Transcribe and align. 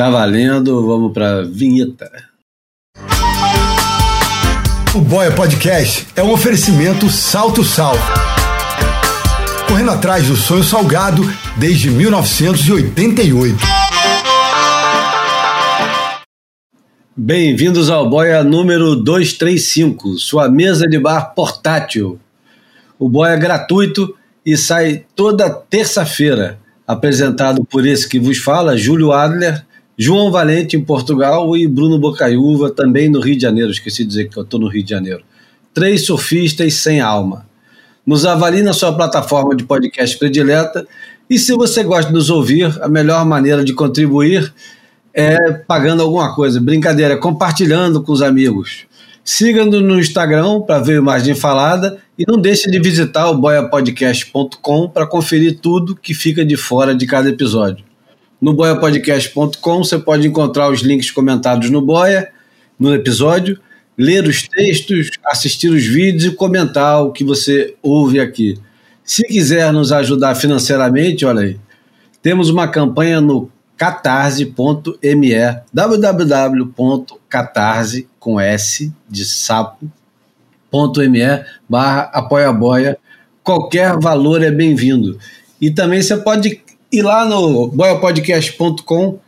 Tá 0.00 0.08
valendo, 0.08 0.86
vamos 0.86 1.12
pra 1.12 1.42
vinheta. 1.42 2.10
O 4.94 4.98
Boia 5.02 5.30
Podcast 5.30 6.06
é 6.16 6.22
um 6.22 6.32
oferecimento 6.32 7.10
Salto 7.10 7.62
Sal. 7.62 7.92
Correndo 9.68 9.90
atrás 9.90 10.26
do 10.26 10.36
sonho 10.36 10.64
salgado 10.64 11.22
desde 11.58 11.90
1988. 11.90 13.58
Bem-vindos 17.14 17.90
ao 17.90 18.08
Boia 18.08 18.42
número 18.42 18.96
235, 18.96 20.16
sua 20.16 20.48
mesa 20.48 20.86
de 20.88 20.98
bar 20.98 21.34
portátil. 21.34 22.18
O 22.98 23.06
Boia 23.06 23.32
é 23.32 23.38
gratuito 23.38 24.16
e 24.46 24.56
sai 24.56 25.04
toda 25.14 25.50
terça-feira, 25.50 26.58
apresentado 26.86 27.62
por 27.66 27.86
esse 27.86 28.08
que 28.08 28.18
vos 28.18 28.38
fala, 28.38 28.78
Júlio 28.78 29.12
Adler, 29.12 29.62
João 30.02 30.32
Valente 30.32 30.78
em 30.78 30.80
Portugal 30.82 31.54
e 31.54 31.68
Bruno 31.68 31.98
Bocaiúva 31.98 32.70
também 32.70 33.10
no 33.10 33.20
Rio 33.20 33.36
de 33.36 33.42
Janeiro. 33.42 33.70
Esqueci 33.70 34.02
de 34.02 34.08
dizer 34.08 34.30
que 34.30 34.38
eu 34.38 34.44
estou 34.44 34.58
no 34.58 34.66
Rio 34.66 34.82
de 34.82 34.88
Janeiro. 34.88 35.22
Três 35.74 36.06
surfistas 36.06 36.72
sem 36.72 37.02
alma. 37.02 37.46
Nos 38.06 38.24
avalie 38.24 38.62
na 38.62 38.72
sua 38.72 38.96
plataforma 38.96 39.54
de 39.54 39.62
podcast 39.62 40.18
predileta 40.18 40.88
e 41.28 41.38
se 41.38 41.52
você 41.52 41.82
gosta 41.82 42.06
de 42.06 42.14
nos 42.14 42.30
ouvir, 42.30 42.74
a 42.80 42.88
melhor 42.88 43.26
maneira 43.26 43.62
de 43.62 43.74
contribuir 43.74 44.50
é 45.12 45.36
pagando 45.68 46.02
alguma 46.02 46.34
coisa. 46.34 46.58
Brincadeira, 46.58 47.18
compartilhando 47.18 48.02
com 48.02 48.10
os 48.10 48.22
amigos. 48.22 48.86
Siga-nos 49.22 49.82
no 49.82 50.00
Instagram 50.00 50.62
para 50.62 50.78
ver 50.78 50.96
imagem 50.96 51.34
falada 51.34 51.98
e 52.18 52.24
não 52.26 52.40
deixe 52.40 52.70
de 52.70 52.80
visitar 52.80 53.28
o 53.28 53.36
boiapodcast.com 53.36 54.88
para 54.88 55.06
conferir 55.06 55.58
tudo 55.60 55.94
que 55.94 56.14
fica 56.14 56.42
de 56.42 56.56
fora 56.56 56.94
de 56.94 57.06
cada 57.06 57.28
episódio. 57.28 57.89
No 58.40 58.54
boiapodcast.com 58.54 59.84
você 59.84 59.98
pode 59.98 60.26
encontrar 60.26 60.70
os 60.70 60.80
links 60.80 61.10
comentados 61.10 61.68
no 61.68 61.82
Boia, 61.82 62.30
no 62.78 62.94
episódio, 62.94 63.60
ler 63.98 64.24
os 64.24 64.48
textos, 64.48 65.10
assistir 65.26 65.68
os 65.68 65.84
vídeos 65.84 66.24
e 66.24 66.34
comentar 66.34 67.02
o 67.02 67.12
que 67.12 67.22
você 67.22 67.74
ouve 67.82 68.18
aqui. 68.18 68.58
Se 69.04 69.22
quiser 69.24 69.70
nos 69.72 69.92
ajudar 69.92 70.34
financeiramente, 70.36 71.26
olha 71.26 71.42
aí, 71.42 71.60
temos 72.22 72.48
uma 72.48 72.66
campanha 72.66 73.20
no 73.20 73.52
catarse.me, 73.76 74.54
www.catarse 75.72 78.08
com 78.18 78.40
S 78.40 78.92
de 79.08 79.24
sapo.me 79.24 79.90
barra 81.68 82.10
apoia 82.12 82.52
boia. 82.52 82.98
Qualquer 83.42 83.98
valor 83.98 84.42
é 84.42 84.50
bem-vindo. 84.50 85.18
E 85.60 85.70
também 85.70 86.02
você 86.02 86.16
pode 86.16 86.62
e 86.92 87.02
lá 87.02 87.24
no 87.24 87.68
boiapodcast.com 87.68 89.18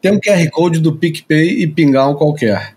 tem 0.00 0.12
um 0.12 0.20
QR 0.20 0.50
Code 0.50 0.78
do 0.78 0.92
PicPay 0.92 1.62
e 1.62 1.66
pingar 1.66 2.10
um 2.10 2.14
qualquer. 2.14 2.76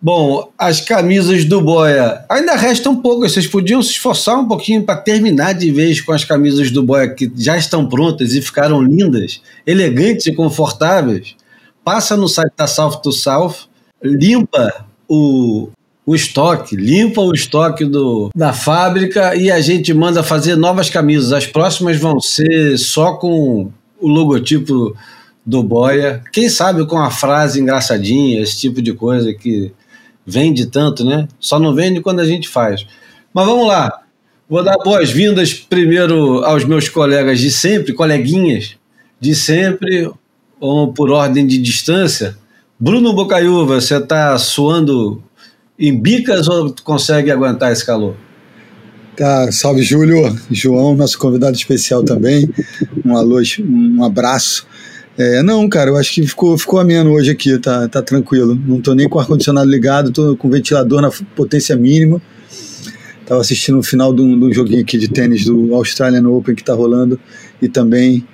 Bom, 0.00 0.50
as 0.58 0.80
camisas 0.80 1.44
do 1.44 1.60
Boia. 1.60 2.24
Ainda 2.28 2.56
resta 2.56 2.90
um 2.90 3.00
pouco, 3.00 3.20
vocês 3.20 3.46
podiam 3.46 3.80
se 3.80 3.90
esforçar 3.90 4.36
um 4.36 4.48
pouquinho 4.48 4.82
para 4.82 4.96
terminar 4.96 5.52
de 5.52 5.70
vez 5.70 6.00
com 6.00 6.12
as 6.12 6.24
camisas 6.24 6.72
do 6.72 6.82
Boia 6.82 7.08
que 7.08 7.30
já 7.36 7.56
estão 7.56 7.88
prontas 7.88 8.34
e 8.34 8.42
ficaram 8.42 8.82
lindas, 8.82 9.40
elegantes 9.64 10.26
e 10.26 10.32
confortáveis. 10.32 11.36
Passa 11.84 12.16
no 12.16 12.28
site 12.28 12.52
da 12.56 12.66
South 12.66 13.00
to 13.00 13.12
South, 13.12 13.68
limpa 14.02 14.86
o, 15.08 15.68
o 16.04 16.14
estoque, 16.14 16.74
limpa 16.74 17.20
o 17.20 17.32
estoque 17.32 17.84
do, 17.84 18.30
da 18.34 18.52
fábrica 18.52 19.36
e 19.36 19.50
a 19.50 19.60
gente 19.60 19.94
manda 19.94 20.22
fazer 20.22 20.56
novas 20.56 20.90
camisas. 20.90 21.32
As 21.32 21.46
próximas 21.46 21.96
vão 21.96 22.18
ser 22.20 22.76
só 22.76 23.14
com 23.14 23.70
o 24.00 24.08
logotipo 24.08 24.96
do 25.46 25.62
Boia. 25.62 26.22
Quem 26.32 26.48
sabe 26.48 26.84
com 26.86 26.98
a 26.98 27.10
frase 27.10 27.60
engraçadinha, 27.60 28.40
esse 28.40 28.58
tipo 28.58 28.82
de 28.82 28.92
coisa 28.92 29.32
que 29.32 29.72
vende 30.26 30.66
tanto, 30.66 31.04
né? 31.04 31.28
Só 31.38 31.58
não 31.58 31.74
vende 31.74 32.00
quando 32.00 32.20
a 32.20 32.26
gente 32.26 32.48
faz. 32.48 32.84
Mas 33.32 33.46
vamos 33.46 33.66
lá. 33.66 34.02
Vou 34.48 34.62
dar 34.62 34.76
boas-vindas 34.78 35.54
primeiro 35.54 36.44
aos 36.44 36.64
meus 36.64 36.88
colegas 36.88 37.38
de 37.38 37.50
sempre, 37.50 37.92
coleguinhas 37.92 38.76
de 39.20 39.34
sempre, 39.36 40.10
ou 40.60 40.92
por 40.92 41.10
ordem 41.10 41.46
de 41.46 41.58
distância. 41.58 42.36
Bruno 42.78 43.12
Bocaiúva, 43.12 43.80
você 43.80 43.96
está 43.96 44.36
suando 44.36 45.22
em 45.78 45.98
bicas 45.98 46.48
ou 46.48 46.70
tu 46.70 46.82
consegue 46.82 47.30
aguentar 47.30 47.72
esse 47.72 47.84
calor? 47.84 48.14
Tá, 49.16 49.52
salve 49.52 49.82
Júlio, 49.82 50.34
João, 50.50 50.94
nosso 50.94 51.18
convidado 51.18 51.56
especial 51.56 52.02
também. 52.02 52.48
Um 53.04 53.16
alô, 53.16 53.40
um 53.60 54.02
abraço. 54.04 54.66
É, 55.18 55.42
não, 55.42 55.68
cara, 55.68 55.90
eu 55.90 55.96
acho 55.96 56.14
que 56.14 56.26
ficou, 56.26 56.56
ficou 56.56 56.80
ameno 56.80 57.12
hoje 57.12 57.30
aqui, 57.30 57.58
tá, 57.58 57.86
tá 57.88 58.00
tranquilo. 58.00 58.54
Não 58.54 58.80
tô 58.80 58.94
nem 58.94 59.08
com 59.08 59.18
o 59.18 59.20
ar-condicionado 59.20 59.68
ligado, 59.68 60.10
tô 60.10 60.34
com 60.36 60.48
o 60.48 60.50
ventilador 60.50 61.02
na 61.02 61.10
potência 61.36 61.76
mínima. 61.76 62.22
Tava 63.26 63.40
assistindo 63.40 63.78
o 63.78 63.82
final 63.82 64.14
de 64.14 64.22
um, 64.22 64.38
de 64.38 64.46
um 64.46 64.52
joguinho 64.52 64.80
aqui 64.80 64.96
de 64.96 65.08
tênis 65.08 65.44
do 65.44 65.74
Australian 65.74 66.26
Open 66.28 66.54
que 66.54 66.64
tá 66.64 66.74
rolando 66.74 67.20
e 67.60 67.68
também 67.68 68.26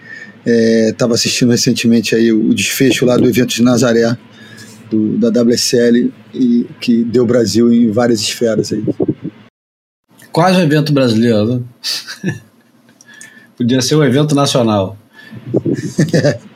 é, 0.46 0.94
assistindo 1.12 1.50
recentemente 1.50 2.14
aí 2.14 2.32
o 2.32 2.54
desfecho 2.54 3.04
lá 3.04 3.16
do 3.16 3.28
evento 3.28 3.50
de 3.50 3.62
Nazaré 3.62 4.16
do, 4.90 5.18
da 5.18 5.42
WSL 5.42 6.12
e 6.34 6.66
que 6.80 7.04
deu 7.04 7.26
Brasil 7.26 7.72
em 7.72 7.90
várias 7.90 8.20
esferas 8.20 8.72
aí. 8.72 8.84
Quase 10.32 10.58
um 10.58 10.62
evento 10.62 10.92
brasileiro, 10.92 11.46
né? 11.46 11.62
Podia 13.56 13.80
ser 13.82 13.96
um 13.96 14.04
evento 14.04 14.34
nacional. 14.34 14.96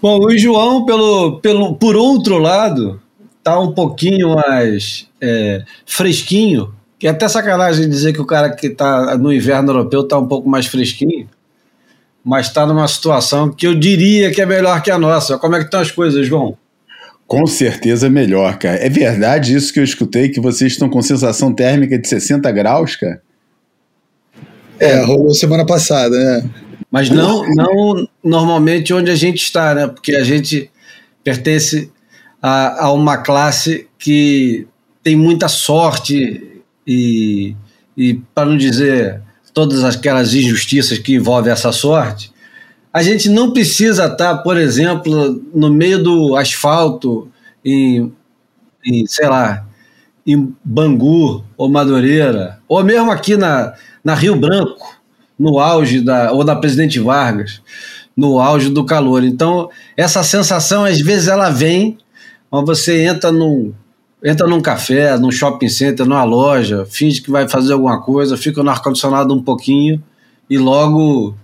Bom, 0.00 0.18
o 0.18 0.36
João, 0.36 0.84
pelo, 0.84 1.40
pelo, 1.40 1.76
por 1.76 1.96
outro 1.96 2.38
lado, 2.38 3.00
tá 3.42 3.58
um 3.58 3.72
pouquinho 3.72 4.34
mais 4.34 5.08
é, 5.20 5.64
fresquinho. 5.86 6.74
Que 6.98 7.08
é 7.08 7.10
até 7.10 7.28
sacanagem 7.28 7.88
dizer 7.88 8.12
que 8.12 8.20
o 8.20 8.26
cara 8.26 8.50
que 8.50 8.68
está 8.68 9.16
no 9.18 9.32
inverno 9.32 9.70
europeu 9.70 10.02
está 10.02 10.18
um 10.18 10.26
pouco 10.26 10.48
mais 10.48 10.66
fresquinho, 10.66 11.28
mas 12.24 12.46
está 12.46 12.64
numa 12.64 12.86
situação 12.86 13.50
que 13.50 13.66
eu 13.66 13.74
diria 13.74 14.30
que 14.30 14.40
é 14.40 14.46
melhor 14.46 14.80
que 14.82 14.90
a 14.90 14.98
nossa. 14.98 15.36
Como 15.38 15.56
é 15.56 15.58
que 15.58 15.64
estão 15.64 15.80
as 15.80 15.90
coisas, 15.90 16.26
João? 16.26 16.56
Com 17.32 17.46
certeza 17.46 18.10
melhor, 18.10 18.58
cara. 18.58 18.76
É 18.76 18.90
verdade 18.90 19.54
isso 19.54 19.72
que 19.72 19.80
eu 19.80 19.84
escutei, 19.84 20.28
que 20.28 20.38
vocês 20.38 20.72
estão 20.72 20.90
com 20.90 21.00
sensação 21.00 21.50
térmica 21.50 21.98
de 21.98 22.06
60 22.06 22.52
graus, 22.52 22.94
cara? 22.94 23.22
É, 24.78 25.00
rolou 25.02 25.32
semana 25.32 25.64
passada, 25.64 26.14
né? 26.14 26.50
Mas 26.90 27.08
não, 27.08 27.42
não 27.54 28.06
normalmente 28.22 28.92
onde 28.92 29.10
a 29.10 29.14
gente 29.14 29.42
está, 29.42 29.74
né? 29.74 29.86
Porque 29.86 30.14
a 30.14 30.22
gente 30.22 30.70
pertence 31.24 31.90
a, 32.42 32.84
a 32.84 32.92
uma 32.92 33.16
classe 33.16 33.88
que 33.98 34.66
tem 35.02 35.16
muita 35.16 35.48
sorte 35.48 36.60
e, 36.86 37.56
e 37.96 38.14
para 38.34 38.50
não 38.50 38.58
dizer 38.58 39.22
todas 39.54 39.82
aquelas 39.84 40.34
injustiças 40.34 40.98
que 40.98 41.14
envolvem 41.14 41.50
essa 41.50 41.72
sorte, 41.72 42.31
a 42.92 43.02
gente 43.02 43.28
não 43.28 43.52
precisa 43.52 44.06
estar, 44.06 44.38
por 44.38 44.56
exemplo, 44.56 45.42
no 45.54 45.70
meio 45.70 46.02
do 46.02 46.36
asfalto, 46.36 47.28
em, 47.64 48.12
em 48.84 49.06
sei 49.06 49.28
lá, 49.28 49.66
em 50.26 50.54
Bangu 50.62 51.42
ou 51.56 51.68
Madureira, 51.68 52.58
ou 52.68 52.84
mesmo 52.84 53.10
aqui 53.10 53.36
na, 53.36 53.72
na 54.04 54.14
Rio 54.14 54.36
Branco, 54.36 55.00
no 55.38 55.58
auge 55.58 56.00
da, 56.00 56.32
ou 56.32 56.44
da 56.44 56.54
Presidente 56.54 57.00
Vargas, 57.00 57.62
no 58.16 58.38
auge 58.38 58.68
do 58.68 58.84
calor. 58.84 59.24
Então, 59.24 59.70
essa 59.96 60.22
sensação, 60.22 60.84
às 60.84 61.00
vezes, 61.00 61.28
ela 61.28 61.48
vem, 61.48 61.96
mas 62.50 62.64
você 62.64 63.04
entra 63.04 63.32
num, 63.32 63.72
entra 64.22 64.46
num 64.46 64.60
café, 64.60 65.18
num 65.18 65.32
shopping 65.32 65.68
center, 65.68 66.06
numa 66.06 66.24
loja, 66.24 66.86
finge 66.88 67.22
que 67.22 67.30
vai 67.30 67.48
fazer 67.48 67.72
alguma 67.72 68.02
coisa, 68.02 68.36
fica 68.36 68.62
no 68.62 68.70
ar-condicionado 68.70 69.34
um 69.34 69.42
pouquinho 69.42 70.02
e 70.48 70.58
logo 70.58 71.34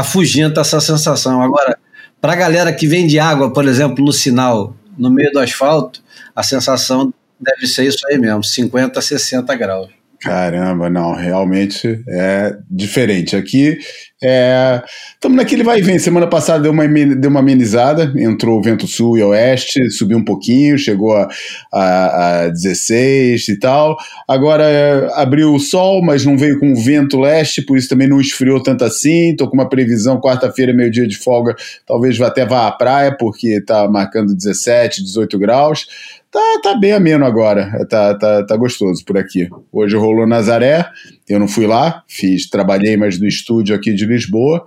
afugenta 0.00 0.60
essa 0.60 0.80
sensação. 0.80 1.42
Agora, 1.42 1.78
para 2.20 2.32
a 2.32 2.36
galera 2.36 2.72
que 2.72 2.86
vende 2.86 3.18
água, 3.18 3.52
por 3.52 3.66
exemplo, 3.66 4.04
no 4.04 4.12
sinal, 4.12 4.74
no 4.98 5.10
meio 5.10 5.30
do 5.32 5.38
asfalto, 5.38 6.02
a 6.34 6.42
sensação 6.42 7.12
deve 7.40 7.66
ser 7.66 7.86
isso 7.86 8.06
aí 8.08 8.18
mesmo, 8.18 8.44
50, 8.44 9.00
60 9.00 9.54
graus. 9.56 9.88
Caramba, 10.20 10.90
não, 10.90 11.14
realmente 11.14 12.02
é 12.06 12.56
diferente. 12.70 13.34
Aqui 13.34 13.78
estamos 14.22 15.36
é, 15.38 15.42
naquele 15.42 15.62
vai 15.62 15.78
e 15.78 15.82
vem. 15.82 15.98
Semana 15.98 16.26
passada 16.26 16.62
deu 16.62 16.72
uma, 16.72 16.86
deu 16.86 17.30
uma 17.30 17.40
amenizada, 17.40 18.12
entrou 18.16 18.58
o 18.58 18.62
vento 18.62 18.86
sul 18.86 19.16
e 19.16 19.22
oeste, 19.22 19.90
subiu 19.90 20.18
um 20.18 20.24
pouquinho, 20.24 20.76
chegou 20.76 21.16
a, 21.16 21.28
a, 21.72 22.42
a 22.44 22.48
16 22.48 23.48
e 23.48 23.58
tal. 23.58 23.96
Agora 24.28 24.64
é, 24.64 25.08
abriu 25.14 25.54
o 25.54 25.58
sol, 25.58 26.02
mas 26.02 26.24
não 26.24 26.36
veio 26.36 26.58
com 26.60 26.72
o 26.72 26.76
vento 26.76 27.18
leste, 27.18 27.62
por 27.62 27.78
isso 27.78 27.88
também 27.88 28.08
não 28.08 28.20
esfriou 28.20 28.62
tanto 28.62 28.84
assim. 28.84 29.30
Estou 29.30 29.48
com 29.48 29.54
uma 29.54 29.68
previsão, 29.68 30.20
quarta-feira, 30.20 30.74
meio-dia 30.74 31.06
de 31.06 31.16
folga, 31.16 31.56
talvez 31.86 32.20
até 32.20 32.44
vá 32.44 32.66
à 32.66 32.72
praia, 32.72 33.16
porque 33.16 33.48
está 33.48 33.88
marcando 33.88 34.34
17, 34.34 35.02
18 35.02 35.38
graus. 35.38 35.86
Tá, 36.30 36.60
tá 36.62 36.74
bem 36.76 36.92
ameno 36.92 37.26
agora, 37.26 37.84
tá, 37.88 38.14
tá, 38.16 38.46
tá 38.46 38.56
gostoso 38.56 39.04
por 39.04 39.18
aqui. 39.18 39.48
Hoje 39.72 39.96
rolou 39.96 40.28
Nazaré, 40.28 40.86
eu 41.32 41.38
não 41.38 41.48
fui 41.48 41.66
lá, 41.66 42.02
fiz, 42.08 42.48
trabalhei 42.48 42.96
mais 42.96 43.18
no 43.18 43.26
estúdio 43.26 43.74
aqui 43.74 43.92
de 43.92 44.04
Lisboa, 44.04 44.66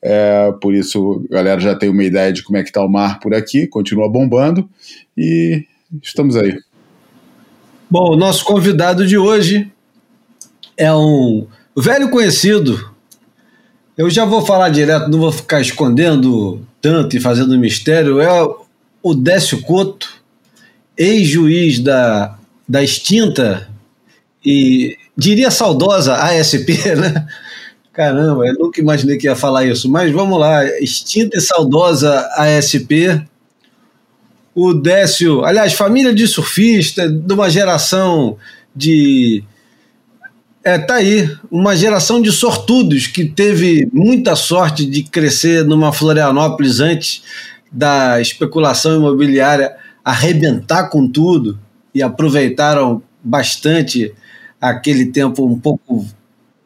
É, 0.00 0.52
por 0.60 0.72
isso, 0.74 1.24
a 1.30 1.34
galera 1.34 1.60
já 1.60 1.74
tem 1.74 1.88
uma 1.88 2.04
ideia 2.04 2.32
de 2.32 2.42
como 2.42 2.56
é 2.56 2.62
que 2.62 2.68
está 2.68 2.80
o 2.84 2.88
mar 2.88 3.18
por 3.18 3.34
aqui, 3.34 3.66
continua 3.66 4.08
bombando 4.08 4.68
e 5.16 5.64
estamos 6.02 6.36
aí. 6.36 6.56
Bom, 7.90 8.12
o 8.12 8.16
nosso 8.16 8.44
convidado 8.44 9.06
de 9.06 9.18
hoje 9.18 9.70
é 10.76 10.92
um 10.94 11.46
velho 11.76 12.10
conhecido. 12.10 12.92
Eu 13.96 14.08
já 14.08 14.24
vou 14.24 14.46
falar 14.46 14.68
direto, 14.68 15.10
não 15.10 15.18
vou 15.18 15.32
ficar 15.32 15.60
escondendo 15.60 16.64
tanto 16.80 17.16
e 17.16 17.20
fazendo 17.20 17.58
mistério. 17.58 18.20
É 18.20 18.28
o 19.02 19.14
Décio 19.14 19.60
Couto, 19.62 20.08
ex-juiz 20.96 21.80
da, 21.80 22.38
da 22.68 22.84
extinta 22.84 23.67
e 24.44 24.96
diria 25.16 25.50
saudosa 25.50 26.14
ASP, 26.14 26.68
né? 26.96 27.26
Caramba, 27.92 28.46
eu 28.46 28.54
nunca 28.54 28.80
imaginei 28.80 29.16
que 29.16 29.26
ia 29.26 29.34
falar 29.34 29.66
isso, 29.66 29.90
mas 29.90 30.12
vamos 30.12 30.38
lá, 30.38 30.64
extinta 30.80 31.36
e 31.36 31.40
saudosa 31.40 32.28
ASP. 32.36 33.20
O 34.54 34.72
Décio, 34.72 35.44
aliás, 35.44 35.72
família 35.72 36.14
de 36.14 36.26
surfista, 36.26 37.08
de 37.08 37.32
uma 37.32 37.50
geração 37.50 38.36
de. 38.74 39.42
É, 40.62 40.78
tá 40.78 40.94
aí, 40.94 41.28
uma 41.50 41.74
geração 41.74 42.20
de 42.20 42.30
sortudos 42.30 43.06
que 43.06 43.24
teve 43.24 43.88
muita 43.92 44.36
sorte 44.36 44.84
de 44.84 45.02
crescer 45.02 45.64
numa 45.64 45.92
Florianópolis 45.92 46.78
antes 46.78 47.22
da 47.70 48.20
especulação 48.20 48.96
imobiliária 48.96 49.74
arrebentar 50.04 50.88
com 50.88 51.08
tudo 51.08 51.58
e 51.94 52.02
aproveitaram 52.02 53.02
bastante 53.22 54.14
aquele 54.60 55.06
tempo 55.06 55.46
um 55.46 55.58
pouco 55.58 56.06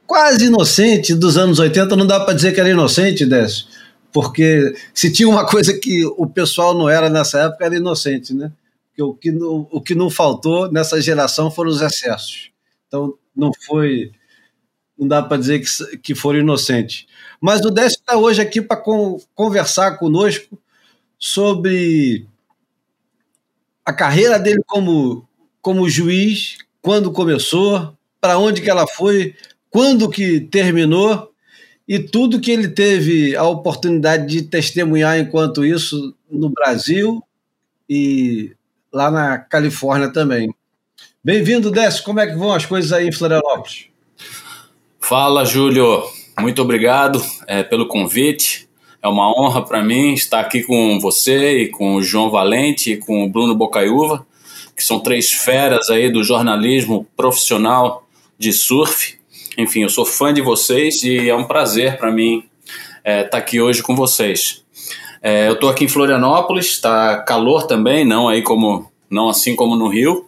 quase 0.07 0.47
inocente 0.47 1.15
dos 1.15 1.37
anos 1.37 1.59
80, 1.59 1.97
não 1.97 2.07
dá 2.07 2.21
para 2.21 2.35
dizer 2.35 2.53
que 2.53 2.61
era 2.61 2.69
inocente, 2.69 3.25
Décio, 3.25 3.67
porque 4.13 4.75
se 4.93 5.11
tinha 5.11 5.29
uma 5.29 5.47
coisa 5.47 5.73
que 5.79 6.05
o 6.05 6.27
pessoal 6.27 6.75
não 6.75 6.89
era 6.89 7.09
nessa 7.09 7.41
época, 7.41 7.65
era 7.65 7.77
inocente, 7.77 8.35
né? 8.35 8.53
O 9.01 9.15
que 9.15 9.33
não, 9.33 9.67
o 9.71 9.81
que 9.81 9.95
não 9.95 10.11
faltou 10.11 10.71
nessa 10.71 11.01
geração 11.01 11.51
foram 11.51 11.71
os 11.71 11.81
excessos. 11.81 12.51
Então, 12.87 13.15
não 13.35 13.51
foi. 13.67 14.13
Não 14.99 15.09
dá 15.09 15.23
para 15.23 15.39
dizer 15.39 15.61
que, 15.61 15.97
que 15.97 16.15
foram 16.15 16.41
inocentes. 16.41 17.07
Mas 17.41 17.65
o 17.65 17.71
Décio 17.71 17.99
está 17.99 18.19
hoje 18.19 18.43
aqui 18.43 18.61
para 18.61 18.77
con, 18.77 19.19
conversar 19.35 19.93
conosco 19.93 20.59
sobre 21.19 22.27
a 23.85 23.93
carreira 23.93 24.39
dele 24.39 24.63
como, 24.67 25.27
como 25.63 25.89
juiz, 25.89 26.59
quando 26.83 27.13
começou, 27.13 27.97
para 28.21 28.39
onde 28.39 28.61
que 28.61 28.69
ela 28.69 28.87
foi, 28.87 29.35
quando 29.71 30.11
que 30.11 30.41
terminou 30.41 31.33
e 31.89 31.99
tudo 31.99 32.41
que 32.41 32.51
ele 32.51 32.69
teve 32.69 33.37
a 33.37 33.45
oportunidade 33.45 34.27
de 34.27 34.43
testemunhar 34.43 35.19
enquanto 35.19 35.65
isso 35.65 36.15
no 36.29 36.51
Brasil 36.51 37.23
e 37.89 38.53
lá 38.93 39.11
na 39.11 39.39
Califórnia 39.39 40.13
também. 40.13 40.53
Bem-vindo, 41.25 41.71
Décio. 41.71 42.05
Como 42.05 42.19
é 42.19 42.27
que 42.27 42.35
vão 42.35 42.53
as 42.53 42.67
coisas 42.67 42.93
aí 42.93 43.07
em 43.07 43.13
Florianópolis? 43.13 43.87
Fala, 45.01 45.45
Júlio. 45.45 46.03
Muito 46.41 46.63
obrigado 46.63 47.23
é, 47.47 47.63
pelo 47.63 47.87
convite. 47.87 48.69
É 49.01 49.09
uma 49.09 49.29
honra 49.31 49.65
para 49.65 49.83
mim 49.83 50.15
estar 50.15 50.41
aqui 50.41 50.63
com 50.63 50.99
você 51.01 51.63
e 51.63 51.69
com 51.69 51.95
o 51.95 52.03
João 52.03 52.31
Valente 52.31 52.93
e 52.93 52.97
com 52.97 53.25
o 53.25 53.29
Bruno 53.29 53.55
Bocaiúva, 53.55 54.27
que 54.83 54.87
são 54.87 54.99
três 54.99 55.33
feras 55.33 55.89
aí 55.91 56.11
do 56.11 56.25
jornalismo 56.25 57.07
profissional 57.17 58.05
de 58.37 58.53
surf. 58.53 59.17
Enfim, 59.57 59.83
eu 59.83 59.89
sou 59.89 60.05
fã 60.05 60.35
de 60.35 60.43
vocês 60.43 61.05
e 61.05 61.31
é 61.31 61.37
um 61.37 61.45
prazer 61.45 61.99
para 61.99 62.11
mim 62.11 62.43
estar 62.97 63.05
é, 63.05 63.23
tá 63.23 63.39
aqui 63.39 63.61
hoje 63.61 63.81
com 63.81 63.95
vocês. 63.95 64.65
É, 65.23 65.47
eu 65.47 65.53
estou 65.53 65.71
aqui 65.71 65.85
em 65.85 65.89
Florianópolis, 65.89 66.67
está 66.67 67.19
calor 67.19 67.69
também, 67.69 68.05
não 68.05 68.29
aí 68.29 68.43
como 68.43 68.91
não 69.09 69.29
assim 69.29 69.55
como 69.55 69.77
no 69.77 69.87
Rio. 69.87 70.27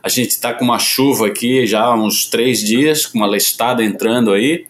A 0.00 0.08
gente 0.08 0.30
está 0.30 0.54
com 0.54 0.64
uma 0.64 0.78
chuva 0.78 1.26
aqui 1.26 1.66
já 1.66 1.82
há 1.82 1.94
uns 1.96 2.26
três 2.26 2.60
dias, 2.60 3.06
com 3.06 3.18
uma 3.18 3.26
lestada 3.26 3.82
entrando 3.82 4.32
aí. 4.32 4.66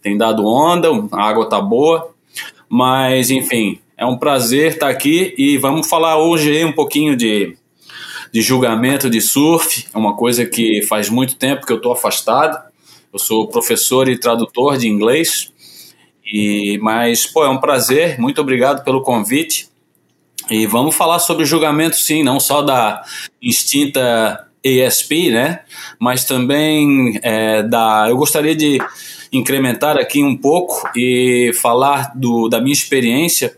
Tem 0.00 0.16
dado 0.16 0.46
onda, 0.46 0.88
a 1.12 1.22
água 1.22 1.46
tá 1.46 1.60
boa, 1.60 2.10
mas 2.70 3.30
enfim, 3.30 3.80
é 3.98 4.06
um 4.06 4.16
prazer 4.16 4.72
estar 4.72 4.86
tá 4.86 4.92
aqui 4.92 5.34
e 5.36 5.58
vamos 5.58 5.86
falar 5.86 6.16
hoje 6.16 6.64
um 6.64 6.72
pouquinho 6.72 7.14
de, 7.14 7.57
de 8.32 8.40
julgamento 8.40 9.08
de 9.08 9.20
surf. 9.20 9.86
É 9.92 9.98
uma 9.98 10.16
coisa 10.16 10.44
que 10.44 10.82
faz 10.82 11.08
muito 11.08 11.36
tempo 11.36 11.66
que 11.66 11.72
eu 11.72 11.76
estou 11.76 11.92
afastado. 11.92 12.62
Eu 13.12 13.18
sou 13.18 13.48
professor 13.48 14.08
e 14.08 14.18
tradutor 14.18 14.76
de 14.76 14.88
inglês. 14.88 15.52
E, 16.24 16.78
mas, 16.82 17.26
pô, 17.26 17.44
é 17.44 17.48
um 17.48 17.58
prazer. 17.58 18.18
Muito 18.18 18.40
obrigado 18.40 18.84
pelo 18.84 19.02
convite. 19.02 19.68
E 20.50 20.66
vamos 20.66 20.94
falar 20.94 21.18
sobre 21.18 21.44
julgamento, 21.44 21.96
sim, 21.96 22.22
não 22.22 22.40
só 22.40 22.62
da 22.62 23.02
extinta 23.40 24.46
ASP, 24.64 25.30
né? 25.30 25.60
Mas 25.98 26.24
também 26.24 27.18
é, 27.22 27.62
da. 27.62 28.06
Eu 28.08 28.16
gostaria 28.16 28.54
de 28.54 28.78
incrementar 29.32 29.96
aqui 29.98 30.22
um 30.22 30.36
pouco 30.36 30.88
e 30.96 31.52
falar 31.60 32.12
do, 32.14 32.48
da 32.48 32.60
minha 32.60 32.72
experiência. 32.72 33.56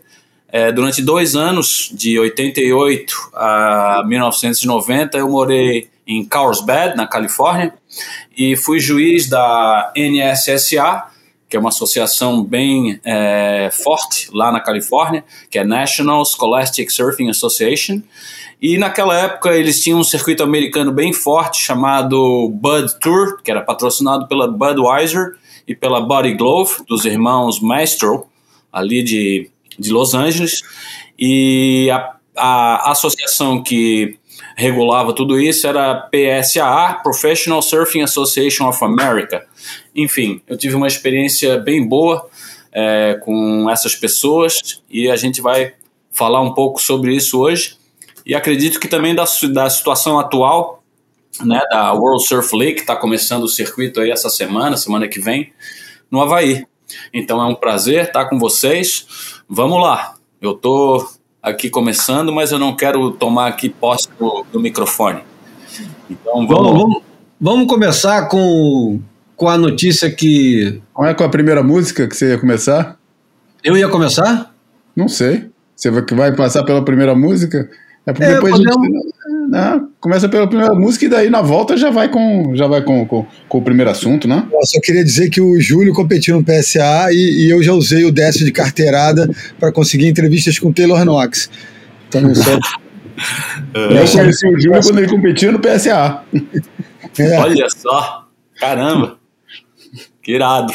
É, 0.51 0.71
durante 0.71 1.01
dois 1.01 1.35
anos, 1.35 1.89
de 1.93 2.19
88 2.19 3.15
a 3.33 4.03
1990, 4.05 5.17
eu 5.17 5.29
morei 5.29 5.89
em 6.05 6.25
Carlsbad, 6.25 6.95
na 6.95 7.07
Califórnia, 7.07 7.73
e 8.35 8.57
fui 8.57 8.79
juiz 8.79 9.29
da 9.29 9.93
NSSA, 9.95 11.05
que 11.49 11.55
é 11.55 11.59
uma 11.59 11.69
associação 11.69 12.43
bem 12.43 12.99
é, 13.05 13.69
forte 13.71 14.29
lá 14.33 14.51
na 14.51 14.59
Califórnia, 14.59 15.23
que 15.49 15.57
é 15.57 15.63
National 15.63 16.25
Scholastic 16.25 16.89
Surfing 16.89 17.29
Association. 17.29 18.01
E 18.61 18.77
naquela 18.77 19.17
época 19.17 19.51
eles 19.51 19.81
tinham 19.81 19.99
um 19.99 20.03
circuito 20.03 20.43
americano 20.43 20.91
bem 20.91 21.13
forte 21.13 21.61
chamado 21.61 22.49
Bud 22.49 22.99
Tour, 22.99 23.41
que 23.41 23.51
era 23.51 23.61
patrocinado 23.61 24.27
pela 24.27 24.47
Budweiser 24.47 25.35
e 25.67 25.75
pela 25.75 26.01
Body 26.01 26.33
Glove, 26.33 26.83
dos 26.87 27.05
irmãos 27.05 27.59
Maestro, 27.59 28.25
ali 28.71 29.03
de, 29.03 29.49
de 29.77 29.91
Los 29.91 30.13
Angeles. 30.13 30.61
E 31.17 31.89
a, 31.91 32.15
a 32.35 32.91
associação 32.91 33.61
que 33.63 34.17
regulava 34.55 35.13
tudo 35.13 35.39
isso 35.39 35.67
era 35.67 35.95
PSAA, 35.95 36.99
Professional 37.01 37.61
Surfing 37.61 38.01
Association 38.01 38.67
of 38.67 38.83
America. 38.83 39.45
Enfim, 39.95 40.41
eu 40.47 40.57
tive 40.57 40.75
uma 40.75 40.87
experiência 40.87 41.57
bem 41.57 41.87
boa 41.87 42.29
é, 42.71 43.19
com 43.23 43.69
essas 43.69 43.95
pessoas 43.95 44.81
e 44.89 45.09
a 45.09 45.15
gente 45.15 45.41
vai 45.41 45.73
falar 46.11 46.41
um 46.41 46.53
pouco 46.53 46.81
sobre 46.81 47.15
isso 47.15 47.39
hoje. 47.39 47.77
E 48.25 48.35
acredito 48.35 48.79
que 48.79 48.87
também 48.87 49.15
da, 49.15 49.25
da 49.51 49.69
situação 49.69 50.19
atual, 50.19 50.83
né, 51.43 51.59
da 51.71 51.93
World 51.93 52.25
Surf 52.27 52.55
League, 52.55 52.75
que 52.75 52.81
está 52.81 52.95
começando 52.95 53.43
o 53.43 53.47
circuito 53.47 53.99
aí 53.99 54.11
essa 54.11 54.29
semana, 54.29 54.77
semana 54.77 55.07
que 55.07 55.19
vem, 55.19 55.51
no 56.09 56.21
Havaí. 56.21 56.65
Então 57.13 57.41
é 57.41 57.45
um 57.45 57.55
prazer 57.55 58.05
estar 58.05 58.25
com 58.25 58.37
vocês. 58.37 59.40
Vamos 59.53 59.81
lá. 59.81 60.13
Eu 60.41 60.53
estou 60.53 61.05
aqui 61.43 61.69
começando, 61.69 62.31
mas 62.31 62.53
eu 62.53 62.57
não 62.57 62.73
quero 62.73 63.11
tomar 63.11 63.47
aqui 63.47 63.67
posse 63.69 64.07
do, 64.17 64.45
do 64.49 64.59
microfone. 64.61 65.21
Então 66.09 66.47
vamos... 66.47 66.71
vamos... 66.71 67.11
Vamos 67.43 67.65
começar 67.65 68.27
com, 68.27 69.01
com 69.35 69.49
a 69.49 69.57
notícia 69.57 70.11
que. 70.11 70.79
Qual 70.93 71.07
é 71.07 71.13
com 71.15 71.23
a 71.23 71.29
primeira 71.29 71.63
música 71.63 72.07
que 72.07 72.15
você 72.15 72.33
ia 72.33 72.37
começar? 72.37 72.99
Eu 73.63 73.75
ia 73.75 73.89
começar? 73.89 74.53
Não 74.95 75.07
sei. 75.07 75.49
Você 75.75 75.89
vai, 75.89 76.03
vai 76.03 76.35
passar 76.35 76.63
pela 76.63 76.85
primeira 76.85 77.15
música? 77.15 77.67
É 78.05 78.13
porque 78.13 78.27
é, 78.27 78.35
depois 78.35 78.53
podemos... 78.53 78.77
a 78.77 78.83
gente. 78.83 79.13
Né, 79.51 79.81
começa 79.99 80.29
pela 80.29 80.47
primeira 80.47 80.73
música 80.73 81.03
e 81.03 81.09
daí 81.09 81.29
na 81.29 81.41
volta 81.41 81.75
já 81.75 81.89
vai 81.89 82.07
com, 82.07 82.55
já 82.55 82.67
vai 82.67 82.81
com, 82.81 83.05
com, 83.05 83.25
com 83.49 83.57
o 83.57 83.61
primeiro 83.61 83.91
assunto, 83.91 84.25
né? 84.25 84.47
Eu 84.49 84.65
só 84.65 84.79
queria 84.79 85.03
dizer 85.03 85.29
que 85.29 85.41
o 85.41 85.59
Júlio 85.59 85.93
competiu 85.93 86.37
no 86.37 86.41
PSA 86.41 87.11
e, 87.11 87.47
e 87.47 87.49
eu 87.49 87.61
já 87.61 87.73
usei 87.73 88.05
o 88.05 88.13
Décio 88.13 88.45
de 88.45 88.51
carteirada 88.53 89.29
para 89.59 89.69
conseguir 89.69 90.07
entrevistas 90.07 90.57
com 90.57 90.69
o 90.69 90.73
Taylor 90.73 91.03
Knox. 91.03 91.49
Então 92.07 92.21
não 92.21 92.29
eu 93.75 94.07
conheci 94.09 94.47
o 94.47 94.57
Júlio 94.57 94.81
quando 94.81 94.99
ele 94.99 95.09
competia 95.09 95.51
no 95.51 95.59
PSA. 95.59 96.23
É. 97.19 97.37
Olha 97.37 97.67
só, 97.69 98.27
caramba, 98.57 99.17
que 100.23 100.31
irado. 100.31 100.73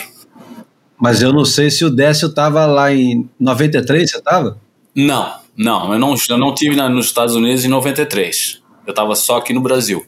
Mas 1.01 1.23
eu 1.23 1.33
não 1.33 1.47
sei 1.47 1.71
se 1.71 1.83
o 1.83 1.89
Décio 1.89 2.29
estava 2.29 2.67
lá 2.67 2.93
em 2.93 3.27
93, 3.41 4.11
você 4.11 4.19
estava? 4.19 4.59
Não, 4.95 5.33
não, 5.57 5.95
eu 5.95 5.99
não, 5.99 6.15
eu 6.29 6.37
não 6.37 6.55
tive 6.55 6.77
nos 6.77 7.07
Estados 7.07 7.35
Unidos 7.35 7.65
em 7.65 7.69
93. 7.69 8.66
Eu 8.87 8.91
estava 8.91 9.15
só 9.17 9.39
aqui 9.39 9.53
no 9.53 9.61
Brasil. 9.61 10.07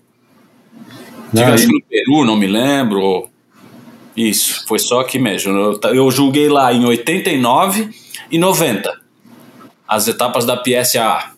Tive 1.31 1.45
acho 1.45 1.67
que 1.67 1.73
no 1.73 1.83
Peru, 1.83 2.25
não 2.25 2.37
me 2.37 2.47
lembro. 2.47 3.29
Isso, 4.17 4.65
foi 4.67 4.79
só 4.79 5.01
aqui 5.01 5.19
mesmo. 5.19 5.53
Eu, 5.53 5.81
eu 5.95 6.11
julguei 6.11 6.49
lá 6.49 6.73
em 6.73 6.85
89 6.85 7.91
e 8.31 8.39
90 8.39 9.09
as 9.87 10.07
etapas 10.07 10.45
da 10.45 10.57
PSA. 10.57 11.33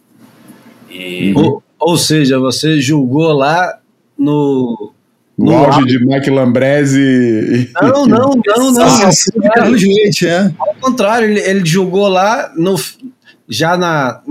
E... 0.91 1.33
Ou, 1.37 1.63
ou 1.79 1.97
seja, 1.97 2.39
você 2.39 2.81
julgou 2.81 3.33
lá 3.33 3.79
no 4.19 4.93
No 5.39 5.57
auge 5.57 5.85
de 5.87 6.05
Mike 6.05 6.31
Lambrese. 6.31 7.71
Não, 7.81 8.07
não, 8.07 8.31
não, 8.47 8.73
não. 8.73 8.83
Ah, 8.83 9.51
Carlos 9.55 9.83
Leite, 9.83 10.27
é. 10.27 10.53
Ao 10.59 10.75
contrário, 10.81 11.29
ele, 11.29 11.41
ele 11.41 11.65
jogou 11.65 12.09
lá 12.09 12.53
no, 12.57 12.75
já 13.50 13.76
na. 13.76 14.23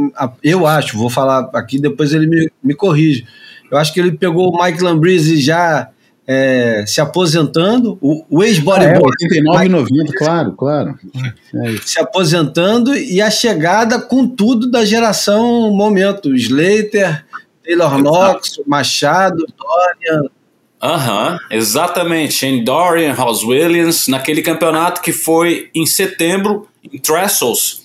eu 0.42 0.66
acho, 0.66 0.98
vou 0.98 1.10
falar 1.10 1.50
aqui, 1.54 1.80
depois 1.80 2.14
ele 2.14 2.26
me, 2.26 2.50
me 2.64 2.74
corrige. 2.74 3.26
Eu 3.70 3.78
acho 3.78 3.94
que 3.94 4.00
ele 4.00 4.14
pegou 4.14 4.50
o 4.50 4.64
Mike 4.64 4.82
Lambrese 4.82 5.40
já 5.40 5.90
é, 6.32 6.86
se 6.86 7.02
aposentando, 7.02 7.98
o, 8.00 8.24
o 8.30 8.42
Ah, 8.42 8.46
é, 8.46 8.50
ex-bodyboard 8.50 9.16
89 9.24 9.66
e 9.66 9.70
90, 9.70 10.14
claro, 10.14 10.52
claro. 10.54 11.00
É 11.56 11.78
se 11.84 12.00
aposentando 12.00 12.96
e 12.96 13.20
a 13.20 13.32
chegada 13.32 14.00
com 14.00 14.28
tudo 14.28 14.70
da 14.70 14.86
geração 14.86 15.72
momento. 15.72 16.36
Slater, 16.36 17.26
Taylor 17.64 17.98
Knox, 17.98 18.62
Machado, 18.68 19.44
Dorian. 19.58 20.30
Aham, 20.82 21.40
exatamente. 21.50 22.36
Shane 22.36 22.64
Dorian, 22.64 23.16
House 23.16 23.44
Williams, 23.44 24.08
naquele 24.08 24.44
campeonato 24.44 25.02
que 25.02 25.12
foi 25.12 25.72
em 25.74 25.88
setembro, 25.88 26.68
em 26.84 27.00
Trestles, 27.00 27.82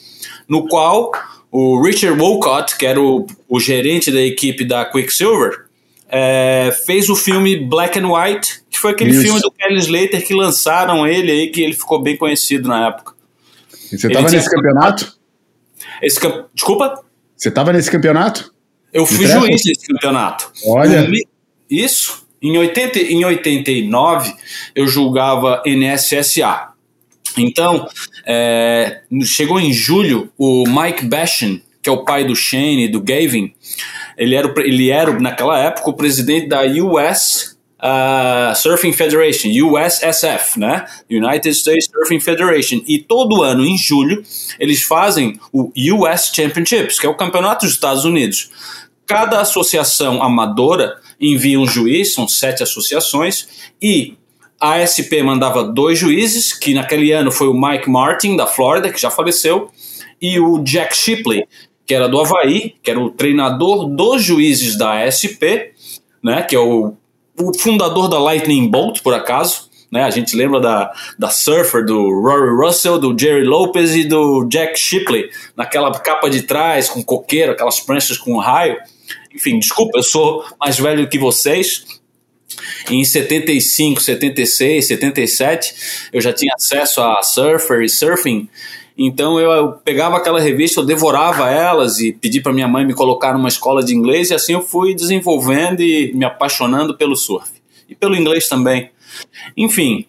no 0.49 0.67
qual 0.69 1.13
o 1.51 1.81
Richard 1.83 2.19
Wolcott, 2.19 2.77
que 2.77 2.85
era 2.85 3.01
o, 3.01 3.27
o 3.49 3.61
gerente 3.61 4.11
da 4.11 4.21
equipe 4.21 4.65
da 4.65 4.85
Quicksilver, 4.85 5.67
é, 6.09 6.77
fez 6.85 7.09
o 7.09 7.17
filme 7.17 7.57
Black 7.57 7.99
and 7.99 8.09
White, 8.09 8.63
que 8.71 8.79
foi 8.79 8.93
aquele 8.93 9.11
Isso. 9.11 9.23
filme 9.23 9.41
do 9.41 9.51
Kelly 9.51 9.79
Slater 9.79 10.27
que 10.27 10.35
lançaram 10.35 11.07
ele 11.07 11.31
aí, 11.31 11.51
que 11.51 11.63
ele 11.63 11.75
ficou 11.75 12.03
bem 12.03 12.17
conhecido 12.17 12.69
na 12.69 12.89
época. 12.89 13.15
E 13.93 13.99
Você 13.99 14.07
estava 14.09 14.29
nesse 14.29 14.51
campeonato? 14.51 15.17
Esse 16.03 16.21
Desculpa? 16.53 17.05
Você 17.37 17.49
estava 17.49 17.73
nesse 17.73 17.91
campeonato? 17.91 18.53
Eu 18.93 19.07
fui 19.07 19.27
juiz 19.27 19.63
desse 19.63 19.87
campeonato. 19.87 20.53
Olha. 20.67 21.09
Isso. 21.69 22.25
Em, 22.41 22.57
80, 22.59 22.99
em 22.99 23.25
89, 23.25 24.35
eu 24.75 24.87
julgava 24.87 25.63
NSSA. 25.67 26.74
Então, 27.37 27.89
é, 28.27 29.01
chegou 29.25 29.61
em 29.61 29.73
julho, 29.73 30.31
o 30.39 30.65
Mike 30.67 31.07
Bashan, 31.07 31.61
que 31.83 31.89
é 31.89 31.93
o 31.93 32.05
pai 32.05 32.25
do 32.25 32.35
Shane 32.35 32.87
e 32.87 32.89
do 32.89 33.01
Gavin, 33.01 33.53
ele 34.17 34.35
era, 34.35 34.53
ele 34.59 34.91
era 34.91 35.13
naquela 35.21 35.59
época, 35.59 35.91
o 35.91 35.95
presidente 35.95 36.49
da 36.49 36.63
US 36.63 37.55
ah, 37.87 38.55
Surfing 38.57 38.95
Federation, 38.95 39.51
USSF, 39.51 40.59
né? 40.59 40.87
United 41.11 41.55
States 41.55 41.87
Surfing 41.93 42.19
Federation. 42.19 42.81
E 42.87 42.99
todo 42.99 43.43
ano, 43.43 43.63
em 43.63 43.77
julho, 43.77 44.23
eles 44.59 44.83
fazem 44.83 45.39
o 45.53 45.71
US 45.95 46.33
Championships, 46.35 46.99
que 46.99 47.07
é 47.07 47.09
o 47.11 47.15
campeonato 47.15 47.67
dos 47.67 47.75
Estados 47.75 48.07
Unidos. 48.07 48.51
Cada 49.07 49.39
associação 49.41 50.23
amadora 50.23 50.97
envia 51.21 51.61
um 51.61 51.67
juiz, 51.67 52.15
são 52.15 52.27
sete 52.27 52.63
associações, 52.63 53.71
e 53.83 54.17
a 54.61 54.77
ASP 54.77 55.23
mandava 55.23 55.65
dois 55.65 55.99
juízes, 55.99 56.53
que 56.53 56.75
naquele 56.75 57.13
ano 57.13 57.31
foi 57.31 57.49
o 57.49 57.55
Mike 57.55 57.89
Martin, 57.91 58.37
da 58.37 58.47
Flórida, 58.47 58.91
que 58.91 59.01
já 59.01 59.11
faleceu, 59.11 59.71
e 60.21 60.39
o 60.41 60.59
Jack 60.63 60.97
Shipley, 60.97 61.47
que 61.87 61.95
era 61.95 62.09
do 62.09 62.21
Havaí, 62.21 62.75
que 62.83 62.91
era 62.91 63.01
o 63.01 63.11
treinador 63.11 63.87
dos 63.87 64.23
juízes 64.23 64.77
da 64.79 65.03
ASP, 65.05 65.73
né, 66.23 66.43
que 66.43 66.57
é 66.57 66.59
o, 66.59 66.95
o 67.39 67.59
fundador 67.59 68.09
da 68.09 68.19
Lightning 68.19 68.71
Bolt, 68.71 69.03
por 69.03 69.13
acaso. 69.13 69.69
Né, 69.93 70.03
a 70.03 70.11
gente 70.11 70.35
lembra 70.35 70.61
da, 70.61 70.93
da 71.19 71.31
Surfer, 71.31 71.85
do 71.85 72.09
Rory 72.21 72.57
Russell, 72.57 72.99
do 72.99 73.17
Jerry 73.17 73.45
Lopez 73.45 73.95
e 73.95 74.05
do 74.05 74.45
Jack 74.49 74.79
Shipley, 74.79 75.31
naquela 75.57 75.93
capa 75.93 76.29
de 76.29 76.43
trás, 76.43 76.89
com 76.89 77.03
coqueiro, 77.03 77.53
aquelas 77.53 77.81
pranchas 77.81 78.19
com 78.19 78.39
raio. 78.39 78.77
Enfim, 79.33 79.59
desculpa, 79.59 79.99
eu 79.99 80.03
sou 80.03 80.45
mais 80.59 80.79
velho 80.79 81.09
que 81.09 81.19
vocês, 81.19 81.94
em 82.91 83.05
75, 83.05 84.01
76, 84.01 84.87
77, 84.87 85.75
eu 86.13 86.21
já 86.21 86.33
tinha 86.33 86.53
acesso 86.57 87.01
a 87.01 87.23
surfer 87.23 87.83
e 87.83 87.89
surfing. 87.89 88.49
Então 88.97 89.41
eu, 89.41 89.73
pegava 89.73 90.17
aquela 90.17 90.41
revista, 90.41 90.81
eu 90.81 90.85
devorava 90.85 91.51
elas 91.51 91.99
e 91.99 92.13
pedi 92.13 92.41
para 92.41 92.53
minha 92.53 92.69
mãe 92.69 92.87
me 92.87 92.95
colocar 92.95 93.33
numa 93.33 93.49
escola 93.49 93.83
de 93.83 93.95
inglês 93.95 94.31
e 94.31 94.35
assim 94.35 94.53
eu 94.53 94.63
fui 94.63 94.95
desenvolvendo 94.95 95.83
e 95.83 96.13
me 96.15 96.25
apaixonando 96.25 96.97
pelo 96.97 97.17
surf 97.17 97.51
e 97.89 97.95
pelo 97.95 98.15
inglês 98.15 98.49
também. 98.49 98.91
Enfim, 99.57 100.07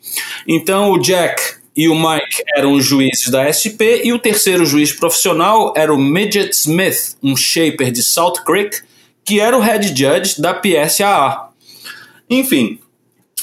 então 0.47 0.91
o 0.91 0.99
Jack 0.99 1.41
e 1.75 1.89
o 1.89 1.95
Mike 1.95 2.43
eram 2.55 2.73
os 2.73 2.85
juízes 2.85 3.29
da 3.29 3.51
SP 3.51 4.05
e 4.05 4.13
o 4.13 4.19
terceiro 4.19 4.65
juiz 4.65 4.93
profissional 4.93 5.73
era 5.75 5.93
o 5.93 5.97
Midget 5.97 6.53
Smith, 6.55 7.17
um 7.21 7.35
shaper 7.35 7.91
de 7.91 8.01
Salt 8.01 8.43
Creek, 8.45 8.81
que 9.25 9.39
era 9.39 9.57
o 9.57 9.59
head 9.59 9.87
judge 9.87 10.39
da 10.39 10.53
PSAA. 10.53 11.44
Enfim, 12.29 12.79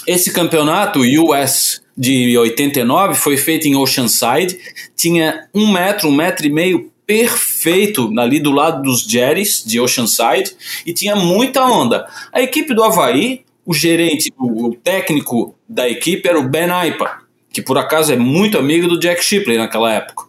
esse 0.06 0.32
campeonato 0.32 1.00
US 1.00 1.82
de 1.96 2.36
89 2.36 3.14
foi 3.14 3.36
feito 3.36 3.68
em 3.68 3.76
Oceanside, 3.76 4.58
tinha 4.96 5.46
um 5.54 5.70
metro, 5.70 6.08
um 6.08 6.14
metro 6.14 6.46
e 6.46 6.50
meio 6.50 6.90
perfeito 7.06 8.12
ali 8.18 8.40
do 8.40 8.50
lado 8.50 8.82
dos 8.82 9.02
Jerrys 9.02 9.62
de 9.64 9.78
Oceanside 9.78 10.56
e 10.86 10.92
tinha 10.92 11.14
muita 11.14 11.64
onda. 11.64 12.08
A 12.32 12.40
equipe 12.40 12.74
do 12.74 12.82
Havaí, 12.82 13.44
o 13.64 13.74
gerente, 13.74 14.32
o, 14.38 14.74
técnico 14.74 15.54
da 15.68 15.88
equipe 15.88 16.28
era 16.28 16.38
o 16.38 16.48
Ben 16.48 16.70
Aipa, 16.70 17.20
que 17.52 17.62
por 17.62 17.78
acaso 17.78 18.12
é 18.12 18.16
muito 18.16 18.58
amigo 18.58 18.88
do 18.88 18.98
Jack 18.98 19.24
Shipley 19.24 19.58
naquela 19.58 19.92
época. 19.92 20.24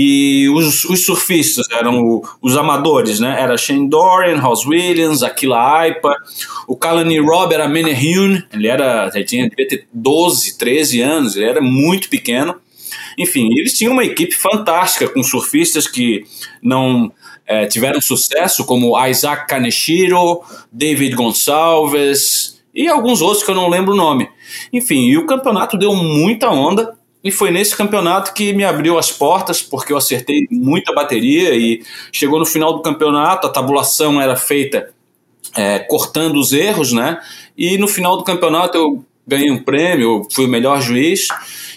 E 0.00 0.48
os, 0.50 0.84
os 0.84 1.04
surfistas 1.04 1.66
eram 1.72 2.00
o- 2.00 2.22
os 2.40 2.56
amadores, 2.56 3.18
né? 3.18 3.36
Era 3.40 3.56
Shane 3.56 3.88
Dorian, 3.88 4.40
House 4.40 4.64
Williams, 4.64 5.24
Aquila 5.24 5.80
Aipa, 5.80 6.14
o 6.68 6.76
Kalani 6.76 7.18
Robb 7.18 7.52
era 7.52 7.66
Menehune, 7.68 8.44
ele 8.52 8.68
era, 8.68 9.10
ele 9.12 9.24
tinha 9.24 9.48
devia 9.48 9.66
ter 9.66 9.88
12, 9.92 10.56
13 10.56 11.00
anos, 11.00 11.34
ele 11.34 11.46
era 11.46 11.60
muito 11.60 12.08
pequeno. 12.08 12.54
Enfim, 13.18 13.48
eles 13.58 13.72
tinham 13.76 13.92
uma 13.92 14.04
equipe 14.04 14.34
fantástica 14.36 15.08
com 15.08 15.20
surfistas 15.22 15.88
que 15.88 16.24
não 16.62 17.10
eh, 17.44 17.66
tiveram 17.66 18.00
sucesso, 18.00 18.64
como 18.64 18.94
Isaac 19.06 19.48
Kaneshiro, 19.48 20.42
David 20.70 21.16
Gonçalves 21.16 22.60
e 22.74 22.86
alguns 22.86 23.20
outros 23.20 23.42
que 23.42 23.50
eu 23.50 23.54
não 23.56 23.68
lembro 23.68 23.94
o 23.94 23.96
nome. 23.96 24.28
Enfim, 24.72 25.08
e 25.08 25.16
o 25.18 25.26
campeonato 25.26 25.76
deu 25.76 25.94
muita 25.96 26.48
onda. 26.50 26.96
E 27.28 27.30
foi 27.30 27.50
nesse 27.50 27.76
campeonato 27.76 28.32
que 28.32 28.54
me 28.54 28.64
abriu 28.64 28.98
as 28.98 29.12
portas, 29.12 29.60
porque 29.60 29.92
eu 29.92 29.98
acertei 29.98 30.48
muita 30.50 30.94
bateria 30.94 31.54
e 31.54 31.84
chegou 32.10 32.38
no 32.38 32.46
final 32.46 32.72
do 32.72 32.80
campeonato, 32.80 33.46
a 33.46 33.50
tabulação 33.50 34.18
era 34.18 34.34
feita 34.34 34.88
é, 35.54 35.78
cortando 35.80 36.36
os 36.36 36.54
erros, 36.54 36.90
né? 36.90 37.20
E 37.54 37.76
no 37.76 37.86
final 37.86 38.16
do 38.16 38.24
campeonato 38.24 38.78
eu 38.78 39.04
ganhei 39.28 39.50
um 39.50 39.62
prêmio, 39.62 40.26
fui 40.32 40.46
o 40.46 40.48
melhor 40.48 40.80
juiz 40.80 41.28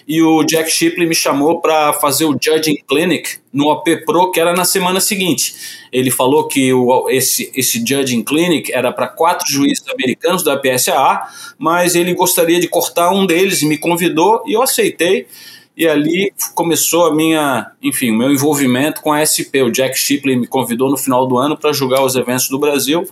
e 0.07 0.21
o 0.21 0.43
Jack 0.43 0.71
Shipley 0.71 1.07
me 1.07 1.13
chamou 1.13 1.61
para 1.61 1.93
fazer 1.93 2.25
o 2.25 2.37
Judging 2.41 2.77
Clinic 2.87 3.37
no 3.53 3.69
AP 3.69 4.03
Pro, 4.05 4.31
que 4.31 4.39
era 4.39 4.53
na 4.53 4.65
semana 4.65 4.99
seguinte. 4.99 5.53
Ele 5.91 6.09
falou 6.09 6.47
que 6.47 6.73
o, 6.73 7.09
esse, 7.09 7.51
esse 7.53 7.79
Judging 7.85 8.23
Clinic 8.23 8.71
era 8.73 8.91
para 8.91 9.07
quatro 9.07 9.45
juízes 9.51 9.83
americanos 9.89 10.43
da 10.43 10.57
PSAA, 10.57 11.27
mas 11.57 11.93
ele 11.93 12.13
gostaria 12.13 12.59
de 12.59 12.67
cortar 12.67 13.11
um 13.11 13.25
deles 13.25 13.61
e 13.61 13.65
me 13.65 13.77
convidou 13.77 14.41
e 14.47 14.53
eu 14.53 14.61
aceitei. 14.61 15.27
E 15.75 15.87
ali 15.87 16.33
começou 16.53 17.05
a 17.05 17.15
minha, 17.15 17.71
enfim, 17.81 18.11
o 18.11 18.17
meu 18.17 18.31
envolvimento 18.31 19.01
com 19.01 19.13
a 19.13 19.23
SP. 19.23 19.63
O 19.63 19.71
Jack 19.71 19.97
Shipley 19.97 20.35
me 20.35 20.47
convidou 20.47 20.89
no 20.89 20.97
final 20.97 21.27
do 21.27 21.37
ano 21.37 21.57
para 21.57 21.71
julgar 21.73 22.03
os 22.03 22.15
eventos 22.15 22.49
do 22.49 22.59
Brasil 22.59 23.07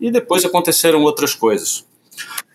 e 0.00 0.10
depois 0.10 0.44
aconteceram 0.44 1.02
outras 1.02 1.34
coisas. 1.34 1.84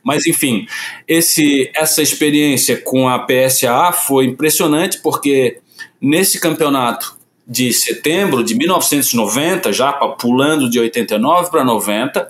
Mas 0.04 0.26
enfim, 0.26 0.66
esse, 1.08 1.70
essa 1.76 2.02
experiência 2.02 2.78
com 2.78 3.08
a 3.08 3.20
PSA 3.20 3.92
foi 3.92 4.26
impressionante 4.26 5.00
porque 5.00 5.60
nesse 6.02 6.40
campeonato 6.40 7.18
de 7.48 7.74
setembro 7.74 8.44
de 8.44 8.54
1990, 8.56 9.74
já 9.74 9.92
pulando 9.92 10.70
de 10.70 10.80
89 10.80 11.50
para 11.50 11.64
90, 11.64 12.30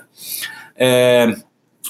é, 0.76 1.36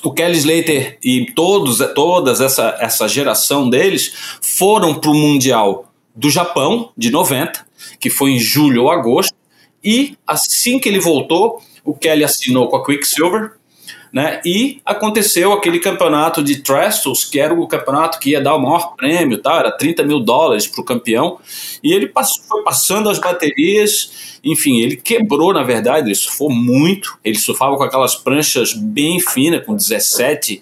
o 0.03 0.13
Kelly 0.13 0.39
Slater 0.39 0.99
e 1.03 1.33
todos, 1.33 1.79
todas 1.95 2.41
essa, 2.41 2.77
essa 2.81 3.07
geração 3.07 3.71
deles 3.71 4.13
foram 4.43 4.95
para 4.95 5.11
o 5.11 5.15
Mundial 5.15 5.93
do 6.15 6.29
Japão, 6.29 6.91
de 6.97 7.11
90, 7.11 7.65
que 8.01 8.11
foi 8.11 8.33
em 8.33 8.39
julho 8.39 8.83
ou 8.83 8.91
agosto, 8.91 9.35
e 9.83 10.17
assim 10.27 10.79
que 10.79 10.89
ele 10.89 11.01
voltou, 11.01 11.63
o 11.85 11.95
Kelly 11.95 12.25
assinou 12.25 12.69
com 12.69 12.77
a 12.77 12.85
Quicksilver, 12.85 13.53
né? 14.13 14.41
E 14.45 14.81
aconteceu 14.85 15.53
aquele 15.53 15.79
campeonato 15.79 16.43
de 16.43 16.63
Trestles, 16.63 17.25
que 17.25 17.39
era 17.39 17.55
o 17.55 17.67
campeonato 17.67 18.19
que 18.19 18.31
ia 18.31 18.41
dar 18.41 18.57
o 18.57 18.59
maior 18.61 18.95
prêmio, 18.97 19.39
tá? 19.39 19.59
era 19.59 19.71
30 19.71 20.03
mil 20.03 20.21
dólares 20.21 20.67
para 20.67 20.81
o 20.81 20.85
campeão, 20.85 21.39
e 21.83 21.93
ele 21.93 22.09
passou, 22.09 22.45
foi 22.45 22.63
passando 22.63 23.09
as 23.09 23.19
baterias, 23.19 24.41
enfim, 24.43 24.81
ele 24.81 24.97
quebrou, 24.97 25.53
na 25.53 25.63
verdade, 25.63 26.09
ele 26.09 26.15
surfou 26.15 26.51
muito, 26.51 27.19
ele 27.25 27.39
surfava 27.39 27.77
com 27.77 27.85
aquelas 27.85 28.17
pranchas 28.17 28.73
bem 28.73 29.21
finas, 29.21 29.65
com 29.65 29.77
17 29.77 30.61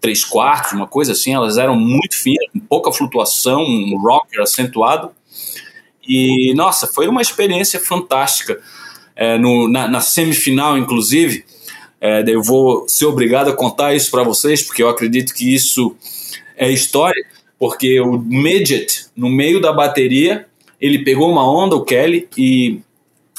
3 0.00 0.24
quartos, 0.26 0.72
uma 0.72 0.86
coisa 0.86 1.10
assim, 1.10 1.34
elas 1.34 1.58
eram 1.58 1.74
muito 1.74 2.16
finas, 2.16 2.46
com 2.52 2.60
pouca 2.60 2.92
flutuação, 2.92 3.62
um 3.62 3.98
rocker 4.00 4.40
acentuado, 4.40 5.10
e 6.08 6.54
nossa, 6.54 6.86
foi 6.86 7.06
uma 7.06 7.20
experiência 7.20 7.78
fantástica. 7.78 8.58
É, 9.14 9.36
no, 9.36 9.68
na, 9.68 9.88
na 9.88 10.00
semifinal, 10.00 10.78
inclusive, 10.78 11.44
É, 12.00 12.22
eu 12.26 12.42
vou 12.42 12.88
ser 12.88 13.06
obrigado 13.06 13.50
a 13.50 13.52
contar 13.52 13.94
isso 13.94 14.10
para 14.10 14.22
vocês, 14.22 14.62
porque 14.62 14.82
eu 14.82 14.88
acredito 14.88 15.34
que 15.34 15.54
isso 15.54 15.96
é 16.56 16.70
história, 16.70 17.24
porque 17.58 18.00
o 18.00 18.18
Midget, 18.18 19.06
no 19.16 19.28
meio 19.28 19.60
da 19.60 19.72
bateria, 19.72 20.46
ele 20.80 21.00
pegou 21.00 21.30
uma 21.30 21.48
onda, 21.50 21.74
o 21.74 21.84
Kelly, 21.84 22.28
e 22.36 22.80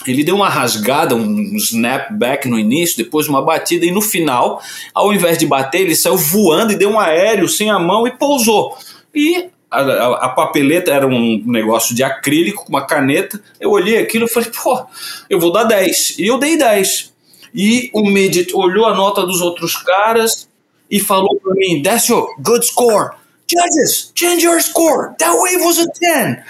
ele 0.08 0.24
deu 0.24 0.36
uma 0.36 0.50
rasgada, 0.50 1.16
um 1.16 1.56
snapback 1.56 2.48
no 2.48 2.60
início, 2.60 2.98
depois 2.98 3.28
uma 3.28 3.42
batida, 3.42 3.86
e 3.86 3.92
no 3.92 4.02
final, 4.02 4.62
ao 4.94 5.14
invés 5.14 5.38
de 5.38 5.46
bater, 5.46 5.82
ele 5.82 5.96
saiu 5.96 6.18
voando 6.18 6.74
e 6.74 6.78
deu 6.78 6.90
um 6.90 7.00
aéreo 7.00 7.48
sem 7.48 7.70
a 7.70 7.80
mão 7.80 8.08
e 8.08 8.12
pousou. 8.12 8.78
E 9.14 9.50
a, 9.70 9.82
a, 9.82 10.26
a, 10.26 10.30
papeleta 10.30 10.92
era 10.92 11.06
um 11.06 11.44
negócio 11.46 11.96
de 11.96 12.04
acrílico 12.04 12.66
com 12.66 12.70
uma 12.70 12.86
caneta. 12.86 13.42
Eu 13.60 13.72
olhei 13.72 13.98
aquilo 13.98 14.26
e 14.26 14.30
falei, 14.30 14.50
pô, 14.50 14.86
eu 15.30 15.40
vou 15.40 15.52
dar 15.52 15.64
10. 15.64 16.18
E 16.18 16.28
eu 16.28 16.38
dei 16.38 16.58
10. 16.58 17.09
E 17.54 17.90
o 17.94 18.10
Midget 18.10 18.54
olhou 18.56 18.86
a 18.86 18.96
nota 18.96 19.26
dos 19.26 19.42
outros 19.42 19.76
caras 19.78 20.48
e 20.90 21.00
falou 21.00 21.40
para 21.40 21.54
mim: 21.56 21.84
your 22.10 22.28
good 22.42 22.66
score. 22.66 23.12
Judges, 23.48 24.12
change 24.14 24.46
your 24.46 24.62
score. 24.62 25.16
That 25.18 25.36
wave 25.36 25.66
was 25.66 25.80
a 25.80 25.86
10. 25.86 26.44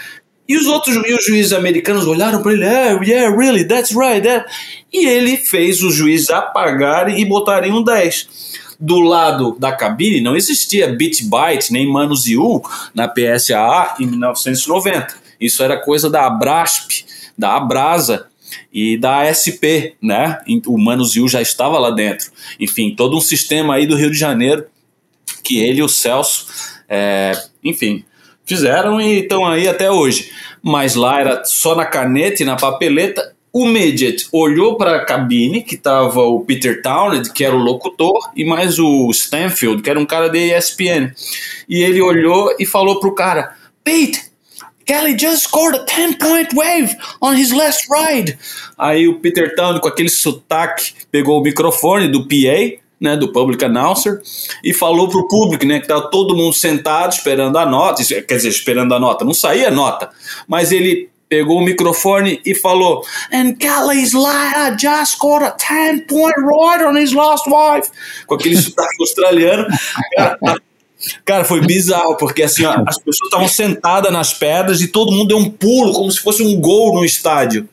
E 0.49 0.57
os 0.57 0.65
outros 0.65 0.95
e 1.07 1.13
os 1.13 1.25
juízes 1.25 1.53
americanos 1.53 2.07
olharam 2.07 2.41
para 2.41 2.51
ele, 2.51 2.63
yeah, 2.63 3.05
yeah, 3.05 3.37
really, 3.37 3.63
that's 3.63 3.91
right. 3.95 4.21
That. 4.21 4.45
E 4.91 5.05
ele 5.05 5.37
fez 5.37 5.81
os 5.83 5.93
juízes 5.93 6.29
apagarem 6.31 7.21
e 7.21 7.25
botarem 7.25 7.71
um 7.71 7.83
10. 7.83 8.77
Do 8.79 8.99
lado 8.99 9.55
da 9.59 9.71
cabine 9.71 10.21
não 10.21 10.35
existia 10.35 10.87
Bit 10.87 11.25
Byte 11.25 11.71
nem 11.71 11.87
Manuziu 11.87 12.63
na 12.93 13.07
PSAA 13.07 13.97
em 13.99 14.07
1990. 14.07 15.15
Isso 15.39 15.61
era 15.61 15.77
coisa 15.77 16.09
da 16.09 16.25
Abrasp, 16.25 17.05
da 17.37 17.55
Abrasa 17.55 18.28
e 18.73 18.97
da 18.97 19.25
SP, 19.31 19.95
né? 20.01 20.39
O 20.67 20.77
Manuziu 20.77 21.27
já 21.27 21.41
estava 21.41 21.77
lá 21.79 21.91
dentro. 21.91 22.31
Enfim, 22.59 22.93
todo 22.95 23.17
um 23.17 23.21
sistema 23.21 23.75
aí 23.75 23.85
do 23.85 23.95
Rio 23.95 24.11
de 24.11 24.17
Janeiro 24.17 24.65
que 25.43 25.59
ele 25.59 25.79
e 25.79 25.83
o 25.83 25.89
Celso, 25.89 26.47
é, 26.87 27.31
enfim, 27.63 28.03
fizeram 28.45 28.99
e 28.99 29.21
estão 29.21 29.45
aí 29.45 29.67
até 29.67 29.91
hoje. 29.91 30.31
Mas 30.61 30.95
lá 30.95 31.19
era 31.19 31.45
só 31.45 31.75
na 31.75 31.85
caneta 31.85 32.43
e 32.43 32.45
na 32.45 32.55
papeleta. 32.55 33.33
O 33.51 33.65
Midget 33.65 34.27
olhou 34.31 34.77
para 34.77 34.97
a 34.97 35.05
cabine, 35.05 35.63
que 35.63 35.73
estava 35.73 36.21
o 36.21 36.41
Peter 36.41 36.83
Townend, 36.83 37.33
que 37.33 37.43
era 37.43 37.55
o 37.55 37.59
locutor, 37.59 38.31
e 38.35 38.45
mais 38.45 38.77
o 38.77 39.09
Stanfield, 39.09 39.81
que 39.81 39.89
era 39.89 39.99
um 39.99 40.05
cara 40.05 40.29
da 40.29 40.37
ESPN. 40.37 41.11
E 41.67 41.81
ele 41.81 41.99
olhou 41.99 42.55
e 42.59 42.65
falou 42.65 42.99
pro 42.99 43.15
cara: 43.15 43.55
Pete, 43.83 44.28
Kelly 44.89 45.15
just 45.15 45.43
scored 45.43 45.75
a 45.75 45.85
10-point 45.85 46.55
wave 46.55 46.95
on 47.21 47.35
his 47.35 47.53
last 47.53 47.87
ride. 47.91 48.35
Aí 48.75 49.07
o 49.07 49.19
Peter 49.19 49.53
Townend, 49.53 49.81
com 49.81 49.87
aquele 49.87 50.09
sotaque, 50.09 50.93
pegou 51.11 51.39
o 51.39 51.43
microfone 51.43 52.07
do 52.07 52.27
PA, 52.27 52.81
né, 52.99 53.15
do 53.15 53.31
Public 53.31 53.63
Announcer, 53.63 54.19
e 54.63 54.73
falou 54.73 55.07
pro 55.07 55.27
público, 55.27 55.63
né, 55.63 55.79
que 55.79 55.87
tava 55.87 56.09
todo 56.09 56.35
mundo 56.35 56.53
sentado 56.53 57.13
esperando 57.13 57.55
a 57.59 57.67
nota, 57.67 58.03
quer 58.03 58.35
dizer, 58.37 58.49
esperando 58.49 58.95
a 58.95 58.99
nota, 58.99 59.23
não 59.23 59.33
saía 59.33 59.67
a 59.67 59.71
nota, 59.71 60.09
mas 60.47 60.71
ele 60.71 61.07
pegou 61.29 61.59
o 61.59 61.63
microfone 61.63 62.41
e 62.43 62.55
falou 62.55 63.05
And 63.31 63.59
Kelly's 63.59 64.13
Lyra 64.13 64.75
just 64.75 65.11
scored 65.11 65.45
a 65.45 65.55
10-point 65.55 66.33
ride 66.39 66.83
on 66.83 66.97
his 66.97 67.13
last 67.13 67.47
wife, 67.47 67.91
com 68.25 68.33
aquele 68.33 68.57
sotaque 68.57 68.95
australiano, 68.99 69.67
cara, 70.17 70.59
Cara, 71.23 71.45
foi 71.45 71.61
bizarro, 71.61 72.17
porque 72.17 72.43
assim, 72.43 72.65
ó, 72.65 72.83
as 72.85 72.97
pessoas 72.97 73.27
estavam 73.27 73.47
sentadas 73.47 74.11
nas 74.11 74.33
pedras 74.33 74.81
e 74.81 74.87
todo 74.87 75.11
mundo 75.11 75.29
deu 75.29 75.37
um 75.37 75.49
pulo, 75.49 75.93
como 75.93 76.11
se 76.11 76.19
fosse 76.19 76.43
um 76.43 76.59
gol 76.59 76.93
no 76.93 77.05
estádio. 77.05 77.67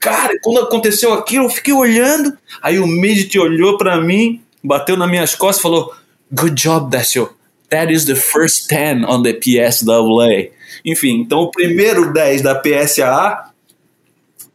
Cara, 0.00 0.34
quando 0.42 0.60
aconteceu 0.60 1.12
aquilo, 1.12 1.44
eu 1.44 1.50
fiquei 1.50 1.72
olhando, 1.72 2.36
aí 2.62 2.78
o 2.78 2.86
Midget 2.86 3.38
olhou 3.38 3.76
para 3.76 4.00
mim, 4.00 4.40
bateu 4.62 4.96
nas 4.96 5.08
minhas 5.08 5.34
costas 5.34 5.58
e 5.58 5.62
falou: 5.62 5.94
Good 6.32 6.60
job, 6.60 6.90
Décio. 6.90 7.30
That 7.70 7.92
is 7.92 8.04
the 8.06 8.14
first 8.14 8.68
10 8.68 9.04
on 9.04 9.22
the 9.22 9.34
PSAA. 9.34 10.50
Enfim, 10.84 11.20
então 11.20 11.40
o 11.40 11.50
primeiro 11.50 12.12
10 12.12 12.42
da 12.42 12.54
PSAA 12.54 13.50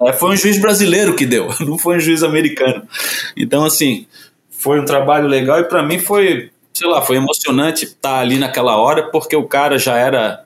é, 0.02 0.14
foi 0.14 0.32
um 0.32 0.36
juiz 0.36 0.58
brasileiro 0.60 1.16
que 1.16 1.26
deu, 1.26 1.50
não 1.62 1.78
foi 1.78 1.98
um 1.98 2.00
juiz 2.00 2.24
americano. 2.24 2.88
Então, 3.38 3.64
assim, 3.64 4.08
foi 4.50 4.80
um 4.80 4.86
trabalho 4.86 5.28
legal 5.28 5.60
e 5.60 5.66
para 5.66 5.84
mim 5.84 6.00
foi, 6.00 6.52
sei 6.74 6.88
lá, 6.88 7.02
foi 7.02 7.18
emocionante 7.18 7.86
estar 7.86 8.20
ali 8.20 8.38
naquela 8.38 8.78
hora, 8.78 9.10
porque 9.12 9.36
o 9.36 9.48
cara 9.48 9.78
já 9.78 9.98
era. 9.98 10.44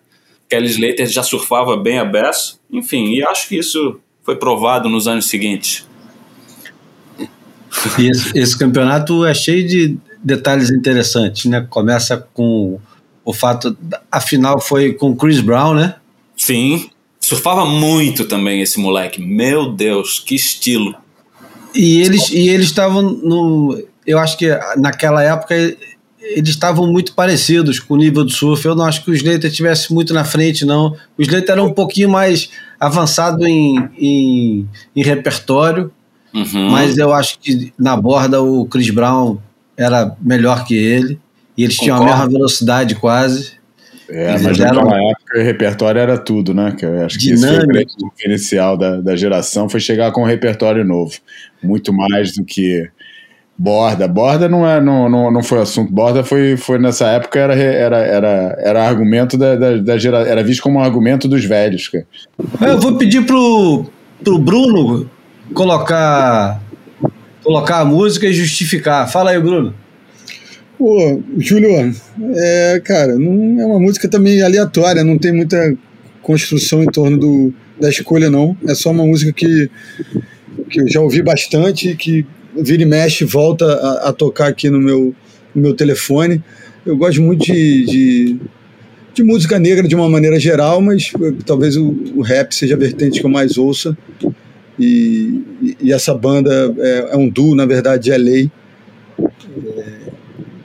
Kelly 0.49 0.67
Slater 0.67 1.07
já 1.07 1.23
surfava 1.23 1.75
bem 1.75 1.99
a 1.99 2.05
beça. 2.05 2.55
Enfim, 2.71 3.13
e 3.13 3.23
acho 3.23 3.49
que 3.49 3.57
isso 3.57 3.99
foi 4.23 4.35
provado 4.35 4.87
nos 4.87 5.07
anos 5.07 5.27
seguintes. 5.27 5.85
E 7.97 8.09
esse, 8.09 8.37
esse, 8.37 8.57
campeonato 8.57 9.25
é 9.25 9.33
cheio 9.33 9.67
de 9.67 9.97
detalhes 10.23 10.69
interessantes, 10.69 11.45
né? 11.45 11.65
Começa 11.69 12.17
com 12.33 12.79
o 13.23 13.33
fato, 13.33 13.77
a 14.11 14.21
final 14.21 14.59
foi 14.59 14.93
com 14.93 15.15
Chris 15.15 15.41
Brown, 15.41 15.73
né? 15.73 15.95
Sim, 16.35 16.89
surfava 17.19 17.65
muito 17.65 18.25
também 18.25 18.61
esse 18.61 18.79
moleque. 18.79 19.21
Meu 19.21 19.71
Deus, 19.71 20.19
que 20.19 20.35
estilo! 20.35 20.95
E 21.75 22.01
eles 22.01 22.29
e 22.29 22.49
eles 22.49 22.67
estavam 22.67 23.01
no, 23.01 23.83
eu 24.05 24.17
acho 24.17 24.37
que 24.37 24.47
naquela 24.77 25.21
época 25.21 25.55
eles 26.35 26.49
estavam 26.49 26.91
muito 26.91 27.13
parecidos 27.13 27.79
com 27.79 27.93
o 27.93 27.97
nível 27.97 28.23
do 28.23 28.31
surf. 28.31 28.65
Eu 28.65 28.75
não 28.75 28.85
acho 28.85 29.03
que 29.03 29.11
o 29.11 29.13
Slater 29.13 29.49
estivesse 29.49 29.93
muito 29.93 30.13
na 30.13 30.23
frente, 30.23 30.65
não. 30.65 30.95
O 31.17 31.21
Slater 31.21 31.51
era 31.51 31.63
um 31.63 31.73
pouquinho 31.73 32.09
mais 32.09 32.49
avançado 32.79 33.45
em, 33.45 33.89
em, 33.97 34.67
em 34.95 35.03
repertório 35.03 35.91
Uhum. 36.37 36.69
Mas 36.69 36.97
eu 36.97 37.13
acho 37.13 37.39
que 37.39 37.73
na 37.77 37.95
borda 37.97 38.41
o 38.41 38.65
Chris 38.65 38.89
Brown 38.89 39.37
era 39.75 40.15
melhor 40.21 40.65
que 40.65 40.75
ele. 40.75 41.19
E 41.57 41.63
eles 41.63 41.77
Concordo. 41.77 42.03
tinham 42.03 42.13
a 42.13 42.17
mesma 42.17 42.31
velocidade 42.31 42.95
quase. 42.95 43.57
É, 44.09 44.29
eles 44.29 44.43
mas 44.43 44.57
naquela 44.57 45.01
época 45.09 45.39
o 45.39 45.43
repertório 45.43 45.99
era 45.99 46.17
tudo, 46.17 46.53
né? 46.53 46.73
Que 46.77 46.85
eu 46.85 47.05
acho 47.05 47.19
que 47.19 47.31
esse 47.31 47.45
foi 47.45 47.63
o 47.63 47.67
grande 47.67 47.93
diferencial 47.97 48.77
da, 48.77 49.01
da 49.01 49.15
geração, 49.15 49.67
foi 49.67 49.79
chegar 49.79 50.11
com 50.11 50.21
um 50.21 50.25
repertório 50.25 50.85
novo. 50.85 51.13
Muito 51.61 51.91
mais 51.91 52.35
do 52.35 52.45
que 52.45 52.87
borda. 53.57 54.07
Borda 54.07 54.47
não, 54.47 54.67
é, 54.67 54.79
não, 54.79 55.09
não, 55.09 55.31
não 55.31 55.43
foi 55.43 55.59
assunto. 55.59 55.91
Borda 55.91 56.23
foi, 56.23 56.55
foi 56.55 56.77
nessa 56.77 57.07
época, 57.07 57.39
era, 57.39 57.55
era, 57.55 57.97
era, 57.97 58.57
era 58.59 58.87
argumento 58.87 59.37
da, 59.37 59.55
da, 59.55 59.77
da 59.77 59.97
geração. 59.97 60.31
Era 60.31 60.43
visto 60.43 60.61
como 60.61 60.79
um 60.79 60.83
argumento 60.83 61.27
dos 61.27 61.43
velhos. 61.43 61.87
Cara. 61.87 62.05
Eu 62.61 62.79
vou 62.79 62.97
pedir 62.97 63.25
pro, 63.25 63.85
pro 64.23 64.37
Bruno 64.37 65.09
colocar 65.53 66.61
colocar 67.43 67.79
a 67.79 67.85
música 67.85 68.27
e 68.27 68.33
justificar. 68.33 69.09
Fala 69.09 69.31
aí, 69.31 69.39
Bruno. 69.39 69.73
Pô, 70.77 71.21
Júlio, 71.37 71.95
é, 72.35 72.81
cara, 72.83 73.17
não 73.17 73.59
é 73.59 73.65
uma 73.65 73.79
música 73.79 74.07
também 74.07 74.43
aleatória, 74.43 75.03
não 75.03 75.17
tem 75.17 75.33
muita 75.33 75.75
construção 76.21 76.83
em 76.83 76.87
torno 76.87 77.17
do, 77.17 77.53
da 77.79 77.89
escolha, 77.89 78.29
não. 78.29 78.55
É 78.67 78.75
só 78.75 78.91
uma 78.91 79.05
música 79.05 79.31
que, 79.31 79.71
que 80.69 80.81
eu 80.81 80.87
já 80.87 81.01
ouvi 81.01 81.23
bastante, 81.23 81.95
que 81.95 82.27
vira 82.63 82.83
e 82.83 82.85
mexe, 82.85 83.25
volta 83.25 83.65
a, 83.65 84.09
a 84.09 84.13
tocar 84.13 84.47
aqui 84.47 84.69
no 84.69 84.79
meu, 84.79 85.15
no 85.53 85.61
meu 85.61 85.73
telefone. 85.73 86.43
Eu 86.85 86.95
gosto 86.97 87.21
muito 87.21 87.45
de, 87.45 87.85
de, 87.85 88.39
de, 89.13 89.23
música 89.23 89.59
negra 89.59 89.87
de 89.87 89.95
uma 89.95 90.09
maneira 90.09 90.39
geral, 90.39 90.81
mas 90.81 91.11
talvez 91.45 91.75
o, 91.75 91.95
o 92.15 92.21
rap 92.21 92.53
seja 92.53 92.75
a 92.75 92.77
vertente 92.77 93.19
que 93.19 93.25
eu 93.25 93.29
mais 93.29 93.57
ouça. 93.57 93.97
E, 94.79 95.41
e, 95.81 95.91
essa 95.91 96.13
banda 96.13 96.73
é, 96.77 97.09
é, 97.11 97.17
um 97.17 97.27
duo, 97.27 97.55
na 97.55 97.65
verdade, 97.65 98.11
é 98.11 98.17
lei, 98.17 98.51
é, 99.19 99.83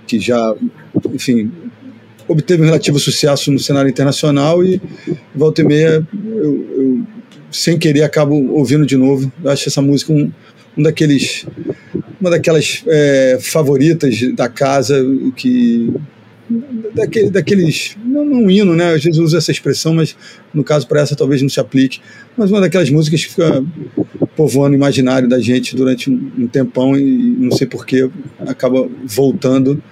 que 0.06 0.20
já, 0.20 0.54
enfim, 1.12 1.50
obteve 2.28 2.62
um 2.62 2.66
relativo 2.66 2.98
sucesso 2.98 3.50
no 3.50 3.58
cenário 3.58 3.88
internacional 3.88 4.62
e 4.64 4.80
volta 5.34 5.62
e 5.62 5.64
meia 5.64 6.06
eu, 6.24 6.66
eu 6.76 7.02
sem 7.50 7.78
querer 7.78 8.02
acabo 8.02 8.34
ouvindo 8.52 8.86
de 8.86 8.96
novo. 8.96 9.30
Eu 9.42 9.50
acho 9.50 9.68
essa 9.68 9.82
música 9.82 10.12
um, 10.12 10.30
um 10.76 10.82
daqueles 10.82 11.46
uma 12.20 12.30
daquelas 12.30 12.84
é, 12.86 13.38
favoritas 13.40 14.32
da 14.34 14.48
casa 14.48 15.04
que 15.36 15.92
daquele, 16.94 17.30
daqueles. 17.30 17.96
Não, 18.04 18.24
não 18.24 18.44
um 18.44 18.50
hino, 18.50 18.74
né? 18.74 18.94
Às 18.94 19.04
vezes 19.04 19.18
usa 19.18 19.38
essa 19.38 19.50
expressão, 19.50 19.94
mas 19.94 20.16
no 20.52 20.62
caso 20.62 20.86
para 20.86 21.00
essa 21.00 21.16
talvez 21.16 21.42
não 21.42 21.48
se 21.48 21.60
aplique. 21.60 22.00
Mas 22.36 22.50
uma 22.50 22.60
daquelas 22.60 22.90
músicas 22.90 23.24
que 23.24 23.30
fica 23.30 23.64
povoando 24.36 24.74
o 24.74 24.76
imaginário 24.76 25.28
da 25.28 25.40
gente 25.40 25.74
durante 25.76 26.10
um, 26.10 26.46
tempão 26.46 26.96
e 26.96 27.04
não 27.04 27.50
sei 27.52 27.66
porquê 27.66 28.08
acaba 28.40 28.88
voltando. 29.04 29.82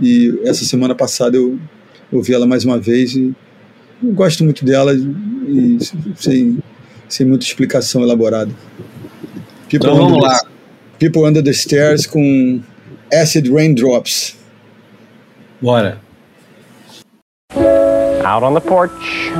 E 0.00 0.38
essa 0.44 0.64
semana 0.64 0.94
passada 0.94 1.36
eu 1.36 1.58
ouvi 2.12 2.32
ela 2.32 2.46
mais 2.46 2.64
uma 2.64 2.78
vez 2.78 3.14
e 3.14 3.34
gosto 4.02 4.44
muito 4.44 4.64
dela 4.64 4.94
e 4.94 5.78
sem, 6.16 6.58
sem 7.08 7.26
muita 7.26 7.44
explicação 7.44 8.02
elaborada. 8.02 8.50
People 9.70 9.88
então 9.88 9.96
vamos 9.96 10.20
lá. 10.20 10.40
People 10.98 11.22
Under 11.22 11.42
the 11.42 11.52
Stairs 11.52 12.04
com 12.04 12.60
Acid 13.12 13.48
Raindrops. 13.48 14.36
Bora. 15.62 16.00
Out 18.24 18.44
on 18.44 18.54
the 18.54 18.60
porch. 18.60 19.30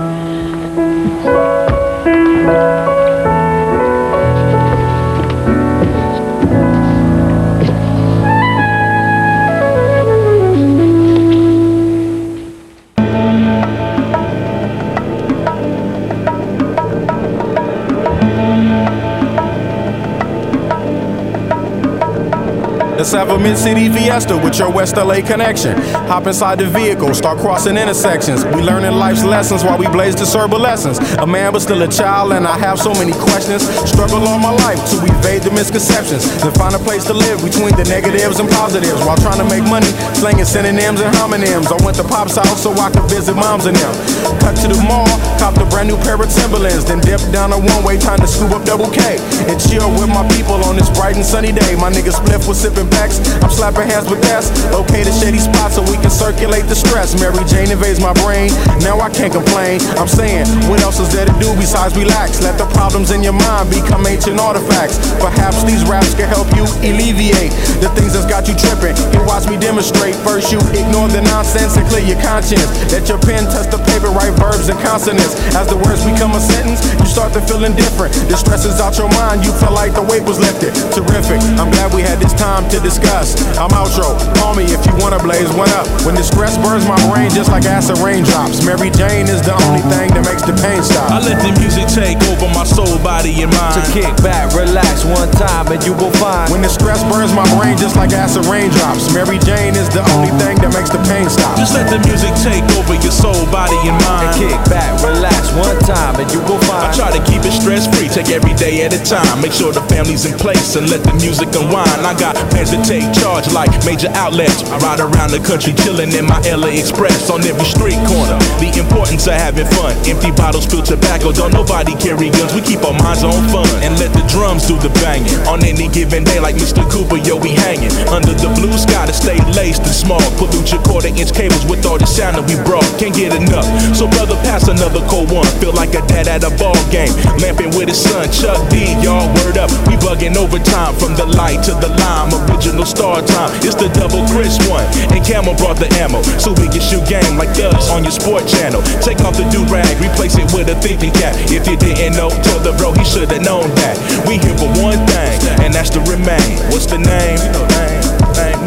Let's 23.00 23.12
have 23.12 23.30
a 23.30 23.38
mid 23.38 23.56
city 23.56 23.88
fiesta 23.88 24.36
with 24.36 24.58
your 24.58 24.68
West 24.70 24.94
LA 24.94 25.24
connection. 25.24 25.72
Hop 26.12 26.26
inside 26.26 26.58
the 26.58 26.68
vehicle, 26.68 27.14
start 27.14 27.38
crossing 27.38 27.78
intersections. 27.78 28.44
We 28.44 28.60
learning 28.60 28.92
life's 28.92 29.24
lessons 29.24 29.64
while 29.64 29.78
we 29.78 29.88
blaze 29.88 30.14
the 30.14 30.28
lessons. 30.58 30.98
A 31.16 31.26
man, 31.26 31.54
but 31.54 31.60
still 31.60 31.80
a 31.80 31.88
child, 31.88 32.32
and 32.32 32.46
I 32.46 32.58
have 32.58 32.78
so 32.78 32.92
many 32.92 33.12
questions. 33.12 33.64
Struggle 33.88 34.28
all 34.28 34.38
my 34.38 34.52
life 34.52 34.76
to 34.92 34.96
evade 35.16 35.40
the 35.48 35.50
misconceptions. 35.50 36.28
Then 36.44 36.52
find 36.52 36.74
a 36.74 36.78
place 36.78 37.06
to 37.06 37.14
live 37.14 37.40
between 37.40 37.72
the 37.72 37.88
negatives 37.88 38.38
and 38.38 38.50
positives 38.50 39.00
while 39.08 39.16
trying 39.16 39.40
to 39.40 39.48
make 39.48 39.64
money, 39.64 39.88
slinging 40.20 40.44
synonyms 40.44 41.00
and 41.00 41.08
homonyms. 41.16 41.72
I 41.72 41.80
went 41.82 41.96
to 41.96 42.04
Pop's 42.04 42.36
house 42.36 42.62
so 42.62 42.70
I 42.76 42.90
could 42.90 43.08
visit 43.08 43.32
moms 43.32 43.64
and 43.64 43.76
them. 43.80 43.96
Cut 44.38 44.54
to 44.62 44.70
the 44.70 44.78
mall, 44.86 45.10
copped 45.42 45.58
a 45.58 45.66
brand 45.66 45.90
new 45.90 45.98
pair 46.06 46.14
of 46.14 46.30
Timberlands, 46.30 46.86
then 46.86 47.02
dipped 47.02 47.30
down 47.34 47.52
a 47.52 47.58
one 47.58 47.82
way, 47.82 47.98
time 47.98 48.22
to 48.22 48.28
scoop 48.30 48.54
up 48.54 48.64
double 48.64 48.90
K. 48.90 49.18
And 49.50 49.58
chill 49.58 49.90
with 49.98 50.08
my 50.08 50.22
people 50.30 50.62
on 50.64 50.76
this 50.78 50.88
bright 50.94 51.16
and 51.16 51.26
sunny 51.26 51.50
day. 51.50 51.74
My 51.76 51.90
niggas 51.90 52.16
split 52.18 52.40
was 52.46 52.60
sipping 52.60 52.88
packs. 52.88 53.18
I'm 53.42 53.50
slapping 53.50 53.88
hands 53.90 54.08
with 54.08 54.22
that's 54.22 54.52
okay 54.72 55.02
to 55.02 55.12
shady 55.12 55.38
spots 55.38 55.74
so 55.74 55.82
we 55.82 55.98
can 55.98 56.10
circulate 56.10 56.66
the 56.70 56.76
stress. 56.76 57.18
Mary 57.18 57.42
Jane 57.50 57.70
invades 57.70 57.98
my 57.98 58.12
brain. 58.22 58.52
Now 58.84 59.00
I 59.00 59.10
can't 59.10 59.32
complain. 59.32 59.80
I'm 59.98 60.08
saying, 60.08 60.46
what 60.70 60.80
else 60.80 61.00
is 61.00 61.10
there 61.12 61.26
to 61.26 61.34
do 61.42 61.50
besides 61.56 61.96
relax? 61.96 62.42
Let 62.42 62.56
the 62.58 62.66
problems 62.76 63.10
in 63.10 63.22
your 63.22 63.34
mind 63.34 63.70
become 63.70 64.06
ancient 64.06 64.38
artifacts. 64.38 64.98
Perhaps 65.18 65.64
these 65.64 65.82
raps 65.88 66.14
can 66.14 66.28
help 66.28 66.46
you 66.54 66.64
alleviate 66.86 67.52
the 67.82 67.90
things 67.96 68.14
that's 68.14 68.28
got 68.28 68.46
you 68.46 68.54
tripping. 68.54 68.94
And 69.16 69.26
watch 69.26 69.48
me 69.48 69.58
demonstrate. 69.58 70.14
First, 70.22 70.52
you 70.52 70.60
ignore 70.76 71.08
the 71.08 71.22
nonsense 71.26 71.76
and 71.76 71.86
clear 71.88 72.04
your 72.04 72.20
conscience. 72.22 72.68
Let 72.92 73.08
your 73.08 73.18
pen 73.18 73.44
touch 73.50 73.70
the 73.72 73.80
paper, 73.90 74.12
write 74.20 74.36
verbs 74.36 74.68
and 74.68 74.78
consonants. 74.84 75.32
As 75.56 75.66
the 75.72 75.80
words 75.80 76.04
become 76.04 76.36
a 76.36 76.40
sentence, 76.40 76.84
you 77.00 77.08
start 77.08 77.32
to 77.32 77.40
feel 77.40 77.64
indifferent. 77.64 78.12
The 78.28 78.36
stress 78.36 78.68
is 78.68 78.76
out 78.80 79.00
your 79.00 79.08
mind. 79.16 79.44
You 79.44 79.52
feel 79.56 79.72
like 79.72 79.96
the 79.96 80.04
weight 80.04 80.22
was 80.28 80.36
lifted. 80.36 80.76
Terrific. 80.92 81.40
I'm 81.56 81.72
glad 81.72 81.96
we 81.96 82.04
had 82.04 82.20
this 82.20 82.36
time 82.36 82.68
to 82.68 82.78
discuss. 82.84 83.40
I'm 83.56 83.72
outro. 83.72 84.20
Call 84.36 84.52
me 84.54 84.68
if 84.68 84.84
you 84.84 84.94
wanna 85.00 85.18
blaze 85.18 85.48
one 85.56 85.72
up. 85.80 85.88
When 86.04 86.14
the 86.14 86.22
stress 86.24 86.60
burns 86.60 86.84
my 86.84 87.00
brain 87.08 87.32
just 87.32 87.48
like 87.48 87.64
acid 87.64 87.98
raindrops. 88.04 88.60
Mary 88.64 88.92
Jane 88.92 89.26
is 89.26 89.40
the 89.40 89.56
only 89.68 89.80
thing 89.88 90.12
that 90.12 90.24
makes 90.28 90.44
the 90.44 90.54
pain 90.60 90.84
stop. 90.84 91.08
I 91.10 91.18
let 91.24 91.40
the 91.40 91.56
music 91.56 91.88
take 91.88 92.20
over 92.28 92.48
my 92.52 92.64
soul, 92.68 93.00
body, 93.00 93.32
and 93.40 93.50
mind. 93.56 93.80
To 93.80 93.84
kick 93.92 94.12
back, 94.20 94.52
relax 94.52 95.04
one 95.08 95.30
time, 95.40 95.72
and 95.72 95.80
you 95.84 95.96
will 95.96 96.12
find. 96.20 96.52
When 96.52 96.60
the 96.60 96.68
stress 96.68 97.00
burns 97.08 97.32
my 97.32 97.46
brain 97.56 97.78
just 97.80 97.96
like 97.96 98.12
acid 98.12 98.44
raindrops. 98.46 99.08
Mary 99.14 99.40
Jane 99.40 99.74
is 99.74 99.88
the 99.88 100.04
only 100.12 100.32
thing 100.36 100.60
that 100.60 100.72
makes 100.76 100.90
the 100.92 101.00
pain 101.08 101.28
stop. 101.30 101.56
Just 101.56 101.72
let 101.72 101.88
the 101.88 101.98
music 102.04 102.34
take 102.44 102.64
over 102.76 102.94
your 103.00 103.14
soul, 103.14 103.46
body, 103.48 103.78
and 103.88 103.96
mind. 104.04 104.09
And 104.10 104.34
kick 104.34 104.58
back, 104.66 104.90
relax 105.06 105.54
one 105.54 105.78
time, 105.86 106.18
and 106.18 106.26
you 106.34 106.42
will 106.50 106.58
find. 106.66 106.82
I 106.82 106.90
try 106.90 107.10
to 107.14 107.22
keep 107.22 107.46
it 107.46 107.54
stress 107.54 107.86
free, 107.86 108.10
take 108.10 108.34
every 108.34 108.54
day 108.58 108.82
at 108.82 108.90
a 108.90 108.98
time. 109.06 109.38
Make 109.38 109.54
sure 109.54 109.70
the 109.70 109.86
family's 109.86 110.26
in 110.26 110.34
place 110.34 110.74
and 110.74 110.90
let 110.90 111.06
the 111.06 111.14
music 111.22 111.54
unwind. 111.54 112.02
I 112.02 112.18
got 112.18 112.34
plans 112.50 112.74
to 112.74 112.82
take 112.82 113.06
charge 113.14 113.46
like 113.54 113.70
major 113.86 114.10
outlets. 114.18 114.66
I 114.66 114.82
ride 114.82 114.98
around 114.98 115.30
the 115.30 115.38
country 115.38 115.72
chilling 115.86 116.10
in 116.10 116.26
my 116.26 116.42
LA 116.42 116.74
Express 116.74 117.30
on 117.30 117.46
every 117.46 117.64
street 117.70 118.00
corner. 118.10 118.34
The 118.58 118.74
importance 118.82 119.30
of 119.30 119.38
having 119.38 119.70
fun. 119.78 119.94
Empty 120.02 120.34
bottles, 120.34 120.66
spill 120.66 120.82
tobacco. 120.82 121.30
Don't 121.30 121.54
nobody 121.54 121.94
carry 121.94 122.34
guns. 122.34 122.50
We 122.50 122.66
keep 122.66 122.82
our 122.82 122.96
minds 122.98 123.22
on 123.22 123.38
fun 123.54 123.70
and 123.86 123.94
let 124.02 124.10
the 124.10 124.26
drums 124.26 124.66
do 124.66 124.74
the 124.82 124.90
banging. 124.98 125.38
On 125.46 125.62
any 125.62 125.86
given 125.86 126.24
day, 126.24 126.40
like 126.42 126.58
Mr. 126.58 126.82
Cooper, 126.90 127.22
yo, 127.22 127.38
we 127.38 127.54
hanging 127.54 127.94
under 128.10 128.34
the 128.34 128.50
blue 128.58 128.74
sky 128.74 129.06
to 129.06 129.14
stay 129.14 129.38
laced 129.54 129.86
and 129.86 129.94
small. 129.94 130.22
Pollute 130.34 130.72
your 130.74 130.82
quarter 130.82 131.14
inch 131.14 131.30
cables 131.30 131.62
with 131.66 131.86
all 131.86 131.98
the 131.98 132.10
sound 132.10 132.34
that 132.36 132.46
we 132.50 132.58
brought. 132.66 132.86
Can't 132.98 133.14
get 133.14 133.30
enough. 133.38 133.68
So 134.00 134.08
brother, 134.16 134.32
pass 134.40 134.64
another 134.64 135.04
cold 135.12 135.28
one. 135.28 135.44
Feel 135.60 135.76
like 135.76 135.92
a 135.92 136.00
dad 136.08 136.24
at 136.24 136.40
a 136.40 136.48
ball 136.56 136.72
game, 136.88 137.12
lamping 137.36 137.68
with 137.76 137.92
his 137.92 138.00
son 138.00 138.32
Chuck 138.32 138.56
D. 138.72 138.96
Y'all 139.04 139.28
word 139.44 139.60
up. 139.60 139.68
We 139.84 139.92
bugging 140.00 140.40
overtime 140.40 140.96
from 140.96 141.20
the 141.20 141.28
light 141.28 141.60
to 141.68 141.76
the 141.76 141.92
lime. 142.00 142.32
Original 142.48 142.88
star 142.88 143.20
time. 143.20 143.52
It's 143.60 143.76
the 143.76 143.92
double 143.92 144.24
Chris 144.32 144.56
one. 144.72 144.88
And 145.12 145.20
Camel 145.20 145.52
brought 145.52 145.76
the 145.76 145.92
ammo. 146.00 146.24
So 146.40 146.56
we 146.56 146.72
can 146.72 146.80
shoot 146.80 147.04
game 147.12 147.36
like 147.36 147.52
us 147.60 147.92
on 147.92 148.00
your 148.00 148.16
sport 148.16 148.48
channel. 148.48 148.80
Take 149.04 149.20
off 149.20 149.36
the 149.36 149.44
do 149.52 149.68
rag, 149.68 149.92
replace 150.00 150.32
it 150.40 150.48
with 150.56 150.72
a 150.72 150.80
thinking 150.80 151.12
cap. 151.12 151.36
If 151.52 151.68
you 151.68 151.76
didn't 151.76 152.16
know, 152.16 152.32
told 152.40 152.64
the 152.64 152.72
bro 152.80 152.96
he 152.96 153.04
should 153.04 153.28
have 153.28 153.44
known 153.44 153.68
that. 153.84 154.00
We 154.24 154.40
here 154.40 154.56
for 154.56 154.72
one 154.80 155.04
thing, 155.12 155.36
and 155.60 155.76
that's 155.76 155.92
to 155.92 156.00
remain. 156.08 156.56
What's 156.72 156.88
the 156.88 156.96
name? 156.96 157.36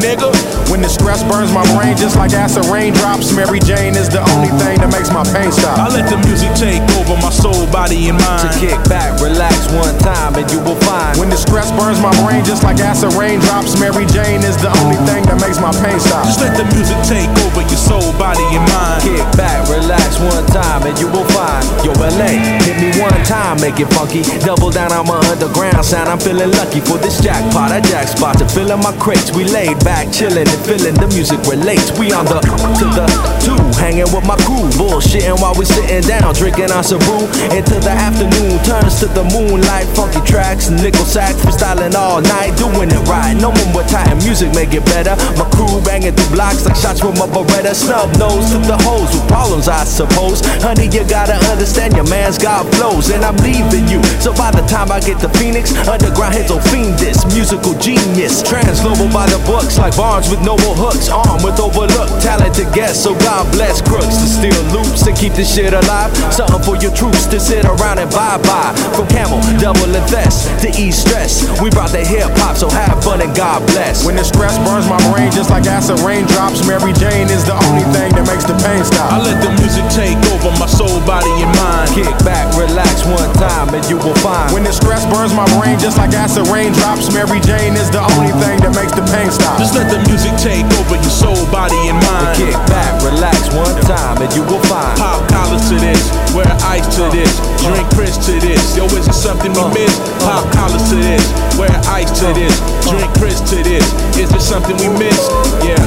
Nigga. 0.02 0.34
When 0.72 0.82
the 0.82 0.90
stress 0.90 1.22
burns 1.22 1.54
my 1.54 1.62
brain 1.78 1.94
just 1.94 2.18
like 2.18 2.34
acid 2.34 2.66
raindrops, 2.66 3.30
Mary 3.36 3.62
Jane 3.62 3.94
is 3.94 4.10
the 4.10 4.26
only 4.34 4.50
thing 4.58 4.82
that 4.82 4.90
makes 4.90 5.14
my 5.14 5.22
pain 5.30 5.54
stop. 5.54 5.78
I 5.78 5.94
let 5.94 6.10
the 6.10 6.18
music 6.26 6.50
take 6.58 6.82
over 6.98 7.14
my 7.22 7.30
soul, 7.30 7.70
body, 7.70 8.10
and 8.10 8.18
mind. 8.18 8.42
To 8.42 8.50
kick 8.58 8.80
back, 8.90 9.14
relax 9.22 9.70
one 9.70 9.94
time, 10.02 10.34
and 10.34 10.50
you 10.50 10.58
will 10.66 10.80
find. 10.82 11.14
When 11.22 11.30
the 11.30 11.38
stress 11.38 11.70
burns 11.78 12.02
my 12.02 12.10
brain 12.26 12.42
just 12.42 12.66
like 12.66 12.82
acid 12.82 13.14
raindrops, 13.14 13.78
Mary 13.78 14.10
Jane 14.10 14.42
is 14.42 14.58
the 14.58 14.74
only 14.82 14.98
thing 15.06 15.22
that 15.30 15.38
makes 15.38 15.62
my 15.62 15.70
pain 15.78 16.02
stop. 16.02 16.26
Just 16.26 16.42
let 16.42 16.58
the 16.58 16.66
music 16.74 16.98
take 17.06 17.30
over 17.46 17.62
your 17.62 17.78
soul, 17.78 18.10
body, 18.18 18.46
and 18.50 18.66
mind. 18.74 19.06
Kick 19.06 19.22
back, 19.38 19.62
relax 19.70 20.18
one 20.18 20.46
time, 20.50 20.90
and 20.90 20.98
you 20.98 21.06
will 21.14 21.28
find. 21.38 21.62
Yo, 21.86 21.94
LA, 22.02 22.34
hit 22.66 22.82
me 22.82 22.90
one 22.98 23.14
time, 23.30 23.62
make 23.62 23.78
it 23.78 23.92
funky. 23.94 24.26
Double 24.42 24.74
down 24.74 24.90
on 24.90 25.06
my 25.06 25.22
underground 25.30 25.86
sound. 25.86 26.10
I'm 26.10 26.18
feeling 26.18 26.50
lucky 26.58 26.82
for 26.82 26.98
this 26.98 27.22
jackpot. 27.22 27.70
I 27.70 27.78
jack 27.86 28.10
spot 28.10 28.42
to 28.42 28.50
fill 28.50 28.74
in 28.74 28.82
my 28.82 28.96
crates. 28.98 29.30
We 29.30 29.46
laid 29.46 29.83
back, 29.84 30.12
chilling 30.12 30.48
and 30.48 30.62
feeling 30.64 30.96
the 30.96 31.08
music 31.12 31.40
relates. 31.46 31.92
We 32.00 32.16
on 32.16 32.26
the 32.26 32.40
to 32.40 32.86
the 32.96 33.06
two, 33.44 33.60
hanging 33.78 34.08
with 34.16 34.26
my 34.26 34.40
crew, 34.48 34.66
bullshitting 34.80 35.38
while 35.44 35.54
we 35.54 35.68
sitting 35.68 36.02
down, 36.08 36.34
drinking 36.34 36.72
our 36.72 36.84
brew 36.84 37.28
into 37.52 37.78
the 37.84 37.92
afternoon. 37.92 38.58
Turns 38.64 39.00
to 39.04 39.08
the 39.12 39.24
moonlight, 39.36 39.86
funky 39.94 40.24
tracks, 40.24 40.72
nickel 40.72 41.06
sax, 41.06 41.38
freestyling 41.44 41.94
all 41.94 42.24
night, 42.24 42.56
doing 42.56 42.90
it 42.90 43.04
right. 43.06 43.36
No 43.36 43.52
one 43.52 43.72
with 43.76 43.92
time, 43.92 44.18
music 44.24 44.56
make 44.56 44.74
it 44.74 44.86
better. 44.88 45.14
My 45.36 45.46
crew 45.52 45.84
banging 45.84 46.16
through 46.16 46.34
blocks 46.34 46.66
like 46.66 46.80
shots 46.80 47.04
from 47.04 47.20
a 47.20 47.28
Beretta. 47.28 47.76
Snub 47.76 48.08
nose 48.18 48.50
to 48.56 48.60
the 48.64 48.80
hoes 48.88 49.12
with 49.12 49.28
problems, 49.28 49.68
I 49.68 49.84
suppose. 49.84 50.40
Honey, 50.64 50.88
you 50.88 51.04
gotta 51.06 51.36
understand 51.52 51.94
your 51.94 52.08
man's 52.08 52.40
got 52.40 52.66
flows, 52.76 53.12
and 53.12 53.24
I'm 53.24 53.36
leaving 53.44 53.88
you. 53.92 54.02
So 54.24 54.32
by 54.34 54.52
the 54.52 54.64
time 54.72 54.92
I 54.92 55.00
get 55.00 55.20
to 55.20 55.30
Phoenix, 55.36 55.76
underground 55.88 56.36
hits 56.36 56.50
will 56.50 56.64
fiend 56.72 56.96
this 57.00 57.26
musical 57.36 57.76
genius. 57.80 58.42
Transglobal 58.44 59.12
by 59.12 59.28
the 59.28 59.42
books 59.44 59.73
like 59.78 59.96
Barnes 59.96 60.30
with 60.30 60.42
noble 60.42 60.76
hooks, 60.76 61.10
armed 61.10 61.44
with 61.44 61.60
overlooked 61.60 62.22
talented 62.22 62.70
guests. 62.74 63.04
So 63.04 63.16
God 63.20 63.50
bless 63.54 63.82
crooks 63.82 64.18
to 64.22 64.28
steal 64.28 64.62
loops 64.70 65.08
and 65.08 65.16
keep 65.18 65.34
this 65.34 65.50
shit 65.50 65.74
alive. 65.74 66.12
Something 66.34 66.62
for 66.62 66.76
your 66.78 66.94
troops 66.94 67.26
to 67.32 67.40
sit 67.40 67.66
around 67.66 68.00
and 68.00 68.10
bye 68.12 68.38
bye. 68.44 68.76
From 68.94 69.08
Camel, 69.08 69.40
double 69.58 69.90
invest 69.90 70.52
to 70.62 70.70
ease 70.76 71.00
stress. 71.00 71.48
We 71.62 71.70
brought 71.70 71.92
the 71.92 72.04
hip 72.04 72.30
hop, 72.44 72.58
so 72.58 72.70
have 72.70 73.04
fun 73.04 73.22
and 73.22 73.34
God 73.36 73.66
bless. 73.74 74.06
When 74.06 74.16
the 74.16 74.24
stress 74.24 74.60
burns 74.68 74.86
my 74.90 75.00
brain 75.12 75.32
just 75.32 75.50
like 75.50 75.66
acid 75.66 76.00
raindrops, 76.06 76.66
Mary 76.68 76.94
Jane 76.94 77.32
is 77.32 77.44
the 77.48 77.56
only 77.56 77.86
thing 77.96 78.14
that 78.14 78.26
makes 78.28 78.46
the 78.46 78.58
pain 78.62 78.84
stop. 78.84 79.16
I 79.16 79.20
let 79.24 79.40
the 79.42 79.52
music 79.58 79.86
take 79.90 80.20
over 80.36 80.52
my 80.60 80.68
soul, 80.68 81.02
body, 81.08 81.32
and 81.40 81.54
mind. 81.58 81.90
Kick 81.96 82.14
back, 82.28 82.46
relax 82.60 83.04
one 83.08 83.32
time, 83.40 83.74
and 83.74 83.84
you 83.90 83.98
will 83.98 84.18
find. 84.20 84.54
When 84.54 84.64
the 84.64 84.74
stress 84.74 85.08
burns 85.10 85.34
my 85.34 85.48
brain 85.58 85.80
just 85.80 85.98
like 85.98 86.14
acid 86.14 86.48
raindrops, 86.52 87.10
Mary 87.14 87.40
Jane 87.42 87.80
is 87.80 87.90
the 87.90 88.04
only 88.04 88.34
thing 88.44 88.60
that 88.62 88.74
makes 88.76 88.94
the 88.94 89.06
pain 89.10 89.32
stop. 89.32 89.63
Just 89.64 89.80
let 89.80 89.88
the 89.88 90.04
music 90.12 90.36
take 90.44 90.68
over 90.76 91.00
your 91.00 91.08
soul, 91.08 91.40
body, 91.48 91.88
and 91.88 91.96
mind. 92.04 92.36
Kick 92.36 92.52
back, 92.68 93.00
relax 93.00 93.48
one 93.56 93.72
time, 93.88 94.20
and 94.20 94.28
you 94.36 94.44
will 94.44 94.60
find. 94.68 94.92
Pop 95.00 95.24
collars 95.32 95.64
to 95.72 95.80
this, 95.80 96.04
wear 96.36 96.52
ice 96.68 96.84
to 97.00 97.08
this, 97.16 97.32
drink 97.64 97.88
Chris 97.96 98.20
to 98.28 98.36
this. 98.44 98.60
Yo, 98.76 98.84
is 98.92 99.08
it 99.08 99.16
something 99.16 99.56
we 99.56 99.64
uh. 99.64 99.72
miss? 99.72 99.96
Pop 100.20 100.44
collars 100.52 100.84
to 100.92 101.00
this, 101.00 101.24
wear 101.56 101.72
ice 101.88 102.12
to 102.20 102.28
this, 102.36 102.52
uh. 102.60 102.92
drink 102.92 103.08
Chris 103.16 103.40
to 103.56 103.64
this. 103.64 103.88
Is 104.20 104.36
it 104.36 104.44
something 104.44 104.76
we 104.84 104.92
miss? 105.00 105.32
Yeah, 105.64 105.80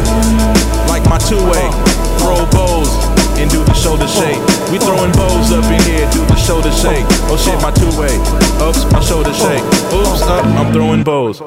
like 0.89 1.05
my 1.13 1.21
two-way, 1.21 1.69
throw 2.25 2.49
bows 2.57 2.89
and 3.37 3.53
do 3.53 3.61
the 3.61 3.77
shoulder 3.77 4.09
uh. 4.09 4.17
shake. 4.25 4.41
We 4.73 4.81
throwing 4.81 5.13
bows 5.13 5.53
up 5.53 5.69
in 5.69 5.85
here, 5.85 6.09
do 6.17 6.25
the 6.25 6.41
shoulder 6.41 6.73
shake. 6.73 7.05
Oh 7.29 7.37
shit, 7.37 7.61
my 7.61 7.77
two-way. 7.77 8.17
Oops, 8.57 8.89
my 8.89 9.05
shoulder 9.05 9.37
shake. 9.37 9.61
Oops, 9.93 10.25
up, 10.33 10.49
I'm 10.57 10.73
throwing 10.73 11.05
bows. 11.05 11.45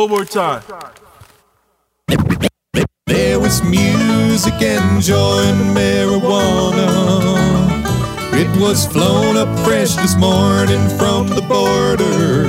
One 0.00 0.10
more 0.10 0.24
time. 0.24 0.62
There 3.06 3.40
was 3.40 3.60
music 3.64 4.54
and 4.62 5.02
joy 5.02 5.42
and 5.42 5.76
marijuana. 5.76 6.86
It 8.32 8.46
was 8.60 8.86
flown 8.86 9.36
up 9.36 9.48
fresh 9.64 9.96
this 9.96 10.14
morning 10.14 10.78
from 10.90 11.26
the 11.34 11.42
border. 11.42 12.46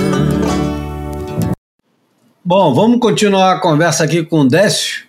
Bom, 2.46 2.76
vamos 2.76 3.00
continuar 3.00 3.56
a 3.56 3.60
conversa 3.60 4.04
aqui 4.04 4.24
com 4.24 4.42
o 4.42 4.48
Décio. 4.48 5.08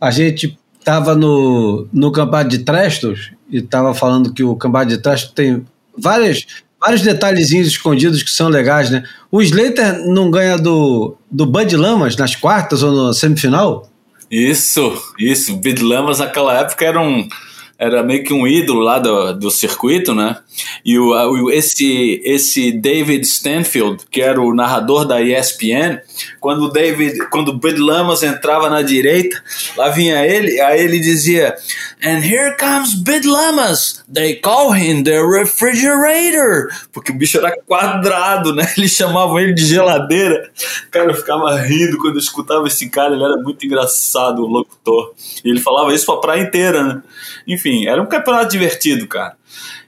A 0.00 0.10
gente 0.10 0.58
estava 0.78 1.14
no, 1.14 1.86
no 1.92 2.10
Campeonato 2.10 2.48
de 2.48 2.60
Trestos 2.60 3.32
e 3.50 3.58
estava 3.58 3.92
falando 3.92 4.32
que 4.32 4.42
o 4.42 4.56
Campeonato 4.56 4.96
de 4.96 5.02
Trestos 5.02 5.32
tem 5.32 5.66
várias, 5.94 6.46
vários 6.80 7.02
detalhezinhos 7.02 7.68
escondidos 7.68 8.22
que 8.22 8.30
são 8.30 8.48
legais, 8.48 8.90
né? 8.90 9.04
O 9.30 9.42
Slater 9.42 10.06
não 10.06 10.30
ganha 10.30 10.56
do, 10.56 11.16
do 11.30 11.46
Bud 11.46 11.76
Lamas 11.76 12.16
nas 12.16 12.34
quartas 12.34 12.82
ou 12.82 13.06
na 13.08 13.12
semifinal? 13.12 13.88
Isso, 14.30 14.92
isso. 15.18 15.56
Bud 15.56 15.82
Lamas 15.82 16.18
naquela 16.18 16.58
época 16.58 16.84
era 16.84 17.00
um, 17.00 17.28
era 17.80 18.02
meio 18.02 18.22
que 18.22 18.34
um 18.34 18.46
ídolo 18.46 18.80
lá 18.80 18.98
do, 18.98 19.32
do 19.32 19.50
circuito, 19.50 20.14
né? 20.14 20.36
E 20.84 20.98
o, 20.98 21.50
esse, 21.50 22.20
esse 22.22 22.70
David 22.72 23.26
Stanfield, 23.26 24.04
que 24.10 24.20
era 24.20 24.38
o 24.38 24.54
narrador 24.54 25.06
da 25.06 25.22
ESPN, 25.22 25.98
quando 26.38 26.70
David, 26.70 27.30
quando 27.30 27.48
o 27.48 27.58
Bud 27.58 27.80
Lamas 27.80 28.22
entrava 28.22 28.68
na 28.68 28.82
direita, 28.82 29.42
lá 29.78 29.88
vinha 29.88 30.26
ele, 30.26 30.60
aí 30.60 30.82
ele 30.82 31.00
dizia: 31.00 31.54
And 32.02 32.24
here 32.24 32.56
comes 32.56 32.94
Bud 32.94 33.26
Lamas. 33.26 34.02
They 34.08 34.36
call 34.36 34.72
him 34.72 35.04
the 35.04 35.20
refrigerator. 35.20 36.70
Porque 36.92 37.12
o 37.12 37.14
bicho 37.14 37.38
era 37.38 37.54
quadrado, 37.66 38.54
né? 38.54 38.72
Eles 38.76 38.92
chamavam 38.92 39.38
ele 39.38 39.52
de 39.52 39.66
geladeira. 39.66 40.50
Cara, 40.90 41.10
eu 41.10 41.14
ficava 41.14 41.60
rindo 41.60 41.98
quando 41.98 42.14
eu 42.14 42.20
escutava 42.20 42.66
esse 42.66 42.88
cara, 42.88 43.14
ele 43.14 43.22
era 43.22 43.36
muito 43.36 43.66
engraçado, 43.66 44.42
o 44.42 44.46
locutor. 44.46 45.12
E 45.44 45.50
ele 45.50 45.60
falava 45.60 45.92
isso 45.92 46.06
pra 46.06 46.16
praia 46.16 46.42
inteira, 46.42 46.82
né? 46.82 47.02
Enfim, 47.46 47.86
era 47.86 48.00
um 48.00 48.06
campeonato 48.06 48.50
divertido, 48.50 49.06
cara. 49.06 49.36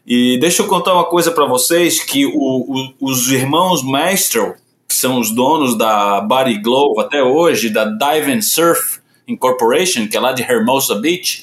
E 0.07 0.39
deixa 0.39 0.63
eu 0.63 0.67
contar 0.67 0.93
uma 0.93 1.05
coisa 1.05 1.31
para 1.31 1.47
vocês, 1.47 2.03
que 2.03 2.27
o, 2.27 2.33
o, 2.35 2.95
os 3.01 3.31
irmãos 3.31 3.83
Maestro, 3.83 4.55
que 4.87 4.95
são 4.95 5.19
os 5.19 5.31
donos 5.31 5.79
da 5.79 6.21
Body 6.21 6.59
Glove 6.59 7.01
até 7.01 7.23
hoje, 7.23 7.71
da 7.71 7.85
Dive 7.85 8.33
and 8.33 8.43
Surf 8.43 9.01
Incorporation, 9.27 10.09
que 10.09 10.17
é 10.17 10.21
lá 10.21 10.33
de 10.33 10.43
Hermosa 10.43 10.97
Beach, 10.97 11.43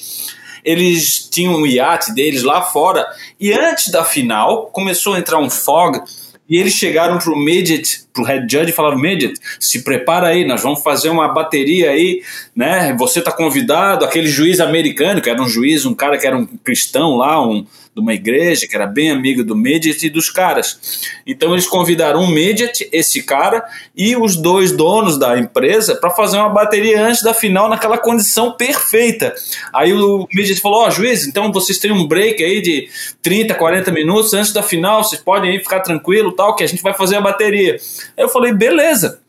eles 0.64 1.28
tinham 1.30 1.54
um 1.54 1.66
iate 1.66 2.12
deles 2.12 2.42
lá 2.42 2.62
fora, 2.62 3.06
e 3.38 3.52
antes 3.52 3.90
da 3.90 4.04
final 4.04 4.66
começou 4.66 5.14
a 5.14 5.18
entrar 5.18 5.38
um 5.38 5.50
fog, 5.50 6.00
e 6.48 6.56
eles 6.56 6.74
chegaram 6.74 7.18
pro 7.18 7.36
midget, 7.36 8.04
pro 8.12 8.24
head 8.24 8.46
judge 8.50 8.70
e 8.70 8.74
falaram, 8.74 8.98
midget, 8.98 9.34
se 9.58 9.82
prepara 9.82 10.28
aí, 10.28 10.44
nós 10.44 10.62
vamos 10.62 10.82
fazer 10.82 11.08
uma 11.08 11.28
bateria 11.28 11.90
aí, 11.90 12.22
né, 12.54 12.94
você 12.98 13.20
tá 13.20 13.32
convidado, 13.32 14.04
aquele 14.04 14.28
juiz 14.28 14.60
americano, 14.60 15.20
que 15.20 15.30
era 15.30 15.40
um 15.40 15.48
juiz, 15.48 15.84
um 15.84 15.94
cara 15.94 16.18
que 16.18 16.26
era 16.26 16.36
um 16.36 16.46
cristão 16.46 17.16
lá, 17.16 17.40
um, 17.44 17.64
de 17.94 18.00
uma 18.00 18.14
igreja, 18.14 18.66
que 18.68 18.76
era 18.76 18.86
bem 18.86 19.10
amigo 19.10 19.42
do 19.42 19.56
Midget 19.56 20.06
e 20.06 20.10
dos 20.10 20.30
caras. 20.30 21.02
Então 21.26 21.52
eles 21.52 21.66
convidaram 21.66 22.20
um 22.20 22.30
Midget, 22.30 22.88
esse 22.92 23.22
cara, 23.22 23.64
e 23.96 24.16
os 24.16 24.36
dois 24.36 24.72
donos 24.72 25.18
da 25.18 25.36
empresa 25.38 25.96
para 25.96 26.10
fazer 26.10 26.38
uma 26.38 26.48
bateria 26.48 27.04
antes 27.04 27.22
da 27.22 27.34
final 27.34 27.68
naquela 27.68 27.98
condição 27.98 28.52
perfeita. 28.52 29.34
Aí 29.72 29.92
o 29.92 30.26
Midget 30.32 30.60
falou: 30.60 30.82
Ó, 30.82 30.86
oh, 30.88 30.90
juiz, 30.90 31.26
então 31.26 31.52
vocês 31.52 31.78
têm 31.78 31.90
um 31.90 32.06
break 32.06 32.42
aí 32.42 32.62
de 32.62 32.88
30, 33.22 33.54
40 33.54 33.90
minutos 33.90 34.32
antes 34.34 34.52
da 34.52 34.62
final, 34.62 35.02
vocês 35.02 35.20
podem 35.20 35.50
aí 35.50 35.58
ficar 35.58 35.80
tranquilo 35.80 36.32
tal, 36.32 36.54
que 36.54 36.62
a 36.62 36.68
gente 36.68 36.82
vai 36.82 36.94
fazer 36.94 37.16
a 37.16 37.20
bateria. 37.20 37.76
Aí 38.16 38.24
eu 38.24 38.28
falei: 38.28 38.52
beleza. 38.52 39.20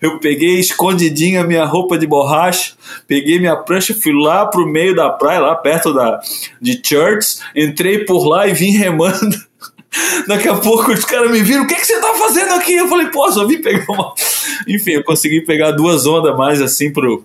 Eu 0.00 0.18
peguei 0.18 0.58
escondidinho 0.60 1.40
a 1.40 1.44
minha 1.44 1.64
roupa 1.64 1.98
de 1.98 2.06
borracha, 2.06 2.74
peguei 3.08 3.38
minha 3.38 3.56
prancha, 3.56 3.94
fui 3.94 4.12
lá 4.12 4.44
pro 4.44 4.66
meio 4.66 4.94
da 4.94 5.08
praia, 5.08 5.40
lá 5.40 5.54
perto 5.54 5.92
da, 5.92 6.20
de 6.60 6.80
Church, 6.84 7.38
entrei 7.54 8.04
por 8.04 8.26
lá 8.26 8.46
e 8.46 8.52
vim 8.52 8.72
remando. 8.72 9.36
Daqui 10.28 10.48
a 10.48 10.54
pouco 10.56 10.92
os 10.92 11.04
caras 11.04 11.30
me 11.30 11.40
viram, 11.40 11.64
o 11.64 11.66
que, 11.66 11.74
que 11.74 11.86
você 11.86 11.98
tá 11.98 12.12
fazendo 12.14 12.52
aqui? 12.52 12.74
Eu 12.74 12.88
falei, 12.88 13.06
pô, 13.06 13.30
só 13.32 13.46
vim 13.46 13.62
pegar 13.62 13.90
uma. 13.90 14.12
Enfim, 14.68 14.92
eu 14.92 15.04
consegui 15.04 15.40
pegar 15.40 15.70
duas 15.70 16.06
ondas 16.06 16.36
mais 16.36 16.60
assim 16.60 16.92
pro, 16.92 17.24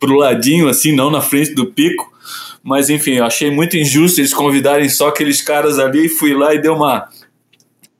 pro 0.00 0.16
ladinho, 0.16 0.68
assim, 0.68 0.92
não 0.92 1.10
na 1.10 1.20
frente 1.20 1.54
do 1.54 1.66
pico. 1.66 2.16
Mas 2.68 2.90
enfim, 2.90 3.12
eu 3.12 3.24
achei 3.24 3.48
muito 3.48 3.76
injusto 3.76 4.20
eles 4.20 4.34
convidarem 4.34 4.88
só 4.88 5.06
aqueles 5.06 5.40
caras 5.40 5.78
ali 5.78 6.08
fui 6.08 6.34
lá 6.34 6.52
e 6.52 6.60
dei 6.60 6.68
uma 6.68 7.08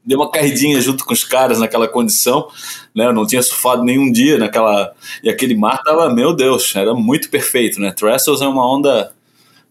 dei 0.07 0.17
uma 0.17 0.31
caidinha 0.31 0.81
junto 0.81 1.05
com 1.05 1.13
os 1.13 1.25
caras 1.25 1.59
naquela 1.59 1.89
condição, 1.89 2.47
né? 2.95 3.07
Eu 3.07 3.13
não 3.13 3.27
tinha 3.27 3.43
surfado 3.43 3.83
nenhum 3.83 4.11
dia 4.13 4.39
naquela. 4.39 4.95
E 5.23 5.29
aquele 5.29 5.57
mar 5.57 5.83
tava, 5.83 6.09
meu 6.15 6.33
Deus, 6.33 6.75
era 6.77 6.95
muito 6.95 7.29
perfeito, 7.29 7.81
né? 7.81 7.91
Trestles 7.91 8.41
é 8.41 8.47
uma 8.47 8.65
onda. 8.65 9.13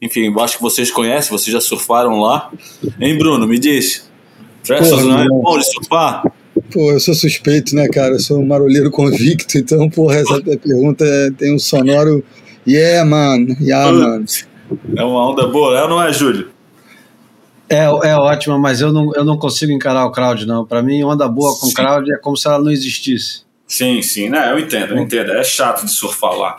Enfim, 0.02 0.26
eu 0.26 0.40
acho 0.42 0.58
que 0.58 0.64
vocês 0.64 0.92
conhecem, 0.92 1.32
vocês 1.32 1.52
já 1.52 1.62
surfaram 1.62 2.20
lá. 2.20 2.52
Hein, 3.00 3.18
Bruno? 3.18 3.48
Me 3.48 3.58
diz. 3.58 4.12
Trestles 4.62 5.06
não 5.06 5.20
é 5.20 5.28
bom 5.28 5.58
de 5.58 5.72
surfar? 5.72 6.24
Pô, 6.72 6.92
eu 6.92 7.00
sou 7.00 7.14
suspeito, 7.14 7.74
né, 7.76 7.88
cara? 7.88 8.16
Eu 8.16 8.20
sou 8.20 8.40
um 8.40 8.46
marolheiro 8.46 8.92
convicto, 8.92 9.58
então, 9.58 9.90
porra, 9.90 10.18
essa 10.18 10.42
pergunta 10.42 11.06
tem 11.38 11.56
um 11.56 11.60
sonoro. 11.60 12.24
Yeah, 12.68 13.10
man. 13.10 13.56
Yeah, 13.62 13.92
man. 13.92 14.26
É 14.98 15.04
uma 15.04 15.30
onda 15.32 15.48
boa, 15.48 15.78
é 15.78 15.84
ou 15.84 15.90
não 15.90 16.04
é, 16.04 16.12
Júlio? 16.12 16.55
É, 17.70 17.84
é 17.84 18.16
ótima, 18.16 18.58
mas 18.58 18.82
eu 18.82 18.92
não, 18.92 19.14
eu 19.16 19.26
não 19.26 19.38
consigo 19.38 19.72
encarar 19.72 20.06
o 20.06 20.12
crowd, 20.12 20.46
não. 20.46 20.66
Para 20.66 20.84
mim, 20.84 21.04
onda 21.04 21.28
boa 21.28 21.58
com 21.60 21.68
Sim. 21.68 21.74
crowd 21.74 22.14
é 22.14 22.18
como 22.18 22.38
se 22.38 22.48
ela 22.48 22.60
não 22.60 22.72
existisse. 22.72 23.44
Sim, 23.68 24.02
sim, 24.02 24.30
né? 24.30 24.52
Eu 24.52 24.60
entendo, 24.60 24.96
eu 24.96 25.02
entendo. 25.02 25.32
É 25.32 25.44
chato 25.44 25.86
de 25.86 25.92
surfar 25.92 26.38
lá. 26.38 26.58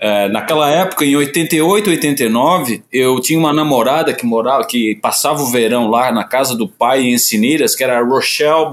É, 0.00 0.28
naquela 0.28 0.70
época, 0.70 1.04
em 1.04 1.16
88, 1.16 1.90
89, 1.90 2.84
eu 2.92 3.20
tinha 3.20 3.38
uma 3.38 3.52
namorada 3.52 4.14
que 4.14 4.24
morava, 4.24 4.64
que 4.64 4.96
passava 5.02 5.42
o 5.42 5.50
verão 5.50 5.88
lá 5.88 6.12
na 6.12 6.22
casa 6.22 6.54
do 6.54 6.68
pai 6.68 7.02
em 7.02 7.14
Enciniras, 7.14 7.74
que 7.74 7.82
era 7.82 8.00
Rochelle, 8.00 8.70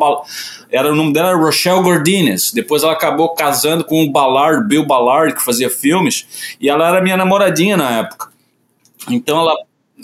era 0.72 0.92
o 0.92 0.96
nome 0.96 1.12
dela 1.14 1.30
era 1.30 1.38
Rochelle 1.38 1.82
Gordines. 1.82 2.54
Depois 2.54 2.84
ela 2.84 2.94
acabou 2.94 3.34
casando 3.34 3.84
com 3.84 4.04
o 4.04 4.12
Ballard, 4.12 4.68
Bill 4.68 4.86
Ballard, 4.86 5.34
que 5.34 5.44
fazia 5.44 5.70
filmes, 5.70 6.56
e 6.62 6.70
ela 6.70 6.88
era 6.88 7.02
minha 7.02 7.18
namoradinha 7.18 7.76
na 7.76 8.00
época. 8.00 8.30
Então 9.10 9.40
ela 9.40 9.56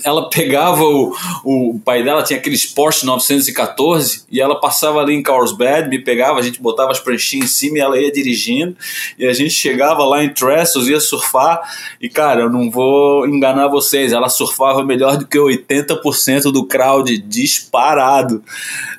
ela 0.04 0.30
pegava 0.30 0.84
o, 0.84 1.16
o 1.44 1.80
pai 1.84 2.04
dela 2.04 2.24
tinha 2.24 2.40
aqueles 2.40 2.66
Porsche 2.66 3.06
914 3.06 4.26
e 4.30 4.42
ela 4.42 4.60
passava 4.60 5.00
ali 5.00 5.14
em 5.14 5.24
Carlsbad, 5.24 5.88
me 5.88 6.00
pegava, 6.00 6.40
a 6.40 6.42
gente 6.42 6.62
botava 6.62 6.92
as 6.92 7.00
pranchinhas 7.00 7.46
em 7.46 7.48
cima 7.48 7.78
e 7.78 7.82
ela 7.82 8.00
ia 8.00 8.12
dirigindo 8.12 8.76
e 9.18 9.26
a 9.26 9.34
gente 9.34 9.52
chegava 9.52 10.04
lá 10.04 10.24
em 10.24 10.30
Trestles, 10.30 10.88
ia 10.88 11.00
surfar 11.00 11.62
e 12.02 12.10
cara, 12.10 12.42
eu 12.42 12.50
não 12.50 12.70
vou 12.70 13.28
enganar 13.28 13.68
vocês, 13.68 14.12
ela 14.12 14.30
surfava 14.30 14.84
melhor 14.84 15.18
do 15.18 15.28
que 15.28 15.38
80% 15.38 16.52
do 16.52 16.66
crowd 16.66 17.18
disparado, 17.18 18.44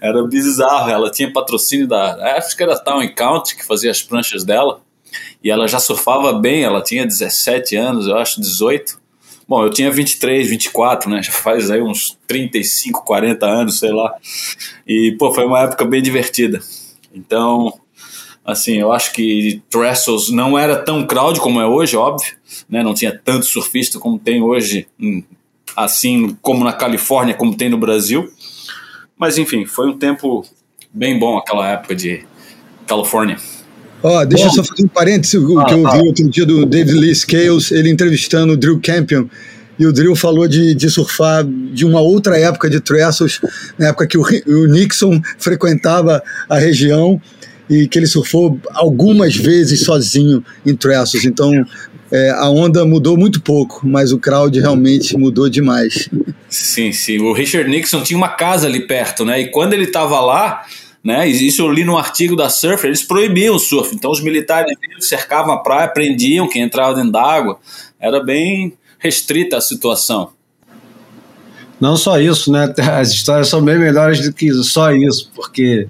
era 0.00 0.22
bizarro, 0.24 0.90
ela 0.90 1.10
tinha 1.10 1.32
patrocínio 1.32 1.86
da, 1.86 2.36
acho 2.36 2.56
que 2.56 2.62
era 2.62 2.78
Town 2.78 3.06
Count 3.14 3.56
que 3.56 3.64
fazia 3.64 3.90
as 3.90 4.02
pranchas 4.02 4.44
dela 4.44 4.80
e 5.42 5.50
ela 5.50 5.66
já 5.66 5.78
surfava 5.78 6.32
bem, 6.32 6.62
ela 6.62 6.82
tinha 6.82 7.04
17 7.04 7.76
anos, 7.76 8.06
eu 8.06 8.16
acho 8.16 8.40
18 8.40 9.01
Bom, 9.52 9.64
eu 9.64 9.68
tinha 9.68 9.90
23, 9.90 10.48
24, 10.48 11.10
né? 11.10 11.22
Já 11.22 11.30
faz 11.30 11.70
aí 11.70 11.82
uns 11.82 12.18
35, 12.26 13.04
40 13.04 13.44
anos, 13.44 13.78
sei 13.78 13.92
lá. 13.92 14.14
E, 14.88 15.14
pô, 15.18 15.30
foi 15.30 15.44
uma 15.44 15.60
época 15.60 15.84
bem 15.84 16.00
divertida. 16.00 16.58
Então, 17.14 17.78
assim, 18.42 18.78
eu 18.78 18.90
acho 18.90 19.12
que 19.12 19.60
Trestles 19.68 20.30
não 20.30 20.58
era 20.58 20.74
tão 20.76 21.06
crowd 21.06 21.38
como 21.38 21.60
é 21.60 21.66
hoje, 21.66 21.98
óbvio, 21.98 22.34
né? 22.66 22.82
Não 22.82 22.94
tinha 22.94 23.14
tanto 23.14 23.44
surfista 23.44 23.98
como 23.98 24.18
tem 24.18 24.42
hoje, 24.42 24.88
hum, 24.98 25.22
assim 25.76 26.34
como 26.40 26.64
na 26.64 26.72
Califórnia, 26.72 27.34
como 27.34 27.54
tem 27.54 27.68
no 27.68 27.76
Brasil. 27.76 28.32
Mas, 29.18 29.36
enfim, 29.36 29.66
foi 29.66 29.86
um 29.86 29.98
tempo 29.98 30.46
bem 30.90 31.18
bom 31.18 31.36
aquela 31.36 31.68
época 31.68 31.94
de 31.94 32.24
Califórnia. 32.86 33.36
Ó, 34.02 34.20
oh, 34.20 34.26
deixa 34.26 34.44
Bom, 34.44 34.50
eu 34.50 34.54
só 34.56 34.64
fazer 34.64 34.84
um 34.84 34.88
parênteses, 34.88 35.34
o 35.34 35.58
ah, 35.58 35.64
que 35.64 35.74
eu 35.74 35.86
ah, 35.86 35.90
vi 35.92 36.06
outro 36.06 36.28
dia 36.28 36.44
do 36.44 36.66
David 36.66 36.98
Lee 36.98 37.14
Scales, 37.14 37.70
ele 37.70 37.90
entrevistando 37.90 38.54
o 38.54 38.56
Drew 38.56 38.80
Campion, 38.80 39.26
e 39.78 39.86
o 39.86 39.92
Drill 39.92 40.14
falou 40.14 40.46
de, 40.46 40.74
de 40.74 40.90
surfar 40.90 41.44
de 41.44 41.84
uma 41.84 42.00
outra 42.00 42.38
época 42.38 42.68
de 42.68 42.80
trestles, 42.80 43.40
na 43.78 43.88
época 43.88 44.06
que 44.06 44.18
o, 44.18 44.22
o 44.22 44.66
Nixon 44.66 45.20
frequentava 45.38 46.22
a 46.48 46.58
região 46.58 47.20
e 47.68 47.88
que 47.88 47.98
ele 47.98 48.06
surfou 48.06 48.60
algumas 48.74 49.34
vezes 49.34 49.84
sozinho 49.84 50.44
em 50.64 50.76
trestles. 50.76 51.24
Então 51.24 51.50
é, 52.12 52.30
a 52.30 52.48
onda 52.50 52.84
mudou 52.84 53.16
muito 53.16 53.40
pouco, 53.40 53.80
mas 53.84 54.12
o 54.12 54.18
crowd 54.18 54.60
realmente 54.60 55.16
mudou 55.16 55.48
demais. 55.48 56.10
Sim, 56.48 56.92
sim. 56.92 57.18
O 57.18 57.32
Richard 57.32 57.68
Nixon 57.68 58.02
tinha 58.02 58.18
uma 58.18 58.28
casa 58.28 58.66
ali 58.66 58.86
perto, 58.86 59.24
né? 59.24 59.40
E 59.40 59.50
quando 59.50 59.72
ele 59.72 59.84
estava 59.84 60.20
lá, 60.20 60.66
né? 61.02 61.26
Isso 61.28 61.62
eu 61.62 61.70
li 61.70 61.84
no 61.84 61.98
artigo 61.98 62.36
da 62.36 62.48
Surfer, 62.48 62.86
eles 62.86 63.02
proibiam 63.02 63.56
o 63.56 63.58
surf. 63.58 63.94
Então 63.94 64.10
os 64.10 64.22
militares 64.22 64.76
cercavam 65.00 65.52
a 65.52 65.58
praia, 65.58 65.88
prendiam 65.88 66.48
quem 66.48 66.62
entrava 66.62 66.94
dentro 66.94 67.12
d'água. 67.12 67.58
Era 67.98 68.22
bem 68.22 68.74
restrita 68.98 69.56
a 69.56 69.60
situação. 69.60 70.30
Não 71.80 71.96
só 71.96 72.20
isso, 72.20 72.52
né? 72.52 72.72
As 72.78 73.10
histórias 73.10 73.48
são 73.48 73.62
bem 73.62 73.78
melhores 73.78 74.20
do 74.20 74.32
que 74.32 74.52
só 74.62 74.92
isso, 74.92 75.30
porque 75.34 75.88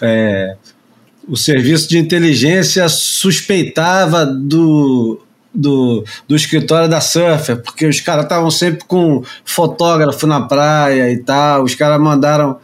é, 0.00 0.56
o 1.28 1.36
serviço 1.36 1.88
de 1.88 1.98
inteligência 1.98 2.88
suspeitava 2.88 4.24
do, 4.24 5.20
do, 5.52 6.02
do 6.26 6.34
escritório 6.34 6.88
da 6.88 7.02
Surfer, 7.02 7.60
porque 7.62 7.86
os 7.86 8.00
caras 8.00 8.24
estavam 8.24 8.50
sempre 8.50 8.86
com 8.86 9.22
fotógrafo 9.44 10.26
na 10.26 10.40
praia 10.40 11.12
e 11.12 11.18
tal. 11.18 11.64
Os 11.64 11.74
caras 11.74 12.00
mandaram 12.00 12.58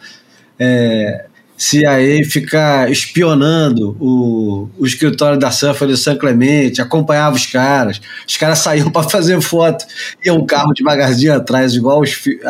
é, 0.59 1.27
CIA 1.57 2.25
ficar 2.29 2.91
espionando 2.91 3.97
o, 4.01 4.69
o 4.79 4.87
escritório 4.87 5.39
da 5.39 5.51
Surfer 5.51 5.87
de 5.87 5.97
São 5.97 6.17
Clemente, 6.17 6.81
acompanhava 6.81 7.37
os 7.37 7.47
caras, 7.47 8.01
os 8.27 8.37
caras 8.37 8.59
saíam 8.59 8.91
para 8.91 9.09
fazer 9.09 9.41
foto, 9.41 9.85
e 10.25 10.31
um 10.31 10.45
carro 10.45 10.73
devagarzinho 10.73 11.35
atrás, 11.35 11.75
igual 11.75 12.01
os, 12.01 12.13
fi, 12.13 12.41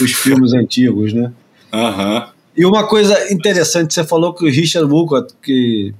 os 0.00 0.12
filmes 0.12 0.52
antigos, 0.52 1.12
né? 1.12 1.32
Uhum. 1.72 2.26
E 2.56 2.66
uma 2.66 2.86
coisa 2.86 3.32
interessante, 3.32 3.94
você 3.94 4.04
falou 4.04 4.34
que 4.34 4.44
o 4.44 4.50
Richard 4.50 4.90
Woolcott, 4.90 5.32
que 5.42 5.94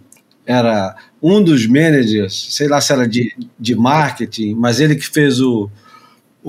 era 0.44 0.96
um 1.22 1.42
dos 1.42 1.66
managers, 1.66 2.48
sei 2.50 2.68
lá 2.68 2.80
se 2.80 2.92
era 2.92 3.06
de, 3.06 3.34
de 3.58 3.74
marketing, 3.74 4.54
mas 4.54 4.80
ele 4.80 4.96
que 4.96 5.06
fez 5.06 5.40
o, 5.40 5.70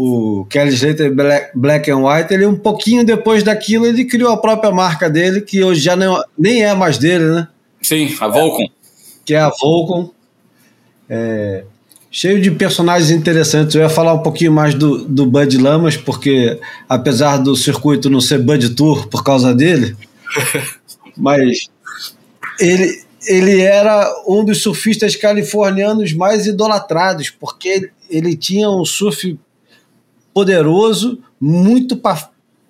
o 0.01 0.45
Kelly 0.45 0.73
Slater 0.73 1.13
Black, 1.13 1.51
Black 1.53 1.91
and 1.91 1.97
White, 1.97 2.33
ele 2.33 2.45
um 2.45 2.55
pouquinho 2.55 3.03
depois 3.03 3.43
daquilo, 3.43 3.85
ele 3.85 4.05
criou 4.05 4.31
a 4.31 4.37
própria 4.37 4.71
marca 4.71 5.09
dele, 5.09 5.41
que 5.41 5.61
hoje 5.61 5.81
já 5.81 5.93
não, 5.93 6.23
nem 6.37 6.63
é 6.63 6.73
mais 6.73 6.97
dele, 6.97 7.25
né? 7.25 7.49
Sim, 7.81 8.15
a 8.21 8.29
Volcom. 8.29 8.63
Que 9.25 9.33
é 9.33 9.41
a 9.41 9.49
Volcom. 9.49 10.09
É, 11.09 11.65
cheio 12.09 12.41
de 12.41 12.49
personagens 12.49 13.11
interessantes. 13.11 13.75
Eu 13.75 13.81
ia 13.81 13.89
falar 13.89 14.13
um 14.13 14.23
pouquinho 14.23 14.53
mais 14.53 14.73
do, 14.73 15.03
do 15.03 15.25
Bud 15.25 15.57
Lamas, 15.57 15.97
porque 15.97 16.57
apesar 16.87 17.35
do 17.35 17.53
circuito 17.53 18.09
não 18.09 18.21
ser 18.21 18.39
Bud 18.39 18.69
Tour 18.75 19.09
por 19.09 19.21
causa 19.21 19.53
dele, 19.53 19.97
mas 21.17 21.67
ele, 22.57 23.03
ele 23.27 23.59
era 23.59 24.09
um 24.25 24.45
dos 24.45 24.61
surfistas 24.61 25.17
californianos 25.17 26.13
mais 26.13 26.47
idolatrados, 26.47 27.29
porque 27.29 27.91
ele 28.09 28.37
tinha 28.37 28.69
um 28.69 28.85
surf 28.85 29.37
poderoso, 30.39 31.21
muito, 31.39 32.01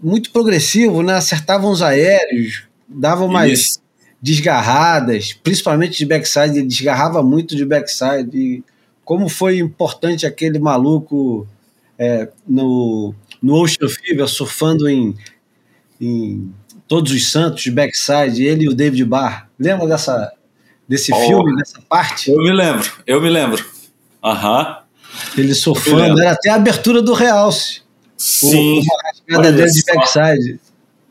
muito 0.01 0.31
progressivo, 0.31 1.03
né? 1.03 1.13
acertava 1.13 1.67
uns 1.67 1.83
aéreos, 1.83 2.63
dava 2.87 3.23
umas 3.23 3.51
Isso. 3.51 3.79
desgarradas, 4.19 5.33
principalmente 5.33 5.99
de 5.99 6.05
backside, 6.07 6.57
ele 6.57 6.67
desgarrava 6.67 7.21
muito 7.21 7.55
de 7.55 7.63
backside. 7.63 8.35
E 8.35 8.63
como 9.05 9.29
foi 9.29 9.59
importante 9.59 10.25
aquele 10.25 10.57
maluco 10.57 11.47
é, 11.95 12.29
no, 12.47 13.13
no 13.39 13.61
Ocean 13.61 13.87
Fever, 13.87 14.27
surfando 14.27 14.89
em, 14.89 15.15
em 16.01 16.51
Todos 16.87 17.11
os 17.11 17.31
Santos, 17.31 17.61
de 17.61 17.69
backside, 17.69 18.43
ele 18.43 18.63
e 18.63 18.67
o 18.67 18.73
David 18.73 19.05
Barr. 19.05 19.47
Lembra 19.59 19.85
dessa, 19.85 20.33
desse 20.87 21.13
oh, 21.13 21.27
filme, 21.27 21.55
dessa 21.55 21.79
parte? 21.87 22.31
Eu 22.31 22.37
me 22.37 22.51
lembro, 22.51 22.91
eu 23.05 23.21
me 23.21 23.29
lembro. 23.29 23.63
Aham. 24.23 24.88
Ele 25.37 25.53
surfando, 25.53 26.19
era 26.21 26.31
até 26.31 26.49
a 26.49 26.55
abertura 26.55 27.01
do 27.01 27.13
Realce. 27.13 27.81
Sim. 28.17 28.81
O, 29.31 29.41
dele 29.41 29.65
de 29.71 29.83
backside. 29.85 30.59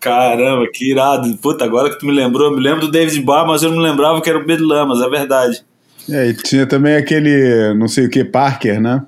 Caramba, 0.00 0.66
que 0.72 0.90
irado. 0.90 1.36
Puta, 1.38 1.64
agora 1.64 1.90
que 1.90 1.98
tu 1.98 2.06
me 2.06 2.12
lembrou, 2.12 2.50
eu 2.50 2.56
me 2.56 2.62
lembro 2.62 2.82
do 2.82 2.90
David 2.90 3.20
Barr, 3.22 3.46
mas 3.46 3.62
eu 3.62 3.70
não 3.70 3.78
lembrava 3.78 4.20
que 4.20 4.28
era 4.28 4.38
o 4.38 4.46
Bed 4.46 4.62
Lamas, 4.62 5.00
é 5.00 5.08
verdade. 5.08 5.62
É, 6.08 6.28
e 6.28 6.34
tinha 6.34 6.66
também 6.66 6.96
aquele, 6.96 7.74
não 7.74 7.88
sei 7.88 8.06
o 8.06 8.10
que, 8.10 8.24
Parker, 8.24 8.80
né? 8.80 9.04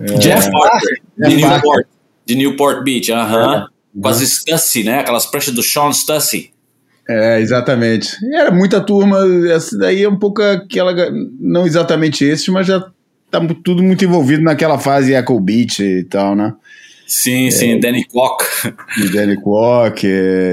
É, 0.00 0.04
Jeff 0.14 0.50
Parker, 0.50 1.02
de, 1.18 1.36
Newport, 1.36 1.86
de 2.24 2.34
Newport 2.34 2.84
Beach, 2.84 3.12
aham. 3.12 3.46
Uh 3.46 3.60
-huh. 3.60 3.66
Com 4.02 4.08
as 4.08 4.18
Stussy, 4.18 4.84
né? 4.84 5.00
Aquelas 5.00 5.26
pranchas 5.26 5.54
do 5.54 5.62
Sean 5.62 5.90
Stussy. 5.92 6.52
É, 7.08 7.40
exatamente. 7.40 8.16
Era 8.34 8.50
muita 8.50 8.80
turma, 8.80 9.18
essa 9.48 9.76
daí 9.78 10.02
é 10.02 10.08
um 10.08 10.18
pouco 10.18 10.42
aquela, 10.42 10.92
não 11.40 11.66
exatamente 11.66 12.24
esse, 12.24 12.50
mas 12.50 12.66
já 12.66 12.84
tá 13.30 13.40
tudo 13.64 13.82
muito 13.82 14.04
envolvido 14.04 14.42
naquela 14.42 14.78
fase 14.78 15.14
Echo 15.14 15.38
Beach 15.40 15.82
e 15.82 16.04
tal, 16.04 16.34
né? 16.34 16.54
Sim, 17.06 17.46
é, 17.46 17.50
sim, 17.50 17.78
Danny 17.78 18.04
Kwok. 18.04 18.44
Danny 19.12 19.40
Kwok, 19.40 20.06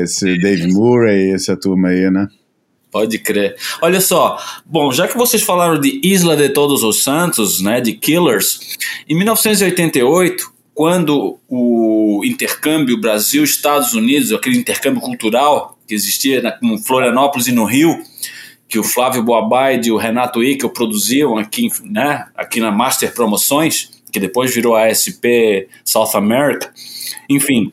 esse 0.04 0.38
Dave 0.38 0.72
Murray, 0.72 1.32
essa 1.32 1.58
turma 1.58 1.90
aí, 1.90 2.12
né? 2.12 2.28
Pode 2.92 3.18
crer. 3.18 3.56
Olha 3.82 4.00
só, 4.00 4.38
bom, 4.64 4.92
já 4.92 5.08
que 5.08 5.18
vocês 5.18 5.42
falaram 5.42 5.82
de 5.82 6.00
Isla 6.04 6.38
de 6.38 6.50
Todos 6.50 6.84
os 6.84 7.04
Santos, 7.04 7.60
né, 7.60 7.82
de 7.82 7.94
Killers, 7.94 8.78
em 9.10 9.16
1988, 9.16 10.54
quando 10.76 11.40
o 11.50 12.22
intercâmbio 12.24 13.02
Brasil-Estados 13.02 13.96
Unidos, 13.96 14.32
aquele 14.32 14.58
intercâmbio 14.58 15.02
cultural 15.02 15.80
que 15.88 15.96
existia 15.96 16.40
na, 16.40 16.56
em 16.62 16.78
Florianópolis 16.84 17.48
e 17.48 17.52
no 17.52 17.66
Rio, 17.66 17.98
que 18.74 18.80
o 18.80 18.84
Flávio 18.84 19.22
Boabaide 19.22 19.90
e 19.90 19.92
o 19.92 19.98
Renato 19.98 20.44
Ickel 20.44 20.68
produziam 20.68 21.38
aqui, 21.38 21.70
né, 21.84 22.26
aqui 22.36 22.60
na 22.60 22.72
Master 22.72 23.14
Promoções, 23.14 23.92
que 24.12 24.20
depois 24.20 24.52
virou 24.52 24.76
a 24.76 24.88
ASP 24.88 25.68
South 25.86 26.16
America. 26.16 26.74
Enfim, 27.30 27.72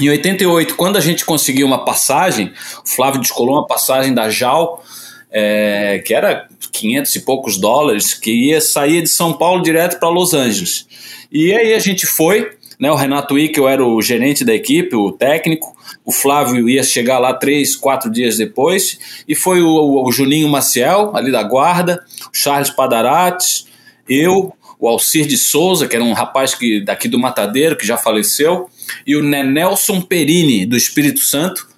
em 0.00 0.08
88, 0.08 0.76
quando 0.76 0.96
a 0.96 1.00
gente 1.02 1.26
conseguiu 1.26 1.66
uma 1.66 1.84
passagem, 1.84 2.54
o 2.82 2.88
Flávio 2.88 3.20
descolou 3.20 3.56
uma 3.56 3.66
passagem 3.66 4.14
da 4.14 4.30
JAL, 4.30 4.82
é, 5.30 6.02
que 6.06 6.14
era 6.14 6.48
500 6.72 7.16
e 7.16 7.20
poucos 7.20 7.58
dólares, 7.58 8.14
que 8.14 8.30
ia 8.30 8.62
sair 8.62 9.02
de 9.02 9.10
São 9.10 9.34
Paulo 9.34 9.62
direto 9.62 10.00
para 10.00 10.08
Los 10.08 10.32
Angeles. 10.32 10.86
E 11.30 11.52
aí 11.52 11.74
a 11.74 11.78
gente 11.78 12.06
foi, 12.06 12.50
né, 12.78 12.90
o 12.90 12.96
Renato 12.96 13.38
Ickel 13.38 13.68
era 13.68 13.84
o 13.84 14.00
gerente 14.00 14.42
da 14.42 14.54
equipe, 14.54 14.96
o 14.96 15.12
técnico, 15.12 15.76
o 16.10 16.12
Flávio 16.12 16.68
ia 16.68 16.82
chegar 16.82 17.20
lá 17.20 17.32
três, 17.32 17.76
quatro 17.76 18.10
dias 18.10 18.36
depois, 18.36 18.98
e 19.28 19.36
foi 19.36 19.62
o, 19.62 20.04
o 20.04 20.10
Juninho 20.10 20.48
Maciel, 20.48 21.12
ali 21.14 21.30
da 21.30 21.40
guarda, 21.44 22.04
o 22.22 22.36
Charles 22.36 22.68
Padarates, 22.68 23.68
eu, 24.08 24.52
o 24.76 24.88
Alcir 24.88 25.24
de 25.24 25.38
Souza, 25.38 25.86
que 25.86 25.94
era 25.94 26.04
um 26.04 26.12
rapaz 26.12 26.52
que, 26.52 26.80
daqui 26.80 27.06
do 27.06 27.16
Matadeiro, 27.16 27.76
que 27.76 27.86
já 27.86 27.96
faleceu, 27.96 28.68
e 29.06 29.14
o 29.14 29.22
Nelson 29.22 30.00
Perini, 30.00 30.66
do 30.66 30.76
Espírito 30.76 31.20
Santo, 31.20 31.68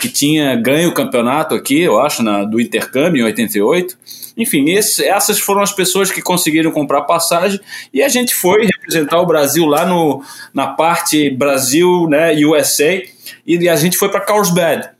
que 0.00 0.08
tinha 0.08 0.56
ganho 0.56 0.88
o 0.88 0.94
campeonato 0.94 1.54
aqui, 1.54 1.80
eu 1.80 2.00
acho, 2.00 2.22
na, 2.22 2.44
do 2.44 2.58
intercâmbio 2.58 3.20
em 3.20 3.24
88. 3.24 3.94
Enfim, 4.36 4.70
esse, 4.70 5.04
essas 5.04 5.38
foram 5.38 5.62
as 5.62 5.72
pessoas 5.72 6.10
que 6.10 6.22
conseguiram 6.22 6.70
comprar 6.70 7.02
passagem 7.02 7.60
e 7.92 8.02
a 8.02 8.08
gente 8.08 8.34
foi 8.34 8.64
representar 8.64 9.20
o 9.20 9.26
Brasil 9.26 9.66
lá 9.66 9.84
no, 9.84 10.24
na 10.54 10.68
parte 10.68 11.30
Brasil, 11.30 12.06
né, 12.08 12.34
USA, 12.44 13.02
e 13.46 13.68
a 13.68 13.76
gente 13.76 13.96
foi 13.96 14.08
para 14.08 14.20
Carlsbad. 14.20 14.90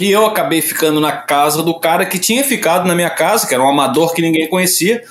E 0.00 0.10
eu 0.10 0.24
acabei 0.24 0.62
ficando 0.62 1.00
na 1.00 1.12
casa 1.12 1.62
do 1.62 1.78
cara 1.78 2.06
que 2.06 2.18
tinha 2.18 2.42
ficado 2.42 2.88
na 2.88 2.94
minha 2.94 3.10
casa, 3.10 3.46
que 3.46 3.54
era 3.54 3.62
um 3.62 3.68
amador 3.68 4.14
que 4.14 4.22
ninguém 4.22 4.48
conhecia, 4.48 5.04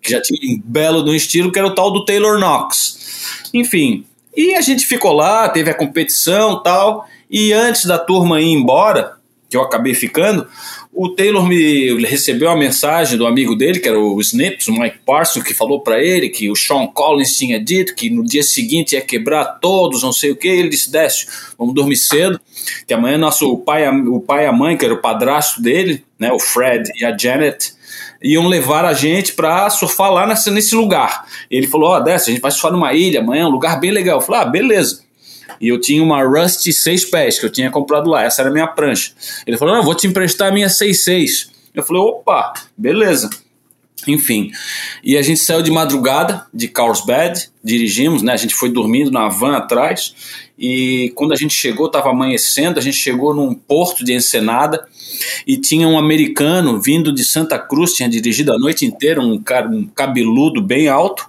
que 0.00 0.10
já 0.10 0.20
tinha 0.22 0.56
um 0.56 0.60
belo 0.64 1.02
do 1.02 1.14
estilo, 1.14 1.52
que 1.52 1.58
era 1.58 1.68
o 1.68 1.74
tal 1.74 1.92
do 1.92 2.04
Taylor 2.04 2.38
Knox. 2.38 3.50
Enfim, 3.52 4.06
e 4.34 4.54
a 4.54 4.62
gente 4.62 4.86
ficou 4.86 5.12
lá, 5.12 5.48
teve 5.50 5.70
a 5.70 5.74
competição 5.74 6.62
tal, 6.62 7.06
e 7.30 7.52
antes 7.52 7.84
da 7.84 7.98
turma 7.98 8.40
ir 8.40 8.52
embora, 8.52 9.16
que 9.52 9.56
eu 9.58 9.60
acabei 9.60 9.92
ficando, 9.92 10.48
o 10.90 11.10
Taylor 11.10 11.46
me 11.46 12.02
recebeu 12.06 12.48
a 12.48 12.56
mensagem 12.56 13.18
do 13.18 13.26
amigo 13.26 13.54
dele, 13.54 13.80
que 13.80 13.86
era 13.86 14.00
o 14.00 14.18
Snips, 14.18 14.66
o 14.68 14.72
Mike 14.72 15.00
Parsons, 15.04 15.44
que 15.44 15.52
falou 15.52 15.82
para 15.82 16.02
ele 16.02 16.30
que 16.30 16.50
o 16.50 16.56
Sean 16.56 16.86
Collins 16.86 17.36
tinha 17.36 17.62
dito 17.62 17.94
que 17.94 18.08
no 18.08 18.24
dia 18.24 18.42
seguinte 18.42 18.94
ia 18.94 19.02
quebrar 19.02 19.58
todos, 19.60 20.02
não 20.02 20.10
sei 20.10 20.30
o 20.30 20.36
que. 20.36 20.48
Ele 20.48 20.70
disse: 20.70 20.90
Desce, 20.90 21.26
vamos 21.58 21.74
dormir 21.74 21.96
cedo, 21.96 22.40
que 22.86 22.94
amanhã 22.94 23.18
nosso 23.18 23.46
o 23.52 23.58
pai, 23.58 23.86
o 23.90 24.20
pai 24.20 24.44
e 24.44 24.46
a 24.46 24.52
mãe, 24.52 24.74
que 24.74 24.86
era 24.86 24.94
o 24.94 25.02
padrasto 25.02 25.60
dele, 25.60 26.02
né, 26.18 26.32
o 26.32 26.38
Fred 26.38 26.90
e 26.98 27.04
a 27.04 27.14
Janet, 27.14 27.74
iam 28.22 28.48
levar 28.48 28.86
a 28.86 28.94
gente 28.94 29.34
para 29.34 29.68
surfar 29.68 30.10
lá 30.10 30.26
nesse, 30.26 30.50
nesse 30.50 30.74
lugar. 30.74 31.26
Ele 31.50 31.66
falou: 31.66 31.90
Ó, 31.90 31.98
oh, 31.98 32.00
desce, 32.00 32.30
a 32.30 32.32
gente 32.32 32.42
vai 32.42 32.50
surfar 32.50 32.72
numa 32.72 32.94
ilha 32.94 33.20
amanhã, 33.20 33.46
um 33.48 33.50
lugar 33.50 33.78
bem 33.78 33.90
legal. 33.90 34.16
Eu 34.18 34.24
falei: 34.24 34.40
Ah, 34.40 34.46
beleza. 34.46 35.02
E 35.60 35.68
eu 35.68 35.80
tinha 35.80 36.02
uma 36.02 36.22
Rust 36.22 36.70
6 36.70 37.06
pés 37.06 37.38
que 37.38 37.46
eu 37.46 37.50
tinha 37.50 37.70
comprado 37.70 38.08
lá, 38.08 38.24
essa 38.24 38.42
era 38.42 38.50
a 38.50 38.52
minha 38.52 38.66
prancha. 38.66 39.12
Ele 39.46 39.56
falou: 39.56 39.74
Não, 39.74 39.82
vou 39.82 39.94
te 39.94 40.06
emprestar 40.06 40.48
a 40.48 40.52
minha 40.52 40.68
6.6. 40.68 41.52
Eu 41.74 41.82
falei: 41.82 42.02
opa, 42.02 42.52
beleza. 42.76 43.30
Enfim, 44.06 44.50
e 45.04 45.16
a 45.16 45.22
gente 45.22 45.38
saiu 45.40 45.62
de 45.62 45.70
madrugada 45.70 46.44
de 46.52 46.66
Carlsbad, 46.66 47.48
dirigimos, 47.62 48.20
né? 48.20 48.32
A 48.32 48.36
gente 48.36 48.52
foi 48.52 48.68
dormindo 48.68 49.12
na 49.12 49.28
van 49.28 49.56
atrás 49.56 50.12
e 50.64 51.10
quando 51.16 51.32
a 51.32 51.36
gente 51.36 51.52
chegou, 51.52 51.86
estava 51.86 52.10
amanhecendo, 52.10 52.78
a 52.78 52.82
gente 52.82 52.96
chegou 52.96 53.34
num 53.34 53.52
porto 53.52 54.04
de 54.04 54.12
Ensenada 54.12 54.86
e 55.44 55.56
tinha 55.56 55.88
um 55.88 55.98
americano 55.98 56.80
vindo 56.80 57.12
de 57.12 57.24
Santa 57.24 57.58
Cruz, 57.58 57.94
tinha 57.94 58.08
dirigido 58.08 58.52
a 58.52 58.58
noite 58.60 58.86
inteira, 58.86 59.20
um 59.20 59.42
cara, 59.42 59.68
um 59.68 59.84
cabeludo 59.84 60.62
bem 60.62 60.86
alto, 60.86 61.28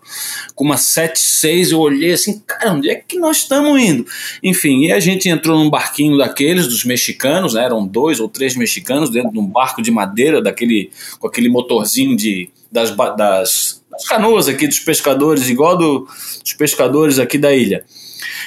com 0.53 0.63
uma 0.63 0.77
76, 0.77 1.71
eu 1.71 1.79
olhei 1.79 2.13
assim, 2.13 2.43
cara, 2.45 2.73
onde 2.73 2.91
é 2.91 2.95
que 2.95 3.17
nós 3.17 3.37
estamos 3.37 3.81
indo? 3.81 4.05
Enfim, 4.43 4.85
e 4.85 4.91
a 4.91 4.99
gente 4.99 5.27
entrou 5.27 5.57
num 5.57 5.67
barquinho 5.67 6.15
daqueles, 6.15 6.67
dos 6.67 6.85
mexicanos, 6.85 7.55
né, 7.55 7.65
eram 7.65 7.87
dois 7.87 8.19
ou 8.19 8.29
três 8.29 8.55
mexicanos 8.55 9.09
dentro 9.09 9.31
de 9.31 9.39
um 9.39 9.47
barco 9.47 9.81
de 9.81 9.89
madeira, 9.89 10.43
daquele, 10.43 10.91
com 11.17 11.25
aquele 11.25 11.49
motorzinho 11.49 12.15
de, 12.15 12.51
das, 12.71 12.95
das, 12.95 13.83
das 13.89 14.07
canoas 14.07 14.47
aqui 14.47 14.67
dos 14.67 14.77
pescadores, 14.77 15.49
igual 15.49 15.75
do, 15.75 16.07
dos 16.43 16.53
pescadores 16.53 17.17
aqui 17.17 17.39
da 17.39 17.51
ilha. 17.51 17.83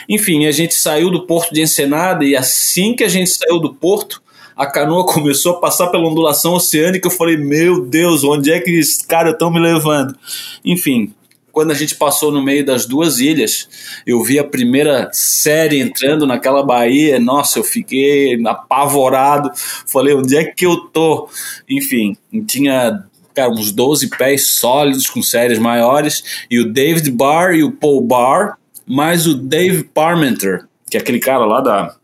Enfim, 0.09 0.47
a 0.47 0.53
gente 0.53 0.75
saiu 0.75 1.11
do 1.11 1.27
porto 1.27 1.53
de 1.53 1.63
Ensenada 1.63 2.25
e 2.25 2.37
assim 2.37 2.95
que 2.95 3.05
a 3.05 3.09
gente 3.09 3.31
saiu 3.31 3.59
do 3.59 3.75
porto, 3.75 4.23
a 4.57 4.67
canoa 4.67 5.05
começou 5.13 5.53
a 5.53 5.61
passar 5.61 5.89
pela 5.89 6.09
ondulação 6.09 6.55
oceânica. 6.55 7.07
Eu 7.07 7.13
falei, 7.13 7.37
meu 7.37 7.85
Deus, 7.85 8.25
onde 8.25 8.51
é 8.51 8.61
que 8.61 8.71
esses 8.71 9.03
caras 9.03 9.33
estão 9.33 9.51
me 9.51 9.61
levando? 9.61 10.17
Enfim, 10.65 11.13
quando 11.57 11.71
a 11.71 11.75
gente 11.75 11.95
passou 11.95 12.31
no 12.31 12.43
meio 12.43 12.67
das 12.67 12.85
duas 12.85 13.19
ilhas, 13.19 13.67
eu 14.07 14.23
vi 14.23 14.39
a 14.39 14.45
primeira 14.45 15.09
série 15.11 15.81
entrando 15.81 16.27
naquela 16.27 16.63
baía. 16.63 17.19
Nossa, 17.19 17.59
eu 17.59 17.65
fiquei 17.65 18.39
apavorado. 18.47 19.51
Falei, 19.87 20.15
onde 20.15 20.37
é 20.37 20.45
que 20.45 20.67
eu 20.67 20.77
tô? 20.77 21.31
Enfim, 21.67 22.15
tinha 22.47 23.03
cara, 23.33 23.51
uns 23.51 23.73
12 23.73 24.09
pés 24.11 24.49
sólidos 24.49 25.09
com 25.09 25.23
séries 25.23 25.59
maiores. 25.59 26.45
E 26.51 26.59
o 26.59 26.71
David 26.71 27.11
Barr 27.11 27.55
e 27.55 27.65
o 27.65 27.73
Paul 27.73 28.03
Barr, 28.03 28.59
mais 28.87 29.27
o 29.27 29.35
Dave 29.35 29.85
Parmenter, 29.85 30.67
que 30.91 30.97
é 30.97 31.01
aquele 31.01 31.19
cara 31.19 31.45
lá 31.45 31.61
da, 31.61 31.97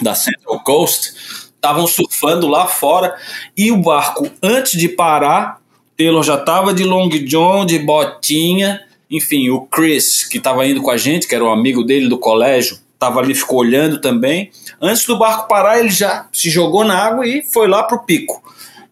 da 0.00 0.14
Central 0.14 0.60
Coast, 0.60 1.12
estavam 1.54 1.86
surfando 1.86 2.46
lá 2.46 2.66
fora 2.66 3.14
e 3.56 3.70
o 3.70 3.76
barco, 3.76 4.30
antes 4.42 4.78
de 4.78 4.88
parar, 4.88 5.60
Taylor 5.96 6.22
já 6.22 6.36
estava 6.36 6.72
de 6.72 6.84
long 6.84 7.08
john, 7.08 7.66
de 7.66 7.78
botinha 7.78 8.80
Enfim, 9.10 9.50
o 9.50 9.62
Chris, 9.66 10.24
que 10.24 10.38
estava 10.38 10.66
indo 10.66 10.80
com 10.80 10.90
a 10.90 10.96
gente, 10.96 11.28
que 11.28 11.34
era 11.34 11.44
um 11.44 11.52
amigo 11.52 11.84
dele 11.84 12.08
do 12.08 12.16
colégio, 12.16 12.78
estava 12.94 13.20
ali, 13.20 13.34
ficou 13.34 13.58
olhando 13.58 14.00
também. 14.00 14.50
Antes 14.80 15.04
do 15.04 15.18
barco 15.18 15.48
parar, 15.48 15.78
ele 15.78 15.90
já 15.90 16.26
se 16.32 16.48
jogou 16.48 16.84
na 16.84 16.96
água 16.96 17.26
e 17.26 17.42
foi 17.42 17.68
lá 17.68 17.82
pro 17.82 18.04
pico. 18.04 18.42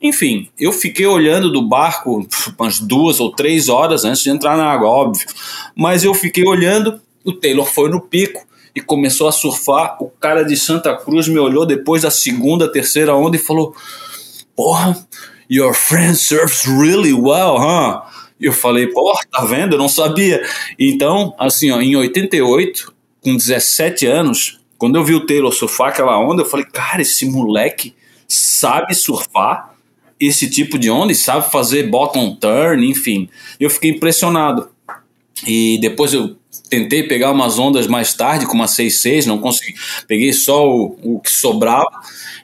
Enfim, 0.00 0.48
eu 0.58 0.72
fiquei 0.72 1.06
olhando 1.06 1.50
do 1.50 1.62
barco 1.62 2.26
umas 2.58 2.78
duas 2.78 3.20
ou 3.20 3.32
três 3.32 3.68
horas 3.68 4.04
antes 4.04 4.22
de 4.22 4.30
entrar 4.30 4.56
na 4.56 4.66
água, 4.66 4.88
óbvio. 4.88 5.26
Mas 5.74 6.04
eu 6.04 6.14
fiquei 6.14 6.46
olhando, 6.46 7.00
o 7.28 7.32
Taylor 7.32 7.66
foi 7.66 7.90
no 7.90 8.00
pico 8.00 8.46
e 8.74 8.80
começou 8.80 9.28
a 9.28 9.32
surfar. 9.32 9.96
O 10.00 10.08
cara 10.08 10.42
de 10.42 10.56
Santa 10.56 10.96
Cruz 10.96 11.28
me 11.28 11.38
olhou 11.38 11.66
depois 11.66 12.02
da 12.02 12.10
segunda, 12.10 12.70
terceira 12.70 13.14
onda 13.14 13.36
e 13.36 13.40
falou: 13.40 13.74
Porra, 14.56 15.06
your 15.50 15.74
friend 15.74 16.16
surfs 16.16 16.64
really 16.64 17.12
well, 17.12 17.56
huh? 17.58 18.02
E 18.40 18.44
eu 18.46 18.52
falei, 18.52 18.86
porra, 18.86 19.20
tá 19.30 19.44
vendo? 19.44 19.74
Eu 19.74 19.78
não 19.78 19.88
sabia. 19.88 20.40
Então, 20.78 21.34
assim, 21.38 21.70
ó, 21.72 21.80
em 21.80 21.96
88, 21.96 22.94
com 23.20 23.36
17 23.36 24.06
anos, 24.06 24.60
quando 24.76 24.96
eu 24.96 25.04
vi 25.04 25.14
o 25.14 25.26
Taylor 25.26 25.52
surfar 25.52 25.88
aquela 25.88 26.18
onda, 26.18 26.42
eu 26.42 26.46
falei, 26.46 26.64
cara, 26.66 27.02
esse 27.02 27.26
moleque 27.26 27.94
sabe 28.28 28.94
surfar 28.94 29.74
esse 30.20 30.48
tipo 30.48 30.78
de 30.78 30.90
onda 30.90 31.12
e 31.12 31.16
sabe 31.16 31.50
fazer 31.50 31.88
bottom 31.88 32.34
turn, 32.36 32.88
enfim. 32.88 33.28
Eu 33.58 33.70
fiquei 33.70 33.90
impressionado. 33.90 34.70
E 35.46 35.78
depois 35.80 36.12
eu 36.12 36.36
tentei 36.68 37.02
pegar 37.02 37.30
umas 37.30 37.58
ondas 37.58 37.86
mais 37.86 38.14
tarde, 38.14 38.46
com 38.46 38.54
uma 38.54 38.66
6.6, 38.66 39.26
não 39.26 39.38
consegui. 39.38 39.74
Peguei 40.06 40.32
só 40.32 40.68
o, 40.68 40.98
o 41.02 41.20
que 41.20 41.30
sobrava. 41.30 41.90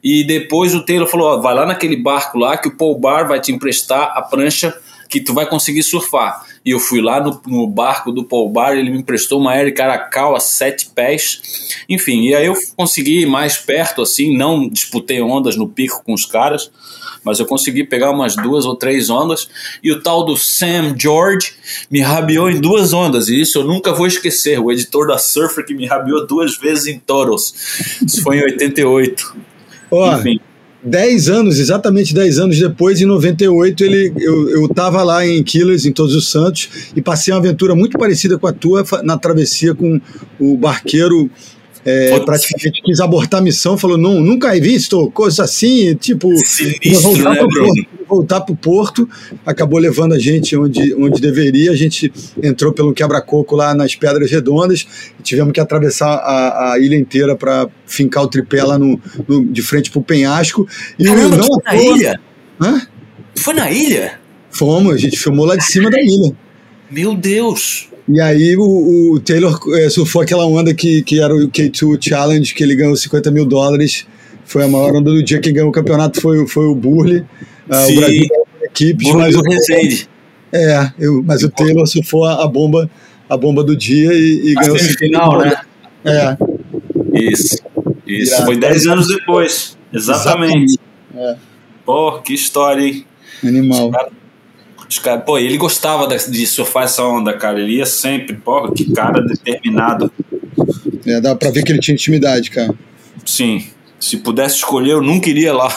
E 0.03 0.25
depois 0.25 0.75
o 0.75 0.85
Taylor 0.85 1.09
falou: 1.09 1.29
ó, 1.29 1.41
vai 1.41 1.55
lá 1.55 1.67
naquele 1.67 1.97
barco 1.97 2.39
lá 2.39 2.57
que 2.57 2.69
o 2.69 2.77
Paul 2.77 2.99
Bar 2.99 3.27
vai 3.27 3.41
te 3.41 3.53
emprestar 3.53 4.13
a 4.15 4.23
prancha 4.23 4.75
que 5.09 5.21
tu 5.21 5.33
vai 5.33 5.47
conseguir 5.47 5.83
surfar. 5.83 6.45
E 6.65 6.71
eu 6.71 6.81
fui 6.81 7.01
lá 7.01 7.23
no, 7.23 7.41
no 7.47 7.67
barco 7.69 8.11
do 8.11 8.25
Paul 8.25 8.51
Bar, 8.51 8.73
ele 8.73 8.91
me 8.91 8.99
emprestou 8.99 9.41
uma 9.41 9.53
Caracal 9.71 10.35
a 10.35 10.41
sete 10.41 10.87
pés. 10.87 11.85
Enfim, 11.89 12.23
e 12.23 12.35
aí 12.35 12.47
eu 12.47 12.55
consegui 12.77 13.25
mais 13.25 13.57
perto, 13.57 14.03
assim, 14.03 14.37
não 14.37 14.69
disputei 14.69 15.21
ondas 15.21 15.57
no 15.57 15.69
pico 15.69 16.03
com 16.05 16.13
os 16.13 16.27
caras, 16.27 16.71
mas 17.25 17.39
eu 17.41 17.47
consegui 17.47 17.85
pegar 17.85 18.11
umas 18.11 18.37
duas 18.37 18.65
ou 18.65 18.77
três 18.77 19.09
ondas. 19.11 19.49
E 19.83 19.91
o 19.91 20.01
tal 20.01 20.25
do 20.25 20.37
Sam 20.37 20.95
George 20.99 21.55
me 21.91 22.01
rabiou 22.01 22.51
em 22.51 22.61
duas 22.61 22.93
ondas, 22.93 23.29
e 23.29 23.41
isso 23.41 23.59
eu 23.59 23.65
nunca 23.65 23.93
vou 23.93 24.07
esquecer. 24.07 24.59
O 24.61 24.71
editor 24.71 25.07
da 25.07 25.19
Surfer 25.19 25.65
que 25.65 25.75
me 25.75 25.87
rabiou 25.87 26.27
duas 26.27 26.57
vezes 26.57 26.87
em 26.87 26.99
Toros. 26.99 27.55
Isso 28.05 28.23
foi 28.23 28.39
em 28.39 28.45
88. 28.45 29.37
Ó, 29.91 30.19
Enfim. 30.19 30.41
10 30.85 31.31
anos, 31.31 31.59
exatamente 31.59 32.15
10 32.15 32.39
anos 32.39 32.59
depois, 32.59 33.01
em 33.01 33.07
98, 33.07 33.85
ele, 33.85 34.13
eu, 34.19 34.51
eu 34.51 34.69
tava 34.69 35.03
lá 35.03 35.27
em 35.27 35.43
Killers, 35.43 35.87
em 35.87 35.93
Todos 35.93 36.15
os 36.15 36.31
Santos, 36.31 36.69
e 36.95 37.01
passei 37.01 37.33
uma 37.33 37.41
aventura 37.41 37.75
muito 37.75 37.99
parecida 37.99 38.39
com 38.39 38.47
a 38.47 38.53
tua 38.53 38.85
na 39.03 39.17
travessia 39.17 39.75
com 39.75 39.99
o 40.39 40.57
barqueiro 40.59 41.31
é, 41.85 42.19
praticamente 42.21 42.81
quis 42.83 43.01
abortar 43.01 43.41
a 43.41 43.43
missão, 43.43 43.77
falou: 43.77 43.99
não, 43.99 44.21
nunca 44.21 44.57
he 44.57 44.61
visto 44.61 45.11
coisa 45.11 45.45
assim, 45.45 45.95
tipo, 45.95 46.29
Sinistro, 46.37 47.13
voltar 47.13 47.31
né, 47.31 47.37
para 47.37 47.47
o 47.47 47.49
porto, 47.67 47.87
voltar 48.09 48.41
pro 48.41 48.57
porto, 48.57 49.09
acabou 49.45 49.79
levando 49.79 50.15
a 50.15 50.19
gente 50.19 50.57
onde, 50.57 50.95
onde 50.95 51.21
deveria. 51.21 51.71
A 51.73 51.77
gente 51.77 52.13
entrou 52.43 52.73
pelo 52.73 52.93
quebra-coco 52.95 53.55
lá 53.55 53.75
nas 53.75 53.95
Pedras 53.95 54.31
Redondas, 54.31 54.87
tivemos 55.23 55.53
que 55.53 55.61
atravessar 55.61 56.09
a, 56.15 56.73
a 56.73 56.79
ilha 56.79 56.97
inteira 56.97 57.37
para 57.37 57.69
fincar 57.87 58.23
o 58.25 58.29
tripé 58.29 58.63
lá 58.63 58.79
no, 58.79 59.01
no- 59.29 59.45
de 59.47 59.63
frente 59.63 59.91
pro 59.91 60.01
penhasco. 60.03 60.67
E 60.99 61.05
Caramba, 61.05 61.37
não 61.37 61.47
foi 61.47 61.63
na 61.65 61.77
ilha? 61.77 62.21
Hã? 62.61 62.83
Foi 63.37 63.55
na 63.55 63.71
ilha? 63.71 64.21
Fomos, 64.51 64.95
a 64.95 64.99
gente 64.99 65.19
filmou 65.19 65.45
lá 65.45 65.57
de 65.57 65.65
cima 65.65 65.91
da 65.91 66.01
ilha. 66.01 66.33
Meu 66.91 67.15
Deus! 67.17 67.89
E 68.09 68.21
aí 68.21 68.57
o, 68.57 69.13
o 69.13 69.21
Taylor 69.21 69.59
é, 69.77 69.89
surfou 69.89 70.23
aquela 70.23 70.47
onda 70.47 70.75
que, 70.75 71.03
que 71.03 71.21
era 71.21 71.35
o 71.35 71.49
K2 71.49 71.99
Challenge, 72.01 72.55
que 72.55 72.63
ele 72.63 72.77
ganhou 72.77 72.95
50 72.95 73.31
mil 73.31 73.47
dólares. 73.47 74.07
Foi 74.45 74.65
a 74.65 74.69
maior 74.69 74.95
onda 74.97 75.11
do 75.11 75.23
dia. 75.23 75.41
Quem 75.41 75.55
ganhou 75.55 75.71
o 75.71 75.73
campeonato 75.73 76.21
foi, 76.21 76.47
foi 76.47 76.67
o 76.67 76.75
Burley. 76.75 77.25
Ah, 77.69 77.87
o 77.87 77.95
Brasil 77.97 78.29
equipes, 78.75 79.13
mas, 79.13 79.37
o, 79.37 79.41
Resende. 79.43 80.09
é, 80.53 80.91
eu, 80.99 81.23
mas 81.23 81.43
o 81.43 81.49
Taylor 81.49 81.87
surfou 81.87 82.25
a, 82.25 82.45
a 82.45 82.49
bomba 82.49 82.91
a 83.29 83.37
bomba 83.37 83.65
do 83.65 83.77
dia 83.77 84.13
e, 84.13 84.51
e 84.51 84.55
ganhou 84.55 84.79
50 84.79 84.79
semifinal, 84.79 85.31
mil 85.31 85.47
né? 85.47 85.57
É, 86.05 86.37
Isso. 87.31 87.59
Isso. 88.07 88.35
Irado. 88.35 88.47
Foi 88.47 88.57
10 88.59 88.87
anos 88.87 89.09
depois. 89.09 89.79
Exatamente. 89.93 90.79
É. 91.17 91.37
Pô, 91.87 92.21
que 92.21 92.35
história, 92.35 92.83
hein? 92.83 93.07
animal. 93.43 93.91
Os 94.89 94.99
cara, 94.99 95.21
pô, 95.21 95.39
ele 95.39 95.57
gostava 95.57 96.07
de 96.07 96.47
surfar 96.47 96.85
essa 96.85 97.03
onda, 97.03 97.33
cara. 97.33 97.61
Ele 97.61 97.77
ia 97.77 97.87
sempre. 97.87 98.37
Pô, 98.37 98.71
que 98.73 98.93
cara 98.93 99.21
determinado. 99.23 100.13
É, 101.07 101.21
dá 101.21 101.35
pra 101.35 101.51
ver 101.51 101.63
que 101.63 101.73
ele 101.73 101.81
tinha 101.81 101.95
intimidade, 101.95 102.51
cara. 102.51 102.75
Sim. 103.25 103.67
Se 103.99 104.19
pudesse 104.19 104.57
escolher, 104.57 104.93
eu 104.93 105.03
nunca 105.03 105.31
iria 105.31 105.53
lá. 105.53 105.69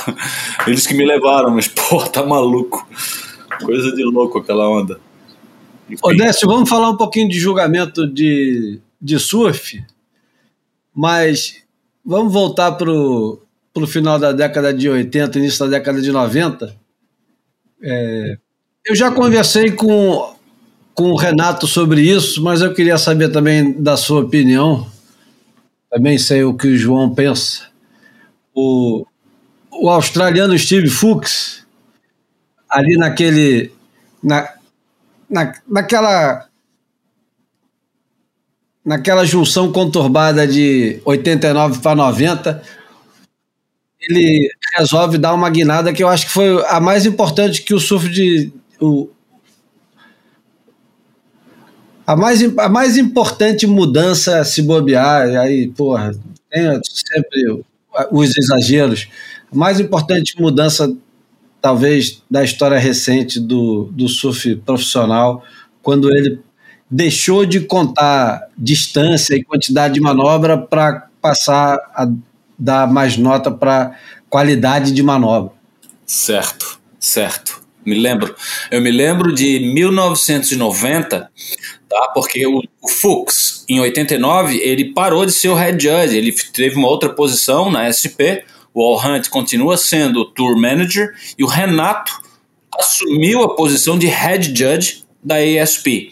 Eles 0.68 0.86
que 0.86 0.94
me 0.94 1.06
levaram, 1.06 1.52
mas, 1.52 1.68
pô, 1.68 2.04
tá 2.04 2.26
maluco. 2.26 2.88
Coisa 3.64 3.96
de 3.96 4.04
louco 4.04 4.40
aquela 4.40 4.70
onda. 4.70 5.00
Enfim. 5.90 6.02
Ô, 6.04 6.14
Décio, 6.14 6.48
vamos 6.48 6.70
falar 6.70 6.90
um 6.90 6.98
pouquinho 6.98 7.30
de 7.30 7.40
julgamento 7.40 8.06
de, 8.06 8.80
de 9.02 9.18
surf, 9.18 9.82
mas 10.94 11.64
vamos 12.06 12.34
voltar 12.34 12.74
para 12.74 12.92
o 12.92 13.88
final 13.88 14.20
da 14.20 14.32
década 14.32 14.74
de 14.74 14.90
80, 14.90 15.40
início 15.40 15.60
da 15.60 15.78
década 15.78 16.02
de 16.02 16.12
90. 16.12 16.76
É, 17.82 18.38
eu 18.88 18.96
já 18.96 19.12
conversei 19.12 19.72
com, 19.72 20.34
com 20.94 21.12
o 21.12 21.18
Renato 21.18 21.68
sobre 21.68 22.02
isso, 22.02 22.42
mas 22.42 22.62
eu 22.62 22.74
queria 22.74 22.98
saber 22.98 23.30
também 23.30 23.74
da 23.74 23.98
sua 23.98 24.22
opinião. 24.22 24.90
Também 25.92 26.18
sei 26.18 26.44
o 26.44 26.54
que 26.54 26.68
o 26.68 26.78
João 26.78 27.14
pensa. 27.14 27.68
O, 28.54 29.06
o 29.72 29.90
australiano 29.90 30.58
Steve 30.58 30.90
Fuchs, 30.90 31.66
ali 32.70 32.96
naquele. 32.98 33.72
Na, 34.24 34.54
na, 35.30 35.54
naquela 35.68 36.48
naquela 38.86 39.26
junção 39.26 39.70
conturbada 39.70 40.48
de 40.48 41.02
89 41.04 41.80
para 41.80 41.94
90, 41.94 42.64
ele 44.00 44.50
resolve 44.78 45.18
dar 45.18 45.34
uma 45.34 45.50
guinada 45.50 45.92
que 45.92 46.02
eu 46.02 46.08
acho 46.08 46.28
que 46.28 46.32
foi 46.32 46.66
a 46.68 46.80
mais 46.80 47.06
importante 47.06 47.64
que 47.64 47.74
o 47.74 47.82
surf 47.82 48.08
de 48.08 48.54
o, 48.80 49.10
a 52.06 52.16
mais, 52.16 52.42
a 52.58 52.70
mais 52.70 52.98
importante 52.98 53.68
mudança 53.68 54.44
se 54.46 54.62
bobear, 54.62 55.28
aí, 55.38 55.68
porra, 55.68 56.16
tem 56.50 56.80
sempre 56.84 57.64
os 58.12 58.38
exageros. 58.38 59.08
A 59.52 59.56
mais 59.56 59.80
importante 59.80 60.40
mudança 60.40 60.96
talvez 61.62 62.24
da 62.30 62.44
história 62.44 62.78
recente 62.78 63.40
do, 63.40 63.90
do 63.92 64.08
surf 64.08 64.56
profissional, 64.58 65.44
quando 65.82 66.10
ele 66.10 66.40
deixou 66.90 67.46
de 67.46 67.60
contar 67.60 68.48
distância 68.58 69.36
e 69.36 69.44
quantidade 69.44 69.96
de 69.96 70.00
manobra 70.00 70.58
para 70.58 71.10
passar 71.22 71.76
a 71.94 72.10
dar 72.58 72.88
mais 72.88 73.18
nota 73.18 73.52
para 73.52 73.98
qualidade 74.30 74.92
de 74.92 75.04
manobra. 75.04 75.52
Certo, 76.06 76.80
certo. 77.00 77.67
Me 77.88 77.98
lembro. 77.98 78.36
Eu 78.70 78.82
me 78.82 78.92
lembro 78.92 79.34
de 79.34 79.60
1990, 79.60 81.32
tá? 81.88 82.12
Porque 82.14 82.46
o, 82.46 82.62
o 82.82 82.90
Fuchs, 82.90 83.64
em 83.70 83.80
89, 83.80 84.58
ele 84.58 84.92
parou 84.92 85.26
de 85.26 85.32
ser 85.32 85.48
o 85.48 85.56
head 85.56 85.82
judge. 85.82 86.18
Ele 86.18 86.34
teve 86.52 86.76
uma 86.76 86.90
outra 86.90 87.08
posição 87.08 87.72
na 87.72 87.88
SP. 87.88 88.44
O 88.74 88.84
Al 88.84 89.00
Hunt 89.00 89.30
continua 89.30 89.78
sendo 89.78 90.20
o 90.20 90.26
tour 90.26 90.60
manager 90.60 91.14
e 91.40 91.46
o 91.46 91.48
Renato 91.48 92.12
assumiu 92.78 93.42
a 93.42 93.56
posição 93.56 93.98
de 93.98 94.08
head 94.08 94.48
judge 94.48 95.06
da 95.24 95.42
ESP. 95.42 96.10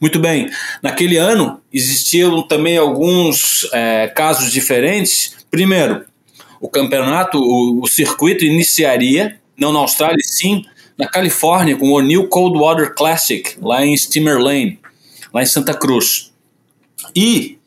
Muito 0.00 0.18
bem. 0.18 0.48
Naquele 0.82 1.18
ano 1.18 1.60
existiam 1.70 2.40
também 2.42 2.78
alguns 2.78 3.68
é, 3.74 4.08
casos 4.08 4.50
diferentes. 4.50 5.36
Primeiro, 5.50 6.06
o 6.58 6.70
campeonato, 6.70 7.36
o, 7.38 7.82
o 7.82 7.86
circuito 7.86 8.46
iniciaria, 8.46 9.38
não 9.58 9.74
na 9.74 9.80
Austrália, 9.80 10.24
sim 10.24 10.64
na 10.98 11.06
Califórnia, 11.08 11.76
com 11.76 11.90
o 11.90 11.92
O'Neill 11.92 12.28
Coldwater 12.28 12.94
Classic, 12.94 13.56
lá 13.60 13.84
em 13.84 13.96
Steamer 13.96 14.38
Lane, 14.38 14.78
lá 15.32 15.42
em 15.42 15.46
Santa 15.46 15.74
Cruz. 15.74 16.32
E 17.14 17.58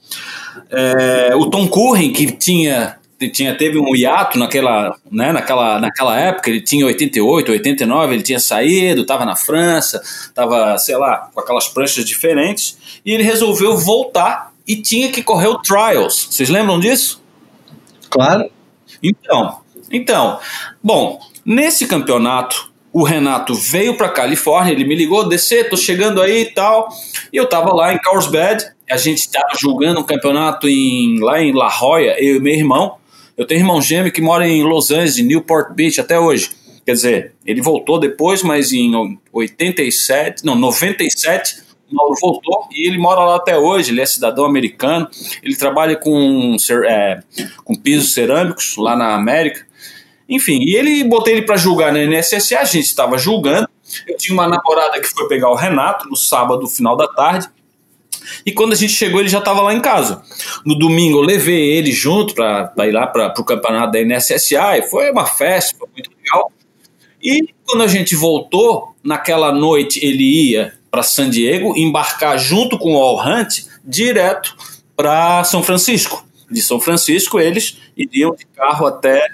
é, 0.70 1.36
o 1.36 1.50
Tom 1.50 1.68
Curren, 1.68 2.12
que 2.12 2.32
tinha, 2.32 2.98
tinha 3.34 3.56
teve 3.56 3.78
um 3.78 3.96
hiato 3.96 4.38
naquela, 4.38 4.96
né, 5.12 5.32
naquela, 5.32 5.80
naquela 5.80 6.20
época, 6.20 6.50
ele 6.50 6.62
tinha 6.62 6.86
88, 6.86 7.52
89, 7.52 8.14
ele 8.14 8.24
tinha 8.24 8.40
saído, 8.40 9.02
estava 9.02 9.26
na 9.26 9.36
França, 9.36 10.02
estava, 10.04 10.78
sei 10.78 10.98
lá, 10.98 11.30
com 11.34 11.40
aquelas 11.40 11.68
pranchas 11.68 12.06
diferentes, 12.06 12.78
e 13.06 13.12
ele 13.12 13.24
resolveu 13.24 13.78
voltar 13.78 14.54
e 14.68 14.76
tinha 14.76 15.12
que 15.12 15.22
correr 15.22 15.48
o 15.48 15.60
Trials. 15.60 16.28
Vocês 16.30 16.50
lembram 16.50 16.80
disso? 16.80 17.22
Claro. 18.10 18.50
Então, 19.02 19.60
então, 19.92 20.40
bom, 20.84 21.20
nesse 21.46 21.86
campeonato, 21.86 22.72
o 22.96 23.04
Renato 23.04 23.54
veio 23.54 23.98
para 23.98 24.08
Califórnia, 24.08 24.72
ele 24.72 24.86
me 24.86 24.96
ligou, 24.96 25.28
descer, 25.28 25.68
tô 25.68 25.76
chegando 25.76 26.22
aí 26.22 26.44
e 26.44 26.46
tal. 26.46 26.88
E 27.32 27.36
eu 27.36 27.46
tava 27.46 27.76
lá 27.76 27.94
em 27.94 28.00
Carlsbad, 28.00 28.72
a 28.90 28.96
gente 28.96 29.18
estava 29.18 29.50
jogando 29.60 30.00
um 30.00 30.04
campeonato 30.04 30.70
em, 30.70 31.20
lá 31.20 31.42
em 31.42 31.52
La 31.52 31.68
Jolla, 31.68 32.16
eu 32.18 32.38
e 32.38 32.40
meu 32.40 32.54
irmão. 32.54 32.96
Eu 33.36 33.46
tenho 33.46 33.60
um 33.60 33.64
irmão 33.64 33.82
gêmeo 33.82 34.14
que 34.14 34.22
mora 34.22 34.48
em 34.48 34.64
Los 34.64 34.92
Angeles, 34.92 35.18
em 35.18 35.24
Newport 35.24 35.74
Beach, 35.76 36.00
até 36.00 36.18
hoje. 36.18 36.52
Quer 36.86 36.94
dizer, 36.94 37.34
ele 37.46 37.62
voltou 37.62 38.00
depois, 38.00 38.42
mas 38.42 38.72
em 38.72 38.94
87, 39.34 40.46
não, 40.46 40.56
97, 40.56 41.66
o 41.92 41.96
Mauro 41.96 42.16
voltou 42.22 42.70
e 42.72 42.88
ele 42.88 42.98
mora 42.98 43.26
lá 43.26 43.36
até 43.36 43.58
hoje. 43.58 43.92
Ele 43.92 44.00
é 44.00 44.06
cidadão 44.06 44.46
americano. 44.46 45.06
Ele 45.44 45.58
trabalha 45.58 45.98
com, 45.98 46.56
é, 46.88 47.20
com 47.66 47.76
pisos 47.76 48.14
cerâmicos 48.14 48.78
lá 48.78 48.96
na 48.96 49.16
América. 49.16 49.65
Enfim, 50.28 50.60
e 50.62 50.76
ele 50.76 51.04
botei 51.04 51.34
ele 51.34 51.42
para 51.44 51.56
julgar 51.56 51.94
na 51.94 52.00
NSSA. 52.00 52.60
A 52.60 52.66
gente 52.66 52.86
estava 52.86 53.18
julgando. 53.18 53.68
Eu 54.08 54.18
tinha 54.18 54.34
uma 54.34 54.48
namorada 54.48 55.00
que 55.00 55.08
foi 55.08 55.28
pegar 55.28 55.50
o 55.50 55.56
Renato 55.56 56.10
no 56.10 56.16
sábado, 56.16 56.68
final 56.68 56.98
da 56.98 57.08
tarde. 57.08 57.48
E 58.46 58.52
quando 58.52 58.74
a 58.74 58.76
gente 58.76 58.94
chegou, 58.94 59.20
ele 59.20 59.30
já 59.30 59.40
estava 59.40 59.62
lá 59.62 59.74
em 59.74 59.80
casa. 59.80 60.24
No 60.66 60.78
domingo, 60.78 61.20
eu 61.20 61.22
levei 61.22 61.78
ele 61.78 61.92
junto 61.92 62.34
para 62.34 62.74
ir 62.88 62.92
lá 62.92 63.06
para 63.06 63.34
o 63.38 63.44
campeonato 63.44 63.92
da 63.92 64.04
NSSA. 64.04 64.80
E 64.80 64.84
foi 64.84 65.12
uma 65.12 65.26
festa, 65.26 65.78
foi 65.78 65.88
muito 65.94 66.10
legal. 66.10 66.52
E 67.22 67.50
quando 67.66 67.84
a 67.84 67.88
gente 67.88 68.16
voltou, 68.16 68.96
naquela 69.04 69.52
noite 69.52 70.04
ele 70.04 70.52
ia 70.52 70.74
para 70.90 71.04
San 71.04 71.30
Diego, 71.30 71.78
embarcar 71.78 72.38
junto 72.38 72.78
com 72.78 72.96
o 72.96 72.98
All 72.98 73.20
Hunt 73.20 73.66
direto 73.84 74.56
para 74.96 75.44
São 75.44 75.62
Francisco. 75.62 76.26
De 76.50 76.62
São 76.62 76.80
Francisco, 76.80 77.40
eles 77.40 77.78
iriam 77.98 78.36
de 78.36 78.46
carro 78.46 78.86
até. 78.86 79.28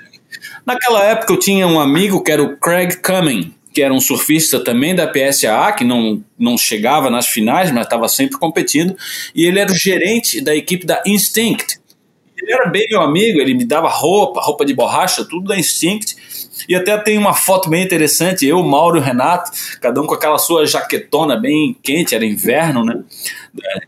Naquela 0.65 1.03
época, 1.03 1.33
eu 1.33 1.39
tinha 1.39 1.67
um 1.67 1.79
amigo 1.79 2.23
que 2.23 2.31
era 2.31 2.41
o 2.41 2.57
Craig 2.57 2.97
Cumming, 3.01 3.53
que 3.73 3.81
era 3.81 3.93
um 3.93 3.99
surfista 3.99 4.59
também 4.63 4.93
da 4.93 5.07
PSA, 5.07 5.71
que 5.77 5.83
não, 5.83 6.23
não 6.37 6.57
chegava 6.57 7.09
nas 7.09 7.27
finais, 7.27 7.71
mas 7.71 7.83
estava 7.83 8.07
sempre 8.07 8.37
competindo, 8.37 8.95
e 9.33 9.45
ele 9.45 9.59
era 9.59 9.71
o 9.71 9.75
gerente 9.75 10.41
da 10.41 10.55
equipe 10.55 10.85
da 10.85 11.01
Instinct. 11.05 11.79
Ele 12.37 12.51
era 12.51 12.65
bem 12.67 12.85
meu 12.89 13.01
amigo, 13.01 13.39
ele 13.39 13.53
me 13.53 13.65
dava 13.65 13.87
roupa, 13.87 14.41
roupa 14.41 14.65
de 14.65 14.73
borracha, 14.73 15.23
tudo 15.23 15.47
da 15.47 15.57
Instinct, 15.57 16.15
e 16.67 16.75
até 16.75 16.97
tem 16.97 17.17
uma 17.17 17.33
foto 17.33 17.69
bem 17.69 17.83
interessante, 17.83 18.45
eu, 18.45 18.61
Mauro 18.63 18.97
e 18.97 19.01
Renato, 19.01 19.51
cada 19.79 20.01
um 20.01 20.05
com 20.05 20.13
aquela 20.13 20.37
sua 20.37 20.65
jaquetona 20.65 21.37
bem 21.37 21.75
quente, 21.81 22.13
era 22.13 22.25
inverno, 22.25 22.83
né? 22.83 23.01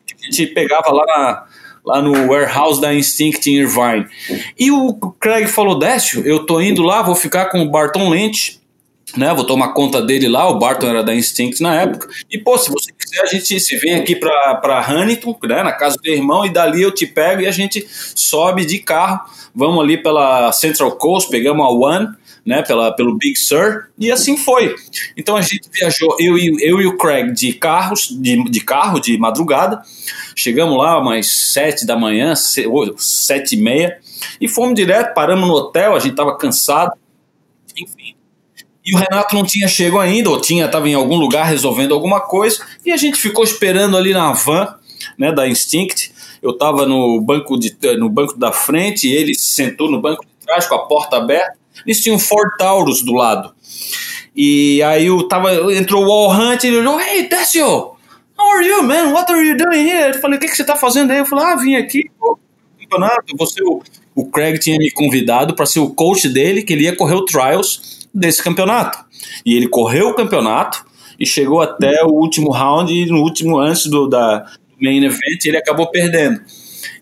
Que 0.06 0.16
a 0.16 0.32
gente 0.32 0.48
pegava 0.48 0.92
lá 0.92 1.06
na, 1.06 1.46
lá 1.86 2.02
no 2.02 2.12
warehouse 2.28 2.80
da 2.80 2.94
Instinct 2.94 3.50
em 3.50 3.60
Irvine. 3.60 4.08
E 4.58 4.72
o 4.72 4.94
Craig 5.20 5.48
falou: 5.48 5.78
Décio, 5.78 6.26
eu 6.26 6.46
tô 6.46 6.62
indo 6.62 6.82
lá, 6.82 7.02
vou 7.02 7.16
ficar 7.16 7.46
com 7.46 7.62
o 7.62 7.70
Barton 7.70 8.10
Lynch 8.10 8.64
né? 9.18 9.34
Vou 9.34 9.46
tomar 9.46 9.74
conta 9.74 10.02
dele 10.02 10.28
lá, 10.28 10.50
o 10.50 10.58
Barton 10.58 10.88
era 10.88 11.04
da 11.04 11.14
Instinct 11.14 11.62
na 11.62 11.82
época. 11.82 12.10
E, 12.30 12.38
pô, 12.38 12.58
se 12.58 12.72
você 12.72 12.92
quiser, 12.92 13.22
a 13.22 13.26
gente 13.26 13.60
se 13.60 13.78
vem 13.78 13.96
aqui 13.96 14.16
pra, 14.16 14.56
pra 14.56 14.90
Huntington, 14.90 15.38
né? 15.44 15.64
Na 15.64 15.72
casa 15.72 15.98
do 16.02 16.10
irmão, 16.10 16.46
e 16.46 16.50
dali 16.50 16.82
eu 16.82 16.92
te 16.92 17.06
pego 17.06 17.42
e 17.42 17.48
a 17.48 17.52
gente 17.52 17.86
sobe 17.90 18.66
de 18.66 18.80
carro. 18.80 19.22
Vamos 19.56 19.84
ali 19.84 19.98
pela 19.98 20.52
Central 20.52 20.94
Coast, 20.94 21.30
pegamos 21.30 21.66
a 21.66 21.70
One, 21.70 22.08
né? 22.46 22.62
Pela, 22.62 22.92
pelo 22.94 23.18
Big 23.18 23.38
Sur, 23.38 23.88
e 23.98 24.12
assim 24.12 24.38
foi. 24.38 24.76
Então 25.16 25.36
a 25.36 25.42
gente 25.42 25.70
viajou, 25.72 26.16
eu 26.20 26.38
e, 26.38 26.56
eu 26.62 26.82
e 26.82 26.86
o 26.86 26.98
Craig, 26.98 27.32
de 27.34 27.54
carros, 27.54 28.10
de, 28.10 28.44
de 28.44 28.60
carro, 28.60 29.00
de 29.00 29.18
madrugada. 29.18 29.82
Chegamos 30.36 30.78
lá 30.78 31.00
umas 31.00 31.28
sete 31.28 31.86
da 31.86 31.96
manhã, 31.96 32.34
sete 32.36 33.56
e 33.56 33.62
meia, 33.62 33.98
e 34.40 34.48
fomos 34.48 34.76
direto, 34.76 35.14
paramos 35.14 35.48
no 35.48 35.54
hotel, 35.54 35.96
a 35.96 36.00
gente 36.00 36.16
tava 36.16 36.38
cansado. 36.38 36.94
Enfim, 37.78 38.16
e 38.86 38.94
o 38.94 38.98
Renato 38.98 39.34
não 39.34 39.46
tinha 39.46 39.68
chego 39.68 39.98
ainda, 39.98 40.30
ou 40.30 40.42
tinha, 40.42 40.66
estava 40.66 40.90
em 40.90 40.94
algum 40.94 41.16
lugar 41.16 41.46
resolvendo 41.46 41.94
alguma 41.94 42.20
coisa, 42.20 42.66
e 42.86 42.92
a 42.92 42.98
gente 42.98 43.18
ficou 43.18 43.44
esperando 43.44 43.96
ali 43.96 44.14
na 44.14 44.32
van, 44.34 44.76
né, 45.18 45.32
da 45.32 45.48
Instinct. 45.48 46.12
Eu 46.42 46.52
estava 46.52 46.86
no 46.86 47.22
banco 47.22 47.58
de, 47.58 47.74
no 47.98 48.10
banco 48.10 48.38
da 48.38 48.52
frente, 48.52 49.08
e 49.08 49.14
ele 49.14 49.34
se 49.34 49.56
sentou 49.56 49.90
no 49.90 50.02
banco 50.02 50.26
de 50.26 50.46
trás 50.46 50.68
com 50.68 50.76
a 50.76 50.86
porta 50.86 51.16
aberta. 51.16 51.63
Eles 51.86 52.02
tinham 52.02 52.20
Ford 52.20 52.52
Taurus 52.58 53.04
do 53.04 53.14
lado. 53.14 53.54
E 54.36 54.82
aí 54.84 55.08
eu 55.08 55.28
tava, 55.28 55.74
entrou 55.74 56.04
o 56.04 56.08
Wall 56.08 56.32
Hunt 56.32 56.64
e 56.64 56.68
ele 56.68 56.78
olhou, 56.78 57.00
Hey, 57.00 57.28
Décio, 57.28 57.66
how 57.66 58.52
are 58.56 58.68
you, 58.68 58.84
man? 58.84 59.12
What 59.14 59.32
are 59.32 59.48
you 59.48 59.58
doing 59.58 59.88
here? 59.88 60.16
Eu 60.16 60.22
falei, 60.22 60.38
o 60.38 60.40
que, 60.40 60.48
que 60.48 60.56
você 60.56 60.64
está 60.64 60.76
fazendo 60.76 61.12
aí? 61.12 61.20
Eu 61.20 61.26
falei, 61.26 61.46
ah, 61.46 61.56
vim 61.56 61.76
aqui, 61.76 62.10
campeonato. 62.94 63.36
Você, 63.38 63.64
o, 63.64 63.82
o 64.16 64.26
Craig 64.26 64.60
tinha 64.60 64.78
me 64.78 64.92
convidado 64.92 65.56
para 65.56 65.66
ser 65.66 65.80
o 65.80 65.90
coach 65.90 66.30
dele, 66.30 66.64
que 66.64 66.74
ele 66.74 66.84
ia 66.84 66.96
correr 66.96 67.16
o 67.16 67.26
Trials 67.26 68.08
desse 68.14 68.44
campeonato. 68.44 69.04
E 69.46 69.56
ele 69.56 69.68
correu 69.68 70.10
o 70.10 70.14
campeonato 70.14 70.86
e 71.20 71.26
chegou 71.26 71.62
até 71.62 72.04
o 72.04 72.10
último 72.10 72.52
round 72.52 72.94
e 72.94 73.06
no 73.06 73.22
último 73.22 73.60
antes 73.60 73.86
do 73.88 74.08
da 74.08 74.46
main 74.80 75.04
event 75.04 75.46
ele 75.46 75.58
acabou 75.58 75.90
perdendo. 75.90 76.42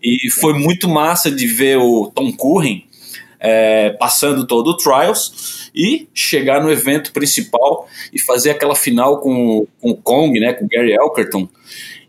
E 0.02 0.30
foi 0.30 0.54
muito 0.54 0.88
massa 0.90 1.30
de 1.30 1.46
ver 1.48 1.78
o 1.78 2.12
Tom 2.14 2.32
Curren 2.32 2.84
é, 3.42 3.89
passando 3.89 4.46
todo 4.46 4.68
o 4.68 4.78
Trials 4.78 5.72
e 5.74 6.08
chegar 6.14 6.62
no 6.62 6.72
evento 6.72 7.12
principal 7.12 7.88
e 8.14 8.20
fazer 8.20 8.52
aquela 8.52 8.76
final 8.76 9.20
com, 9.20 9.66
com 9.82 9.89
o 9.89 9.98
Kong, 9.98 10.39
né, 10.39 10.54
com 10.54 10.66
o 10.66 10.68
Gary 10.68 10.94
Elkerton. 10.94 11.50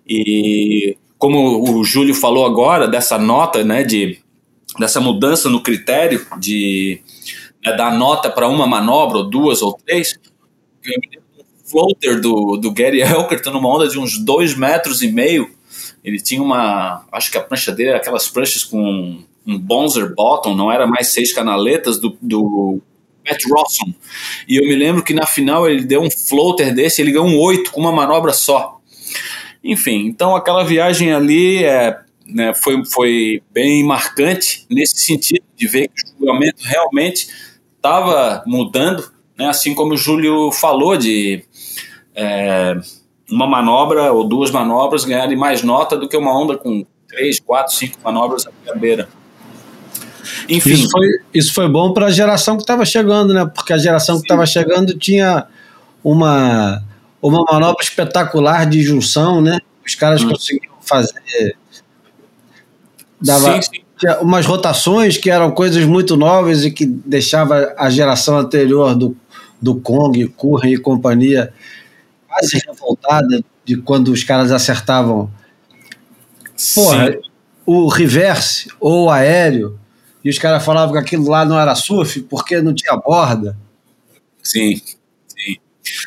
E 0.07 0.97
como 1.17 1.79
o 1.79 1.83
Júlio 1.83 2.15
falou 2.15 2.45
agora, 2.45 2.87
dessa 2.87 3.17
nota, 3.17 3.65
né, 3.65 3.83
de, 3.83 4.19
dessa 4.79 5.01
mudança 5.01 5.49
no 5.49 5.63
critério 5.63 6.27
de 6.39 7.01
né, 7.65 7.75
dar 7.75 7.97
nota 7.97 8.29
para 8.29 8.49
uma 8.49 8.67
manobra, 8.67 9.19
ou 9.19 9.31
duas, 9.31 9.63
ou 9.63 9.73
três, 9.73 10.19
um 10.87 11.25
floater 11.65 12.21
do, 12.21 12.59
do 12.59 12.71
Gary 12.73 13.01
Elkerton 13.01 13.53
numa 13.53 13.75
onda 13.75 13.89
de 13.89 13.99
uns 13.99 14.19
dois 14.19 14.55
metros 14.55 15.01
e 15.01 15.11
meio. 15.11 15.51
Ele 16.05 16.21
tinha 16.21 16.43
uma. 16.43 17.07
Acho 17.11 17.31
que 17.31 17.39
a 17.39 17.43
prancha 17.43 17.73
dele 17.73 17.91
era 17.91 17.99
aquelas 17.99 18.29
pranchas 18.29 18.65
com 18.65 19.23
um 19.47 19.59
Bonzer 19.59 20.15
Bottom, 20.15 20.55
não 20.55 20.71
era 20.71 20.87
mais 20.87 21.09
seis 21.09 21.33
canaletas 21.33 21.99
do, 21.99 22.17
do 22.21 22.81
Matt 23.27 23.43
Rawson. 23.51 23.93
E 24.49 24.57
eu 24.57 24.65
me 24.65 24.75
lembro 24.75 25.03
que 25.03 25.15
na 25.15 25.27
final 25.27 25.69
ele 25.69 25.85
deu 25.85 26.03
um 26.03 26.11
floater 26.11 26.75
desse, 26.75 27.01
ele 27.01 27.13
ganhou 27.13 27.27
um 27.27 27.39
oito 27.39 27.71
com 27.71 27.81
uma 27.81 27.93
manobra 27.93 28.33
só. 28.33 28.81
Enfim, 29.63 30.07
então 30.07 30.35
aquela 30.35 30.65
viagem 30.65 31.13
ali 31.13 31.63
é, 31.65 31.99
né, 32.27 32.53
foi, 32.55 32.85
foi 32.85 33.43
bem 33.53 33.85
marcante 33.85 34.67
nesse 34.69 34.99
sentido 34.99 35.45
de 35.57 35.69
ver 35.69 35.89
que 35.89 36.05
o 36.05 36.19
julgamento 36.19 36.63
realmente 36.65 37.29
estava 37.77 38.43
mudando, 38.47 39.11
né? 39.39 39.49
assim 39.49 39.75
como 39.75 39.95
o 39.95 39.97
Júlio 39.97 40.51
falou, 40.51 40.97
de 40.97 41.45
é, 42.15 42.75
uma 43.31 43.47
manobra 43.47 44.13
ou 44.13 44.25
duas 44.25 44.51
manobras 44.51 45.05
ganharem 45.05 45.37
mais 45.37 45.63
nota 45.63 45.97
do 45.97 46.09
que 46.09 46.17
uma 46.17 46.37
onda 46.37 46.57
com 46.57 46.85
três, 47.07 47.39
quatro, 47.39 47.75
cinco 47.75 47.99
manobras 48.03 48.47
à 48.47 48.75
beira. 48.75 49.09
Enfim. 50.49 50.73
Isso 50.73 50.91
foi, 50.91 51.09
isso 51.35 51.55
foi 51.55 51.69
bom 51.69 51.93
para 51.93 52.07
a 52.07 52.11
geração 52.11 52.57
que 52.57 52.63
estava 52.63 52.85
chegando, 52.85 53.33
né? 53.35 53.45
Porque 53.47 53.73
a 53.73 53.79
geração 53.79 54.17
que 54.17 54.23
estava 54.23 54.47
chegando 54.47 54.97
tinha 54.97 55.47
uma, 56.03 56.83
uma 57.21 57.45
manobra 57.51 57.83
espetacular 57.83 58.67
de 58.67 58.83
junção, 58.83 59.41
né? 59.41 59.59
Os 59.87 59.95
caras 59.95 60.23
hum. 60.23 60.29
conseguiram 60.29 60.75
fazer. 60.81 61.57
Dava, 63.21 63.55
sim, 63.55 63.63
sim 63.63 63.83
umas 64.21 64.47
rotações 64.47 65.17
que 65.17 65.31
eram 65.31 65.51
coisas 65.51 65.85
muito 65.85 66.17
novas 66.17 66.65
e 66.65 66.71
que 66.71 66.85
deixava 66.85 67.73
a 67.79 67.89
geração 67.89 68.37
anterior 68.37 68.95
do, 68.95 69.17
do 69.61 69.77
Kong, 69.77 70.27
Curren 70.29 70.75
e 70.75 70.79
companhia 70.79 71.53
quase 72.27 72.61
revoltada 72.67 73.45
de 73.65 73.77
quando 73.77 74.09
os 74.09 74.25
caras 74.25 74.51
acertavam. 74.51 75.31
Porra, 76.75 77.13
Sim. 77.13 77.19
o 77.65 77.89
reverse 77.89 78.69
ou 78.81 79.05
o 79.07 79.11
aéreo, 79.11 79.79
e 80.25 80.31
os 80.31 80.39
caras 80.39 80.65
falavam 80.65 80.93
que 80.93 80.99
aquilo 80.99 81.29
lá 81.29 81.45
não 81.45 81.59
era 81.59 81.75
surf 81.75 82.21
porque 82.23 82.61
não 82.61 82.75
tinha 82.75 82.97
borda. 82.97 83.57
Sim. 84.43 84.77
Sim. 85.27 85.57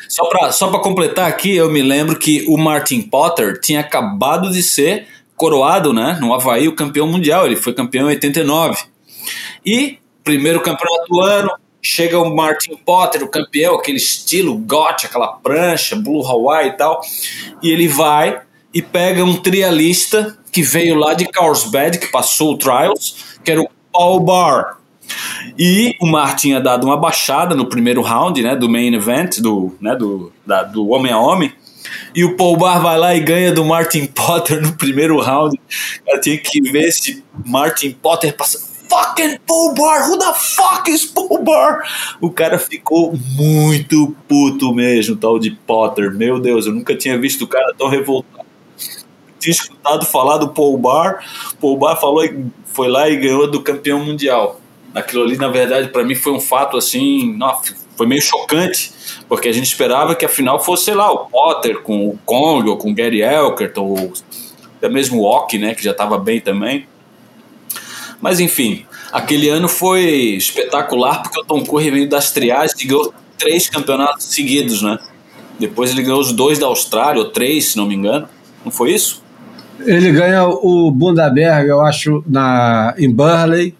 Só 0.08 0.26
para 0.28 0.52
só 0.52 0.70
completar 0.78 1.28
aqui, 1.28 1.54
eu 1.54 1.70
me 1.70 1.82
lembro 1.82 2.18
que 2.18 2.44
o 2.48 2.56
Martin 2.56 3.02
Potter 3.02 3.60
tinha 3.60 3.80
acabado 3.80 4.50
de 4.50 4.62
ser 4.62 5.06
coroado, 5.36 5.92
né, 5.92 6.18
no 6.20 6.32
Havaí, 6.32 6.66
o 6.66 6.74
campeão 6.74 7.06
mundial. 7.06 7.46
Ele 7.46 7.56
foi 7.56 7.74
campeão 7.74 8.06
em 8.06 8.14
89. 8.14 8.84
E, 9.64 9.98
primeiro 10.24 10.62
campeonato 10.62 11.08
do 11.08 11.20
ano, 11.20 11.50
chega 11.82 12.18
o 12.18 12.34
Martin 12.34 12.76
Potter, 12.76 13.22
o 13.22 13.28
campeão, 13.28 13.74
aquele 13.74 13.98
estilo 13.98 14.56
gote, 14.58 15.06
aquela 15.06 15.28
prancha, 15.28 15.94
Blue 15.94 16.26
Hawaii 16.26 16.70
e 16.70 16.72
tal. 16.72 17.00
E 17.62 17.70
ele 17.70 17.86
vai 17.86 18.40
e 18.72 18.82
pega 18.82 19.24
um 19.24 19.36
trialista 19.36 20.36
que 20.50 20.62
veio 20.62 20.94
lá 20.94 21.14
de 21.14 21.26
Carlsbad, 21.26 21.98
que 21.98 22.08
passou 22.08 22.54
o 22.54 22.58
Trials, 22.58 23.36
que 23.44 23.50
era 23.50 23.60
o 23.60 23.68
Paul 23.96 24.20
Barr. 24.20 24.76
E 25.58 25.94
o 26.00 26.06
Martin 26.06 26.48
tinha 26.48 26.60
dado 26.60 26.84
uma 26.84 26.96
baixada 26.96 27.54
no 27.54 27.66
primeiro 27.66 28.02
round, 28.02 28.42
né, 28.42 28.54
do 28.54 28.68
main 28.68 28.92
event, 28.94 29.38
do, 29.38 29.74
né, 29.80 29.94
do, 29.94 30.32
da, 30.44 30.62
do 30.62 30.88
homem 30.88 31.12
a 31.12 31.18
homem, 31.18 31.52
e 32.14 32.24
o 32.24 32.36
Paul 32.36 32.56
Bar 32.56 32.80
vai 32.80 32.98
lá 32.98 33.14
e 33.14 33.20
ganha 33.20 33.52
do 33.52 33.64
Martin 33.64 34.06
Potter 34.12 34.60
no 34.60 34.76
primeiro 34.76 35.18
round. 35.20 35.58
Eu 36.06 36.20
tinha 36.20 36.36
que 36.36 36.60
ver 36.60 36.90
se 36.92 37.24
Martin 37.44 37.92
Potter 37.92 38.34
passa. 38.36 38.58
fucking 38.88 39.38
Paul 39.46 39.74
Bar? 39.74 40.08
Who 40.08 40.18
the 40.18 40.32
fuck 40.34 40.90
is 40.90 41.04
Paul 41.06 41.42
Bar? 41.42 41.82
O 42.20 42.30
cara 42.30 42.58
ficou 42.58 43.16
muito 43.36 44.14
puto 44.28 44.74
mesmo, 44.74 45.16
tal 45.16 45.38
de 45.38 45.50
Potter. 45.50 46.12
Meu 46.12 46.40
Deus, 46.40 46.66
eu 46.66 46.72
nunca 46.72 46.94
tinha 46.96 47.18
visto 47.18 47.42
o 47.42 47.48
cara 47.48 47.72
tão 47.78 47.88
revoltado. 47.88 48.46
Tinha 49.38 49.52
escutado 49.52 50.04
falar 50.04 50.38
do 50.38 50.48
Paul 50.48 50.76
Bar, 50.76 51.24
Paul 51.60 51.78
Bar 51.78 51.96
falou 51.96 52.24
foi 52.76 52.88
lá 52.88 53.08
e 53.08 53.16
ganhou 53.16 53.50
do 53.50 53.62
campeão 53.62 53.98
mundial. 53.98 54.60
Aquilo 54.94 55.24
ali, 55.24 55.38
na 55.38 55.48
verdade, 55.48 55.88
para 55.88 56.04
mim 56.04 56.14
foi 56.14 56.32
um 56.32 56.40
fato 56.40 56.76
assim, 56.76 57.34
nossa, 57.34 57.74
foi 57.96 58.06
meio 58.06 58.20
chocante, 58.20 58.92
porque 59.26 59.48
a 59.48 59.52
gente 59.52 59.64
esperava 59.64 60.14
que 60.14 60.26
a 60.26 60.28
final 60.28 60.62
fosse, 60.62 60.84
sei 60.84 60.94
lá, 60.94 61.10
o 61.10 61.26
Potter 61.26 61.80
com 61.80 62.06
o 62.06 62.18
Kong 62.26 62.68
ou 62.68 62.76
com 62.76 62.90
o 62.90 62.94
Gary 62.94 63.22
Elkerton, 63.22 63.82
ou 63.82 64.12
até 64.76 64.90
mesmo 64.90 65.22
o 65.22 65.24
Ock, 65.24 65.56
né, 65.58 65.74
que 65.74 65.82
já 65.82 65.92
estava 65.92 66.18
bem 66.18 66.38
também. 66.38 66.86
Mas 68.20 68.40
enfim, 68.40 68.84
aquele 69.10 69.48
ano 69.48 69.68
foi 69.68 70.04
espetacular 70.36 71.22
porque 71.22 71.40
o 71.40 71.44
Tom 71.44 71.64
Curry 71.64 71.90
veio 71.90 72.08
das 72.08 72.30
triagens 72.30 72.78
e 72.78 72.86
ganhou 72.86 73.12
três 73.38 73.68
campeonatos 73.70 74.26
seguidos, 74.26 74.82
né? 74.82 74.98
Depois 75.58 75.90
ele 75.90 76.02
ganhou 76.02 76.20
os 76.20 76.32
dois 76.32 76.58
da 76.58 76.66
Austrália, 76.66 77.22
ou 77.22 77.30
três, 77.30 77.68
se 77.68 77.76
não 77.76 77.86
me 77.86 77.94
engano. 77.94 78.28
Não 78.64 78.70
foi 78.70 78.92
isso? 78.92 79.22
Ele 79.80 80.12
ganha 80.12 80.44
o 80.46 80.90
Bundaberg, 80.90 81.68
eu 81.68 81.80
acho, 81.80 82.24
na, 82.26 82.94
em 82.98 83.10
Burley. 83.10 83.74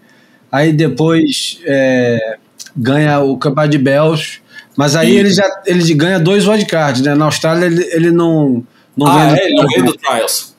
Aí 0.50 0.72
depois 0.72 1.60
é, 1.64 2.38
ganha 2.76 3.20
o 3.20 3.36
Campeonato 3.36 3.70
de 3.70 3.78
Bells. 3.78 4.40
Mas 4.76 4.94
aí 4.94 5.16
ele 5.16 5.30
já 5.30 5.44
ele 5.66 5.94
ganha 5.94 6.20
dois 6.20 6.46
wildcards, 6.46 7.00
né? 7.02 7.14
Na 7.14 7.24
Austrália 7.24 7.66
ele, 7.66 7.82
ele 7.92 8.10
não, 8.10 8.62
não 8.96 9.06
ah. 9.06 9.36
É, 9.36 9.46
ele 9.46 9.54
não 9.54 9.66
ganha 9.66 9.82
do 9.84 9.94
Trials. 9.94 10.54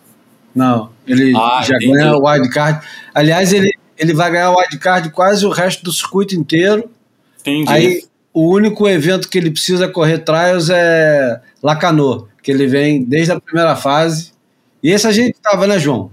Não, 0.55 0.89
ele 1.05 1.33
Ah, 1.35 1.61
já 1.63 1.75
entendi. 1.75 1.91
ganha 1.93 2.13
o 2.15 2.27
wildcard. 2.27 2.85
Aliás, 3.13 3.53
ele, 3.53 3.71
ele 3.97 4.13
vai 4.13 4.31
ganhar 4.31 4.49
o 4.51 4.57
wildcard 4.57 5.11
quase 5.11 5.45
o 5.45 5.49
resto 5.51 5.83
do 5.83 5.93
circuito 5.93 6.35
inteiro. 6.35 6.89
Entendi. 7.41 7.71
Aí 7.71 8.03
o 8.33 8.49
único 8.51 8.88
evento 8.88 9.29
que 9.29 9.38
ele 9.38 9.51
precisa 9.51 9.88
correr 9.88 10.19
trials 10.19 10.69
é 10.71 11.39
Lacanô, 11.61 12.27
que 12.41 12.51
ele 12.51 12.65
vem 12.65 13.03
desde 13.03 13.31
a 13.31 13.39
primeira 13.39 13.75
fase. 13.75 14.31
E 14.82 14.91
esse 14.91 15.07
a 15.07 15.11
gente 15.11 15.39
tava, 15.41 15.67
né, 15.67 15.80
João? 15.80 16.11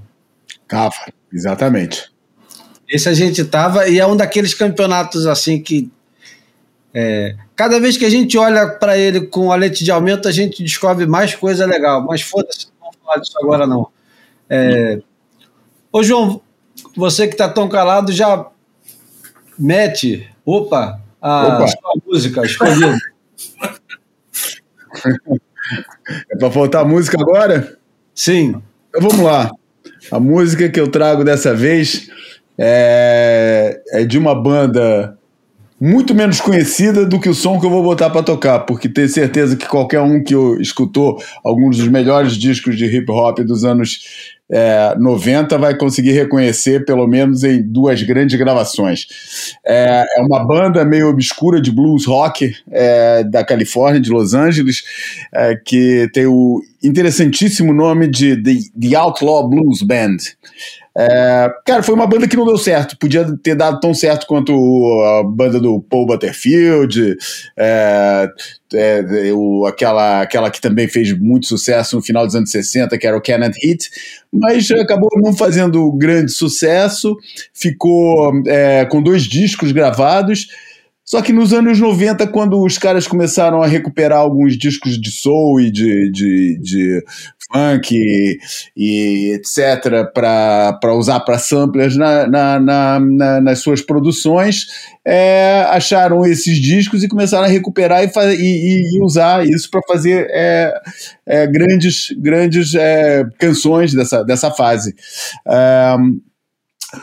Tava, 0.67 0.95
exatamente. 1.33 2.13
Esse 2.89 3.09
a 3.09 3.15
gente 3.15 3.45
tava 3.45 3.89
e 3.89 3.99
é 3.99 4.07
um 4.07 4.17
daqueles 4.17 4.55
campeonatos 4.55 5.27
assim 5.27 5.61
que 5.61 5.91
é, 6.93 7.35
cada 7.57 7.81
vez 7.81 7.97
que 7.97 8.05
a 8.05 8.11
gente 8.11 8.39
olha 8.39 8.69
para 8.69 8.97
ele 8.97 9.27
com 9.27 9.51
a 9.51 9.57
lente 9.57 9.83
de 9.83 9.91
aumento, 9.91 10.29
a 10.29 10.33
gente 10.33 10.63
descobre 10.63 11.07
mais 11.07 11.35
coisa 11.35 11.67
legal. 11.67 12.03
Mas 12.03 12.23
foda-se, 12.23 12.67
não 12.81 12.91
vamos 12.91 12.97
falar 13.05 13.19
disso 13.19 13.39
agora 13.39 13.67
não. 13.67 13.89
É, 14.49 15.01
Ô 15.93 16.03
João, 16.03 16.41
você 16.97 17.29
que 17.29 17.37
tá 17.37 17.49
tão 17.49 17.69
calado 17.69 18.11
já 18.11 18.49
mete, 19.57 20.29
opa, 20.45 21.01
a 21.23 21.47
Opa. 21.47 21.69
sua 21.69 21.93
música 22.05 22.45
escolhida. 22.45 22.99
É 26.31 26.37
pra 26.37 26.51
faltar 26.51 26.85
música 26.85 27.17
agora? 27.19 27.79
Sim. 28.15 28.63
Então 28.89 29.09
vamos 29.09 29.25
lá. 29.25 29.51
A 30.11 30.21
música 30.21 30.69
que 30.69 30.79
eu 30.79 30.89
trago 30.89 31.25
dessa 31.25 31.55
vez 31.55 32.09
é, 32.59 33.81
é 33.91 34.05
de 34.05 34.19
uma 34.19 34.35
banda 34.35 35.19
muito 35.85 36.15
menos 36.15 36.41
conhecida 36.41 37.05
do 37.05 37.21
que 37.21 37.29
o 37.29 37.35
som 37.35 37.61
que 37.61 37.67
eu 37.67 37.71
vou 37.71 37.83
botar 37.83 38.09
para 38.09 38.23
tocar, 38.23 38.61
porque 38.61 38.89
tenho 38.89 39.07
certeza 39.07 39.55
que 39.55 39.69
qualquer 39.69 40.01
um 40.01 40.25
que 40.25 40.35
escutou 40.59 41.23
alguns 41.45 41.77
dos 41.77 41.89
melhores 41.89 42.39
discos 42.39 42.79
de 42.79 42.87
hip 42.87 43.13
hop 43.13 43.41
dos 43.41 43.67
anos 43.67 44.33
é, 44.51 44.95
90 44.99 45.59
vai 45.59 45.77
conseguir 45.77 46.13
reconhecer, 46.13 46.87
pelo 46.87 47.07
menos 47.07 47.45
em 47.45 47.63
duas 47.63 48.03
grandes 48.03 48.39
gravações. 48.39 49.07
É, 49.63 50.07
é 50.17 50.23
uma 50.23 50.43
banda 50.47 50.87
meio 50.87 51.09
obscura 51.09 51.61
de 51.61 51.71
blues 51.71 52.07
rock 52.07 52.51
é, 52.71 53.23
da 53.23 53.45
Califórnia, 53.45 54.01
de 54.01 54.11
Los 54.11 54.33
Angeles, 54.33 54.83
é, 55.35 55.55
que 55.55 56.09
tem 56.15 56.25
o 56.25 56.63
interessantíssimo 56.83 57.75
nome 57.75 58.09
de 58.09 58.43
The, 58.43 58.55
The 58.81 58.97
Outlaw 58.97 59.51
Blues 59.51 59.83
Band. 59.83 60.17
É, 60.97 61.51
cara, 61.67 61.83
foi 61.83 61.95
uma 61.95 62.07
banda 62.07 62.29
que 62.29 62.37
não 62.37 62.47
deu 62.47 62.57
certo. 62.57 62.97
Podia 62.97 63.27
ter 63.43 63.57
dado 63.57 63.81
tão 63.81 63.93
certo 63.93 64.27
quanto 64.27 64.53
a 65.03 65.25
banda 65.25 65.59
do 65.59 65.81
Paul 65.81 66.07
Butterfield, 66.07 67.17
é, 67.57 68.29
é, 68.73 69.33
o, 69.33 69.67
aquela, 69.67 70.23
aquela 70.23 70.51
que 70.51 70.61
também 70.61 70.87
fez 70.87 71.13
muito 71.19 71.47
sucesso 71.47 71.97
no 71.97 72.03
final 72.03 72.25
dos 72.25 72.37
anos 72.37 72.51
60, 72.51 72.97
que 72.97 73.07
era 73.07 73.17
o 73.17 73.21
Canned 73.21 73.57
Heat, 73.63 73.91
mas 74.33 74.71
acabou 74.71 75.11
não 75.17 75.33
fazendo 75.33 75.91
grande 75.93 76.31
sucesso. 76.31 77.17
Ficou 77.53 78.33
é, 78.47 78.85
com 78.85 79.03
dois 79.03 79.25
discos 79.25 79.73
gravados. 79.73 80.47
Só 81.05 81.21
que 81.21 81.35
nos 81.35 81.53
anos 81.53 81.79
90, 81.79 82.27
quando 82.29 82.59
os 82.63 82.79
caras 82.79 83.07
começaram 83.07 83.63
a 83.63 83.67
recuperar 83.67 84.21
alguns 84.21 84.57
discos 84.57 84.99
de 84.99 85.11
soul 85.11 85.61
e 85.61 85.71
de, 85.71 86.11
de, 86.11 86.59
de 86.63 87.05
funk 87.53 88.39
e, 88.77 89.33
etc., 89.35 90.11
para 90.13 90.95
usar 90.97 91.21
para 91.21 91.39
samplers 91.39 91.97
na, 91.97 92.27
na, 92.27 92.61
na, 92.61 93.01
na- 93.01 93.41
nas 93.41 93.59
suas 93.61 93.81
produções, 93.83 94.67
é, 95.05 95.67
acharam 95.71 96.25
esses 96.25 96.59
discos 96.59 97.03
e 97.03 97.09
começaram 97.09 97.45
a 97.45 97.49
recuperar 97.49 98.03
e, 98.05 98.09
e- 98.39 98.97
e 98.97 99.03
usar 99.03 99.47
isso 99.47 99.71
para 99.71 99.81
fazer 99.87 100.27
é, 100.31 100.73
é, 101.27 101.47
grandes, 101.47 102.07
grandes 102.19 102.75
é, 102.75 103.25
canções 103.39 103.93
dessa, 103.95 104.23
dessa 104.25 104.51
fase. 104.51 104.95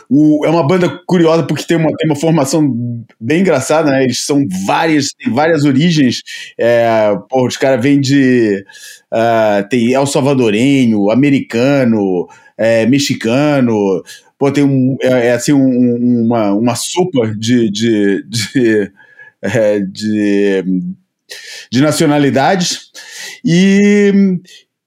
O- 0.08 0.44
é 0.46 0.50
uma 0.50 0.66
banda 0.66 0.88
curiosa 1.06 1.42
porque 1.44 1.64
tem 1.64 1.76
uma, 1.76 1.90
tem 1.96 2.08
uma 2.10 2.16
formação 2.18 3.04
bem 3.20 3.40
engraçada, 3.40 3.90
né? 3.90 4.04
Eles 4.04 4.24
são 4.24 4.44
várias, 4.66 5.08
tem 5.18 5.32
várias 5.32 5.64
origens. 5.64 6.22
É, 6.58 7.14
porra, 7.28 7.48
os 7.48 7.56
caras 7.56 7.82
vêm 7.82 8.00
de. 8.00 8.64
ah, 9.10 9.64
tem 9.70 9.92
El 9.92 10.06
Salvadorenho, 10.06 11.10
americano, 11.10 12.28
é, 12.56 12.86
mexicano. 12.86 14.02
Pô, 14.38 14.50
tem 14.50 14.64
um, 14.64 14.96
é, 15.02 15.28
é 15.28 15.32
assim, 15.32 15.52
um- 15.52 16.24
uma, 16.26 16.52
uma 16.52 16.74
sopa 16.74 17.32
de, 17.36 17.70
de, 17.70 18.24
de, 18.28 18.92
é, 19.42 19.80
de, 19.80 20.64
de 21.70 21.80
nacionalidades. 21.80 22.90
E. 23.44 24.12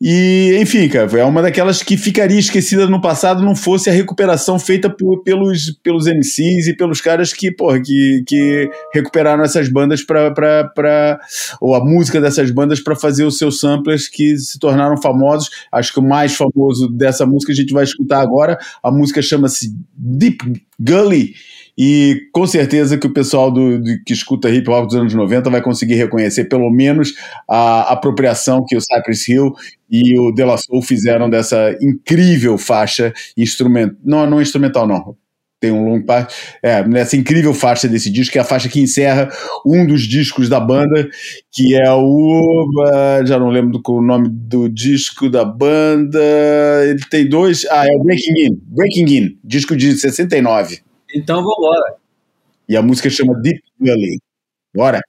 E, 0.07 0.55
enfim, 0.61 0.87
cara, 0.87 1.19
é 1.19 1.25
uma 1.25 1.41
daquelas 1.41 1.81
que 1.81 1.97
ficaria 1.97 2.37
esquecida 2.37 2.85
no 2.85 3.01
passado 3.01 3.43
não 3.43 3.55
fosse 3.55 3.89
a 3.89 3.93
recuperação 3.93 4.59
feita 4.59 4.87
por- 4.87 5.23
pelos, 5.23 5.71
pelos 5.81 6.05
MCs 6.05 6.67
e 6.67 6.77
pelos 6.77 7.01
caras 7.01 7.33
que, 7.33 7.51
porra, 7.51 7.81
que, 7.81 8.23
que 8.27 8.69
recuperaram 8.93 9.43
essas 9.43 9.67
bandas 9.67 10.03
para 10.05 11.19
ou 11.59 11.73
a 11.73 11.83
música 11.83 12.21
dessas 12.21 12.51
bandas 12.51 12.79
para 12.79 12.95
fazer 12.95 13.23
os 13.23 13.39
seus 13.39 13.59
samplers 13.59 14.07
que 14.07 14.37
se 14.37 14.59
tornaram 14.59 14.95
famosos. 14.95 15.49
Acho 15.71 15.91
que 15.93 15.99
o 15.99 16.03
mais 16.07 16.35
famoso 16.35 16.87
dessa 16.87 17.25
música 17.25 17.51
a 17.51 17.55
gente 17.55 17.73
vai 17.73 17.83
escutar 17.83 18.21
agora. 18.21 18.59
A 18.83 18.91
música 18.91 19.23
chama-se 19.23 19.75
Deep 19.97 20.37
Gully. 20.79 21.33
E 21.77 22.21
com 22.31 22.47
certeza 22.47 22.97
que 22.97 23.05
o 23.07 23.13
pessoal 23.13 23.51
do, 23.51 23.77
do- 23.79 24.03
que 24.05 24.13
escuta 24.13 24.49
hip 24.49 24.69
hop 24.69 24.85
dos 24.85 24.95
anos 24.95 25.13
90 25.13 25.49
vai 25.49 25.61
conseguir 25.61 25.95
reconhecer 25.95 26.45
pelo 26.45 26.69
menos 26.71 27.13
a 27.49 27.91
apropriação 27.91 28.63
que 28.65 28.77
o 28.77 28.81
Cypress 28.81 29.27
Hill 29.29 29.51
e 29.89 30.17
o 30.17 30.31
De 30.31 30.43
La 30.43 30.57
Soul 30.57 30.81
fizeram 30.81 31.29
dessa 31.29 31.75
incrível 31.81 32.57
faixa 32.57 33.13
instrumental. 33.37 33.95
Não, 34.03 34.25
não 34.29 34.41
instrumental, 34.41 34.87
não. 34.87 35.15
Tem 35.59 35.71
um 35.71 35.85
longo 35.85 36.05
parte. 36.05 36.35
É, 36.61 36.85
nessa 36.87 37.15
incrível 37.17 37.53
faixa 37.53 37.87
desse 37.87 38.09
disco, 38.11 38.33
que 38.33 38.37
é 38.37 38.41
a 38.41 38.45
faixa 38.45 38.69
que 38.69 38.79
encerra 38.79 39.29
um 39.65 39.85
dos 39.87 40.01
discos 40.03 40.47
da 40.49 40.59
banda, 40.59 41.09
que 41.51 41.73
é 41.75 41.91
o. 41.91 42.65
ah, 42.93 43.25
já 43.25 43.39
não 43.39 43.49
lembro 43.49 43.81
o 43.87 44.01
nome 44.01 44.27
do 44.29 44.69
disco 44.69 45.29
da 45.29 45.43
banda. 45.45 46.19
Ele 46.85 46.99
tem 47.09 47.27
dois. 47.27 47.65
Ah, 47.71 47.85
é 47.87 47.91
o 47.95 48.03
Breaking 48.03 48.45
In. 48.47 48.59
Breaking 48.67 49.05
In, 49.17 49.37
disco 49.43 49.75
de 49.75 49.93
69. 49.97 50.79
Então 51.15 51.37
vamos 51.37 51.57
embora. 51.57 51.95
E 52.67 52.75
a 52.75 52.81
música 52.81 53.09
chama 53.09 53.33
Deep 53.39 53.63
Gully. 53.79 54.19
Bora! 54.73 55.01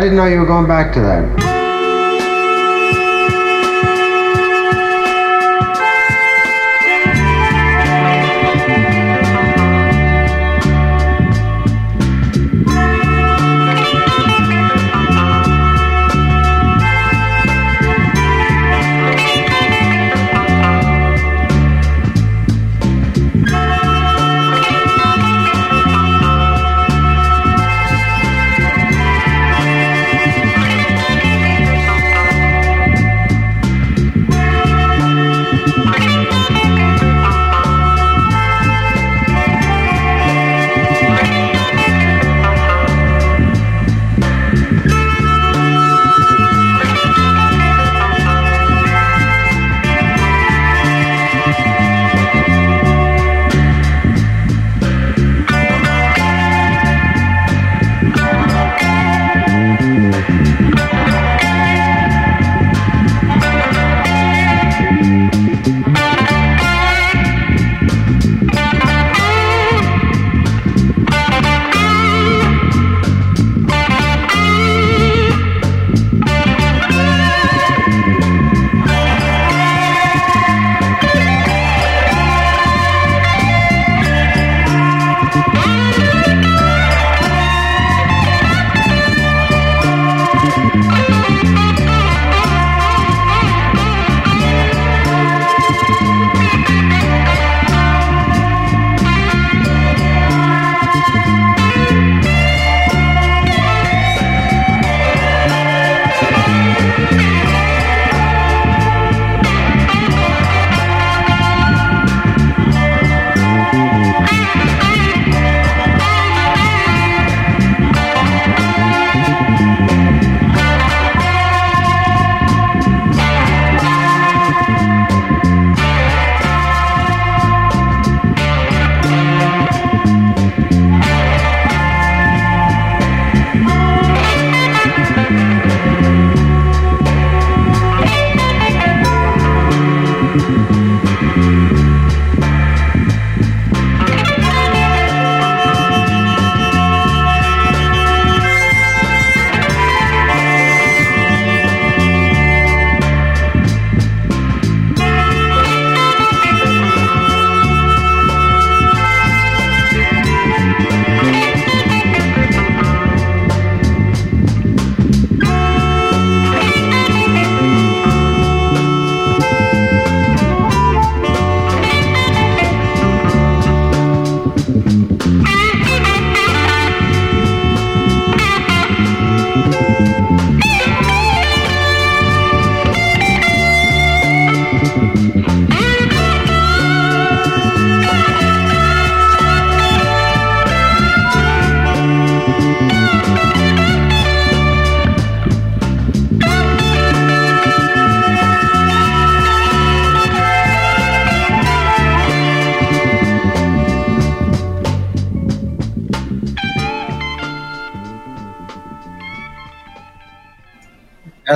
Didn't 0.00 0.16
know 0.16 0.24
you 0.26 0.38
were 0.38 0.46
going 0.46 0.66
back 0.66 0.92
to 0.94 1.00
that. 1.00 1.29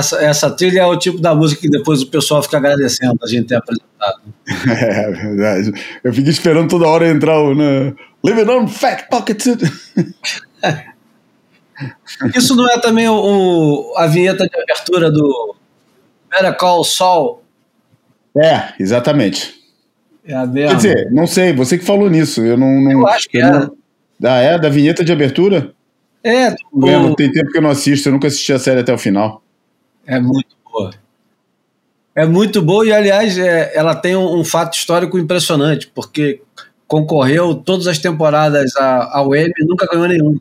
Essa, 0.05 0.21
essa 0.23 0.51
trilha 0.51 0.81
é 0.81 0.85
o 0.85 0.97
tipo 0.97 1.19
da 1.19 1.33
música 1.33 1.61
que 1.61 1.69
depois 1.69 2.01
o 2.03 2.07
pessoal 2.07 2.43
fica 2.43 2.57
agradecendo 2.57 3.17
a 3.23 3.27
gente 3.27 3.47
ter 3.47 3.55
apresentado. 3.55 4.21
É 4.67 5.11
verdade. 5.11 5.71
Eu 6.03 6.13
fico 6.13 6.29
esperando 6.29 6.69
toda 6.69 6.87
hora 6.87 7.07
entrar 7.09 7.39
o. 7.39 7.55
Né? 7.55 7.93
Living 8.23 8.49
on 8.49 8.67
Fact 8.67 9.09
Pocket. 9.09 9.43
Isso 12.35 12.55
não 12.55 12.69
é 12.69 12.79
também 12.79 13.07
o, 13.09 13.93
a 13.97 14.07
vinheta 14.07 14.47
de 14.47 14.57
abertura 14.61 15.11
do 15.11 15.55
Better 16.31 16.55
Call 16.57 16.83
Saul? 16.83 17.41
É, 18.37 18.73
exatamente. 18.79 19.55
É 20.25 20.33
a. 20.35 20.47
Quer 20.47 20.75
dizer, 20.75 21.11
não 21.11 21.27
sei, 21.27 21.51
você 21.53 21.77
que 21.77 21.83
falou 21.85 22.09
nisso. 22.09 22.43
Eu 22.45 22.57
não. 22.57 22.81
não 22.81 22.91
Eu 22.91 23.07
acho 23.07 23.27
que 23.29 23.37
eu 23.37 23.45
é. 23.45 23.51
não- 23.51 23.75
Ah, 24.23 24.39
é? 24.39 24.57
Da 24.59 24.69
vinheta 24.69 25.03
de 25.03 25.11
abertura? 25.11 25.73
É, 26.23 26.49
Não 26.73 26.87
lembro, 26.87 27.11
o- 27.11 27.15
tem 27.15 27.31
tempo 27.31 27.51
que 27.51 27.57
eu 27.57 27.61
não 27.61 27.69
assisto, 27.69 28.07
eu 28.09 28.13
nunca 28.13 28.27
assisti 28.27 28.51
a 28.53 28.57
série 28.59 28.79
até 28.79 28.91
o 28.93 28.97
final. 28.97 29.43
É 30.05 30.19
muito 30.19 30.55
boa. 30.63 30.91
É 32.15 32.25
muito 32.25 32.61
boa 32.61 32.85
e, 32.85 32.93
aliás, 32.93 33.37
é, 33.37 33.75
ela 33.75 33.93
tem 33.95 34.15
um, 34.15 34.39
um 34.39 34.43
fato 34.45 34.77
histórico 34.77 35.17
impressionante, 35.19 35.91
porque 35.93 36.41
concorreu 36.87 37.55
todas 37.55 37.87
as 37.87 37.97
temporadas 37.99 38.75
a- 38.77 39.17
ao 39.17 39.35
Emmy 39.35 39.51
e 39.59 39.65
nunca 39.65 39.85
ganhou 39.87 40.07
nenhum. 40.07 40.37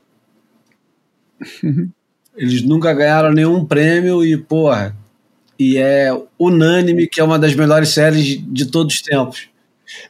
Eles 2.36 2.62
nunca 2.62 2.92
ganharam 2.92 3.32
nenhum 3.32 3.64
prêmio 3.64 4.24
e, 4.24 4.36
porra, 4.36 4.96
e 5.58 5.76
é 5.78 6.10
unânime 6.38 7.06
que 7.06 7.20
é 7.20 7.24
uma 7.24 7.38
das 7.38 7.54
melhores 7.54 7.90
séries 7.90 8.40
de 8.46 8.66
todos 8.66 8.94
os 8.96 9.02
tempos. 9.02 9.48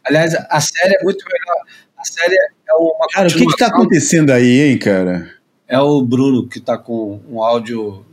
Aliás, 0.04 0.34
a 0.34 0.60
série 0.60 0.94
é 0.96 1.02
muito 1.04 1.24
melhor. 1.24 1.64
A 1.98 2.04
série 2.04 2.34
é 2.34 2.74
uma 2.74 3.06
Cara, 3.12 3.28
o 3.28 3.30
que 3.32 3.38
tá 3.38 3.44
continuação- 3.44 3.68
acontecendo 3.68 4.30
aí, 4.30 4.60
hein, 4.70 4.78
cara? 4.78 5.30
É 5.68 5.78
o 5.78 6.00
Bruno 6.02 6.46
que 6.48 6.60
tá 6.60 6.76
com 6.78 7.20
um 7.28 7.42
áudio. 7.42 8.04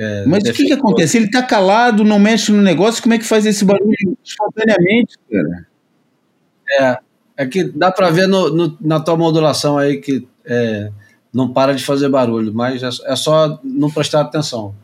É, 0.00 0.24
Mas 0.26 0.44
o 0.44 0.52
que 0.52 0.66
que 0.66 0.72
acontece? 0.72 1.16
Ele 1.16 1.30
tá 1.30 1.42
calado, 1.42 2.04
não 2.04 2.18
mexe 2.18 2.52
no 2.52 2.62
negócio, 2.62 3.02
como 3.02 3.14
é 3.14 3.18
que 3.18 3.24
faz 3.24 3.44
esse 3.46 3.64
barulho 3.64 3.94
espontaneamente, 4.24 5.16
cara? 5.30 5.66
É, 6.70 6.98
é 7.42 7.46
que 7.46 7.64
dá 7.64 7.90
pra 7.90 8.10
ver 8.10 8.26
no, 8.28 8.50
no- 8.50 8.78
na 8.80 9.00
tua 9.00 9.16
modulação 9.16 9.76
aí 9.78 9.96
que 9.98 10.26
é, 10.44 10.90
não 11.32 11.52
para 11.52 11.74
de 11.74 11.84
fazer 11.84 12.08
barulho, 12.08 12.52
mas 12.54 12.82
é, 12.82 12.88
é 13.12 13.16
só 13.16 13.58
não 13.64 13.90
prestar 13.90 14.20
atenção. 14.22 14.74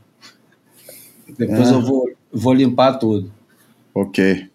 Depois 1.39 1.69
É. 1.71 1.73
eu 1.75 1.81
vou, 1.83 2.11
vou 2.33 2.53
limpar 2.55 2.95
tudo. 2.99 3.33
Ok. 3.95 4.49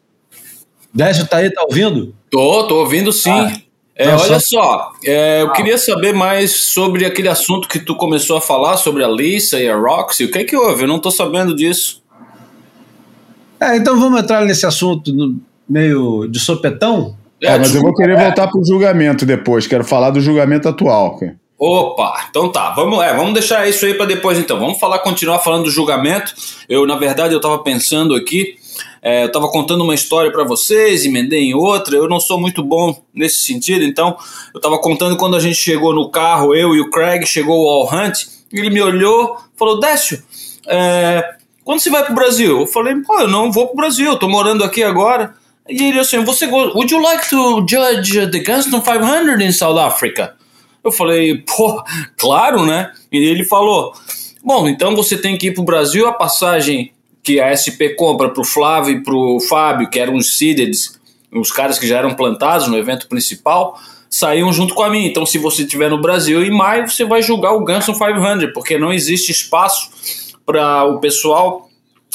Décio 0.93 1.27
tá 1.27 1.37
aí, 1.37 1.49
tá 1.51 1.63
ouvindo? 1.63 2.15
Tô, 2.29 2.67
tô 2.67 2.79
ouvindo 2.79 3.11
sim. 3.13 3.29
Ah. 3.31 3.53
É, 4.01 4.15
olha 4.15 4.39
só- 4.39 4.93
é, 5.03 5.41
eu 5.41 5.51
queria 5.51 5.77
saber 5.77 6.13
mais 6.13 6.55
sobre 6.55 7.05
aquele 7.05 7.27
assunto 7.27 7.67
que 7.67 7.77
tu 7.79 7.93
começou 7.95 8.37
a 8.37 8.41
falar 8.41 8.77
sobre 8.77 9.03
a 9.03 9.09
Lisa 9.09 9.59
e 9.59 9.69
a 9.69 9.75
Roxy. 9.75 10.23
O 10.23 10.31
que 10.31 10.37
é 10.39 10.43
que 10.45 10.55
houve? 10.55 10.83
Eu 10.83 10.87
não 10.87 10.99
tô 10.99 11.11
sabendo 11.11 11.53
disso. 11.53 12.01
É, 13.59 13.75
então 13.75 13.99
vamos 13.99 14.21
entrar 14.21 14.45
nesse 14.45 14.65
assunto 14.65 15.11
no- 15.13 15.35
meio 15.67 16.27
de 16.27 16.39
sopetão? 16.39 17.17
É, 17.43 17.57
mas 17.57 17.75
eu 17.75 17.81
vou 17.81 17.93
querer 17.93 18.17
é. 18.17 18.23
voltar 18.23 18.47
pro 18.47 18.63
julgamento 18.65 19.25
depois. 19.25 19.67
Quero 19.67 19.83
falar 19.83 20.11
do 20.11 20.21
julgamento 20.21 20.67
atual. 20.69 21.17
cara. 21.17 21.35
Opa, 21.57 22.25
então 22.29 22.49
tá, 22.49 22.69
vamos, 22.69 23.03
é, 23.03 23.13
vamos 23.13 23.33
deixar 23.33 23.67
isso 23.67 23.85
aí 23.85 23.93
para 23.93 24.05
depois 24.05 24.39
então. 24.39 24.57
Vamos 24.57 24.79
falar, 24.79 24.99
continuar 24.99 25.39
falando 25.39 25.65
do 25.65 25.69
julgamento. 25.69 26.33
Eu, 26.69 26.87
na 26.87 26.95
verdade, 26.95 27.33
eu 27.33 27.41
tava 27.41 27.59
pensando 27.59 28.15
aqui, 28.15 28.55
é, 29.01 29.23
eu 29.23 29.31
tava 29.31 29.47
contando 29.49 29.83
uma 29.83 29.95
história 29.95 30.31
para 30.31 30.43
vocês, 30.43 31.05
emendei 31.05 31.41
em 31.41 31.53
outra. 31.53 31.95
Eu 31.95 32.07
não 32.07 32.19
sou 32.19 32.39
muito 32.39 32.63
bom 32.63 33.01
nesse 33.13 33.43
sentido, 33.43 33.83
então 33.83 34.17
eu 34.53 34.59
tava 34.59 34.77
contando 34.79 35.17
quando 35.17 35.35
a 35.35 35.39
gente 35.39 35.55
chegou 35.55 35.93
no 35.93 36.09
carro, 36.09 36.53
eu 36.53 36.75
e 36.75 36.81
o 36.81 36.89
Craig, 36.89 37.25
chegou 37.25 37.65
o 37.65 37.69
All 37.69 37.89
Hunt, 37.93 38.25
ele 38.51 38.69
me 38.69 38.81
olhou, 38.81 39.37
falou: 39.57 39.79
Décio, 39.79 40.21
é, 40.67 41.23
quando 41.63 41.79
você 41.79 41.89
vai 41.89 42.03
pro 42.03 42.15
Brasil? 42.15 42.59
Eu 42.59 42.67
falei: 42.67 42.95
pô, 42.95 43.19
eu 43.19 43.27
não 43.27 43.51
vou 43.51 43.67
pro 43.67 43.77
Brasil, 43.77 44.07
eu 44.07 44.17
tô 44.17 44.27
morando 44.27 44.63
aqui 44.63 44.83
agora. 44.83 45.35
E 45.69 45.83
ele 45.83 45.99
assim, 45.99 46.23
você 46.23 46.47
would 46.47 46.91
you 46.91 46.99
like 46.99 47.29
to 47.29 47.63
judge 47.69 48.27
the 48.31 48.39
Gunston 48.39 48.81
500 48.81 49.39
in 49.39 49.51
South 49.51 49.77
Africa? 49.77 50.35
Eu 50.83 50.91
falei, 50.91 51.43
pô, 51.45 51.83
claro, 52.17 52.65
né? 52.65 52.91
E 53.11 53.17
ele 53.17 53.43
falou, 53.43 53.93
bom, 54.43 54.67
então 54.67 54.95
você 54.95 55.15
tem 55.15 55.37
que 55.37 55.47
ir 55.47 55.53
pro 55.53 55.63
Brasil, 55.63 56.07
a 56.07 56.13
passagem 56.13 56.91
que 57.23 57.39
a 57.39 57.55
SP 57.55 57.95
compra 57.95 58.29
pro 58.29 58.43
Flávio 58.43 58.97
e 58.97 59.03
pro 59.03 59.39
Fábio, 59.47 59.89
que 59.89 59.99
eram 59.99 60.15
os 60.15 60.37
seededs, 60.37 60.99
os 61.31 61.51
caras 61.51 61.77
que 61.77 61.87
já 61.87 61.97
eram 61.97 62.15
plantados 62.15 62.67
no 62.67 62.77
evento 62.77 63.07
principal, 63.07 63.79
saíam 64.09 64.51
junto 64.51 64.73
com 64.73 64.83
a 64.83 64.89
mim. 64.89 65.05
Então, 65.05 65.25
se 65.25 65.37
você 65.37 65.63
estiver 65.63 65.89
no 65.89 66.01
Brasil 66.01 66.43
em 66.43 66.51
maio, 66.51 66.89
você 66.89 67.05
vai 67.05 67.21
julgar 67.21 67.53
o 67.53 67.63
Gunston 67.63 67.93
500, 67.93 68.53
porque 68.53 68.77
não 68.77 68.91
existe 68.91 69.31
espaço 69.31 69.89
para 70.45 70.83
o 70.85 70.99
pessoal 70.99 71.69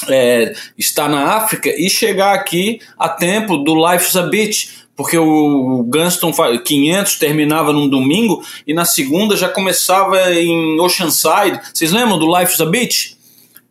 é, 0.08 0.54
estar 0.76 1.08
na 1.08 1.36
África 1.36 1.70
e 1.70 1.88
chegar 1.88 2.34
aqui 2.34 2.80
a 2.98 3.08
tempo 3.08 3.58
do 3.58 3.74
Life's 3.74 4.16
a 4.16 4.22
Beach, 4.22 4.84
porque 4.96 5.16
o 5.16 5.84
Gunston 5.88 6.32
500 6.64 7.16
terminava 7.16 7.72
num 7.72 7.88
domingo 7.88 8.42
e 8.66 8.74
na 8.74 8.84
segunda 8.84 9.36
já 9.36 9.48
começava 9.48 10.32
em 10.32 10.80
Oceanside. 10.80 11.60
Vocês 11.72 11.92
lembram 11.92 12.18
do 12.18 12.26
Life's 12.26 12.60
a 12.60 12.66
Beach? 12.66 13.16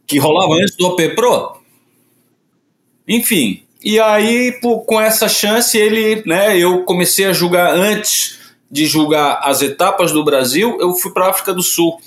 Que 0.06 0.18
rolava 0.20 0.54
antes 0.56 0.76
do 0.76 0.88
OP 0.88 1.10
Pro? 1.16 1.58
Enfim, 3.08 3.64
e 3.84 4.00
aí 4.00 4.54
pô, 4.62 4.80
com 4.82 5.00
essa 5.00 5.28
chance 5.28 5.78
ele, 5.78 6.24
né, 6.26 6.58
eu 6.58 6.84
comecei 6.84 7.26
a 7.26 7.34
julgar 7.34 7.74
antes 7.74 8.40
de 8.72 8.86
julgar 8.86 9.40
as 9.44 9.62
etapas 9.62 10.12
do 10.12 10.24
Brasil, 10.24 10.78
eu 10.80 10.94
fui 10.94 11.12
para 11.12 11.30
África 11.30 11.54
do 11.54 11.62
Sul. 11.62 11.98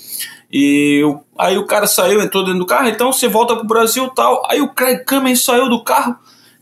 E 0.51 1.01
eu- 1.03 1.23
aí 1.37 1.57
o 1.57 1.65
cara 1.65 1.87
saiu, 1.87 2.21
entrou 2.21 2.43
dentro 2.43 2.59
do 2.59 2.65
carro, 2.65 2.89
então 2.89 3.11
você 3.11 3.27
volta 3.27 3.55
pro 3.55 3.67
Brasil 3.67 4.09
tal. 4.09 4.41
Aí 4.49 4.59
o 4.61 4.69
Craig 4.73 5.03
Cummins 5.05 5.43
saiu 5.43 5.69
do 5.69 5.83
carro, 5.83 6.15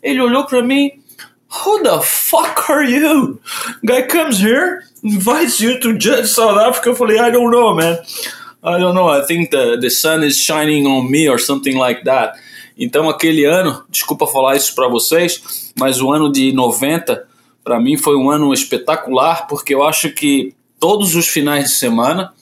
ele 0.03 0.21
olhou 0.21 0.45
para 0.45 0.61
mim, 0.61 0.91
Who 1.65 1.81
the 1.83 2.01
fuck 2.01 2.69
are 2.69 2.83
you? 2.91 3.39
Guy 3.83 4.03
comes 4.11 4.39
here, 4.41 4.79
invites 5.03 5.61
you 5.61 5.79
to 5.79 5.91
judge 5.97 6.27
South 6.27 6.57
Africa. 6.59 6.89
Eu 6.89 6.95
falei, 6.95 7.17
I 7.17 7.31
don't 7.31 7.49
know, 7.49 7.73
man. 7.73 7.97
I 8.67 8.79
don't 8.79 8.95
know. 8.95 9.07
I 9.07 9.21
think 9.21 9.51
the, 9.51 9.77
the 9.79 9.91
sun 9.91 10.23
is 10.23 10.37
shining 10.37 10.87
on 10.87 11.09
me 11.09 11.29
or 11.29 11.37
something 11.37 11.77
like 11.77 12.03
that. 12.05 12.35
Então, 12.75 13.07
aquele 13.07 13.45
ano, 13.45 13.83
desculpa 13.89 14.25
falar 14.25 14.55
isso 14.55 14.73
para 14.73 14.87
vocês, 14.89 15.71
mas 15.79 16.01
o 16.01 16.11
ano 16.11 16.31
de 16.31 16.51
90, 16.51 17.27
para 17.63 17.79
mim, 17.79 17.95
foi 17.95 18.17
um 18.17 18.29
ano 18.29 18.51
espetacular, 18.51 19.47
porque 19.47 19.73
eu 19.75 19.83
acho 19.83 20.11
que 20.11 20.55
todos 20.79 21.15
os 21.15 21.27
finais 21.27 21.65
de 21.65 21.71
semana, 21.75 22.33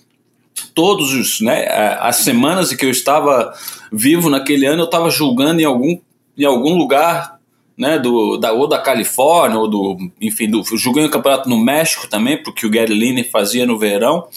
todos 0.74 1.14
os, 1.14 1.42
né, 1.42 1.68
as 2.00 2.18
semanas 2.18 2.72
em 2.72 2.78
que 2.78 2.86
eu 2.86 2.90
estava 2.90 3.54
vivo 3.92 4.30
naquele 4.30 4.66
ano, 4.66 4.84
eu 4.84 4.86
estava 4.86 5.10
julgando 5.10 5.62
em 5.62 5.66
algum, 5.66 6.00
em 6.38 6.46
algum 6.46 6.76
lugar, 6.76 7.38
né, 7.78 8.00
do, 8.00 8.38
da, 8.38 8.54
ou 8.54 8.68
da 8.68 8.80
Califórnia, 8.80 9.60
ou 9.60 9.68
do, 9.68 9.98
enfim, 10.22 10.50
do, 10.50 10.64
julguei 10.78 11.06
o 11.06 11.12
campeonato 11.12 11.50
no 11.50 11.58
México 11.58 12.08
também, 12.08 12.42
porque 12.42 12.66
o 12.66 12.70
Gary 12.70 12.94
Lineker 12.94 13.32
fazia 13.32 13.66
no 13.66 13.78
verão, 13.78 14.28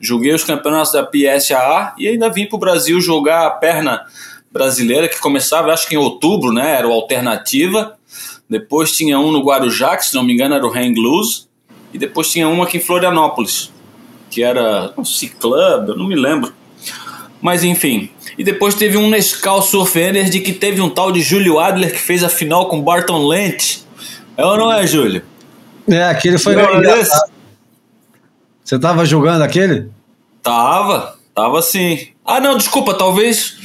julguei 0.00 0.34
os 0.34 0.44
campeonatos 0.44 0.92
da 0.92 1.02
PSAA 1.02 1.94
e 1.98 2.08
ainda 2.08 2.28
vim 2.28 2.46
para 2.46 2.56
o 2.56 2.60
Brasil 2.60 3.00
jogar 3.00 3.46
a 3.46 3.50
perna 3.50 4.04
brasileira, 4.52 5.08
que 5.08 5.18
começava, 5.18 5.72
acho 5.72 5.88
que 5.88 5.96
em 5.96 5.98
outubro, 5.98 6.52
né, 6.52 6.76
era 6.78 6.86
o 6.86 6.92
Alternativa, 6.92 7.96
depois 8.48 8.96
tinha 8.96 9.18
um 9.18 9.32
no 9.32 9.42
Guarujá, 9.42 9.96
que 9.96 10.06
se 10.06 10.14
não 10.14 10.22
me 10.22 10.32
engano 10.32 10.54
era 10.54 10.64
o 10.64 10.72
Hang 10.72 10.94
Loose, 11.00 11.46
e 11.92 11.98
depois 11.98 12.30
tinha 12.30 12.48
um 12.48 12.62
aqui 12.62 12.76
em 12.76 12.80
Florianópolis, 12.80 13.72
que 14.30 14.42
era 14.42 14.92
um 14.96 15.04
C-Club, 15.04 15.88
eu 15.88 15.96
não 15.96 16.06
me 16.06 16.14
lembro. 16.14 16.52
Mas 17.40 17.62
enfim. 17.62 18.10
E 18.38 18.42
depois 18.42 18.74
teve 18.74 18.96
um 18.96 19.10
Nescau 19.10 19.60
Surf 19.60 19.98
Energy 19.98 20.40
que 20.40 20.52
teve 20.52 20.80
um 20.80 20.88
tal 20.88 21.12
de 21.12 21.20
Júlio 21.20 21.58
Adler 21.58 21.92
que 21.92 22.00
fez 22.00 22.24
a 22.24 22.28
final 22.28 22.68
com 22.68 22.80
Barton 22.80 23.26
Lent. 23.26 23.80
É 24.36 24.44
ou 24.44 24.56
não 24.56 24.72
é, 24.72 24.86
Júlio? 24.86 25.22
É, 25.88 26.04
aquele 26.04 26.38
foi. 26.38 26.54
Lembra 26.54 26.80
desse? 26.80 27.33
Você 28.64 28.78
tava 28.78 29.04
jogando 29.04 29.42
aquele? 29.42 29.90
Tava, 30.42 31.18
tava 31.34 31.60
sim. 31.60 32.08
Ah, 32.24 32.40
não, 32.40 32.56
desculpa, 32.56 32.94
talvez. 32.94 33.56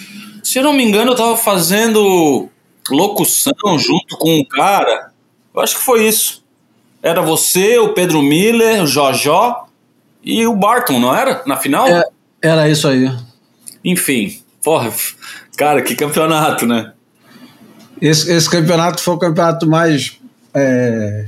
Se 0.44 0.60
eu 0.60 0.64
não 0.64 0.74
me 0.74 0.84
engano, 0.84 1.12
eu 1.12 1.16
tava 1.16 1.38
fazendo 1.38 2.50
locução 2.90 3.54
junto 3.78 4.18
com 4.18 4.40
um 4.40 4.46
cara. 4.46 5.12
Eu 5.56 5.62
acho 5.62 5.78
que 5.78 5.84
foi 5.84 6.06
isso. 6.08 6.44
Era 7.02 7.22
você, 7.22 7.78
o 7.80 7.94
Pedro 7.94 8.22
Miller, 8.22 8.84
o 8.84 8.88
Jojó 8.88 9.68
e 10.22 10.46
o 10.46 10.56
Barton, 10.56 11.00
não 11.00 11.16
era? 11.16 11.44
Na 11.46 11.56
final? 11.56 11.88
É, 11.88 12.04
era 12.42 12.70
isso 12.70 12.88
aí. 12.88 13.10
Enfim, 13.84 14.42
porra, 14.62 14.92
cara, 15.58 15.82
que 15.82 15.96
campeonato, 15.96 16.66
né? 16.66 16.92
Esse, 18.02 18.32
esse 18.32 18.50
campeonato 18.50 19.02
foi 19.02 19.14
o 19.14 19.20
campeonato 19.20 19.66
mais. 19.68 20.20
é, 20.54 21.26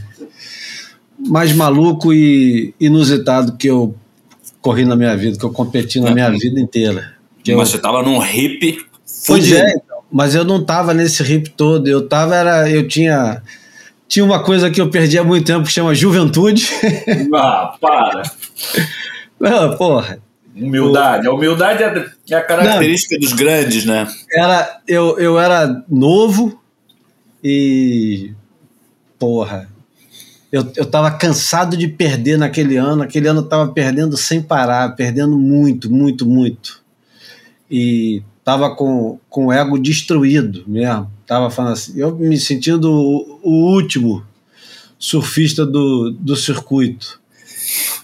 mais 1.27 1.53
maluco 1.53 2.13
e 2.13 2.73
inusitado 2.79 3.57
que 3.57 3.67
eu 3.67 3.95
corri 4.61 4.85
na 4.85 4.95
minha 4.95 5.15
vida, 5.15 5.37
que 5.37 5.43
eu 5.45 5.51
competi 5.51 5.99
na 5.99 6.11
minha 6.11 6.29
vida 6.31 6.59
inteira. 6.59 7.13
Que 7.43 7.51
eu- 7.51 7.57
Mas 7.57 7.69
você 7.69 7.77
tava 7.79 8.03
num 8.03 8.23
hip 8.23 8.85
Pois 9.27 9.51
é, 9.51 9.69
então, 9.75 9.99
mas 10.11 10.33
eu 10.35 10.43
não 10.43 10.63
tava 10.63 10.93
nesse 10.93 11.21
hip 11.23 11.49
todo. 11.51 11.87
Eu 11.87 12.07
tava, 12.07 12.35
era. 12.35 12.69
Eu 12.69 12.87
tinha. 12.87 13.41
Tinha 14.07 14.25
uma 14.25 14.43
coisa 14.43 14.69
que 14.71 14.81
eu 14.81 14.89
perdi 14.89 15.17
há 15.17 15.23
muito 15.23 15.45
tempo 15.45 15.65
que 15.65 15.71
chama 15.71 15.93
juventude. 15.95 16.67
Ah, 17.33 17.75
para. 17.79 18.23
não, 19.39 19.77
porra. 19.77 20.19
Humildade. 20.55 21.27
A 21.27 21.31
humildade 21.31 21.81
é 21.83 22.35
a 22.35 22.41
característica 22.41 23.17
dos 23.19 23.31
grandes, 23.33 23.85
né? 23.85 24.07
Era, 24.33 24.81
eu, 24.87 25.17
eu 25.19 25.39
era 25.39 25.83
novo 25.89 26.59
e. 27.43 28.31
Porra. 29.17 29.69
Eu, 30.51 30.69
eu 30.75 30.85
tava 30.85 31.09
cansado 31.11 31.77
de 31.77 31.87
perder 31.87 32.37
naquele 32.37 32.75
ano. 32.75 33.03
Aquele 33.03 33.27
ano 33.27 33.39
eu 33.39 33.45
tava 33.45 33.71
perdendo 33.71 34.17
sem 34.17 34.41
parar, 34.41 34.95
perdendo 34.95 35.37
muito, 35.37 35.89
muito, 35.89 36.25
muito. 36.25 36.81
E 37.69 38.21
tava 38.43 38.75
com, 38.75 39.17
com 39.29 39.45
o 39.45 39.51
ego 39.51 39.79
destruído 39.79 40.63
mesmo. 40.67 41.09
Tava 41.25 41.49
falando 41.49 41.73
assim, 41.73 41.93
eu 41.95 42.13
me 42.17 42.37
sentindo 42.37 42.91
o, 42.91 43.39
o 43.41 43.73
último 43.73 44.25
surfista 44.99 45.65
do, 45.65 46.11
do 46.11 46.35
circuito. 46.35 47.21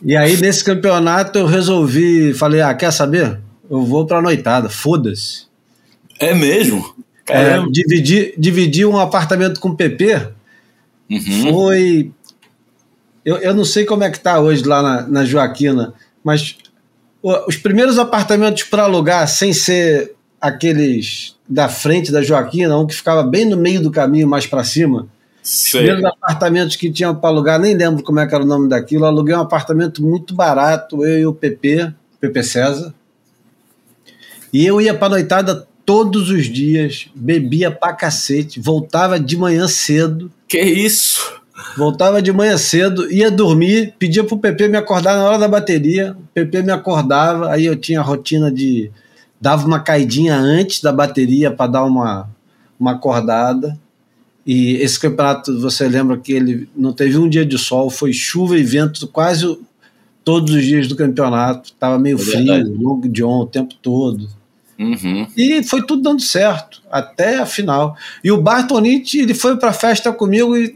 E 0.01 0.15
aí, 0.15 0.37
nesse 0.37 0.63
campeonato, 0.63 1.37
eu 1.37 1.45
resolvi, 1.45 2.33
falei, 2.33 2.61
ah, 2.61 2.73
quer 2.73 2.91
saber? 2.91 3.41
Eu 3.69 3.83
vou 3.83 4.05
pra 4.05 4.21
noitada, 4.21 4.69
foda-se. 4.69 5.47
É 6.17 6.33
mesmo? 6.33 6.95
É, 7.27 7.33
Caramba. 7.33 7.71
dividir, 7.71 8.33
dividir 8.37 8.87
um 8.87 8.97
apartamento 8.97 9.59
com 9.59 9.69
o 9.69 9.75
PP 9.75 10.37
Uhum. 11.09 11.51
foi. 11.53 12.11
Eu, 13.27 13.35
eu 13.39 13.53
não 13.53 13.65
sei 13.65 13.83
como 13.83 14.05
é 14.05 14.09
que 14.09 14.21
tá 14.21 14.39
hoje 14.39 14.63
lá 14.63 14.81
na, 14.81 15.01
na 15.05 15.25
Joaquina, 15.25 15.93
mas 16.23 16.55
os 17.21 17.57
primeiros 17.57 17.99
apartamentos 17.99 18.63
para 18.63 18.83
alugar, 18.83 19.27
sem 19.27 19.51
ser 19.51 20.15
aqueles 20.39 21.35
da 21.45 21.67
frente 21.67 22.09
da 22.09 22.23
Joaquina, 22.23 22.77
um 22.77 22.87
que 22.87 22.95
ficava 22.95 23.23
bem 23.23 23.43
no 23.43 23.57
meio 23.57 23.81
do 23.81 23.91
caminho, 23.91 24.29
mais 24.29 24.47
para 24.47 24.63
cima. 24.63 25.09
Os 25.43 25.49
Sei. 25.49 25.81
primeiros 25.81 26.05
apartamentos 26.05 26.77
que 26.77 26.89
tinham 26.89 27.13
para 27.13 27.27
alugar, 27.27 27.59
nem 27.59 27.75
lembro 27.75 28.01
como 28.01 28.17
é 28.21 28.25
que 28.25 28.33
era 28.33 28.45
o 28.45 28.47
nome 28.47 28.69
daquilo. 28.69 29.03
Aluguei 29.03 29.35
um 29.35 29.41
apartamento 29.41 30.01
muito 30.01 30.33
barato, 30.33 31.05
eu 31.05 31.19
e 31.19 31.25
o 31.25 31.33
PP, 31.33 31.91
PP 32.21 32.43
César. 32.43 32.93
E 34.53 34.65
eu 34.65 34.79
ia 34.79 34.93
para 34.93 35.09
noitada 35.09 35.67
todos 35.85 36.29
os 36.29 36.45
dias, 36.45 37.09
bebia 37.13 37.71
pra 37.71 37.91
cacete, 37.91 38.61
voltava 38.61 39.19
de 39.19 39.35
manhã 39.35 39.67
cedo. 39.67 40.31
Que 40.47 40.61
isso? 40.61 41.41
Voltava 41.75 42.21
de 42.21 42.31
manhã 42.31 42.55
cedo, 42.57 43.11
ia 43.11 43.31
dormir, 43.31 43.93
pedia 43.97 44.23
pro 44.23 44.37
PP 44.37 44.67
me 44.67 44.77
acordar 44.77 45.15
na 45.17 45.25
hora 45.25 45.39
da 45.39 45.47
bateria. 45.47 46.15
O 46.19 46.33
PP 46.33 46.61
me 46.61 46.71
acordava, 46.71 47.51
aí 47.51 47.65
eu 47.65 47.75
tinha 47.75 47.99
a 47.99 48.03
rotina 48.03 48.51
de. 48.51 48.91
dava 49.41 49.65
uma 49.65 49.79
caidinha 49.79 50.35
antes 50.35 50.81
da 50.81 50.91
bateria 50.91 51.49
para 51.49 51.71
dar 51.71 51.83
uma, 51.83 52.29
uma 52.79 52.91
acordada. 52.91 53.77
E 54.45 54.75
esse 54.75 54.99
campeonato, 54.99 55.59
você 55.59 55.87
lembra 55.87 56.15
que 56.17 56.31
ele 56.31 56.69
não 56.75 56.93
teve 56.93 57.17
um 57.17 57.27
dia 57.27 57.45
de 57.45 57.57
sol, 57.57 57.89
foi 57.89 58.13
chuva 58.13 58.57
e 58.57 58.63
vento 58.63 59.07
quase 59.07 59.57
todos 60.23 60.53
os 60.53 60.63
dias 60.63 60.87
do 60.87 60.95
campeonato. 60.95 61.73
Tava 61.73 61.97
meio 61.97 62.17
É 62.17 62.19
frio, 62.21 62.45
verdade. 62.45 62.69
long 62.69 63.01
john 63.09 63.39
o 63.41 63.47
tempo 63.47 63.73
todo. 63.81 64.29
Uhum. 64.79 65.25
E 65.35 65.63
foi 65.63 65.81
tudo 65.85 66.03
dando 66.03 66.21
certo, 66.21 66.83
até 66.91 67.39
a 67.39 67.45
final. 67.47 67.97
E 68.23 68.31
o 68.31 68.39
Bartonite, 68.39 69.17
ele 69.19 69.33
foi 69.33 69.57
pra 69.57 69.73
festa 69.73 70.13
comigo 70.13 70.55
e 70.55 70.75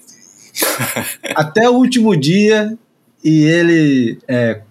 até 1.36 1.70
o 1.70 1.74
último 1.74 2.16
dia. 2.16 2.78
E 3.24 3.44
ele, 3.44 4.18
é, 4.28 4.62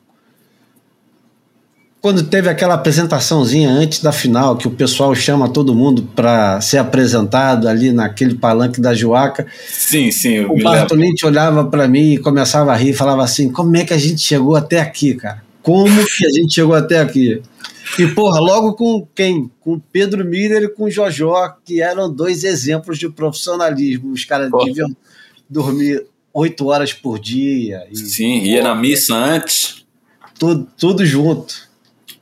quando 2.01 2.22
teve 2.22 2.49
aquela 2.49 2.74
apresentaçãozinha 2.74 3.68
antes 3.68 4.03
da 4.03 4.11
final, 4.11 4.57
que 4.57 4.66
o 4.66 4.70
pessoal 4.70 5.14
chama 5.14 5.49
todo 5.49 5.74
mundo 5.74 6.03
para 6.16 6.61
ser 6.61 6.78
apresentado 6.78 7.68
ali 7.68 7.93
naquele 7.93 8.35
palanque 8.35 8.81
da 8.81 8.95
Joaca, 8.95 9.47
Sim, 9.68 10.11
sim, 10.11 10.41
o. 10.41 10.62
Bartolini 10.62 11.14
olhava 11.24 11.64
para 11.64 11.87
mim 11.87 12.14
e 12.14 12.18
começava 12.18 12.72
a 12.72 12.76
rir, 12.76 12.95
falava 12.95 13.22
assim: 13.22 13.53
como 13.53 13.76
é 13.76 13.85
que 13.85 13.93
a 13.93 13.99
gente 13.99 14.20
chegou 14.22 14.57
até 14.57 14.81
aqui, 14.81 15.14
cara? 15.14 15.43
Como 15.62 16.05
que 16.07 16.26
a 16.26 16.31
gente 16.31 16.55
chegou 16.55 16.74
até 16.74 17.01
aqui? 17.01 17.43
E, 17.99 18.07
porra, 18.07 18.41
logo 18.41 18.74
com 18.74 19.07
quem? 19.14 19.51
Com 19.61 19.78
Pedro 19.78 20.24
Miller 20.24 20.62
e 20.62 20.68
com 20.68 20.89
Jojó, 20.89 21.55
que 21.64 21.83
eram 21.83 22.11
dois 22.11 22.45
exemplos 22.45 22.99
de 22.99 23.11
profissionalismo. 23.11 24.12
Os 24.12 24.24
caras 24.24 24.51
deviam 24.64 24.89
dormir 25.51 26.07
oito 26.32 26.66
horas 26.68 26.92
por 26.92 27.18
dia. 27.18 27.86
E 27.90 27.96
Sim, 27.96 28.38
ia 28.42 28.62
na 28.62 28.74
missa 28.74 29.14
antes. 29.14 29.84
tudo, 30.38 30.66
tudo 30.78 31.05
junto. 31.05 31.68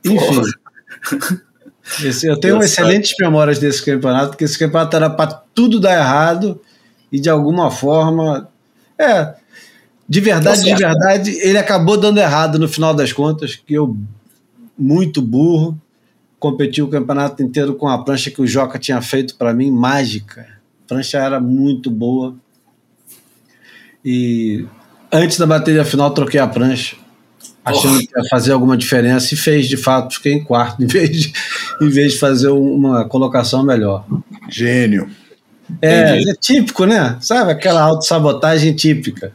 Enfim. 0.03 0.41
Esse- 2.03 2.27
eu 2.27 2.39
tenho 2.39 2.61
excelentes 2.61 3.13
memórias 3.19 3.59
desse 3.59 3.83
campeonato, 3.83 4.29
porque 4.29 4.43
esse 4.43 4.57
campeonato 4.57 4.95
era 4.95 5.09
para 5.09 5.27
tudo 5.53 5.79
dar 5.79 5.93
errado 5.97 6.59
e 7.11 7.19
de 7.19 7.29
alguma 7.29 7.71
forma. 7.71 8.49
É. 8.97 9.35
De 10.07 10.19
verdade, 10.19 10.63
de 10.63 10.73
verdade, 10.75 11.31
ele 11.39 11.57
acabou 11.57 11.95
dando 11.95 12.19
errado 12.19 12.57
no 12.57 12.67
final 12.67 12.93
das 12.95 13.13
contas, 13.13 13.55
que 13.55 13.75
eu, 13.75 13.95
muito 14.77 15.21
burro, 15.21 15.79
competi 16.39 16.81
o 16.81 16.87
campeonato 16.87 17.43
inteiro 17.43 17.75
com 17.75 17.87
a 17.87 18.03
prancha 18.03 18.31
que 18.31 18.41
o 18.41 18.47
Joca 18.47 18.79
tinha 18.79 19.01
feito 19.01 19.35
para 19.35 19.53
mim, 19.53 19.69
mágica. 19.71 20.41
A 20.41 20.87
prancha 20.87 21.19
era 21.19 21.39
muito 21.39 21.91
boa. 21.91 22.35
E 24.03 24.65
antes 25.11 25.37
da 25.37 25.45
bateria 25.45 25.83
final, 25.83 26.11
troquei 26.11 26.39
a 26.39 26.47
prancha, 26.47 26.95
achando 27.63 27.99
que 27.99 28.09
ia 28.15 28.23
fazer 28.29 28.51
alguma 28.51 28.77
diferença, 28.77 29.33
e 29.33 29.37
fez 29.37 29.67
de 29.67 29.77
fato, 29.77 30.15
fiquei 30.15 30.33
em 30.33 30.43
quarto, 30.43 30.81
em 30.83 30.87
vez 30.87 31.09
de, 31.09 31.33
em 31.81 31.89
vez 31.89 32.13
de 32.13 32.19
fazer 32.19 32.49
uma 32.49 33.05
colocação 33.05 33.63
melhor. 33.63 34.05
Gênio. 34.49 35.09
É, 35.81 36.13
Entendi. 36.13 36.31
é 36.31 36.33
típico, 36.33 36.85
né? 36.85 37.17
Sabe 37.21 37.51
aquela 37.51 37.81
autossabotagem 37.81 38.73
típica. 38.73 39.31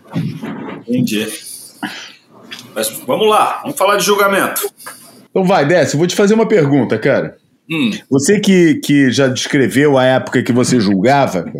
Entendi. 0.86 1.28
Mas 2.74 2.88
vamos 3.06 3.28
lá, 3.28 3.60
vamos 3.62 3.78
falar 3.78 3.96
de 3.96 4.04
julgamento. 4.04 4.68
Então 5.30 5.44
vai, 5.44 5.64
Décio, 5.64 5.94
eu 5.94 5.98
vou 5.98 6.06
te 6.08 6.16
fazer 6.16 6.34
uma 6.34 6.46
pergunta, 6.46 6.98
cara. 6.98 7.38
Hum, 7.70 7.90
Você 8.10 8.40
que, 8.40 8.74
que 8.76 9.10
já 9.10 9.26
descreveu 9.26 9.96
a 9.96 10.04
época 10.04 10.42
que 10.42 10.52
você 10.52 10.78
julgava, 10.78 11.50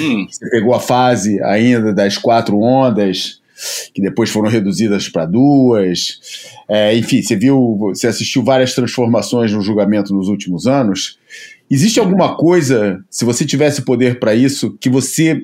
hum, 0.00 0.26
você 0.30 0.48
pegou 0.50 0.74
a 0.74 0.80
fase 0.80 1.42
ainda 1.42 1.92
das 1.92 2.16
quatro 2.16 2.58
ondas, 2.58 3.40
que 3.94 4.00
depois 4.00 4.30
foram 4.30 4.48
reduzidas 4.48 5.08
para 5.08 5.26
duas. 5.26 6.20
É, 6.68 6.96
enfim, 6.96 7.22
você 7.22 7.36
viu, 7.36 7.76
você 7.78 8.06
assistiu 8.06 8.42
várias 8.42 8.74
transformações 8.74 9.52
no 9.52 9.60
julgamento 9.60 10.14
nos 10.14 10.28
últimos 10.28 10.66
anos. 10.66 11.18
Existe 11.70 12.00
alguma 12.00 12.36
coisa, 12.36 13.02
se 13.10 13.24
você 13.24 13.44
tivesse 13.44 13.82
poder 13.82 14.18
para 14.18 14.34
isso, 14.34 14.76
que 14.80 14.90
você 14.90 15.42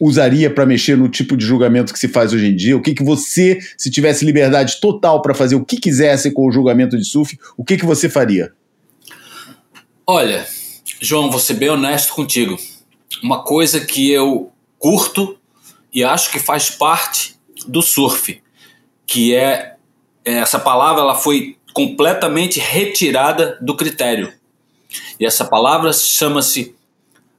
usaria 0.00 0.48
para 0.48 0.64
mexer 0.64 0.96
no 0.96 1.08
tipo 1.08 1.36
de 1.36 1.44
julgamento 1.44 1.92
que 1.92 1.98
se 1.98 2.08
faz 2.08 2.32
hoje 2.32 2.46
em 2.46 2.54
dia? 2.54 2.76
O 2.76 2.80
que, 2.80 2.94
que 2.94 3.02
você, 3.02 3.58
se 3.76 3.90
tivesse 3.90 4.24
liberdade 4.24 4.80
total 4.80 5.20
para 5.20 5.34
fazer 5.34 5.56
o 5.56 5.64
que 5.64 5.76
quisesse 5.76 6.30
com 6.30 6.46
o 6.46 6.52
julgamento 6.52 6.96
de 6.96 7.04
surf, 7.04 7.36
o 7.56 7.64
que, 7.64 7.76
que 7.76 7.84
você 7.84 8.08
faria? 8.08 8.52
Olha, 10.10 10.48
João, 11.02 11.30
vou 11.30 11.38
ser 11.38 11.52
bem 11.52 11.68
honesto 11.68 12.14
contigo. 12.14 12.58
Uma 13.22 13.44
coisa 13.44 13.78
que 13.84 14.10
eu 14.10 14.50
curto 14.78 15.38
e 15.92 16.02
acho 16.02 16.30
que 16.32 16.38
faz 16.38 16.70
parte 16.70 17.38
do 17.66 17.82
surf, 17.82 18.42
que 19.06 19.34
é 19.34 19.76
essa 20.24 20.58
palavra 20.58 21.02
ela 21.02 21.14
foi 21.14 21.58
completamente 21.74 22.58
retirada 22.58 23.58
do 23.60 23.76
critério. 23.76 24.32
E 25.20 25.26
essa 25.26 25.44
palavra 25.44 25.92
chama-se 25.92 26.74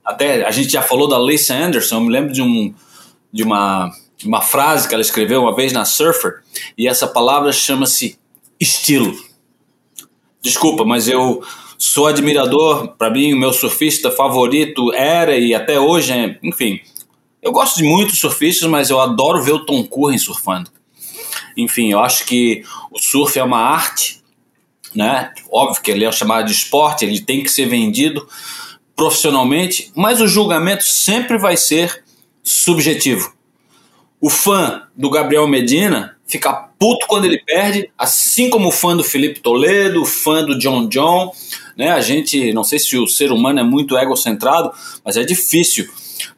até 0.05 0.45
a 0.45 0.51
gente 0.51 0.71
já 0.71 0.83
falou 0.83 1.07
da 1.07 1.17
Lisa 1.17 1.55
Anderson, 1.55 1.95
eu 1.95 2.01
me 2.01 2.11
lembro 2.11 2.31
de 2.31 2.43
um 2.43 2.71
de 3.33 3.41
uma 3.41 3.91
uma 4.23 4.41
frase 4.41 4.87
que 4.87 4.93
ela 4.93 5.01
escreveu 5.01 5.41
uma 5.41 5.55
vez 5.55 5.73
na 5.73 5.85
Surfer, 5.85 6.43
e 6.77 6.87
essa 6.87 7.07
palavra 7.07 7.51
chama-se 7.51 8.19
estilo. 8.59 9.17
Desculpa, 10.39 10.85
mas 10.85 11.07
eu 11.07 11.43
sou 11.79 12.07
admirador, 12.07 12.89
para 12.97 13.09
mim, 13.09 13.33
o 13.33 13.37
meu 13.37 13.53
surfista 13.53 14.11
favorito 14.11 14.93
era 14.93 15.37
e 15.37 15.55
até 15.55 15.79
hoje 15.79 16.11
é, 16.11 16.37
enfim. 16.43 16.81
Eu 17.41 17.53
gosto 17.53 17.77
de 17.77 17.83
muitos 17.83 18.19
surfistas, 18.19 18.69
mas 18.69 18.89
eu 18.89 18.99
adoro 18.99 19.41
ver 19.41 19.53
o 19.53 19.65
Tom 19.65 19.81
Curren 19.85 20.17
surfando. 20.17 20.69
Enfim, 21.55 21.89
eu 21.89 21.99
acho 21.99 22.25
que 22.25 22.63
o 22.91 22.99
surf 22.99 23.39
é 23.39 23.43
uma 23.43 23.59
arte, 23.59 24.21
né? 24.93 25.33
Óbvio 25.49 25.81
que 25.81 25.89
ele 25.89 26.03
é 26.03 26.11
chamado 26.11 26.47
de 26.47 26.51
esporte, 26.51 27.05
ele 27.05 27.21
tem 27.21 27.41
que 27.41 27.49
ser 27.49 27.65
vendido 27.65 28.27
profissionalmente, 28.93 29.89
mas 29.95 30.19
o 30.19 30.27
julgamento 30.27 30.83
sempre 30.83 31.37
vai 31.37 31.55
ser 31.55 32.03
subjetivo. 32.43 33.33
O 34.19 34.29
fã 34.29 34.83
do 34.97 35.09
Gabriel 35.09 35.47
Medina 35.47 36.17
fica 36.27 36.68
puto 36.79 37.05
quando 37.07 37.25
ele 37.25 37.37
perde, 37.37 37.91
assim 37.97 38.49
como 38.49 38.71
fã 38.71 38.95
do 38.95 39.03
Felipe 39.03 39.41
Toledo, 39.41 40.05
fã 40.05 40.43
do 40.43 40.57
John 40.57 40.87
John. 40.87 41.33
Né? 41.75 41.89
A 41.91 41.99
gente, 41.99 42.53
não 42.53 42.63
sei 42.63 42.79
se 42.79 42.97
o 42.97 43.05
ser 43.05 43.33
humano 43.33 43.59
é 43.59 43.63
muito 43.63 43.97
egocentrado, 43.97 44.71
mas 45.03 45.17
é 45.17 45.23
difícil 45.23 45.89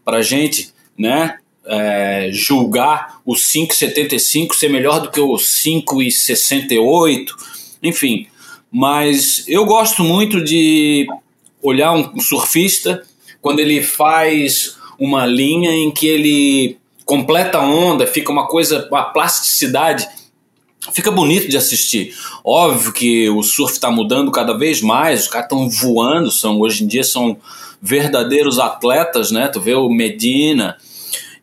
para 0.03 0.17
a 0.17 0.21
gente 0.23 0.73
né, 0.97 1.37
é, 1.65 2.29
julgar 2.31 3.21
o 3.23 3.33
5,75 3.33 4.53
ser 4.53 4.69
melhor 4.69 4.99
do 4.99 5.11
que 5.11 5.19
o 5.19 5.33
5,68, 5.33 7.27
enfim. 7.83 8.25
Mas 8.71 9.43
eu 9.47 9.65
gosto 9.65 10.03
muito 10.03 10.43
de 10.43 11.07
olhar 11.61 11.91
um 11.91 12.19
surfista 12.19 13.03
quando 13.41 13.59
ele 13.59 13.83
faz 13.83 14.77
uma 14.97 15.25
linha 15.25 15.71
em 15.71 15.91
que 15.91 16.07
ele 16.07 16.77
completa 17.05 17.57
a 17.57 17.65
onda, 17.65 18.07
fica 18.07 18.31
uma 18.31 18.47
coisa, 18.47 18.87
uma 18.89 19.03
plasticidade, 19.03 20.07
fica 20.91 21.11
bonito 21.11 21.47
de 21.47 21.57
assistir. 21.57 22.15
Óbvio 22.43 22.91
que 22.91 23.29
o 23.29 23.43
surf 23.43 23.73
está 23.73 23.91
mudando 23.91 24.31
cada 24.31 24.57
vez 24.57 24.81
mais, 24.81 25.21
os 25.21 25.27
caras 25.27 25.45
estão 25.45 25.69
voando, 25.69 26.31
são 26.31 26.59
hoje 26.59 26.83
em 26.83 26.87
dia 26.87 27.03
são 27.03 27.37
verdadeiros 27.81 28.59
atletas, 28.59 29.31
né? 29.31 29.47
Tu 29.47 29.59
vê 29.59 29.75
o 29.75 29.89
Medina 29.89 30.77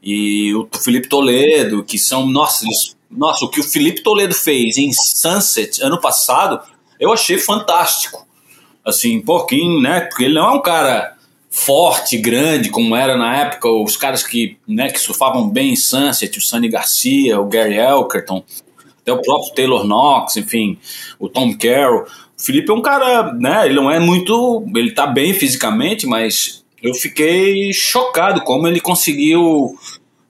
e 0.03 0.55
o 0.55 0.69
Felipe 0.83 1.09
Toledo, 1.09 1.85
que 1.85 1.99
são, 1.99 2.27
nossa, 2.27 2.65
eles, 2.65 2.97
nossa, 3.11 3.45
o 3.45 3.51
que 3.51 3.61
o 3.61 3.65
Felipe 3.65 4.03
Toledo 4.03 4.35
fez 4.35 4.77
em 4.77 4.91
Sunset 4.93 5.83
ano 5.83 6.01
passado, 6.01 6.61
eu 6.99 7.13
achei 7.13 7.39
fantástico. 7.39 8.27
Assim, 8.85 9.21
pouquinho, 9.21 9.81
né? 9.81 10.01
Porque 10.01 10.25
ele 10.25 10.35
não 10.35 10.47
é 10.47 10.51
um 10.53 10.63
cara 10.63 11.15
forte, 11.51 12.17
grande, 12.17 12.71
como 12.71 12.95
era 12.95 13.17
na 13.17 13.37
época 13.37 13.69
os 13.69 13.97
caras 13.97 14.23
que, 14.23 14.59
né, 14.67 14.91
que 14.91 15.01
surfavam 15.01 15.49
bem 15.49 15.73
em 15.73 15.77
Sunset, 15.77 16.39
o 16.39 16.43
Sunny 16.43 16.69
Garcia, 16.69 17.41
o 17.41 17.47
Gary 17.47 17.77
Elkerton, 17.77 18.45
até 19.09 19.13
o 19.13 19.23
próprio 19.23 19.55
Taylor 19.55 19.85
Knox, 19.85 20.37
enfim, 20.37 20.79
o 21.19 21.29
Tom 21.29 21.57
Carroll. 21.57 22.03
O 22.03 22.43
Felipe 22.43 22.71
é 22.71 22.75
um 22.75 22.83
cara, 22.83 23.33
né, 23.33 23.67
ele 23.67 23.75
não 23.75 23.91
é 23.91 23.99
muito, 23.99 24.65
ele 24.77 24.93
tá 24.93 25.07
bem 25.07 25.33
fisicamente, 25.33 26.07
mas 26.07 26.65
eu 26.83 26.95
fiquei 26.95 27.73
chocado 27.73 28.43
como 28.43 28.69
ele 28.69 28.81
conseguiu 28.81 29.77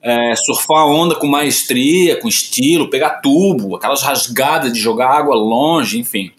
é, 0.01 0.35
surfar 0.35 0.79
a 0.79 0.85
onda 0.87 1.13
com 1.13 1.27
maestria, 1.27 2.19
com 2.19 2.27
estilo, 2.27 2.89
pegar 2.89 3.21
tubo, 3.21 3.75
aquelas 3.75 4.01
rasgadas 4.01 4.73
de 4.73 4.79
jogar 4.79 5.09
água 5.09 5.35
longe, 5.35 5.99
enfim. 5.99 6.31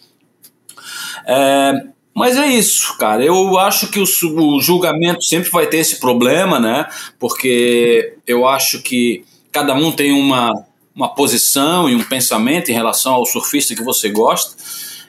É, 1.26 1.72
mas 2.14 2.36
é 2.36 2.47
isso, 2.49 2.97
cara. 2.99 3.22
Eu 3.22 3.57
acho 3.59 3.88
que 3.88 4.01
o, 4.01 4.05
o, 4.05 4.61
julgamento 4.61 5.22
sempre 5.22 5.49
vai 5.51 5.66
ter 5.66 5.76
esse 5.76 6.01
problema, 6.01 6.59
né? 6.59 6.86
Porque 7.18 8.14
eu 8.26 8.49
acho 8.49 8.82
que 8.82 9.24
cada 9.53 9.74
um 9.74 9.93
tem 9.93 10.12
uma, 10.12 10.53
uma 11.01 11.09
posição 11.14 11.88
e 11.88 11.94
um 11.94 12.05
pensamento 12.05 12.70
em 12.70 12.74
relação 12.74 13.14
ao 13.14 13.24
surfista 13.24 13.74
que 13.74 13.82
você 13.82 14.11
gosta. 14.11 14.55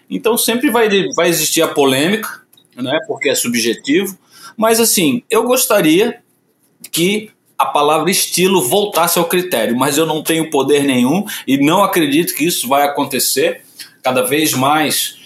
Então 0.10 0.38
sempre 0.38 0.70
vai, 0.70 0.88
vai 1.14 1.28
existir 1.28 1.62
a 1.62 1.68
polêmica, 1.68 2.30
né? 2.78 2.98
Porque 3.08 3.28
é 3.28 3.36
subjetivo. 3.36 4.18
Mas 4.56 4.80
assim, 4.80 5.22
eu 5.30 5.44
gostaria 5.44 6.22
que 6.90 7.30
a 7.58 7.66
palavra 7.66 8.10
estilo 8.10 8.62
voltasse 8.62 9.20
ao 9.20 9.26
critério, 9.26 9.76
mas 9.76 9.98
eu 9.98 10.06
não 10.06 10.24
tenho 10.24 10.50
poder 10.50 10.84
nenhum 10.84 11.26
e 11.46 11.58
não 11.58 11.84
acredito 11.84 12.34
que 12.34 12.46
isso 12.46 12.70
vai 12.70 12.84
acontecer. 12.84 13.62
Cada 14.02 14.22
vez 14.22 14.54
mais. 14.54 15.20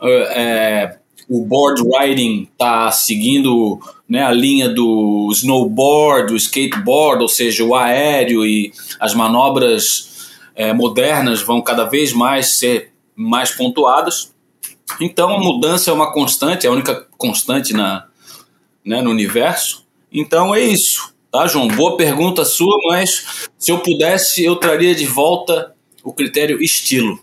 É, 0.00 0.96
o 1.28 1.44
board 1.44 1.82
riding 1.82 2.48
está 2.52 2.90
seguindo 2.92 3.80
né, 4.14 4.22
a 4.22 4.30
linha 4.30 4.68
do 4.68 5.28
snowboard, 5.32 6.28
do 6.28 6.36
skateboard, 6.36 7.20
ou 7.20 7.28
seja, 7.28 7.64
o 7.64 7.74
aéreo 7.74 8.46
e 8.46 8.72
as 9.00 9.12
manobras 9.12 10.30
é, 10.54 10.72
modernas 10.72 11.42
vão 11.42 11.60
cada 11.60 11.82
vez 11.82 12.12
mais 12.12 12.56
ser 12.58 12.92
mais 13.16 13.50
pontuadas. 13.50 14.32
Então 15.00 15.34
a 15.34 15.40
mudança 15.40 15.90
é 15.90 15.92
uma 15.92 16.12
constante, 16.12 16.64
é 16.64 16.70
a 16.70 16.72
única 16.72 17.08
constante 17.18 17.72
na, 17.74 18.06
né, 18.84 19.02
no 19.02 19.10
universo. 19.10 19.84
Então 20.12 20.54
é 20.54 20.60
isso, 20.60 21.12
tá, 21.32 21.48
João? 21.48 21.66
Boa 21.66 21.96
pergunta 21.96 22.44
sua, 22.44 22.76
mas 22.86 23.48
se 23.58 23.72
eu 23.72 23.78
pudesse, 23.80 24.44
eu 24.44 24.54
traria 24.54 24.94
de 24.94 25.06
volta 25.06 25.74
o 26.04 26.12
critério 26.12 26.62
estilo. 26.62 27.18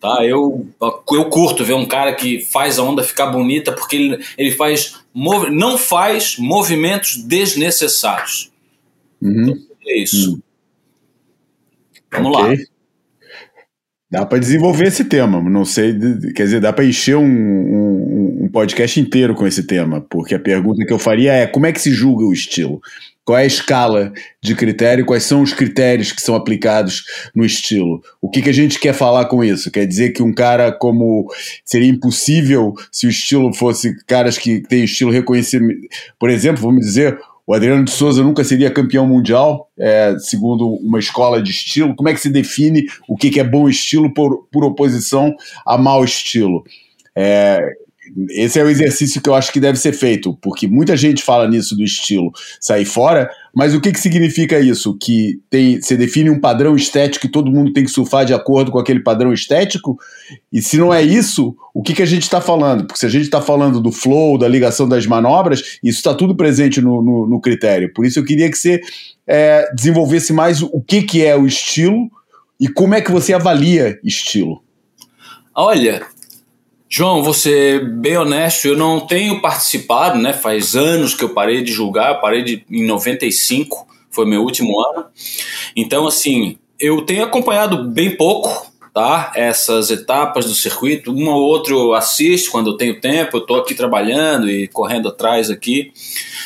Tá? 0.00 0.24
Eu, 0.24 0.66
eu 0.80 1.26
curto 1.26 1.62
ver 1.62 1.74
um 1.74 1.84
cara 1.84 2.14
que 2.14 2.40
faz 2.40 2.78
a 2.78 2.82
onda 2.82 3.04
ficar 3.04 3.26
bonita 3.26 3.70
porque 3.70 3.96
ele, 3.96 4.24
ele 4.38 4.50
faz 4.52 5.01
não 5.14 5.76
faz 5.76 6.36
movimentos 6.38 7.16
desnecessários. 7.16 8.50
Uhum. 9.20 9.42
Então, 9.42 9.58
é 9.86 10.02
isso. 10.02 10.32
Uhum. 10.32 10.40
Vamos 12.12 12.36
Ok. 12.36 12.56
lá. 12.56 12.64
Dá 14.10 14.26
para 14.26 14.38
desenvolver 14.38 14.88
esse 14.88 15.06
tema, 15.06 15.40
não 15.40 15.64
sei, 15.64 15.98
quer 16.34 16.42
dizer, 16.44 16.60
dá 16.60 16.70
para 16.70 16.84
encher 16.84 17.16
um, 17.16 17.24
um, 17.24 18.44
um 18.44 18.48
podcast 18.48 19.00
inteiro 19.00 19.34
com 19.34 19.46
esse 19.46 19.62
tema, 19.62 20.02
porque 20.02 20.34
a 20.34 20.38
pergunta 20.38 20.84
que 20.84 20.92
eu 20.92 20.98
faria 20.98 21.32
é 21.32 21.46
como 21.46 21.64
é 21.64 21.72
que 21.72 21.80
se 21.80 21.90
julga 21.92 22.22
o 22.22 22.32
estilo? 22.32 22.78
Qual 23.24 23.38
é 23.38 23.42
a 23.42 23.46
escala 23.46 24.12
de 24.42 24.54
critério? 24.54 25.06
Quais 25.06 25.22
são 25.22 25.42
os 25.42 25.52
critérios 25.52 26.10
que 26.10 26.20
são 26.20 26.34
aplicados 26.34 27.04
no 27.34 27.44
estilo? 27.44 28.02
O 28.20 28.28
que, 28.28 28.42
que 28.42 28.50
a 28.50 28.54
gente 28.54 28.80
quer 28.80 28.92
falar 28.92 29.26
com 29.26 29.44
isso? 29.44 29.70
Quer 29.70 29.86
dizer 29.86 30.10
que 30.12 30.22
um 30.22 30.34
cara 30.34 30.72
como. 30.72 31.30
Seria 31.64 31.88
impossível 31.88 32.74
se 32.90 33.06
o 33.06 33.10
estilo 33.10 33.52
fosse 33.54 33.96
caras 34.06 34.36
que 34.36 34.60
têm 34.60 34.84
estilo 34.84 35.12
reconhecido. 35.12 35.66
Por 36.18 36.30
exemplo, 36.30 36.62
vamos 36.62 36.84
dizer, 36.84 37.16
o 37.46 37.54
Adriano 37.54 37.84
de 37.84 37.90
Souza 37.90 38.22
nunca 38.24 38.42
seria 38.42 38.70
campeão 38.72 39.06
mundial, 39.06 39.70
é, 39.78 40.16
segundo 40.18 40.66
uma 40.74 40.98
escola 40.98 41.40
de 41.40 41.50
estilo. 41.50 41.94
Como 41.94 42.08
é 42.08 42.14
que 42.14 42.20
se 42.20 42.30
define 42.30 42.86
o 43.08 43.16
que, 43.16 43.30
que 43.30 43.38
é 43.40 43.44
bom 43.44 43.68
estilo 43.68 44.12
por, 44.12 44.48
por 44.50 44.64
oposição 44.64 45.34
a 45.66 45.76
mau 45.76 46.04
estilo? 46.04 46.64
É, 47.14 47.60
esse 48.30 48.58
é 48.58 48.64
o 48.64 48.68
exercício 48.68 49.20
que 49.20 49.28
eu 49.28 49.34
acho 49.34 49.52
que 49.52 49.60
deve 49.60 49.78
ser 49.78 49.92
feito, 49.92 50.36
porque 50.40 50.66
muita 50.66 50.96
gente 50.96 51.22
fala 51.22 51.48
nisso 51.48 51.74
do 51.74 51.82
estilo 51.82 52.30
sair 52.60 52.84
fora, 52.84 53.30
mas 53.54 53.74
o 53.74 53.80
que, 53.80 53.92
que 53.92 54.00
significa 54.00 54.60
isso? 54.60 54.96
Que 54.98 55.40
tem, 55.48 55.80
você 55.80 55.96
define 55.96 56.30
um 56.30 56.40
padrão 56.40 56.76
estético 56.76 57.26
e 57.26 57.30
todo 57.30 57.50
mundo 57.50 57.72
tem 57.72 57.84
que 57.84 57.90
surfar 57.90 58.24
de 58.24 58.34
acordo 58.34 58.70
com 58.70 58.78
aquele 58.78 59.00
padrão 59.00 59.32
estético? 59.32 59.98
E 60.52 60.60
se 60.60 60.76
não 60.76 60.92
é 60.92 61.02
isso, 61.02 61.56
o 61.74 61.82
que, 61.82 61.94
que 61.94 62.02
a 62.02 62.06
gente 62.06 62.22
está 62.22 62.40
falando? 62.40 62.86
Porque 62.86 62.98
se 62.98 63.06
a 63.06 63.10
gente 63.10 63.24
está 63.24 63.40
falando 63.40 63.80
do 63.80 63.92
flow, 63.92 64.36
da 64.36 64.48
ligação 64.48 64.88
das 64.88 65.06
manobras, 65.06 65.78
isso 65.82 65.98
está 65.98 66.14
tudo 66.14 66.36
presente 66.36 66.80
no, 66.80 67.02
no, 67.02 67.26
no, 67.26 67.40
critério. 67.40 67.92
Por 67.92 68.04
isso 68.04 68.18
eu 68.18 68.24
queria 68.24 68.50
que 68.50 68.58
você 68.58 68.80
é, 69.26 69.72
desenvolvesse 69.74 70.32
mais 70.32 70.62
o 70.62 70.80
que, 70.80 71.02
que 71.02 71.24
é 71.24 71.36
o 71.36 71.46
estilo 71.46 72.10
e 72.60 72.68
como 72.68 72.94
é 72.94 73.00
que 73.00 73.10
você 73.10 73.32
avalia 73.32 73.98
estilo. 74.04 74.62
Olha, 75.54 76.06
João, 76.94 77.32
ser 77.32 77.88
bem 77.88 78.18
honesto, 78.18 78.68
eu 78.68 78.76
não 78.76 79.00
tenho 79.00 79.40
participado, 79.40 80.18
né? 80.18 80.34
Faz 80.34 80.76
anos 80.76 81.14
que 81.14 81.24
eu 81.24 81.30
parei 81.30 81.62
de 81.62 81.72
julgar, 81.72 82.20
parei 82.20 82.42
de, 82.42 82.66
em 82.70 82.84
95, 82.84 83.86
foi 84.10 84.26
meu 84.26 84.42
último 84.42 84.78
ano. 84.78 85.06
Então, 85.74 86.06
assim, 86.06 86.58
eu 86.78 87.00
tenho 87.00 87.24
acompanhado 87.24 87.82
bem 87.84 88.14
pouco, 88.14 88.70
tá? 88.92 89.32
Essas 89.34 89.90
etapas 89.90 90.44
do 90.44 90.54
circuito. 90.54 91.10
Uma 91.10 91.34
ou 91.34 91.40
outra 91.40 91.72
eu 91.72 91.94
assisto 91.94 92.50
quando 92.50 92.72
eu 92.72 92.76
tenho 92.76 93.00
tempo, 93.00 93.38
eu 93.38 93.46
tô 93.46 93.54
aqui 93.54 93.74
trabalhando 93.74 94.50
e 94.50 94.68
correndo 94.68 95.08
atrás 95.08 95.50
aqui. 95.50 95.94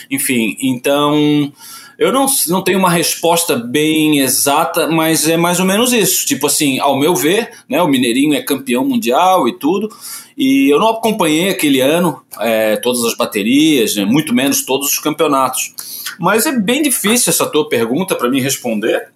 Enfim, 0.08 0.56
então. 0.62 1.52
Eu 1.98 2.12
não, 2.12 2.26
não 2.48 2.62
tenho 2.62 2.78
uma 2.78 2.90
resposta 2.90 3.56
bem 3.56 4.18
exata, 4.20 4.86
mas 4.86 5.26
é 5.28 5.36
mais 5.36 5.58
ou 5.58 5.66
menos 5.66 5.92
isso. 5.92 6.26
Tipo 6.26 6.46
assim, 6.46 6.78
ao 6.78 6.98
meu 6.98 7.14
ver, 7.14 7.50
né, 7.68 7.80
o 7.82 7.88
Mineirinho 7.88 8.34
é 8.34 8.42
campeão 8.42 8.84
mundial 8.84 9.48
e 9.48 9.58
tudo, 9.58 9.88
e 10.36 10.70
eu 10.70 10.78
não 10.78 10.88
acompanhei 10.88 11.48
aquele 11.48 11.80
ano 11.80 12.22
é, 12.38 12.76
todas 12.76 13.02
as 13.04 13.16
baterias, 13.16 13.96
né, 13.96 14.04
muito 14.04 14.34
menos 14.34 14.64
todos 14.64 14.92
os 14.92 14.98
campeonatos. 14.98 15.72
Mas 16.18 16.46
é 16.46 16.52
bem 16.52 16.82
difícil 16.82 17.30
essa 17.30 17.46
tua 17.46 17.68
pergunta 17.68 18.14
para 18.14 18.28
mim 18.28 18.40
responder, 18.40 19.08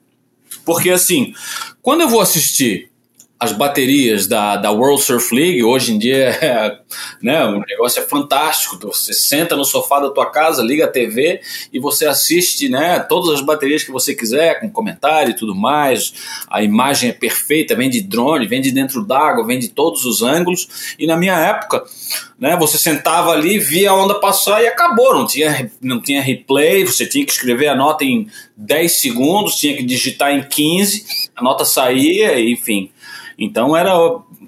porque 0.64 0.90
assim, 0.90 1.34
quando 1.82 2.00
eu 2.02 2.08
vou 2.08 2.20
assistir 2.20 2.89
as 3.40 3.52
baterias 3.52 4.26
da, 4.26 4.56
da 4.56 4.70
World 4.70 5.02
Surf 5.02 5.34
League, 5.34 5.64
hoje 5.64 5.94
em 5.94 5.98
dia, 5.98 6.28
é, 6.28 6.78
né, 7.22 7.42
o 7.46 7.58
negócio 7.60 8.02
é 8.02 8.06
fantástico. 8.06 8.78
Você 8.88 9.14
senta 9.14 9.56
no 9.56 9.64
sofá 9.64 9.98
da 9.98 10.10
tua 10.10 10.26
casa, 10.26 10.62
liga 10.62 10.84
a 10.84 10.88
TV 10.88 11.40
e 11.72 11.80
você 11.80 12.06
assiste 12.06 12.68
né, 12.68 13.00
todas 13.00 13.30
as 13.30 13.40
baterias 13.40 13.82
que 13.82 13.90
você 13.90 14.14
quiser, 14.14 14.60
com 14.60 14.68
comentário 14.68 15.30
e 15.30 15.34
tudo 15.34 15.54
mais. 15.54 16.12
A 16.50 16.62
imagem 16.62 17.08
é 17.08 17.12
perfeita, 17.14 17.74
vem 17.74 17.88
de 17.88 18.02
drone, 18.02 18.46
vem 18.46 18.60
de 18.60 18.70
dentro 18.70 19.02
d'água, 19.02 19.46
vem 19.46 19.58
de 19.58 19.68
todos 19.68 20.04
os 20.04 20.20
ângulos. 20.20 20.94
E 20.98 21.06
na 21.06 21.16
minha 21.16 21.38
época, 21.38 21.82
né, 22.38 22.54
você 22.56 22.76
sentava 22.76 23.30
ali, 23.30 23.58
via 23.58 23.90
a 23.90 23.94
onda 23.94 24.20
passar 24.20 24.62
e 24.62 24.66
acabou. 24.66 25.14
Não 25.14 25.26
tinha, 25.26 25.70
não 25.80 25.98
tinha 25.98 26.20
replay, 26.20 26.84
você 26.84 27.06
tinha 27.06 27.24
que 27.24 27.32
escrever 27.32 27.68
a 27.68 27.74
nota 27.74 28.04
em 28.04 28.28
10 28.54 29.00
segundos, 29.00 29.56
tinha 29.56 29.74
que 29.74 29.82
digitar 29.82 30.30
em 30.30 30.42
15, 30.42 31.30
a 31.34 31.42
nota 31.42 31.64
saía, 31.64 32.38
enfim. 32.38 32.90
Então 33.40 33.74
era, 33.74 33.92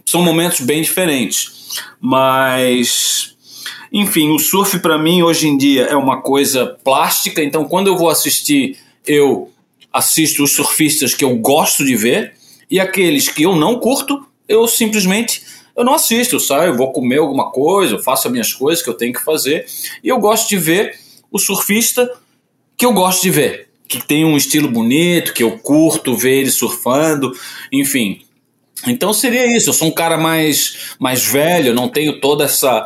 são 0.04 0.22
momentos 0.22 0.60
bem 0.60 0.82
diferentes. 0.82 1.80
Mas, 1.98 3.34
enfim, 3.90 4.30
o 4.30 4.38
surf 4.38 4.78
para 4.80 4.98
mim 4.98 5.22
hoje 5.22 5.48
em 5.48 5.56
dia 5.56 5.84
é 5.84 5.96
uma 5.96 6.20
coisa 6.20 6.78
plástica. 6.84 7.42
Então, 7.42 7.64
quando 7.64 7.86
eu 7.86 7.96
vou 7.96 8.10
assistir, 8.10 8.76
eu 9.06 9.50
assisto 9.90 10.44
os 10.44 10.54
surfistas 10.54 11.14
que 11.14 11.24
eu 11.24 11.34
gosto 11.36 11.84
de 11.84 11.96
ver 11.96 12.34
e 12.70 12.78
aqueles 12.78 13.28
que 13.28 13.42
eu 13.42 13.56
não 13.56 13.78
curto, 13.78 14.24
eu 14.48 14.66
simplesmente 14.68 15.42
eu 15.74 15.84
não 15.84 15.94
assisto. 15.94 16.38
Saio, 16.38 16.72
eu 16.72 16.76
vou 16.76 16.92
comer 16.92 17.18
alguma 17.18 17.50
coisa, 17.50 17.94
eu 17.94 18.02
faço 18.02 18.28
as 18.28 18.32
minhas 18.32 18.52
coisas 18.52 18.84
que 18.84 18.90
eu 18.90 18.94
tenho 18.94 19.12
que 19.12 19.24
fazer 19.24 19.66
e 20.04 20.08
eu 20.08 20.18
gosto 20.18 20.48
de 20.48 20.56
ver 20.56 20.98
o 21.30 21.38
surfista 21.38 22.10
que 22.76 22.84
eu 22.84 22.92
gosto 22.92 23.22
de 23.22 23.30
ver, 23.30 23.68
que 23.86 24.04
tem 24.04 24.24
um 24.24 24.36
estilo 24.36 24.68
bonito, 24.68 25.32
que 25.32 25.42
eu 25.42 25.58
curto 25.58 26.16
ver 26.16 26.40
ele 26.40 26.50
surfando, 26.50 27.32
enfim. 27.70 28.22
Então 28.86 29.12
seria 29.12 29.56
isso. 29.56 29.70
Eu 29.70 29.74
sou 29.74 29.88
um 29.88 29.92
cara 29.92 30.16
mais, 30.16 30.94
mais 30.98 31.24
velho, 31.24 31.74
não 31.74 31.88
tenho 31.88 32.20
toda 32.20 32.44
essa 32.44 32.82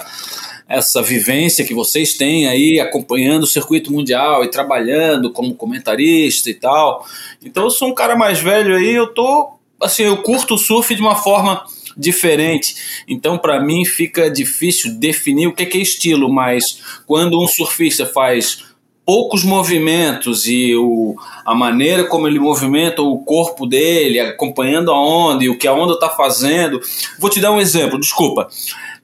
essa 0.68 1.00
vivência 1.00 1.64
que 1.64 1.72
vocês 1.72 2.14
têm 2.14 2.48
aí 2.48 2.80
acompanhando 2.80 3.44
o 3.44 3.46
circuito 3.46 3.92
mundial 3.92 4.42
e 4.42 4.50
trabalhando 4.50 5.32
como 5.32 5.54
comentarista 5.54 6.50
e 6.50 6.54
tal. 6.54 7.06
Então 7.44 7.64
eu 7.64 7.70
sou 7.70 7.88
um 7.88 7.94
cara 7.94 8.16
mais 8.16 8.40
velho 8.40 8.74
aí, 8.74 8.92
eu 8.92 9.06
tô 9.14 9.52
assim, 9.80 10.02
eu 10.02 10.16
curto 10.22 10.54
o 10.54 10.58
surf 10.58 10.92
de 10.92 11.00
uma 11.00 11.14
forma 11.14 11.64
diferente. 11.96 13.04
Então 13.06 13.38
para 13.38 13.60
mim 13.60 13.84
fica 13.84 14.28
difícil 14.28 14.98
definir 14.98 15.46
o 15.46 15.54
que 15.54 15.62
é 15.62 15.80
estilo, 15.80 16.32
mas 16.32 16.80
quando 17.06 17.40
um 17.40 17.46
surfista 17.46 18.04
faz 18.04 18.64
poucos 19.06 19.44
movimentos 19.44 20.48
e 20.48 20.74
o, 20.74 21.14
a 21.44 21.54
maneira 21.54 22.04
como 22.04 22.26
ele 22.26 22.40
movimenta 22.40 23.00
o 23.00 23.20
corpo 23.20 23.64
dele, 23.64 24.18
acompanhando 24.18 24.90
a 24.90 25.00
onda 25.00 25.44
e 25.44 25.48
o 25.48 25.56
que 25.56 25.68
a 25.68 25.72
onda 25.72 25.94
está 25.94 26.10
fazendo. 26.10 26.80
Vou 27.16 27.30
te 27.30 27.40
dar 27.40 27.52
um 27.52 27.60
exemplo, 27.60 28.00
desculpa. 28.00 28.48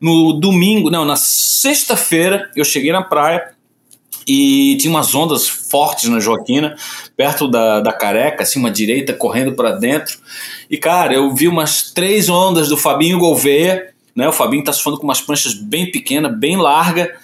No 0.00 0.32
domingo, 0.32 0.90
não, 0.90 1.04
na 1.04 1.14
sexta-feira, 1.14 2.50
eu 2.56 2.64
cheguei 2.64 2.90
na 2.90 3.02
praia 3.02 3.52
e 4.26 4.76
tinha 4.80 4.90
umas 4.90 5.14
ondas 5.14 5.48
fortes 5.48 6.08
na 6.08 6.18
Joaquina, 6.18 6.74
perto 7.16 7.48
da, 7.48 7.78
da 7.80 7.92
careca, 7.92 8.42
assim, 8.42 8.58
uma 8.58 8.70
direita 8.70 9.12
correndo 9.12 9.52
para 9.52 9.70
dentro. 9.70 10.18
E, 10.68 10.76
cara, 10.76 11.14
eu 11.14 11.32
vi 11.32 11.46
umas 11.46 11.92
três 11.92 12.28
ondas 12.28 12.68
do 12.68 12.76
Fabinho 12.76 13.20
Gouveia, 13.20 13.90
né? 14.16 14.28
O 14.28 14.32
Fabinho 14.32 14.64
tá 14.64 14.72
surfando 14.72 14.98
com 14.98 15.04
umas 15.04 15.20
pranchas 15.20 15.54
bem 15.54 15.90
pequenas, 15.92 16.36
bem 16.36 16.56
larga. 16.56 17.16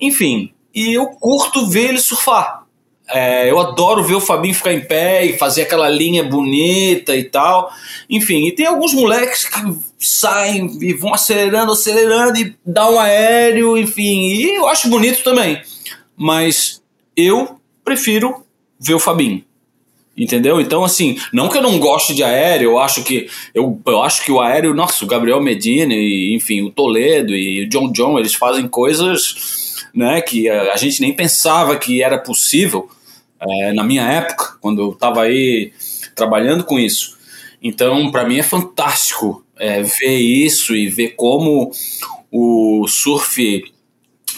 Enfim, 0.00 0.52
e 0.76 0.92
eu 0.92 1.06
curto 1.06 1.66
ver 1.66 1.88
ele 1.88 1.98
surfar. 1.98 2.66
É, 3.08 3.48
eu 3.50 3.58
adoro 3.58 4.02
ver 4.02 4.16
o 4.16 4.20
Fabinho 4.20 4.54
ficar 4.54 4.74
em 4.74 4.80
pé 4.80 5.24
e 5.24 5.38
fazer 5.38 5.62
aquela 5.62 5.88
linha 5.88 6.22
bonita 6.22 7.16
e 7.16 7.24
tal. 7.24 7.72
Enfim, 8.10 8.46
e 8.46 8.52
tem 8.52 8.66
alguns 8.66 8.92
moleques 8.92 9.46
que 9.46 9.60
saem 9.98 10.76
e 10.82 10.92
vão 10.92 11.14
acelerando, 11.14 11.72
acelerando 11.72 12.38
e 12.38 12.54
dá 12.64 12.90
um 12.90 12.98
aéreo, 12.98 13.78
enfim, 13.78 14.26
e 14.26 14.56
eu 14.56 14.68
acho 14.68 14.90
bonito 14.90 15.22
também. 15.22 15.62
Mas 16.16 16.82
eu 17.16 17.58
prefiro 17.82 18.44
ver 18.78 18.94
o 18.94 19.00
Fabinho. 19.00 19.42
Entendeu? 20.16 20.60
Então, 20.60 20.82
assim, 20.82 21.18
não 21.32 21.48
que 21.48 21.58
eu 21.58 21.62
não 21.62 21.78
goste 21.78 22.14
de 22.14 22.24
aéreo, 22.24 22.72
eu 22.72 22.78
acho 22.78 23.02
que 23.02 23.28
eu, 23.54 23.80
eu 23.86 24.02
acho 24.02 24.24
que 24.24 24.32
o 24.32 24.40
aéreo, 24.40 24.74
nossa, 24.74 25.04
o 25.04 25.08
Gabriel 25.08 25.42
Medina 25.42 25.94
e, 25.94 26.34
enfim, 26.34 26.62
o 26.62 26.70
Toledo 26.70 27.34
e 27.34 27.64
o 27.64 27.68
John 27.68 27.92
John, 27.92 28.18
eles 28.18 28.34
fazem 28.34 28.66
coisas 28.66 29.65
né, 29.96 30.20
que 30.20 30.46
a, 30.50 30.76
gente 30.76 31.00
nem 31.00 31.16
pensava 31.16 31.78
que 31.78 32.02
era 32.02 32.18
possível 32.18 32.90
é, 33.40 33.72
na 33.72 33.82
minha 33.82 34.02
época, 34.02 34.58
quando 34.60 34.82
eu 34.82 34.90
estava 34.90 35.22
aí 35.22 35.72
trabalhando 36.14 36.64
com 36.64 36.78
isso. 36.78 37.16
Então, 37.62 38.10
para 38.10 38.26
mim 38.28 38.38
é 38.38 38.42
fantástico 38.42 39.42
é, 39.58 39.82
ver 39.82 40.18
isso 40.18 40.76
e 40.76 40.88
ver 40.88 41.14
como 41.16 41.70
o 42.30 42.86
surf 42.86 43.64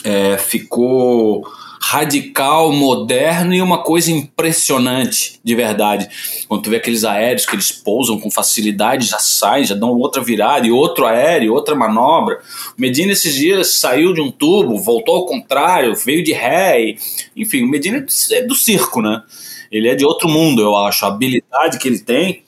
é, 0.05 0.39
ficou 0.39 1.45
radical, 1.81 2.73
moderno 2.73 3.55
e 3.55 3.63
uma 3.63 3.83
coisa 3.83 4.11
impressionante, 4.11 5.39
de 5.43 5.55
verdade. 5.55 6.09
Quando 6.49 6.63
tu 6.63 6.71
vê 6.71 6.77
aqueles 6.77 7.05
aéreos 7.05 7.47
que 7.47 7.55
eles 7.55 7.71
pousam 7.71 8.19
com 8.19 8.31
facilidade, 8.31 9.07
já 9.07 9.19
saem, 9.19 9.65
já 9.65 9.75
dão 9.75 9.91
outra 9.91 10.23
virada 10.23 10.67
e 10.67 10.71
outro 10.71 11.07
aéreo, 11.07 11.55
outra 11.55 11.75
manobra. 11.75 12.41
O 12.77 12.81
Medina 12.81 13.13
esses 13.13 13.35
dias 13.35 13.75
saiu 13.75 14.13
de 14.13 14.21
um 14.21 14.31
tubo, 14.31 14.77
voltou 14.79 15.17
ao 15.17 15.27
contrário, 15.27 15.95
veio 15.95 16.23
de 16.23 16.33
ré. 16.33 16.81
E, 16.81 16.99
enfim, 17.37 17.63
o 17.63 17.69
Medina 17.69 18.05
é 18.33 18.43
do 18.43 18.55
circo, 18.55 19.01
né? 19.01 19.23
Ele 19.71 19.89
é 19.89 19.95
de 19.95 20.05
outro 20.05 20.29
mundo, 20.29 20.63
eu 20.63 20.77
acho. 20.77 21.05
A 21.05 21.09
habilidade 21.09 21.79
que 21.79 21.89
ele 21.89 22.01
tem, 22.01 22.43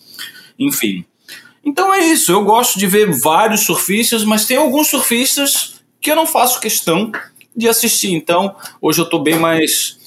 enfim. 0.58 1.04
Então 1.64 1.92
é 1.92 2.00
isso, 2.00 2.32
eu 2.32 2.42
gosto 2.42 2.78
de 2.78 2.86
ver 2.86 3.10
vários 3.20 3.60
surfistas, 3.60 4.24
mas 4.24 4.46
tem 4.46 4.56
alguns 4.56 4.88
surfistas 4.88 5.74
que 6.00 6.10
eu 6.10 6.16
não 6.16 6.26
faço 6.26 6.58
questão 6.58 7.12
de 7.56 7.68
assistir. 7.68 8.12
Então, 8.12 8.54
hoje 8.80 9.00
eu 9.00 9.06
tô 9.08 9.18
bem 9.18 9.38
mais. 9.38 9.98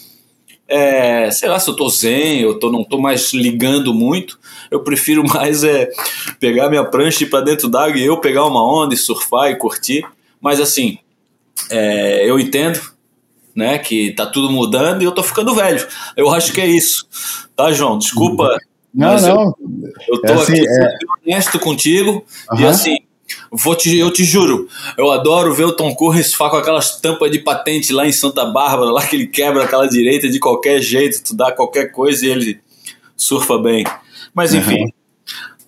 É, 0.68 1.30
sei 1.30 1.49
lá 1.49 1.60
se 1.60 1.70
eu 1.70 1.76
tô 1.76 1.90
zen, 1.90 2.40
eu 2.40 2.57
tô, 2.57 2.72
não 2.72 2.84
tô 2.84 2.98
mais 2.99 3.34
ligando 3.34 3.94
muito. 3.94 4.40
Eu 4.72 4.82
prefiro 4.84 5.24
mais 5.28 5.64
é, 5.64 5.90
pegar 6.40 6.70
minha 6.70 6.84
prancha 6.86 7.24
e 7.24 7.28
ir 7.28 7.30
pra 7.30 7.41
dentro 7.41 7.68
d'água 7.70 7.98
e 7.99 8.06
eu 8.06 8.20
pegar 8.20 8.45
uma 8.45 8.64
onda 8.64 8.94
e 8.94 8.98
surfar 8.98 9.52
e 9.52 9.56
curtir. 9.56 10.06
Mas 10.41 10.60
assim, 10.60 10.98
é, 11.70 12.28
eu 12.30 12.40
entendo 12.40 12.80
né, 13.56 13.78
que 13.78 14.11
tá 14.14 14.26
tudo 14.26 14.49
mudando 14.52 15.02
e 15.02 15.06
eu 15.06 15.11
tô 15.11 15.22
ficando 15.22 15.53
velho. 15.53 15.86
Eu 16.18 16.30
acho 16.32 16.52
que 16.53 16.61
é 16.61 16.65
isso. 16.68 17.07
Tá, 17.56 17.72
João? 17.72 17.98
Desculpa. 17.98 18.57
Não, 18.94 19.20
não. 19.20 19.56
Eu, 20.07 20.15
eu 20.15 20.22
tô 20.22 20.28
É 20.28 20.34
assim, 20.34 20.53
aqui 20.53 20.68
é- 20.68 20.98
honesto 21.26 21.60
contigo 21.60 22.26
e 22.53 22.64
Aham. 22.64 22.70
assim, 22.70 22.98
Vou 23.55 23.75
te, 23.75 23.95
eu 23.95 24.11
te 24.11 24.23
juro, 24.23 24.67
eu 24.97 25.11
adoro 25.11 25.53
ver 25.53 25.65
o 25.65 25.71
Tom 25.71 25.95
surfar 26.23 26.49
com 26.49 26.57
aquelas 26.57 26.99
tampas 26.99 27.30
de 27.31 27.38
patente 27.38 27.93
lá 27.93 28.07
em 28.07 28.11
Santa 28.11 28.45
Bárbara, 28.45 28.89
lá 28.89 29.05
que 29.05 29.15
ele 29.15 29.27
quebra 29.27 29.63
aquela 29.63 29.88
direita 29.88 30.27
de 30.27 30.39
qualquer 30.39 30.81
jeito, 30.81 31.23
tu 31.23 31.35
dá 31.35 31.51
qualquer 31.51 31.91
coisa 31.91 32.25
e 32.25 32.30
ele 32.30 32.59
surfa 33.15 33.59
bem. 33.59 33.85
Mas 34.34 34.55
enfim, 34.55 34.91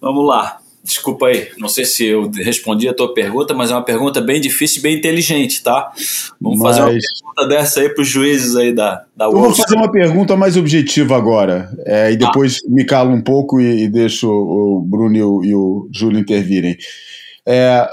vamos 0.01 0.27
lá. 0.27 0.57
Desculpa 0.83 1.27
aí, 1.27 1.49
não 1.57 1.67
sei 1.67 1.83
se 1.83 2.05
eu 2.05 2.29
respondi 2.29 2.87
a 2.87 2.93
tua 2.93 3.11
pergunta, 3.11 3.55
mas 3.55 3.71
é 3.71 3.73
uma 3.73 3.81
pergunta 3.83 4.21
bem 4.21 4.39
difícil 4.39 4.79
e 4.79 4.83
bem 4.83 4.97
inteligente, 4.97 5.63
tá? 5.63 5.91
Vamos 6.39 6.59
fazer 6.59 6.81
uma 6.81 6.91
Mas- 6.91 7.03
pergunta 7.03 7.47
dessa 7.47 7.79
aí 7.81 7.89
pros 7.89 8.07
juízes 8.07 8.55
aí 8.55 8.71
da, 8.71 9.03
da 9.17 9.25
Eu 9.25 9.31
vou 9.31 9.51
fazer 9.53 9.75
uma 9.75 9.91
pergunta 9.91 10.35
mais 10.37 10.55
objetiva 10.55 11.17
agora, 11.17 11.71
é, 11.87 12.11
e 12.11 12.15
depois 12.15 12.59
me 12.67 12.85
calo 12.85 13.11
um 13.11 13.21
pouco 13.21 13.59
e, 13.59 13.85
e 13.85 13.87
deixo 13.87 14.29
o 14.29 14.79
Bruno 14.79 15.15
e 15.15 15.23
o, 15.23 15.43
e 15.43 15.55
o 15.55 15.89
Júlio 15.91 16.19
intervirem. 16.19 16.77
É, 17.47 17.87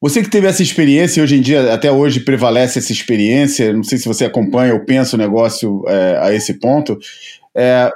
você 0.00 0.22
que 0.22 0.28
teve 0.28 0.46
essa 0.46 0.62
experiência, 0.62 1.22
hoje 1.22 1.36
em 1.36 1.40
dia, 1.40 1.72
até 1.72 1.90
hoje, 1.90 2.20
prevalece 2.20 2.78
essa 2.78 2.92
experiência, 2.92 3.72
não 3.72 3.82
sei 3.82 3.98
se 3.98 4.06
você 4.06 4.24
acompanha 4.24 4.74
ou 4.74 4.84
pensa 4.84 5.16
o 5.16 5.18
negócio 5.18 5.82
é, 5.88 6.18
a 6.20 6.34
esse 6.34 6.54
ponto, 6.54 6.98
é, 7.54 7.90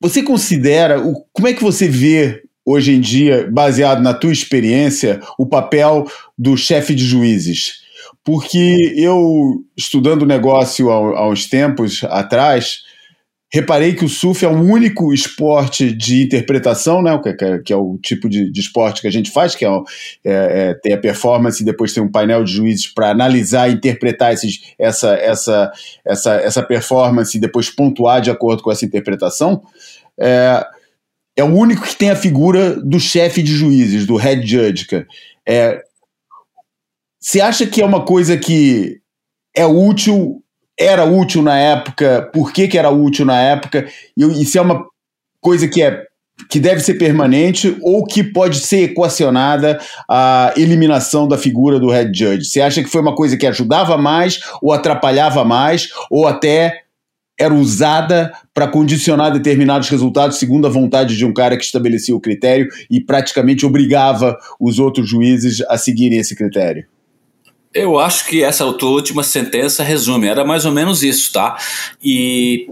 você 0.00 0.22
considera, 0.22 1.00
o, 1.00 1.24
como 1.32 1.48
é 1.48 1.54
que 1.54 1.62
você 1.62 1.88
vê 1.88 2.42
hoje 2.64 2.92
em 2.92 3.00
dia, 3.00 3.48
baseado 3.50 4.02
na 4.02 4.12
tua 4.12 4.32
experiência, 4.32 5.20
o 5.38 5.46
papel 5.46 6.06
do 6.36 6.56
chefe 6.56 6.94
de 6.94 7.04
juízes? 7.04 7.82
Porque 8.22 8.92
eu, 8.96 9.64
estudando 9.76 10.22
o 10.22 10.26
negócio 10.26 10.90
há, 10.90 10.94
há 10.94 11.28
uns 11.28 11.48
tempos 11.48 12.04
atrás, 12.04 12.82
reparei 13.52 13.94
que 13.94 14.04
o 14.04 14.08
surf 14.08 14.44
é 14.44 14.48
o 14.48 14.58
único 14.62 15.12
esporte 15.12 15.92
de 15.92 16.22
interpretação, 16.22 17.02
né, 17.02 17.18
que, 17.18 17.44
é- 17.44 17.58
que 17.58 17.72
é 17.72 17.76
o 17.76 17.98
tipo 17.98 18.28
de, 18.28 18.50
de 18.50 18.60
esporte 18.60 19.02
que 19.02 19.06
a 19.06 19.10
gente 19.12 19.30
faz, 19.30 19.54
que 19.54 19.64
é, 19.64 19.68
é- 19.68 20.70
é- 20.70 20.74
tem 20.74 20.94
a 20.94 20.98
performance 20.98 21.62
e 21.62 21.66
depois 21.66 21.92
tem 21.92 22.02
um 22.02 22.10
painel 22.10 22.42
de 22.44 22.52
juízes 22.52 22.86
para 22.86 23.10
analisar 23.10 23.68
e 23.68 23.74
interpretar 23.74 24.32
esses, 24.32 24.72
essa, 24.78 25.14
essa, 25.16 25.70
essa, 26.04 26.34
essa 26.36 26.62
performance 26.62 27.36
e 27.36 27.40
depois 27.40 27.68
pontuar 27.68 28.22
de 28.22 28.30
acordo 28.30 28.62
com 28.62 28.72
essa 28.72 28.86
interpretação. 28.86 29.62
É, 30.18 30.64
é 31.36 31.44
o 31.44 31.54
único 31.54 31.82
que 31.82 31.96
tem 31.96 32.10
a 32.10 32.16
figura 32.16 32.74
do 32.76 32.98
chefe 32.98 33.42
de 33.42 33.52
juízes, 33.52 34.06
do 34.06 34.16
head 34.16 34.46
judge. 34.46 34.86
É, 35.46 35.82
você 37.20 37.40
acha 37.40 37.66
que 37.66 37.82
é 37.82 37.84
uma 37.84 38.04
coisa 38.04 38.36
que 38.38 39.00
é 39.54 39.66
útil, 39.66 40.41
era 40.82 41.04
útil 41.04 41.42
na 41.42 41.58
época, 41.58 42.30
por 42.32 42.52
que, 42.52 42.68
que 42.68 42.78
era 42.78 42.90
útil 42.90 43.24
na 43.24 43.40
época, 43.40 43.86
e, 44.16 44.44
se 44.44 44.58
é 44.58 44.62
uma 44.62 44.86
coisa 45.40 45.68
que 45.68 45.82
é 45.82 46.04
que 46.48 46.58
deve 46.58 46.80
ser 46.80 46.94
permanente 46.94 47.76
ou 47.82 48.04
que 48.04 48.24
pode 48.24 48.58
ser 48.58 48.84
equacionada 48.84 49.80
a 50.08 50.52
eliminação 50.56 51.28
da 51.28 51.38
figura 51.38 51.78
do 51.78 51.90
head 51.90 52.10
judge? 52.16 52.46
Você 52.46 52.60
acha 52.60 52.82
que 52.82 52.88
foi 52.88 53.00
uma 53.00 53.14
coisa 53.14 53.36
que 53.36 53.46
ajudava 53.46 53.96
mais 53.96 54.40
ou 54.60 54.72
atrapalhava 54.72 55.44
mais 55.44 55.88
ou 56.10 56.26
até 56.26 56.82
era 57.38 57.54
usada 57.54 58.32
para 58.52 58.68
condicionar 58.68 59.32
determinados 59.32 59.88
resultados 59.88 60.38
segundo 60.38 60.66
a 60.66 60.70
vontade 60.70 61.16
de 61.16 61.24
um 61.24 61.32
cara 61.32 61.56
que 61.56 61.64
estabelecia 61.64 62.14
o 62.14 62.20
critério 62.20 62.68
e 62.90 63.00
praticamente 63.00 63.64
obrigava 63.64 64.36
os 64.60 64.78
outros 64.78 65.08
juízes 65.08 65.60
a 65.68 65.76
seguirem 65.76 66.18
esse 66.18 66.34
critério? 66.36 66.86
Eu 67.74 67.98
acho 67.98 68.26
que 68.26 68.42
essa 68.42 68.70
tua 68.74 68.90
última 68.90 69.22
sentença 69.22 69.82
resume, 69.82 70.26
era 70.26 70.44
mais 70.44 70.64
ou 70.64 70.72
menos 70.72 71.02
isso, 71.02 71.32
tá? 71.32 71.56
E 72.02 72.68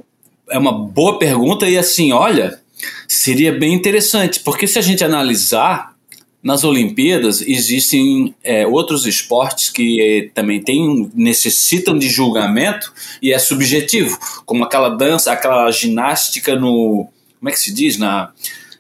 é 0.51 0.59
uma 0.59 0.73
boa 0.73 1.19
pergunta 1.19 1.69
e 1.69 1.79
assim, 1.79 2.13
olha, 2.13 2.61
seria 3.09 3.53
bem 3.53 3.73
interessante, 3.73 4.41
porque 4.41 4.67
se 4.67 4.79
a 4.79 4.83
gente 4.83 5.05
analisar 5.05 5.95
nas 6.43 6.65
Olimpíadas 6.65 7.43
existem 7.43 8.35
é, 8.43 8.67
outros 8.67 9.07
esportes 9.07 9.69
que 9.69 10.01
eh, 10.01 10.31
também 10.35 10.61
tem, 10.63 11.11
necessitam 11.15 11.99
de 11.99 12.09
julgamento 12.09 12.93
e 13.21 13.33
é 13.33 13.39
subjetivo, 13.39 14.19
como 14.47 14.65
aquela 14.65 14.89
dança, 14.89 15.33
aquela 15.33 15.71
ginástica 15.71 16.57
no. 16.57 17.09
Como 17.39 17.49
é 17.49 17.53
que 17.53 17.61
se 17.61 17.73
diz? 17.73 17.99
Na. 17.99 18.33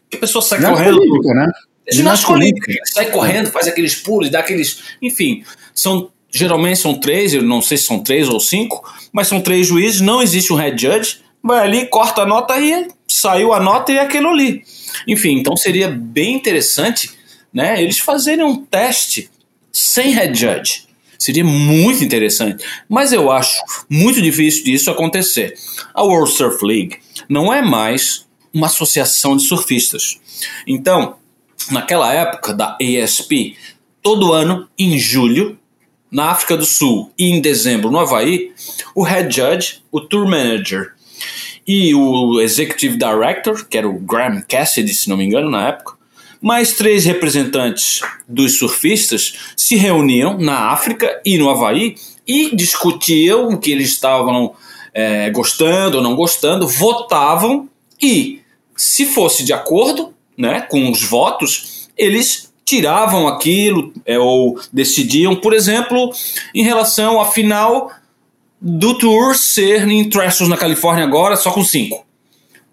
Que 0.09 0.17
a 0.17 0.21
pessoa 0.21 0.41
sai 0.41 0.59
Ginástica 0.59 0.85
correndo. 0.85 1.01
olímpica, 1.03 1.35
né? 1.35 1.53
É 1.87 1.95
Ginástica 1.95 2.33
olímpica, 2.33 2.73
sai 2.85 3.11
correndo, 3.11 3.51
faz 3.51 3.69
aqueles 3.69 3.95
pulos, 3.95 4.31
dá 4.31 4.41
aqueles. 4.41 4.83
Enfim, 5.03 5.45
são. 5.81 6.11
Geralmente 6.32 6.78
são 6.78 6.94
três, 6.94 7.35
eu 7.35 7.43
não 7.43 7.61
sei 7.61 7.77
se 7.77 7.85
são 7.85 7.98
três 7.98 8.28
ou 8.28 8.39
cinco, 8.39 8.89
mas 9.12 9.27
são 9.27 9.40
três 9.40 9.66
juízes, 9.66 10.01
não 10.01 10.23
existe 10.23 10.52
um 10.52 10.57
head 10.57 10.81
judge, 10.81 11.19
vai 11.43 11.59
ali, 11.59 11.86
corta 11.86 12.23
a 12.23 12.27
nota 12.27 12.57
e 12.61 12.86
saiu 13.09 13.52
a 13.52 13.59
nota 13.59 13.90
e 13.90 13.98
aquilo 13.98 14.28
ali. 14.28 14.62
Enfim, 15.09 15.40
então 15.40 15.57
seria 15.57 15.89
bem 15.89 16.35
interessante 16.35 17.11
né, 17.52 17.82
eles 17.82 17.98
fazerem 17.98 18.44
um 18.44 18.65
teste 18.65 19.31
sem 19.73 20.11
head 20.12 20.39
judge. 20.39 20.89
Seria 21.19 21.44
muito 21.44 22.02
interessante. 22.02 22.65
Mas 22.89 23.12
eu 23.12 23.31
acho 23.31 23.61
muito 23.89 24.23
difícil 24.23 24.65
disso 24.65 24.90
acontecer. 24.90 25.55
A 25.93 26.02
World 26.02 26.32
Surf 26.32 26.65
League 26.65 26.98
não 27.28 27.52
é 27.52 27.61
mais 27.61 28.27
uma 28.55 28.69
associação 28.69 29.36
de 29.36 29.43
surfistas. 29.44 30.19
Então, 30.66 31.16
naquela 31.70 32.12
época 32.12 32.55
da 32.55 32.78
ASP, 32.81 33.57
todo 34.02 34.32
ano, 34.32 34.66
em 34.78 34.98
julho, 34.98 35.59
na 36.11 36.31
África 36.31 36.57
do 36.57 36.65
Sul 36.65 37.11
e 37.19 37.31
em 37.31 37.41
dezembro 37.41 37.91
no 37.91 37.99
Havaí, 37.99 38.53
o 38.95 39.03
head 39.03 39.35
judge, 39.35 39.82
o 39.93 40.01
tour 40.01 40.28
manager 40.28 40.93
e 41.66 41.95
o 41.95 42.41
executive 42.41 42.97
director, 42.97 43.65
que 43.69 43.78
era 43.78 43.89
o 43.89 43.99
Graham 43.99 44.43
Cassidy, 44.49 44.93
se 44.93 45.09
não 45.09 45.16
me 45.16 45.24
engano, 45.24 45.51
na 45.51 45.69
época, 45.69 45.95
mais 46.41 46.73
três 46.73 47.05
representantes 47.05 48.01
dos 48.27 48.59
surfistas 48.59 49.53
se 49.57 49.77
reuniam 49.77 50.39
na 50.39 50.70
África 50.70 51.20
e 51.24 51.37
no 51.37 51.51
Havaí 51.51 51.97
e 52.27 52.55
discutiam 52.57 53.49
o 53.49 53.59
que 53.59 53.70
eles 53.70 53.91
estavam 53.91 54.55
é, 54.95 55.31
gostando 55.31 55.99
ou 55.99 56.03
não 56.03 56.16
gostando, 56.16 56.66
votavam 56.66 57.69
e, 58.03 58.41
se 58.77 59.05
fosse 59.05 59.45
de 59.45 59.53
acordo 59.53 60.15
né, 60.37 60.62
com 60.62 60.91
os 60.91 61.03
votos, 61.03 61.89
eles 61.97 62.50
tiravam 62.71 63.27
aquilo 63.27 63.93
é, 64.07 64.17
ou 64.17 64.57
decidiam, 64.73 65.35
por 65.35 65.53
exemplo, 65.53 66.13
em 66.55 66.63
relação 66.63 67.21
à 67.21 67.27
final 67.27 67.91
do 68.61 68.97
Tour 68.97 69.35
ser 69.35 69.89
em 69.89 70.09
Trestles 70.09 70.49
na 70.49 70.57
Califórnia 70.57 71.03
agora 71.03 71.35
só 71.35 71.51
com 71.51 71.65
cinco. 71.65 72.07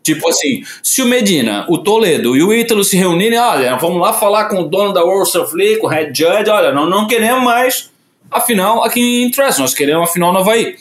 Tipo 0.04 0.30
assim, 0.30 0.64
se 0.84 1.02
o 1.02 1.08
Medina, 1.08 1.66
o 1.68 1.80
Toledo 1.80 2.38
e 2.38 2.44
o 2.44 2.54
Ítalo 2.54 2.84
se 2.84 2.96
reunirem, 2.96 3.40
olha, 3.40 3.76
vamos 3.78 4.00
lá 4.00 4.14
falar 4.14 4.46
com 4.46 4.62
o 4.62 4.70
dono 4.70 4.94
da 4.94 5.04
World 5.04 5.30
Surf 5.32 5.56
League, 5.56 5.80
com 5.80 5.88
o 5.88 5.90
Head 5.90 6.16
Judge, 6.16 6.50
olha, 6.50 6.72
não, 6.72 6.88
não 6.88 7.08
queremos 7.08 7.44
mais 7.44 7.90
a 8.30 8.40
final 8.40 8.84
aqui 8.84 9.24
em 9.24 9.32
Trestles, 9.32 9.60
nós 9.60 9.74
queremos 9.74 10.08
a 10.08 10.14
final 10.14 10.32
no 10.32 10.40
Havaí. 10.40 10.76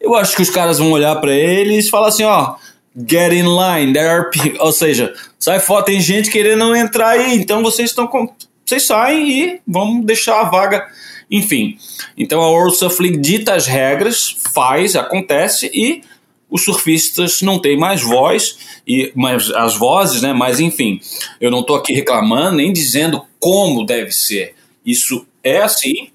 Eu 0.00 0.16
acho 0.16 0.34
que 0.34 0.42
os 0.42 0.50
caras 0.50 0.80
vão 0.80 0.90
olhar 0.90 1.14
para 1.20 1.32
eles 1.32 1.86
e 1.86 1.90
falar 1.90 2.08
assim, 2.08 2.24
ó, 2.24 2.56
get 2.96 3.32
in 3.32 3.46
line, 3.46 3.92
there 3.92 4.08
are 4.08 4.30
pe-" 4.30 4.56
ou 4.60 4.72
seja, 4.72 5.14
sai 5.38 5.60
fora, 5.60 5.84
tem 5.84 6.00
gente 6.00 6.30
querendo 6.30 6.74
entrar 6.74 7.10
aí, 7.10 7.36
então 7.36 7.62
vocês 7.62 7.90
estão 7.90 8.06
com... 8.06 8.32
vocês 8.64 8.86
saem 8.86 9.30
e 9.30 9.60
vamos 9.66 10.04
deixar 10.04 10.40
a 10.40 10.50
vaga, 10.50 10.86
enfim. 11.30 11.78
Então 12.16 12.40
a 12.40 12.50
World 12.50 12.76
Surf 12.76 13.02
League 13.02 13.18
dita 13.18 13.54
as 13.54 13.66
regras, 13.66 14.36
faz, 14.52 14.96
acontece 14.96 15.70
e 15.72 16.02
os 16.50 16.62
surfistas 16.62 17.42
não 17.42 17.58
têm 17.58 17.76
mais 17.76 18.02
voz 18.02 18.80
e 18.86 19.10
mais 19.16 19.50
as 19.50 19.76
vozes, 19.76 20.22
né? 20.22 20.32
Mas 20.32 20.60
enfim, 20.60 21.00
eu 21.40 21.50
não 21.50 21.60
estou 21.60 21.74
aqui 21.74 21.92
reclamando 21.92 22.58
nem 22.58 22.72
dizendo 22.72 23.24
como 23.40 23.84
deve 23.84 24.12
ser. 24.12 24.54
Isso 24.86 25.26
é 25.42 25.62
assim 25.62 26.10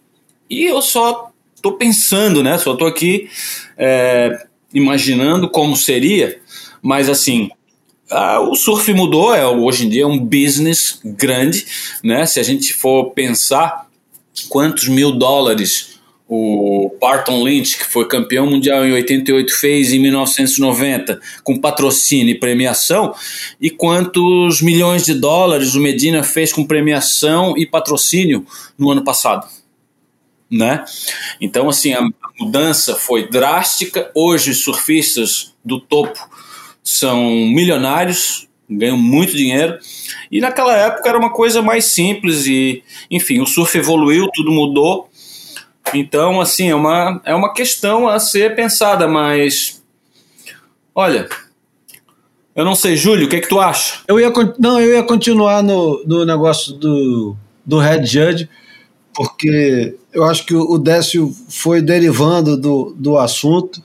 e 0.50 0.64
eu 0.64 0.82
só 0.82 1.32
tô 1.62 1.74
pensando, 1.74 2.42
né? 2.42 2.58
Só 2.58 2.76
tô 2.76 2.86
aqui 2.86 3.30
é, 3.78 4.46
imaginando 4.74 5.50
como 5.50 5.76
seria, 5.76 6.40
mas 6.82 7.10
assim, 7.10 7.50
ah, 8.10 8.40
o 8.40 8.56
surf 8.56 8.92
mudou, 8.94 9.34
é, 9.34 9.46
hoje 9.46 9.86
em 9.86 9.90
dia 9.90 10.04
é 10.04 10.08
um 10.08 10.20
business 10.20 11.00
grande, 11.04 11.66
né? 12.04 12.26
Se 12.26 12.40
a 12.40 12.44
gente 12.44 12.74
for 12.74 13.12
pensar 13.12 13.88
quantos 14.50 14.88
mil 14.88 15.12
dólares 15.12 16.00
o 16.32 16.96
Barton 17.02 17.44
Lynch, 17.44 17.80
que 17.80 17.86
foi 17.86 18.08
campeão 18.08 18.46
mundial 18.46 18.86
em 18.86 18.92
88, 18.92 19.52
fez 19.52 19.92
em 19.92 19.98
1990, 19.98 21.20
com 21.44 21.58
patrocínio 21.58 22.32
e 22.32 22.40
premiação, 22.40 23.16
e 23.60 23.72
quantos 23.72 24.62
milhões 24.62 25.04
de 25.06 25.16
dólares 25.16 25.74
o 25.74 25.80
Medina 25.80 26.22
fez 26.22 26.54
com 26.54 26.64
premiação 26.64 27.58
e 27.58 27.66
patrocínio 27.66 28.46
no 28.78 28.92
ano 28.92 29.04
passado. 29.04 29.48
Né? 30.52 30.86
Então, 31.42 31.68
assim, 31.68 31.94
a 31.94 32.08
mudança 32.40 32.96
foi 32.96 33.28
drástica. 33.28 34.12
Hoje, 34.14 34.52
os 34.52 34.64
surfistas 34.64 35.56
do 35.66 35.80
topo 35.80 36.20
são 36.84 37.24
milionários, 37.24 38.48
ganham 38.70 38.98
muito 38.98 39.36
dinheiro. 39.36 39.78
E 40.32 40.40
naquela 40.40 40.76
época 40.76 41.10
era 41.10 41.18
uma 41.18 41.32
coisa 41.32 41.62
mais 41.62 41.86
simples 41.86 42.46
e, 42.46 42.84
enfim, 43.10 43.40
o 43.40 43.46
surf 43.46 43.78
evoluiu, 43.78 44.30
tudo 44.34 44.52
mudou. 44.52 45.10
Então, 45.94 46.40
assim, 46.40 46.70
é 46.70 46.76
uma, 46.76 47.22
é 47.26 47.34
uma 47.34 47.54
questão 47.54 48.08
a 48.08 48.20
ser 48.20 48.56
pensada, 48.56 49.08
mas 49.08 49.82
olha, 50.94 51.28
eu 52.56 52.64
não 52.64 52.76
sei, 52.76 52.96
Júlio, 52.96 53.26
o 53.26 53.30
que 53.30 53.38
é 53.38 53.40
que 53.42 53.50
tu 53.50 53.60
acha? 53.60 54.02
Eu 54.08 54.20
ia, 54.20 54.32
não, 54.60 54.80
eu 54.80 54.94
ia 54.94 55.04
continuar 55.04 55.64
no, 55.64 56.04
no 56.06 56.26
negócio 56.26 56.74
do, 56.74 57.36
do 57.66 57.80
Red 57.80 58.06
Judge, 58.06 58.50
porque 59.14 59.96
eu 60.14 60.24
acho 60.26 60.46
que 60.46 60.54
o 60.54 60.78
Décio 60.78 61.34
foi 61.50 61.82
derivando 61.82 62.56
do, 62.56 62.94
do 62.98 63.18
assunto 63.18 63.82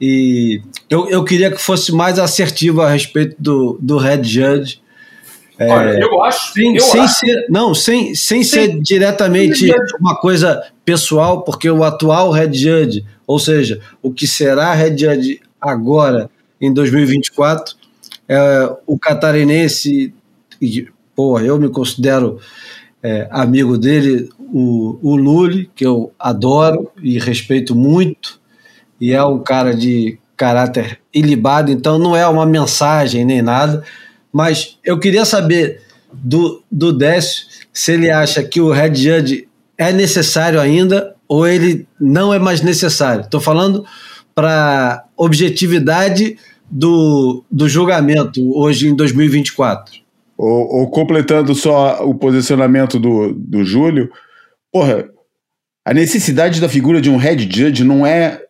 e 0.00 0.60
eu, 0.88 1.08
eu 1.08 1.24
queria 1.24 1.50
que 1.50 1.60
fosse 1.60 1.92
mais 1.92 2.18
assertivo 2.18 2.80
a 2.80 2.90
respeito 2.90 3.36
do, 3.38 3.78
do 3.80 3.98
Red 3.98 4.24
Judge. 4.24 4.80
É, 5.58 5.68
Olha, 5.68 5.98
eu 5.98 6.22
acho. 6.22 6.52
Sem, 6.52 6.76
eu 6.76 6.80
sem 6.80 7.00
acho. 7.00 7.18
ser, 7.18 7.46
não, 7.50 7.74
sem, 7.74 8.14
sem 8.14 8.44
ser 8.44 8.80
diretamente 8.80 9.72
uma 10.00 10.16
coisa 10.16 10.62
pessoal, 10.84 11.42
porque 11.42 11.68
o 11.68 11.82
atual 11.82 12.30
Red 12.30 12.52
Judge, 12.52 13.04
ou 13.26 13.38
seja, 13.38 13.80
o 14.00 14.12
que 14.12 14.26
será 14.26 14.72
Red 14.72 14.96
Judge 14.96 15.40
agora, 15.60 16.30
em 16.60 16.72
2024, 16.72 17.76
é 18.28 18.72
o 18.86 18.98
catarinense, 18.98 20.14
e, 20.62 20.86
pô, 21.14 21.40
eu 21.40 21.58
me 21.58 21.68
considero 21.68 22.38
é, 23.02 23.28
amigo 23.30 23.76
dele, 23.76 24.28
o, 24.38 24.98
o 25.02 25.16
Lully, 25.16 25.70
que 25.74 25.84
eu 25.84 26.12
adoro 26.18 26.90
e 27.02 27.18
respeito 27.18 27.74
muito, 27.74 28.37
e 29.00 29.12
é 29.12 29.22
um 29.24 29.38
cara 29.38 29.74
de 29.74 30.18
caráter 30.36 31.00
ilibado, 31.12 31.70
então 31.70 31.98
não 31.98 32.16
é 32.16 32.26
uma 32.26 32.46
mensagem 32.46 33.24
nem 33.24 33.42
nada, 33.42 33.82
mas 34.32 34.78
eu 34.84 34.98
queria 34.98 35.24
saber 35.24 35.82
do, 36.12 36.62
do 36.70 36.92
Décio 36.92 37.46
se 37.72 37.92
ele 37.92 38.10
acha 38.10 38.42
que 38.42 38.60
o 38.60 38.70
Red 38.70 38.94
Judge 38.94 39.48
é 39.76 39.92
necessário 39.92 40.60
ainda 40.60 41.14
ou 41.28 41.46
ele 41.46 41.86
não 42.00 42.32
é 42.32 42.38
mais 42.38 42.62
necessário. 42.62 43.22
Estou 43.22 43.40
falando 43.40 43.84
para 44.34 45.04
objetividade 45.16 46.36
do, 46.70 47.44
do 47.50 47.68
julgamento 47.68 48.56
hoje 48.56 48.88
em 48.88 48.94
2024. 48.94 50.00
Ou, 50.36 50.80
ou, 50.80 50.90
completando 50.90 51.54
só 51.54 52.04
o 52.04 52.14
posicionamento 52.14 52.98
do, 52.98 53.34
do 53.34 53.64
Júlio, 53.64 54.10
porra, 54.72 55.08
a 55.84 55.92
necessidade 55.92 56.60
da 56.60 56.68
figura 56.68 57.00
de 57.00 57.10
um 57.10 57.16
head 57.16 57.48
judge 57.50 57.82
não 57.82 58.06
é 58.06 58.40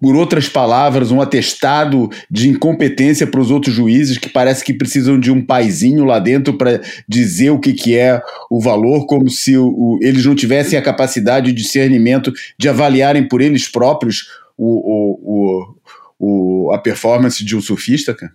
por 0.00 0.14
outras 0.14 0.48
palavras, 0.48 1.10
um 1.10 1.20
atestado 1.20 2.08
de 2.30 2.48
incompetência 2.48 3.26
para 3.26 3.40
os 3.40 3.50
outros 3.50 3.74
juízes 3.74 4.18
que 4.18 4.28
parece 4.28 4.64
que 4.64 4.72
precisam 4.72 5.18
de 5.18 5.30
um 5.30 5.44
paizinho 5.44 6.04
lá 6.04 6.18
dentro 6.18 6.56
para 6.56 6.80
dizer 7.08 7.50
o 7.50 7.58
que, 7.58 7.72
que 7.72 7.96
é 7.96 8.20
o 8.50 8.60
valor, 8.60 9.06
como 9.06 9.28
se 9.28 9.56
o, 9.56 9.66
o, 9.66 9.98
eles 10.00 10.24
não 10.24 10.34
tivessem 10.34 10.78
a 10.78 10.82
capacidade 10.82 11.46
de 11.46 11.62
discernimento 11.62 12.32
de 12.58 12.68
avaliarem 12.68 13.26
por 13.26 13.40
eles 13.40 13.68
próprios 13.68 14.28
o, 14.56 15.74
o, 16.18 16.72
a 16.72 16.78
performance 16.78 17.44
de 17.44 17.56
um 17.56 17.60
surfista, 17.60 18.14
cara. 18.14 18.32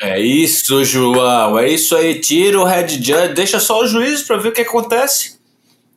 É 0.00 0.18
isso, 0.18 0.82
João. 0.84 1.58
É 1.58 1.68
isso 1.68 1.94
aí. 1.94 2.18
Tira 2.20 2.58
o 2.58 2.64
head 2.64 2.94
judge, 2.94 3.34
deixa 3.34 3.60
só 3.60 3.82
o 3.82 3.86
juiz 3.86 4.22
para 4.22 4.38
ver 4.38 4.48
o 4.48 4.52
que 4.52 4.62
acontece. 4.62 5.38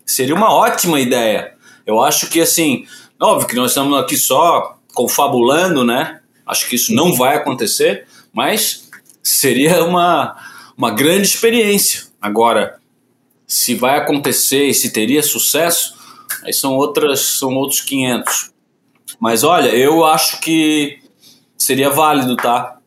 Seria 0.06 0.36
uma 0.36 0.54
ótima 0.54 1.00
ideia. 1.00 1.54
Eu 1.86 2.02
acho 2.02 2.30
que 2.30 2.42
assim 2.42 2.86
Óbvio 3.24 3.48
que 3.48 3.56
nós 3.56 3.72
estamos 3.72 3.98
aqui 3.98 4.18
só 4.18 4.78
confabulando, 4.94 5.86
né? 5.86 6.20
Acho 6.46 6.68
que 6.68 6.76
isso 6.76 6.94
não 6.94 7.14
vai 7.16 7.38
acontecer, 7.38 8.06
mas 8.34 8.90
seria 9.24 9.82
uma, 9.86 10.36
uma 10.78 10.92
grande 10.92 11.28
experiência. 11.28 12.04
Agora, 12.22 12.80
se 13.48 13.76
vai 13.76 13.98
acontecer 13.98 14.66
e 14.66 14.74
se 14.74 14.92
teria 14.92 15.24
sucesso, 15.24 15.96
aí 16.44 16.52
são 16.52 16.76
outras 16.76 17.22
são 17.22 17.56
outros 17.56 17.80
500. 17.80 18.52
Mas 19.22 19.46
olha, 19.46 19.70
eu 19.70 20.04
acho 20.04 20.42
que 20.42 21.00
seria 21.58 21.90
válido, 21.90 22.36
tá? 22.36 22.78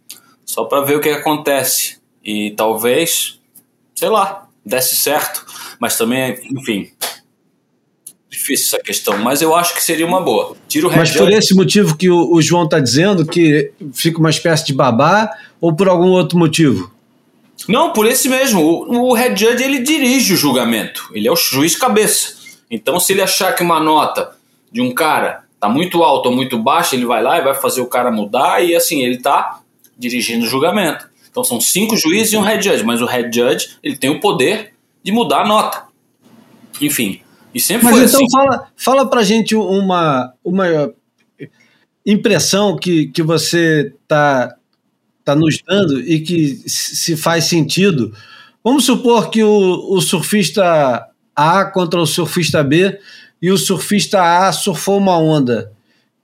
Só 0.44 0.64
para 0.64 0.82
ver 0.82 0.96
o 0.96 1.00
que 1.00 1.08
acontece 1.08 1.98
e 2.22 2.50
talvez, 2.50 3.40
sei 3.94 4.10
lá, 4.10 4.46
desse 4.64 4.96
certo, 4.96 5.46
mas 5.80 5.96
também, 5.96 6.38
enfim, 6.50 6.92
difícil 8.46 8.66
essa 8.66 8.82
questão, 8.82 9.18
mas 9.18 9.42
eu 9.42 9.54
acho 9.54 9.74
que 9.74 9.82
seria 9.82 10.06
uma 10.06 10.20
boa. 10.20 10.56
Tira 10.68 10.86
o 10.86 10.96
Mas 10.96 11.10
por 11.10 11.30
esse 11.30 11.54
motivo 11.54 11.96
que 11.96 12.08
o, 12.08 12.32
o 12.32 12.40
João 12.40 12.64
está 12.64 12.78
dizendo, 12.78 13.26
que 13.26 13.72
fica 13.92 14.18
uma 14.18 14.30
espécie 14.30 14.66
de 14.66 14.72
babá, 14.72 15.30
ou 15.60 15.74
por 15.74 15.88
algum 15.88 16.10
outro 16.10 16.38
motivo? 16.38 16.92
Não, 17.66 17.92
por 17.92 18.06
esse 18.06 18.28
mesmo. 18.28 18.60
O, 18.60 19.10
o 19.10 19.14
Red 19.14 19.36
Judge 19.36 19.62
ele 19.62 19.80
dirige 19.80 20.34
o 20.34 20.36
julgamento, 20.36 21.10
ele 21.12 21.26
é 21.26 21.32
o 21.32 21.36
juiz 21.36 21.74
cabeça. 21.74 22.34
Então, 22.70 23.00
se 23.00 23.12
ele 23.12 23.22
achar 23.22 23.52
que 23.54 23.62
uma 23.62 23.80
nota 23.80 24.32
de 24.70 24.80
um 24.80 24.92
cara 24.92 25.44
tá 25.58 25.68
muito 25.68 26.02
alta 26.02 26.28
ou 26.28 26.34
muito 26.34 26.58
baixa, 26.58 26.94
ele 26.94 27.06
vai 27.06 27.22
lá 27.22 27.38
e 27.38 27.42
vai 27.42 27.54
fazer 27.54 27.80
o 27.80 27.86
cara 27.86 28.10
mudar, 28.10 28.62
e 28.62 28.74
assim, 28.76 29.02
ele 29.02 29.18
tá 29.18 29.60
dirigindo 29.98 30.44
o 30.44 30.48
julgamento. 30.48 31.08
Então, 31.30 31.42
são 31.42 31.60
cinco 31.60 31.96
juízes 31.96 32.32
e 32.32 32.36
um 32.36 32.40
Red 32.40 32.62
Judge, 32.62 32.84
mas 32.84 33.00
o 33.02 33.06
Red 33.06 33.30
Judge 33.32 33.76
ele 33.82 33.96
tem 33.96 34.10
o 34.10 34.20
poder 34.20 34.74
de 35.02 35.12
mudar 35.12 35.42
a 35.42 35.46
nota. 35.46 35.84
Enfim, 36.80 37.20
e 37.56 37.60
sempre 37.60 37.84
Mas 37.84 37.96
foi 37.96 38.04
então 38.04 38.20
assim. 38.20 38.30
fala, 38.30 38.68
fala 38.76 39.08
pra 39.08 39.22
gente 39.22 39.56
uma, 39.56 40.30
uma 40.44 40.92
impressão 42.04 42.76
que, 42.76 43.06
que 43.06 43.22
você 43.22 43.94
tá, 44.06 44.54
tá 45.24 45.34
nos 45.34 45.58
dando 45.66 45.98
e 45.98 46.20
que 46.20 46.62
se 46.66 47.16
faz 47.16 47.44
sentido. 47.44 48.14
Vamos 48.62 48.84
supor 48.84 49.30
que 49.30 49.42
o, 49.42 49.90
o 49.90 50.02
surfista 50.02 51.08
A 51.34 51.64
contra 51.64 51.98
o 51.98 52.06
surfista 52.06 52.62
B 52.62 53.00
e 53.40 53.50
o 53.50 53.56
surfista 53.56 54.20
A 54.20 54.52
surfou 54.52 54.98
uma 54.98 55.16
onda 55.16 55.72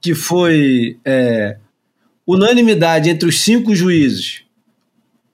que 0.03 0.15
foi 0.15 0.99
é, 1.03 1.57
unanimidade 2.27 3.09
entre 3.09 3.27
os 3.27 3.41
cinco 3.41 3.75
juízes, 3.75 4.43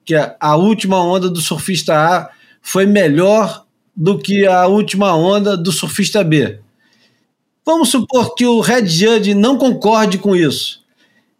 que 0.05 0.15
a, 0.15 0.37
a 0.39 0.55
última 0.55 1.03
onda 1.03 1.29
do 1.29 1.41
surfista 1.41 1.93
A 1.93 2.31
foi 2.62 2.87
melhor 2.87 3.66
do 4.01 4.16
que 4.16 4.47
a 4.47 4.65
última 4.69 5.16
onda 5.16 5.57
do 5.57 5.73
surfista 5.73 6.23
B. 6.23 6.61
Vamos 7.66 7.89
supor 7.89 8.37
que 8.37 8.47
o 8.47 8.61
Red 8.61 8.87
Judge 8.87 9.35
não 9.35 9.59
concorde 9.59 10.19
com 10.19 10.37
isso. 10.37 10.85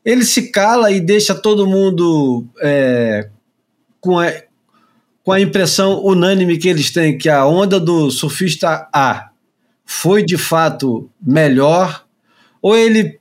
Ele 0.05 0.25
se 0.25 0.51
cala 0.51 0.91
e 0.91 1.01
deixa 1.01 1.37
todo 1.37 1.69
mundo 1.69 2.45
é, 2.61 3.29
com, 4.01 4.19
a, 4.19 4.33
com 5.23 5.31
a 5.31 5.41
impressão 5.41 6.05
unânime 6.05 6.59
que 6.59 6.69
eles 6.69 6.91
têm 6.91 7.17
que 7.17 7.29
a 7.29 7.47
onda 7.47 7.79
do 7.79 8.11
surfista 8.11 8.89
A 8.93 9.31
foi 9.87 10.25
de 10.25 10.37
fato 10.37 11.09
melhor, 11.23 12.05
ou 12.61 12.77
ele 12.77 13.21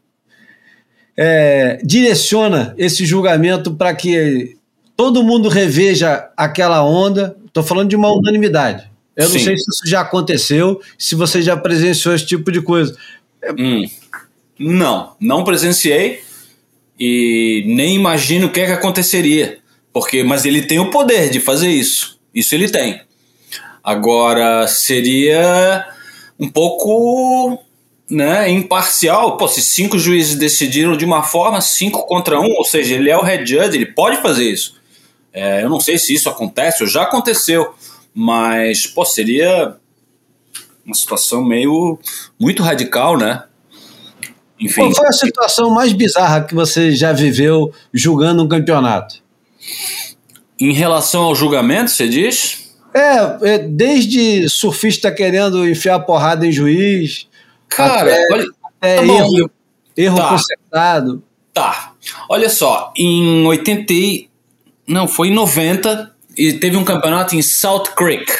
é, 1.15 1.79
direciona 1.83 2.73
esse 2.75 3.05
julgamento 3.05 3.75
para 3.75 3.93
que 3.93 4.57
todo 4.95 5.23
mundo 5.23 5.47
reveja 5.47 6.27
aquela 6.35 6.83
onda. 6.83 7.37
Estou 7.45 7.63
falando 7.63 7.89
de 7.89 7.95
uma 7.95 8.11
unanimidade. 8.11 8.96
Eu 9.17 9.27
Sim. 9.27 9.33
não 9.33 9.43
sei 9.45 9.57
se 9.57 9.63
isso 9.67 9.87
já 9.87 10.01
aconteceu, 10.01 10.79
se 10.97 11.15
você 11.15 11.41
já 11.41 11.57
presenciou 11.57 12.13
esse 12.13 12.25
tipo 12.25 12.51
de 12.51 12.61
coisa. 12.61 12.95
Hum, 13.57 13.83
não, 14.59 15.15
não 15.19 15.43
presenciei 15.43 16.21
e 16.99 17.63
nem 17.67 17.95
imagino 17.95 18.45
o 18.45 18.51
que, 18.51 18.59
é 18.59 18.67
que 18.67 18.71
aconteceria. 18.73 19.57
Porque, 19.91 20.23
mas 20.23 20.45
ele 20.45 20.61
tem 20.61 20.79
o 20.79 20.91
poder 20.91 21.31
de 21.31 21.39
fazer 21.39 21.69
isso. 21.69 22.19
Isso 22.33 22.53
ele 22.53 22.69
tem. 22.69 23.01
Agora, 23.83 24.67
seria 24.67 25.87
um 26.39 26.47
pouco 26.47 27.57
né, 28.09 28.47
imparcial. 28.49 29.37
Pô, 29.37 29.47
se 29.47 29.63
cinco 29.63 29.97
juízes 29.97 30.35
decidiram 30.35 30.95
de 30.95 31.05
uma 31.05 31.23
forma, 31.23 31.59
cinco 31.59 32.05
contra 32.05 32.39
um, 32.39 32.51
ou 32.51 32.63
seja, 32.63 32.93
ele 32.93 33.09
é 33.09 33.17
o 33.17 33.23
head 33.23 33.49
judge, 33.49 33.75
ele 33.75 33.87
pode 33.87 34.21
fazer 34.21 34.43
isso. 34.43 34.75
É, 35.33 35.63
eu 35.63 35.69
não 35.69 35.79
sei 35.79 35.97
se 35.97 36.13
isso 36.13 36.29
acontece, 36.29 36.83
ou 36.83 36.89
já 36.89 37.03
aconteceu. 37.03 37.73
Mas, 38.19 38.87
pô, 38.87 39.05
seria 39.05 39.75
uma 40.83 40.95
situação 40.95 41.45
meio 41.45 41.99
muito 42.39 42.63
radical, 42.63 43.15
né? 43.15 43.43
Enfim. 44.59 44.81
Qual 44.81 44.95
foi 44.95 45.07
a 45.07 45.11
situação 45.11 45.69
mais 45.69 45.93
bizarra 45.93 46.41
que 46.41 46.55
você 46.55 46.93
já 46.93 47.13
viveu 47.13 47.71
julgando 47.93 48.41
um 48.41 48.47
campeonato? 48.47 49.21
Em 50.59 50.73
relação 50.73 51.25
ao 51.25 51.35
julgamento, 51.35 51.91
você 51.91 52.09
diz? 52.09 52.73
É, 52.91 53.53
é 53.53 53.59
desde 53.59 54.49
surfista 54.49 55.11
querendo 55.11 55.69
enfiar 55.69 55.99
porrada 55.99 56.47
em 56.47 56.51
juiz. 56.51 57.27
Cara, 57.69 58.11
até, 58.11 58.27
olha, 58.33 58.47
até 58.63 58.95
tá 58.95 59.03
erro, 59.03 59.51
erro 59.95 60.17
tá. 60.17 60.29
consertado. 60.29 61.23
Tá. 61.53 61.93
Olha 62.27 62.49
só, 62.49 62.91
em 62.97 63.45
80. 63.45 63.93
Não, 64.87 65.07
foi 65.07 65.27
em 65.27 65.33
90, 65.35 66.16
e 66.37 66.53
teve 66.53 66.77
um 66.77 66.83
campeonato 66.83 67.35
em 67.35 67.41
Salt 67.41 67.89
Creek, 67.95 68.31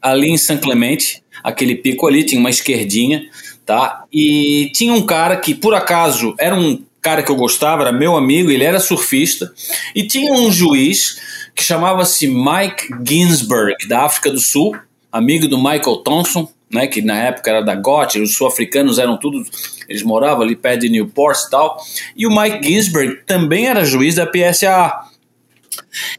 ali 0.00 0.30
em 0.30 0.38
San 0.38 0.56
Clemente. 0.56 1.22
Aquele 1.42 1.74
pico 1.74 2.06
ali, 2.06 2.24
tinha 2.24 2.40
uma 2.40 2.50
esquerdinha 2.50 3.28
tá? 3.64 4.04
E 4.12 4.70
tinha 4.74 4.92
um 4.92 5.02
cara 5.02 5.36
que, 5.36 5.54
por 5.54 5.74
acaso, 5.74 6.34
era 6.38 6.54
um 6.54 6.82
cara 7.00 7.22
que 7.22 7.30
eu 7.30 7.36
gostava, 7.36 7.82
era 7.82 7.92
meu 7.92 8.16
amigo, 8.16 8.50
ele 8.50 8.64
era 8.64 8.78
surfista, 8.78 9.52
e 9.94 10.06
tinha 10.06 10.32
um 10.32 10.52
juiz 10.52 11.20
que 11.54 11.62
chamava-se 11.62 12.28
Mike 12.28 12.88
Ginsberg, 13.04 13.88
da 13.88 14.02
África 14.04 14.30
do 14.30 14.38
Sul, 14.38 14.76
amigo 15.10 15.48
do 15.48 15.58
Michael 15.58 15.96
Thompson, 16.04 16.48
né, 16.70 16.86
que 16.86 17.02
na 17.02 17.18
época 17.24 17.50
era 17.50 17.60
da 17.60 17.74
GOT, 17.74 18.20
os 18.20 18.34
sul-africanos 18.34 18.98
eram 18.98 19.18
tudo, 19.18 19.44
eles 19.88 20.02
moravam 20.02 20.42
ali 20.42 20.54
perto 20.54 20.82
de 20.82 20.88
Newport 20.88 21.38
e 21.38 21.50
tal, 21.50 21.76
e 22.16 22.26
o 22.26 22.30
Mike 22.30 22.66
Ginsberg 22.66 23.20
também 23.26 23.66
era 23.66 23.84
juiz 23.84 24.14
da 24.14 24.26
PSA. 24.26 25.11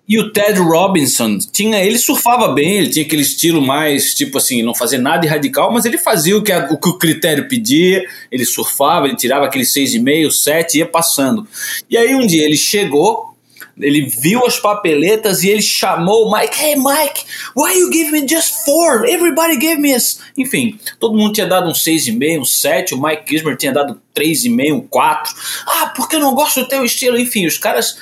E 0.08 0.20
o 0.20 0.32
Ted 0.32 0.60
Robinson 0.60 1.38
tinha, 1.52 1.84
ele 1.84 1.98
surfava 1.98 2.50
bem, 2.50 2.78
ele 2.78 2.90
tinha 2.90 3.06
aquele 3.06 3.22
estilo 3.22 3.62
mais, 3.62 4.14
tipo 4.14 4.38
assim, 4.38 4.62
não 4.62 4.76
fazer 4.76 4.98
nada 4.98 5.20
de 5.20 5.28
radical, 5.28 5.72
mas 5.72 5.86
ele 5.86 5.98
fazia 5.98 6.38
o 6.38 6.44
que, 6.44 6.52
a, 6.52 6.68
o 6.72 6.78
que 6.78 6.90
o 6.90 6.98
critério 6.98 7.48
pedia, 7.48 8.04
ele 8.32 8.46
surfava, 8.46 9.08
ele 9.08 9.16
tirava 9.16 9.46
aquele 9.46 9.64
6,5, 9.64 10.32
7 10.32 10.78
ia 10.80 10.86
passando. 10.86 11.48
E 11.90 11.98
aí 11.98 12.14
um 12.16 12.26
dia 12.26 12.44
ele 12.44 12.58
chegou, 12.58 13.34
ele 13.80 14.06
viu 14.06 14.46
as 14.46 14.60
papeletas 14.60 15.44
e 15.44 15.50
ele 15.50 15.62
chamou 15.62 16.28
o 16.28 16.32
Mike, 16.32 16.60
hey 16.60 16.76
Mike, 16.76 17.24
why 17.56 17.78
you 17.78 17.92
give 17.92 18.12
me 18.12 18.28
just 18.28 18.66
four? 18.66 19.06
Everybody 19.06 19.58
gave 19.58 19.82
me 19.82 19.94
a... 19.96 19.98
Enfim, 20.38 20.80
todo 21.00 21.18
mundo 21.18 21.34
tinha 21.34 21.48
dado 21.48 21.70
um 21.70 21.74
6,5, 21.74 22.42
um 22.42 22.46
7, 22.46 22.94
o 22.94 23.02
Mike 23.02 23.24
Gismer 23.28 23.58
tinha 23.58 23.72
dado 23.72 24.00
3,5, 24.16 24.74
um 24.74 24.82
4. 24.82 25.34
Ah, 25.66 25.94
porque 25.96 26.16
eu 26.16 26.20
não 26.20 26.36
gosto 26.36 26.62
do 26.62 26.68
teu 26.68 26.86
estilo. 26.86 27.18
Enfim, 27.18 27.48
os 27.48 27.58
caras 27.58 27.98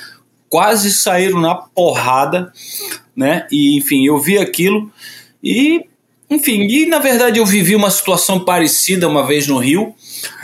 quase 0.52 0.92
saíram 0.92 1.40
na 1.40 1.54
porrada, 1.54 2.52
né? 3.16 3.46
E 3.50 3.78
enfim, 3.78 4.06
eu 4.06 4.18
vi 4.18 4.36
aquilo 4.36 4.92
e 5.42 5.86
enfim, 6.28 6.66
e 6.66 6.84
na 6.84 6.98
verdade 6.98 7.38
eu 7.38 7.46
vivi 7.46 7.74
uma 7.74 7.90
situação 7.90 8.38
parecida 8.38 9.08
uma 9.08 9.26
vez 9.26 9.46
no 9.46 9.56
Rio, 9.56 9.94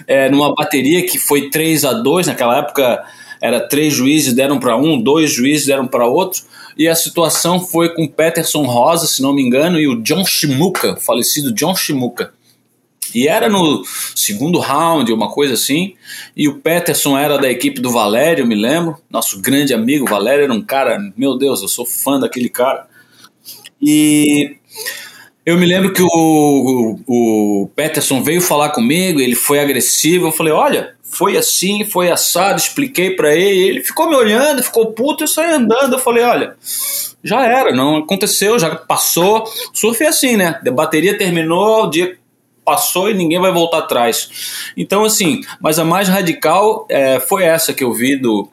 é, 0.07 0.31
numa 0.31 0.55
bateria 0.55 1.05
que 1.05 1.19
foi 1.19 1.51
3 1.51 1.85
a 1.85 1.93
2 1.93 2.27
naquela 2.27 2.57
época 2.57 3.05
era 3.39 3.61
três 3.61 3.93
juízes 3.93 4.33
deram 4.33 4.59
para 4.59 4.79
um, 4.79 4.99
dois 4.99 5.31
juízes 5.31 5.67
deram 5.67 5.87
para 5.87 6.07
outro, 6.07 6.43
e 6.77 6.89
a 6.89 6.95
situação 6.95 7.61
foi 7.61 7.95
com 7.95 8.09
Peterson 8.09 8.63
Rosa, 8.63 9.07
se 9.07 9.21
não 9.21 9.35
me 9.35 9.43
engano, 9.43 9.79
e 9.79 9.87
o 9.87 10.01
John 10.03 10.25
Shimuka, 10.25 10.97
falecido 10.97 11.53
John 11.53 11.77
Shimuka. 11.77 12.33
E 13.15 13.29
era 13.29 13.49
no 13.49 13.83
segundo 14.15 14.59
round, 14.59 15.13
uma 15.13 15.31
coisa 15.31 15.55
assim. 15.55 15.95
E 16.37 16.49
o 16.49 16.57
Peterson 16.57 17.17
era 17.17 17.39
da 17.39 17.51
equipe 17.51 17.81
do 17.81 17.91
Valério, 17.91 18.47
me 18.47 18.55
lembro. 18.55 18.97
Nosso 19.11 19.41
grande 19.41 19.73
amigo 19.73 20.09
Valério 20.09 20.45
era 20.45 20.53
um 20.53 20.63
cara, 20.63 20.99
meu 21.17 21.37
Deus, 21.37 21.63
eu 21.63 21.69
sou 21.69 21.87
fã 21.87 22.19
daquele 22.19 22.49
cara. 22.49 22.87
E 23.81 24.57
eu 25.49 25.57
me 25.57 25.65
lembro 25.65 25.93
que 25.93 26.03
o, 26.03 26.07
o, 26.07 27.63
o 27.63 27.69
Peterson 27.75 28.23
veio 28.23 28.41
falar 28.43 28.69
comigo, 28.69 29.21
ele 29.21 29.35
foi 29.35 29.61
agressivo. 29.61 30.27
Eu 30.27 30.33
falei: 30.33 30.53
Olha, 30.53 30.95
foi 31.03 31.37
assim, 31.37 31.85
foi 31.85 32.11
assado. 32.11 32.59
Expliquei 32.59 33.17
para 33.17 33.35
ele. 33.35 33.69
Ele 33.69 33.85
ficou 33.85 34.11
me 34.11 34.15
olhando, 34.15 34.63
ficou 34.63 34.93
puto. 34.93 35.25
Eu 35.25 35.29
saí 35.29 35.51
andando. 35.51 35.95
Eu 35.95 35.99
falei: 35.99 36.23
Olha, 36.23 36.55
já 37.25 37.47
era, 37.47 37.75
não 37.75 37.97
aconteceu, 37.97 38.59
já 38.59 38.77
passou. 38.77 39.45
Surf 39.73 40.05
é 40.05 40.09
assim, 40.09 40.37
né? 40.37 40.61
A 40.67 40.71
bateria 40.71 41.17
terminou, 41.17 41.85
o 41.85 41.91
dia 41.91 42.19
passou 42.69 43.09
e 43.09 43.15
ninguém 43.15 43.41
vai 43.41 43.51
voltar 43.51 43.79
atrás. 43.79 44.71
Então, 44.77 45.03
assim, 45.05 45.41
mas 45.59 45.79
a 45.79 45.85
mais 45.87 46.07
radical 46.07 46.87
é, 46.91 47.19
foi 47.19 47.45
essa 47.45 47.73
que 47.73 47.83
eu 47.83 47.95
vi 47.95 48.15
do 48.21 48.47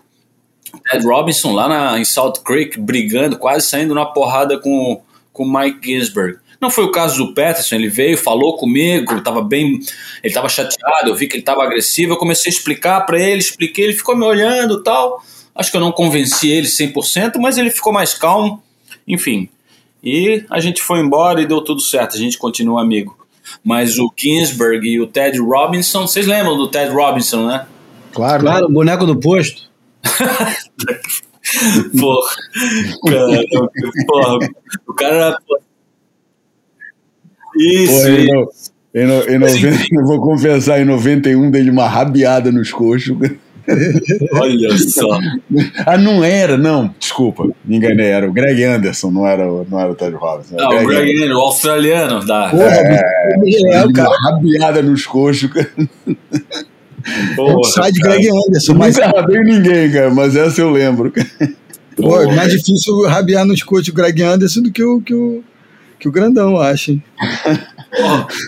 Ted 0.90 1.06
Robinson 1.06 1.52
lá 1.52 1.68
na, 1.68 2.00
em 2.00 2.06
Salt 2.06 2.40
Creek, 2.40 2.80
brigando, 2.80 3.38
quase 3.38 3.68
saindo 3.68 3.94
na 3.94 4.06
porrada 4.06 4.58
com 4.58 5.02
o 5.34 5.46
Mike 5.46 5.80
Ginsberg. 5.84 6.38
Não 6.62 6.70
foi 6.70 6.86
o 6.86 6.92
caso 6.92 7.18
do 7.18 7.34
Peterson, 7.34 7.76
ele 7.76 7.90
veio, 7.90 8.18
falou 8.18 8.56
comigo, 8.56 9.18
estava 9.18 9.42
bem, 9.42 9.74
ele 9.74 9.84
estava 10.24 10.48
chateado, 10.48 11.10
eu 11.10 11.16
vi 11.16 11.28
que 11.28 11.36
ele 11.36 11.42
estava 11.42 11.62
agressivo, 11.62 12.14
eu 12.14 12.18
comecei 12.18 12.50
a 12.50 12.56
explicar 12.56 13.02
para 13.02 13.20
ele, 13.20 13.40
expliquei, 13.40 13.84
ele 13.84 13.94
ficou 13.94 14.16
me 14.16 14.24
olhando 14.24 14.82
tal. 14.82 15.22
Acho 15.54 15.70
que 15.70 15.76
eu 15.76 15.82
não 15.82 15.92
convenci 15.92 16.50
ele 16.50 16.68
100%, 16.68 17.34
mas 17.38 17.58
ele 17.58 17.70
ficou 17.70 17.92
mais 17.92 18.14
calmo, 18.14 18.64
enfim. 19.06 19.50
E 20.02 20.46
a 20.50 20.62
gente 20.62 20.82
foi 20.82 21.00
embora 21.00 21.42
e 21.42 21.46
deu 21.46 21.62
tudo 21.62 21.82
certo, 21.82 22.16
a 22.16 22.20
gente 22.20 22.38
continua 22.38 22.82
amigo. 22.82 23.25
Mas 23.64 23.98
o 23.98 24.12
Ginsberg 24.16 24.88
e 24.88 25.00
o 25.00 25.08
Ted 25.08 25.40
Robinson, 25.40 26.08
vocês 26.08 26.28
lembram 26.28 26.58
do 26.58 26.68
Ted 26.68 26.92
Robinson, 26.92 27.48
né? 27.48 27.66
Claro, 28.12 28.44
claro, 28.44 28.66
o 28.68 28.72
boneco 28.72 29.06
do 29.06 29.20
posto. 29.20 29.70
porra, 32.00 32.36
cara, 33.08 33.44
porra, 34.08 34.40
o 34.88 34.94
cara 34.94 35.16
era. 35.16 35.38
Isso, 37.58 37.94
porra, 37.94 38.10
isso. 38.10 38.76
Em, 38.96 39.06
no, 39.06 39.22
em 39.30 39.38
90, 39.38 39.88
eu 39.92 40.06
vou 40.06 40.22
confessar, 40.22 40.80
em 40.80 40.86
91 40.86 41.52
dele 41.52 41.70
uma 41.70 41.88
rabiada 41.88 42.50
nos 42.50 42.72
coxos. 42.72 43.18
Olha 44.34 44.78
só. 44.78 45.20
ah, 45.86 45.98
não 45.98 46.24
era, 46.24 46.58
não, 46.58 46.94
desculpa, 47.00 47.50
me 47.64 47.78
enganei, 47.78 48.08
era 48.08 48.30
o 48.30 48.34
Greg 48.34 48.64
Anderson, 48.64 49.12
não 49.12 49.28
era, 49.28 49.46
não 49.46 49.80
era 49.80 49.92
o 49.92 49.96
Ted 49.96 50.16
Robinson. 50.16 50.56
Não, 50.56 50.70
o 50.70 50.86
Greg 50.86 51.16
Anderson, 51.16 51.36
o 51.36 51.42
australiano 51.42 52.26
da. 52.26 52.50
Porra, 52.50 52.64
é, 52.64 53.34
é, 53.74 53.94
cara. 53.94 54.16
rabiada 54.24 54.82
nos 54.82 55.06
coxos. 55.06 55.50
Porra, 57.36 57.64
sai 57.72 57.92
de 57.92 58.00
Greg 58.00 58.28
Anderson. 58.30 58.74
Mas... 58.74 58.96
Nunca 58.96 59.22
rabei 59.22 59.44
ninguém, 59.44 59.92
cara, 59.92 60.12
mas 60.12 60.36
essa 60.36 60.62
eu 60.62 60.72
lembro. 60.72 61.12
Pô, 61.96 62.22
é 62.22 62.36
mais 62.36 62.52
difícil 62.52 63.04
rabiar 63.08 63.46
nos 63.46 63.64
coxos 63.64 63.88
do 63.88 63.94
Greg 63.94 64.22
Anderson 64.22 64.62
do 64.62 64.72
que 64.72 64.84
o, 64.84 65.02
que 65.02 65.14
o, 65.14 65.44
que 66.00 66.08
o 66.08 66.12
grandão, 66.12 66.58
acho. 66.58 67.00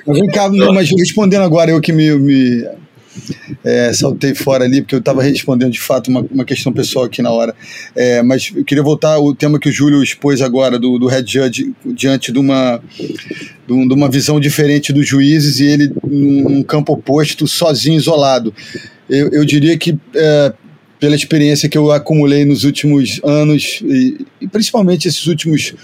mas 0.06 0.20
vem 0.20 0.28
cá, 0.28 0.50
mas 0.50 0.90
respondendo 0.90 1.44
agora, 1.44 1.72
eu 1.72 1.80
que 1.80 1.94
me, 1.94 2.12
me 2.18 2.68
é, 3.64 3.92
saltei 3.94 4.34
fora 4.36 4.66
ali, 4.66 4.82
porque 4.82 4.96
eu 4.96 5.00
estava 5.00 5.22
respondendo 5.22 5.72
de 5.72 5.80
fato 5.80 6.10
uma, 6.10 6.26
uma 6.32 6.46
questão 6.46 6.72
pessoal 6.72 7.06
aqui 7.06 7.22
na 7.22 7.32
hora. 7.32 7.56
É, 7.96 8.22
mas 8.22 8.52
eu 8.56 8.64
queria 8.64 8.84
voltar 8.84 9.14
ao 9.14 9.36
tema 9.36 9.60
que 9.60 9.70
o 9.70 9.72
Júlio 9.72 10.02
expôs 10.02 10.42
agora, 10.42 10.80
do, 10.80 10.98
do 10.98 11.10
Judge, 11.10 11.74
diante 11.86 12.32
de 12.32 12.40
uma, 12.40 12.82
de 13.68 13.74
uma 13.74 14.10
visão 14.10 14.40
diferente 14.40 14.94
dos 14.94 15.08
juízes 15.08 15.60
e 15.60 15.66
ele 15.66 15.92
num 16.06 16.64
campo 16.64 16.94
oposto, 16.94 17.48
sozinho, 17.48 17.98
isolado. 17.98 18.54
Eu, 19.10 19.30
eu 19.32 19.46
diria 19.46 19.78
que. 19.78 19.98
É, 20.16 20.54
pela 21.00 21.16
experiência 21.16 21.70
que 21.70 21.78
eu 21.78 21.92
acumulei 21.92 22.44
nos 22.44 22.64
últimos 22.64 23.22
anos, 23.24 23.82
e, 23.84 24.26
e 24.42 24.48
principalmente 24.48 25.08
esses 25.08 25.28
últimos 25.28 25.76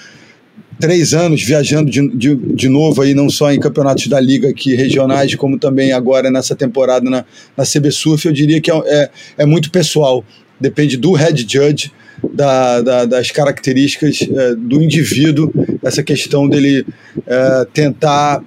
três 0.79 1.13
anos 1.13 1.41
viajando 1.43 1.89
de, 1.89 2.07
de, 2.09 2.35
de, 2.35 2.69
novo 2.69 3.01
aí, 3.01 3.13
não 3.13 3.29
só 3.29 3.51
em 3.51 3.59
campeonatos 3.59 4.07
da 4.07 4.19
Liga 4.19 4.49
aqui 4.49 4.75
regionais, 4.75 5.35
como 5.35 5.57
também 5.57 5.91
agora 5.91 6.29
nessa 6.29 6.55
temporada 6.55 7.09
na, 7.09 7.25
na 7.55 7.63
CB 7.65 7.91
Surf, 7.91 8.25
eu 8.25 8.33
diria 8.33 8.61
que 8.61 8.71
é, 8.71 8.75
é, 8.85 9.09
é 9.39 9.45
muito 9.45 9.71
pessoal. 9.71 10.23
Depende 10.59 10.97
do 10.97 11.13
head 11.13 11.45
judge, 11.47 11.91
da, 12.33 12.81
da, 12.81 13.05
das 13.05 13.31
características 13.31 14.19
é, 14.21 14.55
do 14.55 14.81
indivíduo, 14.81 15.51
essa 15.83 16.01
questão 16.01 16.47
dele 16.47 16.85
é, 17.27 17.67
tentar 17.73 18.41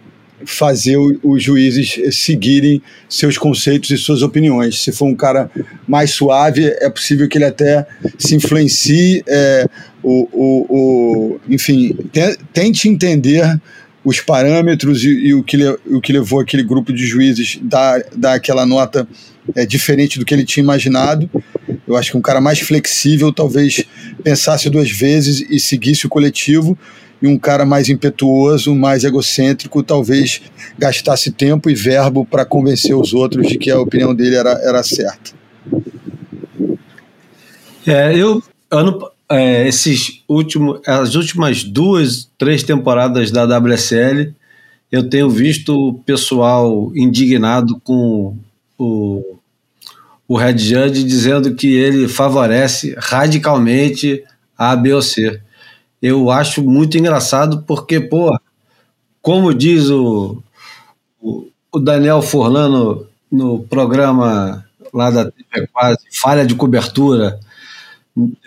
fazer 0.45 0.97
os 0.99 1.43
juízes 1.43 1.99
seguirem 2.15 2.83
seus 3.09 3.39
conceitos 3.39 3.91
e 3.91 3.97
suas 3.97 4.23
opiniões. 4.23 4.83
Se 4.83 4.93
for 4.93 5.07
um 5.07 5.15
cara 5.15 5.51
mais 5.89 6.11
suave, 6.11 6.67
é 6.67 6.91
possível 6.91 7.29
que 7.29 7.39
ele 7.39 7.45
até 7.45 7.87
se 8.19 8.35
influencie, 8.35 9.23
é, 9.27 9.67
o, 10.03 10.29
o, 10.33 10.67
o, 10.69 11.41
enfim, 11.49 11.97
te, 12.13 12.39
tente 12.53 12.89
entender 12.89 13.61
os 14.05 14.21
parâmetros 14.21 15.03
e, 15.05 15.09
e, 15.09 15.35
o, 15.35 15.43
que, 15.43 15.57
o 15.87 16.01
que 16.01 16.13
levou 16.13 16.39
aquele 16.39 16.63
grupo 16.63 16.93
de 16.93 17.05
juízes 17.05 17.59
dar, 17.61 18.03
dar 18.15 18.35
aquela 18.35 18.65
nota 18.65 19.09
é, 19.55 19.67
diferente 19.67 20.19
do 20.19 20.25
que 20.25 20.33
ele 20.33 20.45
tinha 20.45 20.63
imaginado. 20.63 21.29
Eu 21.87 21.97
acho 21.97 22.13
que 22.13 22.17
um 22.17 22.23
cara 22.23 22.41
mais 22.41 22.61
flexível 22.61 23.33
talvez 23.33 23.85
pensasse 24.23 24.71
duas 24.71 24.91
vezes 24.91 25.45
e 25.51 25.59
seguisse 25.59 26.07
o 26.07 26.09
coletivo 26.09 26.79
e 27.21 27.27
um 27.27 27.39
cara 27.39 27.65
mais 27.65 27.89
impetuoso, 27.89 28.75
mais 28.75 29.05
egocêntrico, 29.05 29.83
talvez 29.83 30.43
gastasse 30.79 31.31
tempo 31.31 31.71
e 31.71 31.75
verbo 31.75 32.25
para 32.25 32.45
convencer 32.45 32.95
os 32.95 33.15
outros 33.15 33.49
de 33.49 33.59
que 33.59 33.71
a 33.71 33.81
opinião 33.81 34.15
dele 34.15 34.37
era, 34.37 34.53
era 34.63 34.83
certa. 34.83 35.33
É, 37.87 38.17
eu 38.17 38.43
ano 38.71 38.99
é, 39.29 39.67
esses 39.67 40.23
últimos 40.29 40.81
as 40.87 41.15
últimas 41.15 41.65
duas 41.65 42.29
três 42.37 42.63
temporadas 42.63 43.31
da 43.31 43.45
WSL 43.45 44.35
eu 44.91 45.09
tenho 45.09 45.29
visto 45.29 45.89
o 45.89 45.95
pessoal 45.95 46.93
indignado 46.95 47.81
com 47.83 48.37
o, 48.79 49.39
o 50.29 50.37
Red 50.37 50.59
Judge 50.59 51.03
dizendo 51.05 51.55
que 51.55 51.75
ele 51.75 52.09
favorece 52.09 52.95
radicalmente 52.99 54.23
a 54.57 54.73
A, 54.73 54.77
B 54.77 54.93
ou 54.93 55.03
C. 55.03 55.41
Eu 56.01 56.31
acho 56.31 56.63
muito 56.63 56.99
engraçado 56.99 57.63
porque, 57.67 58.01
pô, 58.01 58.39
como 59.23 59.53
diz 59.53 59.91
o, 59.91 60.43
o, 61.21 61.79
Daniel 61.81 62.23
Forlano 62.23 63.07
no 63.31 63.61
programa 63.61 64.65
lá 64.93 65.11
da 65.11 65.25
TV 65.25 65.67
Quase, 65.73 65.99
falha 66.13 66.47
de 66.47 66.55
cobertura, 66.55 67.39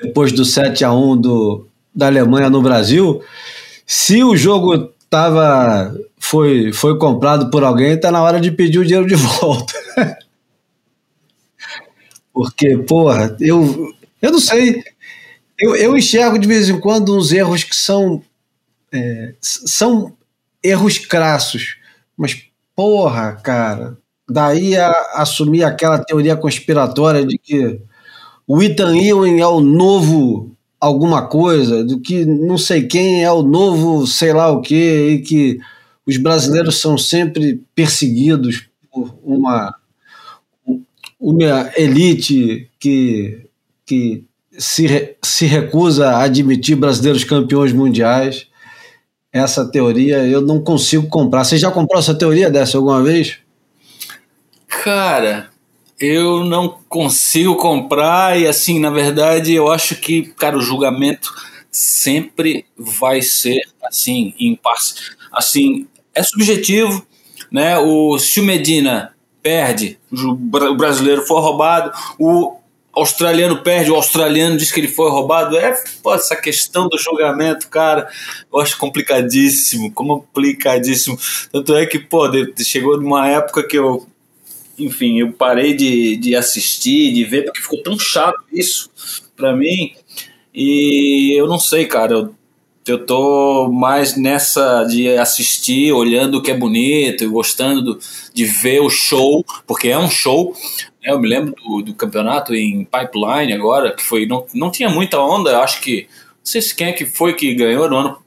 depois 0.02 0.32
do 0.32 0.46
7 0.46 0.84
a 0.86 0.94
1 0.94 1.18
do, 1.18 1.68
da 1.94 2.08
Alemanha 2.08 2.50
no 2.50 2.62
Brasil, 2.62 3.22
se 3.86 4.24
o 4.24 4.36
jogo 4.38 4.94
tava, 5.10 5.96
foi, 6.18 6.72
foi 6.72 6.98
comprado 6.98 7.50
por 7.50 7.64
alguém, 7.64 7.94
está 7.94 8.12
na 8.12 8.22
hora 8.22 8.40
de 8.40 8.52
pedir 8.52 8.80
o 8.80 8.86
dinheiro 8.86 9.08
de 9.08 9.16
volta. 9.20 9.74
Porque, 12.34 12.78
porra, 12.78 13.36
eu, 13.40 13.94
eu 14.22 14.32
não 14.32 14.40
sei. 14.40 14.82
Eu, 15.60 15.76
eu 15.76 15.98
enxergo 15.98 16.40
de 16.40 16.48
vez 16.48 16.70
em 16.70 16.80
quando 16.80 17.18
uns 17.18 17.32
erros 17.32 17.64
que 17.64 17.76
são. 17.76 18.22
É, 18.92 19.34
são 19.42 20.16
erros 20.64 20.98
crassos. 20.98 21.78
Mas, 22.18 22.44
porra, 22.76 23.34
cara, 23.44 23.98
daí 24.30 24.78
a, 24.78 24.92
assumir 25.16 25.64
aquela 25.64 26.00
teoria 26.00 26.36
conspiratória 26.36 27.26
de 27.26 27.38
que 27.38 27.80
o 28.48 28.62
Ethan 28.64 28.96
Ewing 28.96 29.40
é 29.40 29.48
o 29.48 29.60
novo 29.60 30.56
alguma 30.80 31.28
coisa, 31.28 31.84
do 31.84 32.00
que 32.00 32.26
não 32.26 32.58
sei 32.58 32.88
quem 32.88 33.24
é 33.24 33.32
o 33.32 33.44
novo 33.44 34.08
sei 34.08 34.32
lá 34.32 34.50
o 34.50 34.62
que, 34.62 35.10
e 35.10 35.20
que 35.20 35.60
os 36.06 36.18
brasileiros 36.18 36.80
são 36.80 36.98
sempre 36.98 37.62
perseguidos 37.76 38.68
por 38.92 39.14
uma, 39.24 39.76
uma 41.20 41.72
elite 41.76 42.70
que, 42.80 43.46
que 43.86 44.24
se, 44.60 45.16
se 45.24 45.46
recusa 45.46 46.10
a 46.10 46.24
admitir 46.24 46.76
brasileiros 46.76 47.24
campeões 47.24 47.72
mundiais. 47.72 48.48
Essa 49.32 49.66
teoria 49.66 50.18
eu 50.18 50.42
não 50.42 50.62
consigo 50.62 51.08
comprar. 51.08 51.46
Você 51.46 51.58
já 51.58 51.72
comprou 51.72 52.00
essa 52.00 52.14
teoria 52.14 52.50
dessa 52.50 52.78
alguma 52.78 53.02
vez? 53.02 53.38
Cara, 54.68 55.50
eu 56.00 56.44
não 56.44 56.78
consigo 56.90 57.56
comprar 57.56 58.40
e 58.40 58.48
assim, 58.48 58.80
na 58.80 58.90
verdade, 58.90 59.54
eu 59.54 59.72
acho 59.72 59.96
que, 59.96 60.24
cara, 60.34 60.58
o 60.58 60.62
julgamento 60.62 61.34
sempre 61.72 62.66
vai 62.78 63.22
ser 63.22 63.62
assim, 63.84 64.34
imparcial. 64.40 65.16
Assim, 65.32 65.88
é 66.14 66.24
subjetivo, 66.24 67.06
né? 67.52 67.78
O 67.78 68.18
se 68.20 68.42
Medina 68.42 69.14
perde, 69.42 69.98
o 70.12 70.36
brasileiro 70.76 71.26
foi 71.26 71.40
roubado, 71.40 71.92
o 72.20 72.59
australiano 73.00 73.62
perde, 73.62 73.92
o 73.92 73.96
australiano 73.96 74.58
diz 74.58 74.72
que 74.72 74.80
ele 74.80 74.88
foi 74.88 75.10
roubado. 75.10 75.58
É, 75.58 75.74
pô, 76.04 76.14
essa 76.14 76.36
questão 76.36 76.88
do 76.88 76.98
julgamento, 76.98 77.68
cara, 77.68 78.10
eu 78.52 78.60
acho 78.60 78.78
complicadíssimo, 78.78 79.92
complicadíssimo. 79.92 81.18
Tanto 81.52 81.76
é 81.76 81.86
que, 81.86 82.00
pô, 82.00 82.24
chegou 82.64 83.00
numa 83.00 83.28
época 83.28 83.64
que 83.64 83.78
eu 83.78 84.08
enfim, 84.80 85.20
eu 85.20 85.34
parei 85.34 85.74
de, 85.74 86.16
de 86.16 86.36
assistir, 86.36 87.14
de 87.14 87.24
ver, 87.26 87.44
porque 87.44 87.62
ficou 87.62 87.84
tão 87.84 88.00
chato 88.00 88.40
isso 88.52 88.90
para 89.36 89.56
mim. 89.56 89.94
E 90.54 91.38
eu 91.38 91.48
não 91.48 91.60
sei, 91.60 91.86
cara, 91.86 92.14
eu, 92.14 92.36
eu 92.88 93.06
tô 93.06 93.70
mais 93.72 94.16
nessa 94.16 94.84
de 94.86 95.10
assistir, 95.18 95.92
olhando 95.92 96.38
o 96.38 96.42
que 96.42 96.52
é 96.52 96.58
bonito 96.58 97.24
e 97.24 97.28
gostando 97.28 97.82
do, 97.82 98.00
de 98.34 98.46
ver 98.46 98.82
o 98.82 98.90
show, 98.90 99.46
porque 99.68 99.90
é 99.90 99.98
um 99.98 100.10
show. 100.10 100.56
Né? 101.02 101.12
Eu 101.12 101.20
me 101.20 101.28
lembro 101.28 101.54
do, 101.56 101.82
do 101.82 101.94
campeonato 101.94 102.54
em 102.54 102.86
Pipeline 102.86 103.54
agora, 103.54 103.96
que 103.96 104.04
foi 104.04 104.26
não, 104.26 104.46
não 104.54 104.72
tinha 104.72 104.90
muita 104.90 105.20
onda, 105.20 105.60
acho 105.60 105.82
que. 105.82 106.08
Não 106.38 106.46
sei 106.46 106.62
se 106.62 106.76
quem 106.76 106.88
é 106.88 106.94
que 106.94 107.06
foi 107.06 107.34
que 107.36 107.54
ganhou 107.54 107.90
no 107.90 107.98
ano, 107.98 108.24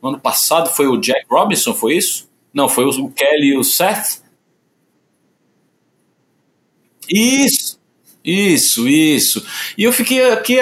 no 0.00 0.08
ano 0.10 0.20
passado, 0.20 0.70
foi 0.70 0.86
o 0.86 0.96
Jack 0.98 1.26
Robinson, 1.30 1.74
foi 1.74 1.96
isso? 1.96 2.30
Não, 2.52 2.68
foi 2.68 2.84
o 2.84 3.10
Kelly 3.10 3.48
e 3.48 3.56
o 3.56 3.64
Seth. 3.64 4.22
Isso, 7.08 7.78
isso, 8.24 8.88
isso. 8.88 9.44
E 9.76 9.82
eu 9.82 9.92
fiquei 9.92 10.30
aqui, 10.30 10.56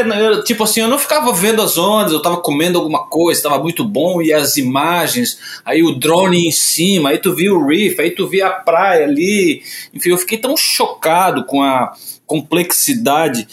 tipo 0.44 0.64
assim, 0.64 0.80
eu 0.80 0.88
não 0.88 0.98
ficava 0.98 1.32
vendo 1.32 1.60
as 1.60 1.76
ondas, 1.76 2.12
eu 2.12 2.22
tava 2.22 2.38
comendo 2.38 2.78
alguma 2.78 3.06
coisa, 3.06 3.42
tava 3.42 3.58
muito 3.58 3.84
bom, 3.84 4.22
e 4.22 4.32
as 4.32 4.56
imagens, 4.56 5.38
aí 5.64 5.82
o 5.82 5.94
drone 5.94 6.46
em 6.46 6.52
cima, 6.52 7.10
aí 7.10 7.18
tu 7.18 7.34
via 7.34 7.52
o 7.52 7.66
reef, 7.66 8.00
aí 8.00 8.10
tu 8.12 8.26
via 8.26 8.46
a 8.46 8.50
praia 8.50 9.04
ali. 9.04 9.62
Enfim, 9.92 10.10
eu 10.10 10.18
fiquei 10.18 10.38
tão 10.38 10.56
chocado 10.56 11.44
com 11.44 11.62
a 11.62 11.92
complexidade 12.26 13.46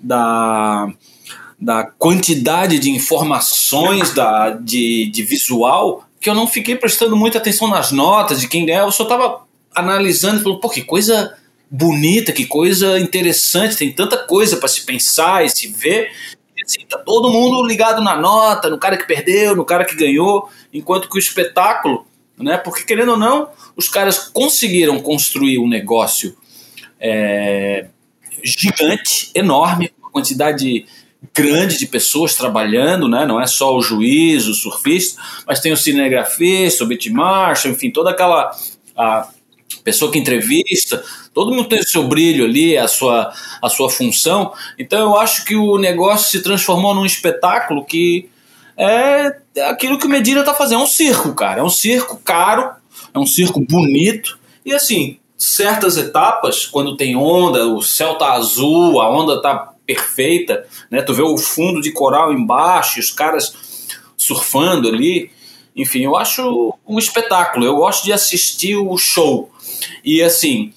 da, 0.00 0.88
da 1.60 1.84
quantidade 1.84 2.78
de 2.78 2.90
informações 2.90 4.12
da, 4.14 4.50
de, 4.50 5.10
de 5.10 5.22
visual 5.22 6.04
que 6.18 6.30
eu 6.30 6.34
não 6.34 6.46
fiquei 6.46 6.74
prestando 6.74 7.14
muita 7.14 7.36
atenção 7.36 7.68
nas 7.68 7.92
notas 7.92 8.40
de 8.40 8.48
quem 8.48 8.70
é, 8.70 8.80
eu 8.80 8.90
só 8.90 9.04
tava 9.04 9.42
analisando 9.74 10.40
e 10.40 10.42
falando, 10.42 10.60
pô, 10.60 10.70
que 10.70 10.80
coisa 10.80 11.36
bonita, 11.76 12.30
que 12.30 12.46
coisa 12.46 13.00
interessante, 13.00 13.76
tem 13.76 13.92
tanta 13.92 14.16
coisa 14.16 14.58
para 14.58 14.68
se 14.68 14.86
pensar 14.86 15.44
e 15.44 15.48
se 15.48 15.66
ver. 15.66 16.12
Assim, 16.64 16.86
tá 16.88 16.98
todo 16.98 17.28
mundo 17.28 17.66
ligado 17.66 18.00
na 18.00 18.16
nota, 18.16 18.70
no 18.70 18.78
cara 18.78 18.96
que 18.96 19.06
perdeu, 19.06 19.56
no 19.56 19.64
cara 19.64 19.84
que 19.84 19.96
ganhou, 19.96 20.48
enquanto 20.72 21.10
que 21.10 21.16
o 21.16 21.18
espetáculo, 21.18 22.06
né? 22.38 22.56
Porque 22.56 22.84
querendo 22.84 23.10
ou 23.10 23.16
não, 23.16 23.48
os 23.76 23.88
caras 23.88 24.30
conseguiram 24.32 25.00
construir 25.00 25.58
um 25.58 25.68
negócio 25.68 26.36
é, 27.00 27.88
gigante, 28.42 29.32
enorme, 29.34 29.92
uma 29.98 30.10
quantidade 30.10 30.86
grande 31.34 31.76
de 31.76 31.86
pessoas 31.86 32.36
trabalhando, 32.36 33.08
né? 33.08 33.26
Não 33.26 33.40
é 33.40 33.48
só 33.48 33.76
o 33.76 33.82
juiz, 33.82 34.46
o 34.46 34.54
surfista, 34.54 35.20
mas 35.44 35.58
tem 35.58 35.72
o 35.72 35.76
cinegrafista, 35.76 36.84
o 36.84 36.86
beat 36.86 37.06
marshal, 37.10 37.72
enfim, 37.72 37.90
toda 37.90 38.10
aquela 38.10 38.52
a 38.96 39.28
pessoa 39.82 40.10
que 40.10 40.18
entrevista, 40.18 41.02
Todo 41.34 41.50
mundo 41.50 41.68
tem 41.68 41.80
o 41.80 41.86
seu 41.86 42.04
brilho 42.04 42.44
ali, 42.44 42.78
a 42.78 42.86
sua, 42.86 43.32
a 43.60 43.68
sua 43.68 43.90
função. 43.90 44.52
Então 44.78 45.00
eu 45.00 45.18
acho 45.18 45.44
que 45.44 45.56
o 45.56 45.76
negócio 45.76 46.30
se 46.30 46.40
transformou 46.40 46.94
num 46.94 47.04
espetáculo 47.04 47.84
que 47.84 48.30
é 48.76 49.36
aquilo 49.68 49.98
que 49.98 50.06
o 50.06 50.08
Medina 50.08 50.40
está 50.40 50.54
fazendo. 50.54 50.80
É 50.80 50.84
um 50.84 50.86
circo, 50.86 51.34
cara. 51.34 51.60
É 51.60 51.64
um 51.64 51.68
circo 51.68 52.20
caro, 52.24 52.70
é 53.12 53.18
um 53.18 53.26
circo 53.26 53.60
bonito. 53.60 54.38
E 54.64 54.72
assim, 54.72 55.18
certas 55.36 55.96
etapas, 55.96 56.66
quando 56.66 56.96
tem 56.96 57.16
onda, 57.16 57.66
o 57.66 57.82
céu 57.82 58.14
tá 58.14 58.32
azul, 58.34 59.00
a 59.00 59.10
onda 59.10 59.42
tá 59.42 59.72
perfeita, 59.84 60.64
né? 60.88 61.02
Tu 61.02 61.12
vê 61.12 61.22
o 61.22 61.36
fundo 61.36 61.80
de 61.80 61.90
coral 61.90 62.32
embaixo, 62.32 63.00
os 63.00 63.10
caras 63.10 63.52
surfando 64.16 64.88
ali. 64.88 65.32
Enfim, 65.76 66.04
eu 66.04 66.16
acho 66.16 66.74
um 66.86 66.98
espetáculo. 66.98 67.64
Eu 67.64 67.76
gosto 67.76 68.04
de 68.04 68.12
assistir 68.12 68.76
o 68.76 68.96
show. 68.96 69.50
E 70.04 70.22
assim, 70.22 70.72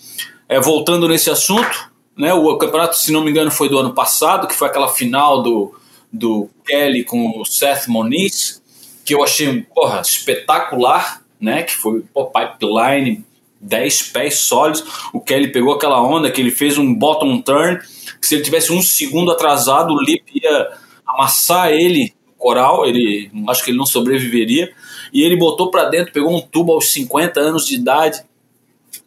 é, 0.49 0.59
voltando 0.59 1.07
nesse 1.07 1.29
assunto, 1.29 1.91
né, 2.17 2.33
o 2.33 2.57
campeonato, 2.57 2.97
se 2.97 3.11
não 3.11 3.23
me 3.23 3.29
engano, 3.29 3.51
foi 3.51 3.69
do 3.69 3.77
ano 3.77 3.93
passado, 3.93 4.47
que 4.47 4.55
foi 4.55 4.67
aquela 4.67 4.87
final 4.87 5.43
do, 5.43 5.75
do 6.11 6.49
Kelly 6.65 7.03
com 7.03 7.39
o 7.39 7.45
Seth 7.45 7.87
Moniz, 7.87 8.61
que 9.05 9.13
eu 9.13 9.23
achei 9.23 9.61
porra, 9.73 10.01
espetacular, 10.01 11.21
né, 11.39 11.63
que 11.63 11.73
foi 11.73 12.03
pipeline, 12.33 13.23
10 13.61 14.01
pés 14.11 14.39
sólidos. 14.39 14.83
O 15.13 15.19
Kelly 15.21 15.51
pegou 15.51 15.73
aquela 15.73 16.01
onda 16.01 16.31
que 16.31 16.41
ele 16.41 16.51
fez 16.51 16.77
um 16.77 16.93
bottom 16.93 17.41
turn, 17.41 17.79
que 18.19 18.27
se 18.27 18.35
ele 18.35 18.43
tivesse 18.43 18.71
um 18.71 18.81
segundo 18.81 19.31
atrasado, 19.31 19.93
o 19.93 20.01
Lip 20.01 20.23
ia 20.33 20.71
amassar 21.05 21.71
ele 21.71 22.13
coral, 22.37 22.85
ele 22.85 23.31
acho 23.47 23.63
que 23.63 23.71
ele 23.71 23.77
não 23.77 23.85
sobreviveria. 23.85 24.71
E 25.13 25.23
ele 25.23 25.35
botou 25.35 25.71
para 25.71 25.85
dentro, 25.85 26.13
pegou 26.13 26.35
um 26.35 26.41
tubo 26.41 26.73
aos 26.73 26.91
50 26.91 27.39
anos 27.39 27.65
de 27.65 27.75
idade 27.75 28.23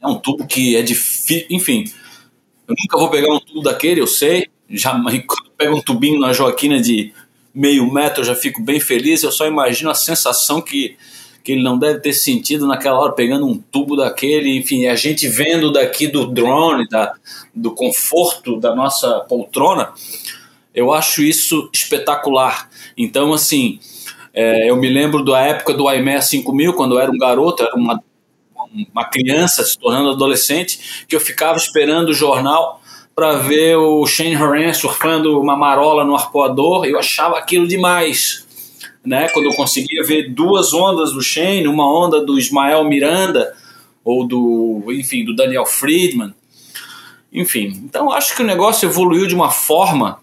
é 0.03 0.07
um 0.07 0.17
tubo 0.17 0.47
que 0.47 0.77
é 0.77 0.83
difícil. 0.83 1.47
Enfim, 1.51 1.85
eu 2.67 2.75
nunca 2.79 2.99
vou 2.99 3.11
pegar 3.11 3.33
um 3.33 3.41
tubo 3.41 3.63
daquele, 3.63 4.01
eu 4.01 4.07
sei. 4.07 4.49
Já 4.69 4.93
quando 4.93 5.51
pego 5.57 5.77
um 5.77 5.83
tubinho 5.83 6.21
na 6.21 6.33
Joaquina 6.33 6.81
de 6.81 7.13
meio 7.53 7.91
metro, 7.93 8.21
eu 8.21 8.25
já 8.25 8.35
fico 8.35 8.63
bem 8.63 8.81
feliz. 8.81 9.23
Eu 9.23 9.33
só 9.33 9.47
imagino 9.47 9.91
a 9.91 9.95
sensação 9.95 10.61
que, 10.61 10.97
que 11.43 11.53
ele 11.53 11.63
não 11.63 11.79
deve 11.79 12.01
ter 12.01 12.13
sentido 12.13 12.67
naquela 12.67 12.99
hora, 13.01 13.13
pegando 13.13 13.47
um 13.47 13.59
tubo 13.59 13.97
daquele. 13.97 14.57
Enfim, 14.57 14.87
a 14.87 14.95
gente 14.95 15.29
vendo 15.29 15.73
daqui 15.73 16.07
do 16.07 16.27
drone, 16.27 16.89
da, 16.89 17.13
do 17.55 17.73
conforto 17.73 18.59
da 18.59 18.75
nossa 18.75 19.21
poltrona, 19.21 19.93
eu 20.75 20.93
acho 20.93 21.23
isso 21.23 21.69
espetacular. 21.73 22.71
Então, 22.97 23.33
assim, 23.33 23.81
é, 24.33 24.71
eu 24.71 24.77
me 24.77 24.89
lembro 24.89 25.25
da 25.25 25.41
época 25.41 25.75
do 25.75 25.91
IMEA 25.91 26.23
5000, 26.23 26.75
quando 26.75 26.95
eu 26.95 27.01
era 27.01 27.11
um 27.11 27.19
garoto, 27.19 27.63
era 27.63 27.75
uma 27.75 28.03
uma 28.93 29.05
criança 29.05 29.65
se 29.65 29.79
tornando 29.79 30.11
adolescente, 30.11 31.05
que 31.09 31.17
eu 31.17 31.21
ficava 31.21 31.57
esperando 31.59 32.11
o 32.11 32.15
jornal 32.15 32.81
para 33.15 33.39
ver 33.39 33.77
o 33.77 34.07
Shane 34.07 34.37
Horan 34.37 34.73
surfando 34.73 35.41
uma 35.41 35.57
marola 35.57 36.05
no 36.05 36.15
arpoador, 36.15 36.85
eu 36.85 36.99
achava 36.99 37.37
aquilo 37.39 37.67
demais. 37.67 38.47
né? 39.05 39.29
Quando 39.31 39.47
eu 39.47 39.55
conseguia 39.55 40.03
ver 40.05 40.33
duas 40.33 40.73
ondas 40.73 41.13
do 41.13 41.21
Shane, 41.21 41.67
uma 41.67 41.87
onda 41.87 42.25
do 42.25 42.39
Ismael 42.39 42.85
Miranda 42.85 43.55
ou 44.05 44.27
do, 44.27 44.85
enfim, 44.89 45.25
do 45.25 45.35
Daniel 45.35 45.67
Friedman. 45.67 46.33
Enfim, 47.33 47.83
então 47.85 48.11
acho 48.11 48.35
que 48.35 48.43
o 48.43 48.47
negócio 48.47 48.89
evoluiu 48.89 49.27
de 49.27 49.35
uma 49.35 49.51
forma 49.51 50.21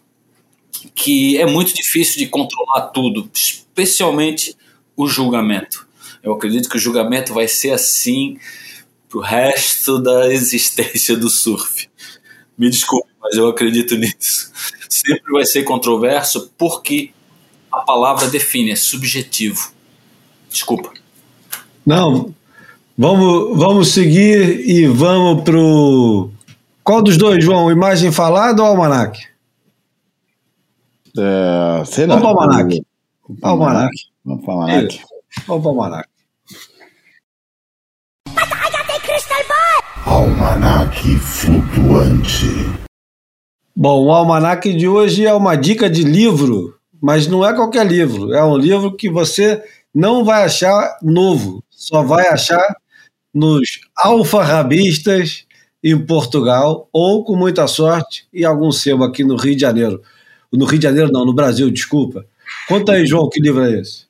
que 0.94 1.38
é 1.38 1.46
muito 1.46 1.74
difícil 1.74 2.18
de 2.18 2.28
controlar 2.28 2.88
tudo, 2.88 3.30
especialmente 3.34 4.56
o 4.96 5.08
julgamento. 5.08 5.88
Eu 6.24 6.34
acredito 6.34 6.70
que 6.70 6.78
o 6.78 6.80
julgamento 6.80 7.34
vai 7.34 7.48
ser 7.48 7.72
assim 7.72 8.38
pro 9.08 9.20
resto 9.20 10.00
da 10.00 10.32
existência 10.34 11.16
do 11.16 11.30
surf. 11.30 11.88
Me 12.58 12.70
desculpe, 12.70 13.08
mas 13.22 13.36
eu 13.36 13.48
acredito 13.48 13.96
nisso. 13.96 14.52
Sempre 14.90 15.32
vai 15.32 15.46
ser 15.46 15.64
controverso 15.64 16.52
porque 16.58 17.12
a 17.72 17.80
palavra 17.80 18.28
define, 18.28 18.72
é 18.72 18.76
subjetivo. 18.76 19.72
Desculpa. 20.50 20.92
Não, 21.86 22.34
vamos, 22.98 23.58
vamos 23.58 23.88
seguir 23.90 24.68
e 24.68 24.88
vamos 24.88 25.44
pro. 25.44 26.32
Qual 26.84 27.02
dos 27.02 27.18
dois, 27.18 27.44
João? 27.44 27.72
Imagem 27.72 28.12
falada 28.12 28.62
ou 28.62 28.68
almanac? 28.68 29.37
É, 31.18 31.86
sei 31.86 32.06
lá. 32.06 32.16
Vamos 32.16 32.32
pro 32.32 32.42
almanac. 32.42 32.86
Almanac. 33.42 33.92
Vamos 34.24 34.44
pro 34.44 34.52
almanac. 34.52 35.04
Vamos 35.48 35.62
pro 35.62 35.70
almanac. 35.70 36.10
Almanac 40.06 41.16
flutuante. 41.20 42.46
Bom, 43.76 44.06
o 44.06 44.12
almanac 44.12 44.74
de 44.74 44.88
hoje 44.88 45.26
é 45.26 45.34
uma 45.34 45.56
dica 45.56 45.90
de 45.90 46.04
livro, 46.04 46.76
mas 47.02 47.28
não 47.28 47.46
é 47.46 47.54
qualquer 47.54 47.86
livro. 47.86 48.34
É 48.34 48.44
um 48.44 48.58
livro 48.58 48.96
que 48.96 49.10
você 49.10 49.64
não 49.94 50.24
vai 50.24 50.44
achar 50.44 50.98
novo, 51.02 51.64
só 51.70 52.04
vai 52.04 52.28
achar 52.28 52.76
nos 53.34 53.82
alfarrabistas 53.96 55.46
em 55.84 55.98
Portugal 55.98 56.88
ou, 56.92 57.24
com 57.24 57.36
muita 57.36 57.68
sorte, 57.68 58.28
em 58.34 58.44
algum 58.44 58.72
sebo 58.72 59.04
aqui 59.04 59.24
no 59.24 59.36
Rio 59.36 59.56
de 59.56 59.62
Janeiro. 59.62 60.02
No 60.52 60.66
Rio 60.66 60.80
de 60.80 60.84
Janeiro, 60.84 61.12
não, 61.12 61.26
no 61.26 61.34
Brasil, 61.34 61.70
desculpa. 61.70 62.26
Conta 62.68 62.94
aí, 62.94 63.06
João, 63.06 63.30
que 63.30 63.42
livro 63.42 63.64
é 63.64 63.80
esse? 63.80 64.08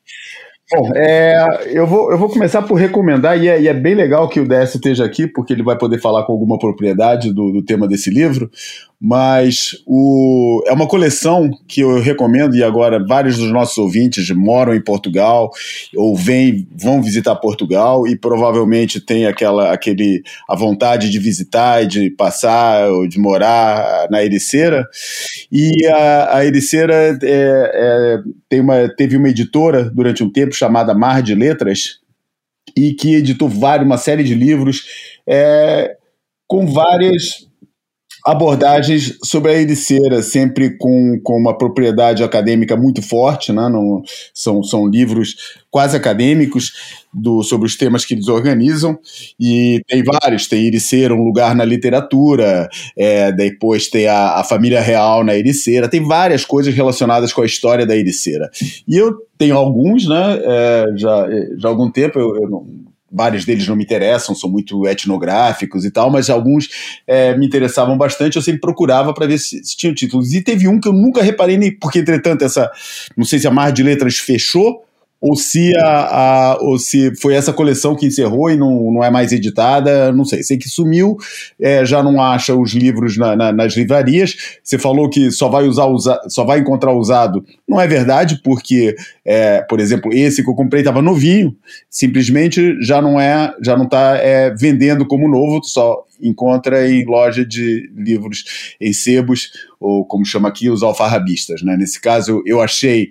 Bom, 0.69 0.91
é, 0.93 1.45
eu, 1.67 1.87
vou, 1.87 2.11
eu 2.11 2.17
vou 2.17 2.27
começar 2.27 2.61
por 2.61 2.75
recomendar, 2.75 3.41
e 3.41 3.47
é, 3.47 3.61
e 3.61 3.69
é, 3.69 3.73
bem 3.73 3.95
legal 3.95 4.27
que 4.27 4.41
o 4.41 4.47
DS 4.47 4.75
esteja 4.75 5.05
aqui, 5.05 5.25
porque 5.25 5.53
ele 5.53 5.63
vai 5.63 5.77
poder 5.77 5.97
falar 5.99 6.25
com 6.25 6.33
alguma 6.33 6.59
propriedade 6.59 7.31
do, 7.31 7.53
do 7.53 7.63
tema 7.63 7.87
desse 7.87 8.09
livro, 8.09 8.51
mas 8.99 9.75
o, 9.85 10.63
é 10.65 10.73
uma 10.73 10.87
coleção 10.87 11.51
que 11.67 11.81
eu 11.81 12.01
recomendo, 12.01 12.55
e 12.55 12.63
agora 12.63 13.03
vários 13.05 13.37
dos 13.37 13.51
nossos 13.51 13.77
ouvintes 13.77 14.29
moram 14.31 14.73
em 14.73 14.83
Portugal, 14.83 15.51
ou 15.95 16.15
vêm, 16.15 16.67
vão 16.75 17.01
visitar 17.01 17.35
Portugal, 17.35 18.07
e 18.07 18.17
provavelmente 18.17 18.99
tem 18.99 19.27
aquela, 19.27 19.71
aquele, 19.71 20.23
a 20.49 20.55
vontade 20.55 21.11
de 21.11 21.19
visitar 21.19 21.85
de 21.85 22.09
passar, 22.09 22.89
ou 22.89 23.07
de 23.07 23.19
morar 23.19 24.07
na 24.09 24.23
Ericeira, 24.23 24.83
e 25.51 25.85
a, 25.85 26.37
a 26.37 26.45
Ericeira 26.45 27.19
é, 27.21 28.23
é, 28.51 28.59
uma, 28.59 28.89
teve 28.95 29.15
uma 29.15 29.29
editora 29.29 29.91
durante 29.91 30.23
um 30.23 30.31
tempo 30.31 30.55
chamada 30.55 30.95
Mar 30.95 31.21
de 31.21 31.35
Letras, 31.35 31.99
e 32.75 32.93
que 32.93 33.15
editou 33.15 33.47
vários, 33.47 33.85
uma 33.85 33.97
série 33.97 34.23
de 34.23 34.33
livros 34.33 34.83
é, 35.27 35.95
com 36.47 36.65
várias 36.65 37.46
abordagens 38.27 39.17
sobre 39.23 39.53
a 39.53 39.55
Ericeira, 39.55 40.21
sempre 40.21 40.77
com, 40.77 41.17
com 41.23 41.37
uma 41.37 41.57
propriedade 41.57 42.21
acadêmica 42.21 42.75
muito 42.75 43.01
forte, 43.01 43.53
né? 43.53 43.69
Não, 43.69 44.03
são, 44.33 44.61
são 44.61 44.85
livros 44.85 45.55
quase 45.71 45.95
acadêmicos 45.95 46.73
do, 47.13 47.41
sobre 47.41 47.67
os 47.67 47.77
temas 47.77 48.03
que 48.03 48.13
eles 48.13 48.27
organizam, 48.27 48.99
e 49.39 49.81
tem 49.87 50.03
vários, 50.03 50.45
tem 50.45 50.67
Ericeira, 50.67 51.15
um 51.15 51.23
lugar 51.23 51.55
na 51.55 51.63
literatura, 51.63 52.67
é, 52.97 53.31
depois 53.31 53.87
tem 53.87 54.07
a, 54.07 54.39
a 54.39 54.43
família 54.43 54.81
real 54.81 55.23
na 55.23 55.33
Ericeira, 55.33 55.87
tem 55.87 56.03
várias 56.03 56.43
coisas 56.43 56.75
relacionadas 56.75 57.31
com 57.31 57.41
a 57.41 57.45
história 57.45 57.85
da 57.85 57.95
Ericeira. 57.95 58.49
E 58.85 58.97
eu 58.97 59.15
tenho 59.37 59.55
alguns, 59.55 60.05
né, 60.05 60.41
é, 60.43 60.85
já, 60.97 61.29
já 61.57 61.69
há 61.69 61.71
algum 61.71 61.89
tempo, 61.89 62.19
eu, 62.19 62.35
eu 62.35 62.49
não 62.49 62.86
vários 63.11 63.45
deles 63.45 63.67
não 63.67 63.75
me 63.75 63.83
interessam, 63.83 64.35
são 64.35 64.49
muito 64.49 64.87
etnográficos 64.87 65.85
e 65.85 65.91
tal, 65.91 66.09
mas 66.09 66.29
alguns 66.29 66.69
é, 67.05 67.37
me 67.37 67.45
interessavam 67.45 67.97
bastante, 67.97 68.35
eu 68.35 68.41
sempre 68.41 68.61
procurava 68.61 69.13
para 69.13 69.27
ver 69.27 69.37
se, 69.37 69.63
se 69.63 69.75
tinham 69.77 69.93
títulos. 69.93 70.33
E 70.33 70.41
teve 70.41 70.67
um 70.67 70.79
que 70.79 70.87
eu 70.87 70.93
nunca 70.93 71.21
reparei, 71.21 71.57
nem, 71.57 71.71
porque 71.71 71.99
entretanto 71.99 72.43
essa, 72.43 72.69
não 73.15 73.25
sei 73.25 73.39
se 73.39 73.47
a 73.47 73.51
Mar 73.51 73.71
de 73.71 73.83
Letras 73.83 74.17
fechou, 74.17 74.86
ou 75.19 75.35
se, 75.35 75.75
a, 75.77 75.83
a, 75.83 76.57
ou 76.61 76.77
se 76.77 77.15
foi 77.15 77.33
essa 77.33 77.51
coleção 77.51 77.95
que 77.95 78.05
encerrou 78.05 78.49
e 78.51 78.55
não, 78.55 78.91
não 78.91 79.03
é 79.03 79.09
mais 79.09 79.31
editada, 79.31 80.11
não 80.11 80.23
sei. 80.23 80.43
Sei 80.43 80.57
que 80.57 80.69
sumiu, 80.69 81.17
é, 81.59 81.83
já 81.85 82.03
não 82.03 82.21
acha 82.21 82.55
os 82.55 82.73
livros 82.73 83.17
na, 83.17 83.35
na, 83.35 83.51
nas 83.51 83.75
livrarias. 83.75 84.59
Você 84.63 84.77
falou 84.77 85.09
que 85.09 85.31
só 85.31 85.49
vai 85.49 85.67
usar, 85.67 85.85
usa, 85.85 86.19
só 86.29 86.45
vai 86.45 86.59
encontrar 86.59 86.93
usado. 86.93 87.43
Não 87.67 87.81
é 87.81 87.87
verdade, 87.87 88.39
porque, 88.43 88.95
é, 89.25 89.61
por 89.61 89.79
exemplo, 89.79 90.13
esse 90.13 90.43
que 90.43 90.49
eu 90.49 90.55
comprei 90.55 90.81
estava 90.81 91.01
novinho, 91.01 91.55
simplesmente 91.89 92.77
já 92.81 93.01
não 93.01 93.19
é, 93.19 93.53
já 93.63 93.75
não 93.75 93.85
está 93.85 94.17
é, 94.17 94.53
vendendo 94.53 95.05
como 95.05 95.27
novo, 95.27 95.61
só 95.63 96.03
encontra 96.21 96.89
em 96.89 97.05
loja 97.05 97.45
de 97.45 97.89
livros 97.95 98.75
em 98.79 98.93
sebos, 98.93 99.51
ou 99.79 100.05
como 100.05 100.25
chama 100.25 100.49
aqui, 100.49 100.69
os 100.69 100.81
alfarrabistas. 100.81 101.61
Né? 101.61 101.77
Nesse 101.77 102.01
caso, 102.01 102.41
eu 102.45 102.61
achei 102.61 103.09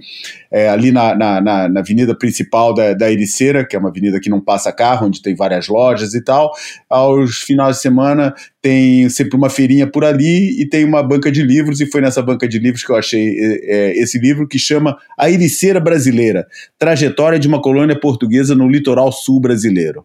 é, 0.51 0.69
ali 0.69 0.91
na, 0.91 1.15
na, 1.15 1.41
na, 1.41 1.69
na, 1.69 1.81
avenida 1.81 2.15
principal 2.17 2.75
da, 2.75 2.93
da 2.95 3.11
Ericeira, 3.11 3.65
que 3.65 3.77
é 3.77 3.79
uma 3.79 3.89
avenida 3.89 4.19
que 4.21 4.31
não 4.31 4.41
passa 4.41 4.73
carro, 4.73 5.07
onde 5.07 5.23
tem 5.23 5.35
várias 5.35 5.69
lojas 5.69 6.15
e 6.15 6.23
tal. 6.23 6.53
Aos 6.89 7.39
finais 7.39 7.77
de 7.77 7.83
semana 7.83 8.35
tem 8.61 9.09
sempre 9.09 9.37
uma 9.37 9.49
feirinha 9.49 9.87
por 9.87 10.05
ali 10.05 10.61
e 10.61 10.69
tem 10.69 10.85
uma 10.85 11.03
banca 11.03 11.31
de 11.31 11.43
livros, 11.43 11.81
e 11.81 11.87
foi 11.87 12.01
nessa 12.01 12.21
banca 12.21 12.49
de 12.49 12.59
livros 12.59 12.83
que 12.83 12.91
eu 12.91 12.97
achei 12.97 13.37
é, 13.39 13.77
é 13.77 14.03
esse 14.03 14.19
livro 14.19 14.49
que 14.49 14.59
chama 14.59 14.97
A 15.17 15.31
Ericeira 15.31 15.79
Brasileira, 15.79 16.47
Trajetória 16.79 17.39
de 17.39 17.47
uma 17.47 17.63
Colônia 17.63 17.99
Portuguesa 17.99 18.55
no 18.55 18.69
Litoral 18.69 19.13
Sul 19.13 19.41
Brasileiro. 19.41 20.05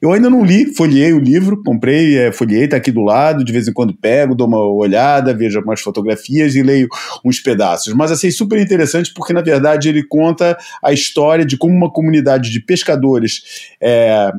Eu 0.00 0.12
ainda 0.12 0.28
não 0.28 0.44
li, 0.44 0.74
folhei 0.74 1.12
o 1.12 1.18
livro, 1.18 1.62
comprei, 1.62 2.18
é, 2.18 2.32
folhei, 2.32 2.68
tá 2.68 2.76
aqui 2.76 2.90
do 2.90 3.02
lado, 3.02 3.44
de 3.44 3.52
vez 3.52 3.66
em 3.66 3.72
quando 3.72 3.94
pego, 3.94 4.34
dou 4.34 4.46
uma 4.46 4.60
olhada, 4.60 5.34
vejo 5.34 5.58
algumas 5.58 5.80
fotografias 5.80 6.54
e 6.54 6.62
leio 6.62 6.88
uns 7.24 7.40
pedaços. 7.40 7.94
Mas 7.94 8.12
achei 8.12 8.30
super 8.30 8.58
interessante 8.58 9.12
porque, 9.14 9.32
na 9.32 9.42
verdade, 9.42 9.88
ele 9.88 10.02
conta 10.02 10.56
a 10.82 10.92
história 10.92 11.44
de 11.44 11.56
como 11.56 11.74
uma 11.74 11.90
comunidade 11.90 12.50
de 12.50 12.60
pescadores, 12.60 13.72
é, 13.80 14.30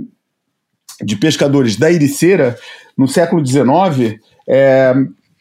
de 1.04 1.16
pescadores 1.16 1.76
da 1.76 1.92
Ericeira, 1.92 2.58
no 2.98 3.08
século 3.08 3.46
XIX, 3.46 4.20
é, 4.48 4.94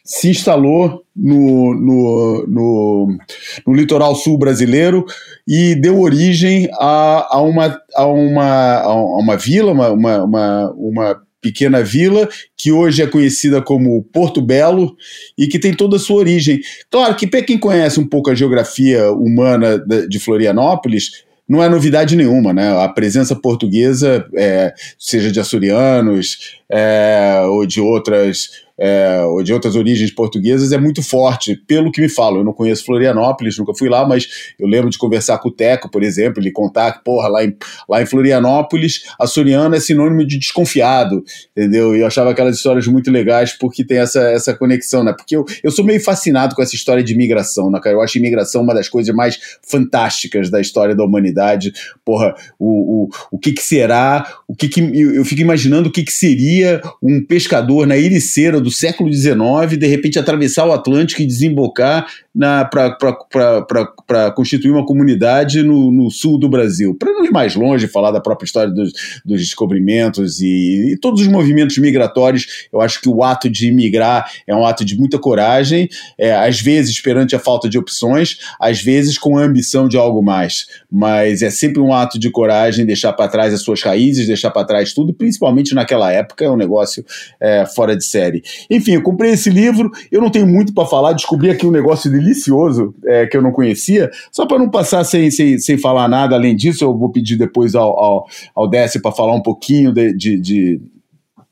se 0.05 0.29
instalou 0.29 1.03
no, 1.17 1.75
no, 1.75 2.47
no, 2.47 3.19
no, 3.67 3.73
litoral 3.75 4.15
sul 4.15 4.37
brasileiro 4.37 5.07
e 5.49 5.75
deu 5.75 6.01
origem 6.01 6.69
a, 6.75 7.37
a, 7.37 7.41
uma, 7.41 7.81
a, 7.95 8.07
uma, 8.07 8.81
a 8.81 8.95
uma 8.95 9.37
vila, 9.37 9.73
uma, 9.73 9.89
uma, 9.91 10.71
uma 10.73 11.23
pequena 11.41 11.83
vila 11.83 12.29
que 12.57 12.71
hoje 12.71 13.03
é 13.03 13.07
conhecida 13.07 13.63
como 13.63 14.03
Porto 14.05 14.43
Belo 14.43 14.95
e 15.39 15.47
que 15.47 15.59
tem 15.59 15.73
toda 15.73 15.97
a 15.97 16.01
sua 16.01 16.17
origem. 16.17 16.61
Claro 16.91 17.15
que 17.15 17.27
para 17.27 17.43
quem 17.43 17.59
conhece 17.59 17.99
um 17.99 18.07
pouco 18.07 18.31
a 18.31 18.35
geografia 18.35 19.11
humana 19.11 19.79
de 20.09 20.19
Florianópolis, 20.19 21.25
não 21.47 21.63
é 21.63 21.69
novidade 21.69 22.17
nenhuma, 22.17 22.55
né? 22.55 22.83
A 22.83 22.89
presença 22.89 23.37
portuguesa, 23.37 24.27
é, 24.35 24.73
seja 24.99 25.31
de 25.31 25.39
açorianos 25.39 26.59
é, 26.71 27.43
ou 27.47 27.67
de 27.67 27.81
outras 27.81 28.64
é, 28.79 29.23
ou 29.25 29.43
de 29.43 29.53
outras 29.53 29.77
origens 29.77 30.11
portuguesas 30.11 30.73
é 30.73 30.79
muito 30.79 31.03
forte, 31.03 31.57
pelo 31.67 31.93
que 31.93 32.01
me 32.01 32.09
falam. 32.09 32.39
Eu 32.39 32.45
não 32.45 32.53
conheço 32.53 32.85
Florianópolis, 32.85 33.57
nunca 33.59 33.73
fui 33.75 33.89
lá, 33.89 34.07
mas 34.07 34.29
eu 34.59 34.67
lembro 34.67 34.91
de 34.91 34.99
conversar 34.99 35.39
com 35.39 35.49
o 35.49 35.53
Teco, 35.53 35.91
por 35.91 36.03
exemplo, 36.03 36.43
ele 36.43 36.51
contar 36.51 36.93
que, 36.93 37.05
porra, 37.05 37.29
lá 37.29 37.45
em, 37.45 37.57
lá 37.89 38.03
em 38.03 38.07
Florianópolis, 38.07 39.05
açoriano 39.19 39.75
é 39.75 39.81
sinônimo 39.81 40.27
de 40.27 40.39
desconfiado, 40.39 41.23
entendeu? 41.57 41.95
E 41.95 42.01
eu 42.01 42.07
achava 42.07 42.31
aquelas 42.31 42.57
histórias 42.57 42.87
muito 42.87 43.11
legais 43.11 43.53
porque 43.53 43.85
tem 43.85 43.99
essa, 43.99 44.21
essa 44.31 44.55
conexão, 44.55 45.05
né? 45.05 45.13
Porque 45.17 45.37
eu, 45.37 45.45
eu 45.63 45.71
sou 45.71 45.85
meio 45.85 46.03
fascinado 46.03 46.55
com 46.55 46.63
essa 46.63 46.75
história 46.75 47.03
de 47.03 47.13
imigração, 47.13 47.71
né, 47.71 47.79
cara? 47.81 47.97
Eu 47.97 48.03
acho 48.03 48.19
imigração 48.19 48.63
uma 48.63 48.75
das 48.75 48.89
coisas 48.89 49.15
mais 49.15 49.39
fantásticas 49.63 50.51
da 50.51 50.61
história 50.61 50.95
da 50.95 51.05
humanidade. 51.05 51.73
Porra, 52.05 52.35
o, 52.59 53.05
o, 53.05 53.09
o 53.31 53.39
que 53.39 53.53
que 53.53 53.63
será, 53.63 54.27
o 54.49 54.55
que 54.55 54.69
que, 54.69 54.81
eu, 54.81 55.15
eu 55.15 55.25
fico 55.25 55.41
imaginando 55.41 55.89
o 55.89 55.93
que 55.93 56.03
que 56.03 56.13
seria 56.13 56.83
um 57.03 57.25
pescador 57.25 57.87
na 57.87 57.97
Ericeira 57.97 58.61
do 58.65 58.71
século 58.71 59.13
XIX, 59.13 59.79
de 59.79 59.87
repente 59.87 60.19
atravessar 60.19 60.67
o 60.67 60.73
Atlântico 60.73 61.23
e 61.23 61.27
desembocar 61.27 62.07
para 62.37 64.33
constituir 64.33 64.73
uma 64.73 64.85
comunidade 64.85 65.63
no, 65.63 65.93
no 65.93 66.11
sul 66.11 66.37
do 66.37 66.49
Brasil. 66.49 66.97
Para 66.99 67.13
não 67.13 67.25
ir 67.25 67.31
mais 67.31 67.55
longe, 67.55 67.87
falar 67.87 68.11
da 68.11 68.21
própria 68.21 68.45
história 68.45 68.73
dos, 68.73 68.93
dos 69.25 69.41
descobrimentos 69.41 70.41
e, 70.41 70.93
e, 70.93 70.99
todos 70.99 71.21
os 71.21 71.29
movimentos 71.29 71.79
migratórios, 71.79 72.69
eu 72.73 72.81
acho 72.81 73.01
que 73.01 73.09
o 73.09 73.23
ato 73.23 73.49
de 73.49 73.69
imigrar 73.69 74.29
é 74.47 74.55
um 74.55 74.67
ato 74.67 74.85
de 74.85 74.99
muita 74.99 75.19
coragem, 75.19 75.89
é, 76.19 76.35
às 76.35 76.61
vezes 76.61 77.01
perante 77.01 77.37
a 77.37 77.39
falta 77.39 77.69
de 77.69 77.79
opções, 77.79 78.39
às 78.61 78.83
vezes 78.83 79.17
com 79.17 79.39
a 79.39 79.43
ambição 79.43 79.89
de 79.89 79.97
algo 79.97 80.23
mais. 80.23 80.67
Mas 80.91 81.41
é 81.41 81.51
sempre 81.51 81.81
um 81.81 81.93
ato 81.93 82.19
de 82.19 82.31
coragem 82.31 82.85
deixar 82.85 83.13
para 83.13 83.29
trás 83.29 83.55
as 83.55 83.63
suas 83.63 83.81
raízes, 83.81 84.27
deixar 84.27 84.51
para 84.51 84.67
trás 84.67 84.93
tudo, 84.93 85.15
principalmente 85.15 85.75
naquela 85.75 86.11
época, 86.11 86.45
é 86.45 86.51
um 86.51 86.57
negócio 86.57 87.05
é, 87.41 87.65
fora 87.65 87.97
de 87.97 88.05
série. 88.05 88.43
Enfim, 88.69 88.95
eu 88.95 89.03
comprei 89.03 89.33
esse 89.33 89.51
livro, 89.51 89.91
eu 90.11 90.21
não 90.21 90.31
tenho 90.31 90.47
muito 90.47 90.75
para 90.75 90.87
falar, 90.87 91.13
descobri 91.13 91.51
aqui 91.51 91.65
um 91.65 91.71
negócio 91.71 92.11
delicioso 92.25 92.95
é, 93.05 93.27
que 93.27 93.37
eu 93.37 93.43
não 93.43 93.53
conhecia, 93.53 94.11
só 94.33 94.47
para 94.47 94.59
não 94.59 94.71
passar 94.71 95.05
sem, 95.05 95.31
sem, 95.31 95.59
sem 95.59 95.79
falar 95.79 96.09
nada 96.09 96.35
além 96.35 96.57
disso, 96.57 96.83
eu 96.83 96.97
vou 96.97 97.11
pedir 97.11 97.37
depois 97.37 97.75
ao, 97.75 97.99
ao, 97.99 98.27
ao 98.55 98.69
Décio 98.69 99.01
para 99.03 99.13
falar 99.13 99.35
um 99.35 99.43
pouquinho 99.43 99.93
de, 99.93 100.13
de, 100.15 100.41
de, 100.41 100.81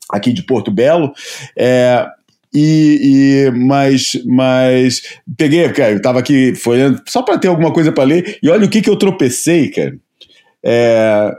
aqui 0.09 0.33
de 0.33 0.43
Porto 0.43 0.71
Belo. 0.71 1.13
É, 1.57 2.05
e, 2.53 3.47
e, 3.47 3.51
mas, 3.51 4.11
mas 4.25 5.01
peguei, 5.37 5.67
cara, 5.69 5.93
eu 5.93 6.01
tava 6.01 6.19
aqui 6.19 6.53
folhando 6.55 7.01
só 7.07 7.21
para 7.21 7.37
ter 7.37 7.47
alguma 7.47 7.71
coisa 7.71 7.91
para 7.91 8.03
ler, 8.03 8.37
e 8.43 8.49
olha 8.49 8.65
o 8.65 8.69
que, 8.69 8.81
que 8.81 8.89
eu 8.89 8.97
tropecei, 8.97 9.69
cara. 9.69 9.95
É, 10.63 11.31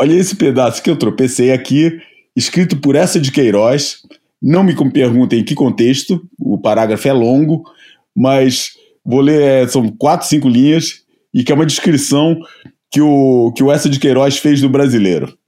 olha 0.00 0.14
esse 0.14 0.36
pedaço 0.36 0.82
que 0.82 0.90
eu 0.90 0.96
tropecei 0.96 1.52
aqui, 1.52 2.00
escrito 2.34 2.76
por 2.76 2.96
essa 2.96 3.20
de 3.20 3.32
Queiroz. 3.32 3.98
Não 4.40 4.62
me 4.62 4.74
perguntem 4.92 5.40
em 5.40 5.44
que 5.44 5.54
contexto, 5.54 6.22
o 6.38 6.56
parágrafo 6.56 7.08
é 7.08 7.12
longo, 7.12 7.64
mas 8.18 8.72
vou 9.04 9.20
ler, 9.20 9.40
é, 9.40 9.68
são 9.68 9.88
quatro, 9.88 10.26
cinco 10.26 10.48
linhas, 10.48 11.04
e 11.32 11.44
que 11.44 11.52
é 11.52 11.54
uma 11.54 11.64
descrição 11.64 12.36
que 12.90 13.00
o, 13.00 13.52
que 13.56 13.62
o 13.62 13.70
Essa 13.70 13.88
de 13.88 14.00
Queiroz 14.00 14.38
fez 14.38 14.60
do 14.60 14.68
brasileiro. 14.68 15.38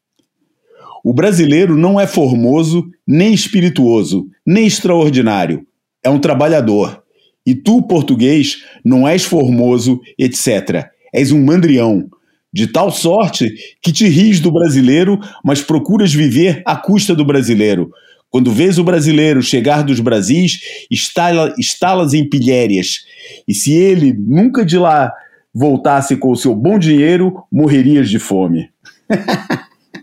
O 1.02 1.12
brasileiro 1.12 1.76
não 1.76 1.98
é 1.98 2.06
formoso, 2.06 2.88
nem 3.04 3.34
espirituoso, 3.34 4.28
nem 4.46 4.66
extraordinário. 4.66 5.66
É 6.00 6.08
um 6.08 6.20
trabalhador. 6.20 7.02
E 7.44 7.54
tu, 7.56 7.82
português, 7.82 8.58
não 8.84 9.08
és 9.08 9.24
formoso, 9.24 10.00
etc. 10.16 10.86
És 11.12 11.32
um 11.32 11.44
mandrião. 11.44 12.08
De 12.52 12.66
tal 12.66 12.92
sorte 12.92 13.52
que 13.82 13.92
te 13.92 14.06
ris 14.06 14.38
do 14.38 14.52
brasileiro, 14.52 15.18
mas 15.44 15.60
procuras 15.60 16.12
viver 16.12 16.62
à 16.64 16.76
custa 16.76 17.16
do 17.16 17.24
brasileiro. 17.24 17.90
Quando 18.30 18.52
vês 18.52 18.78
o 18.78 18.84
brasileiro 18.84 19.42
chegar 19.42 19.82
dos 19.82 19.98
Brasis, 20.00 20.60
estala, 20.90 21.52
estalas 21.58 22.14
em 22.14 22.28
pilhérias. 22.28 23.00
E 23.46 23.52
se 23.52 23.72
ele 23.72 24.12
nunca 24.12 24.64
de 24.64 24.78
lá 24.78 25.12
voltasse 25.52 26.16
com 26.16 26.30
o 26.30 26.36
seu 26.36 26.54
bom 26.54 26.78
dinheiro, 26.78 27.42
morrerias 27.50 28.08
de 28.08 28.18
fome. 28.18 28.70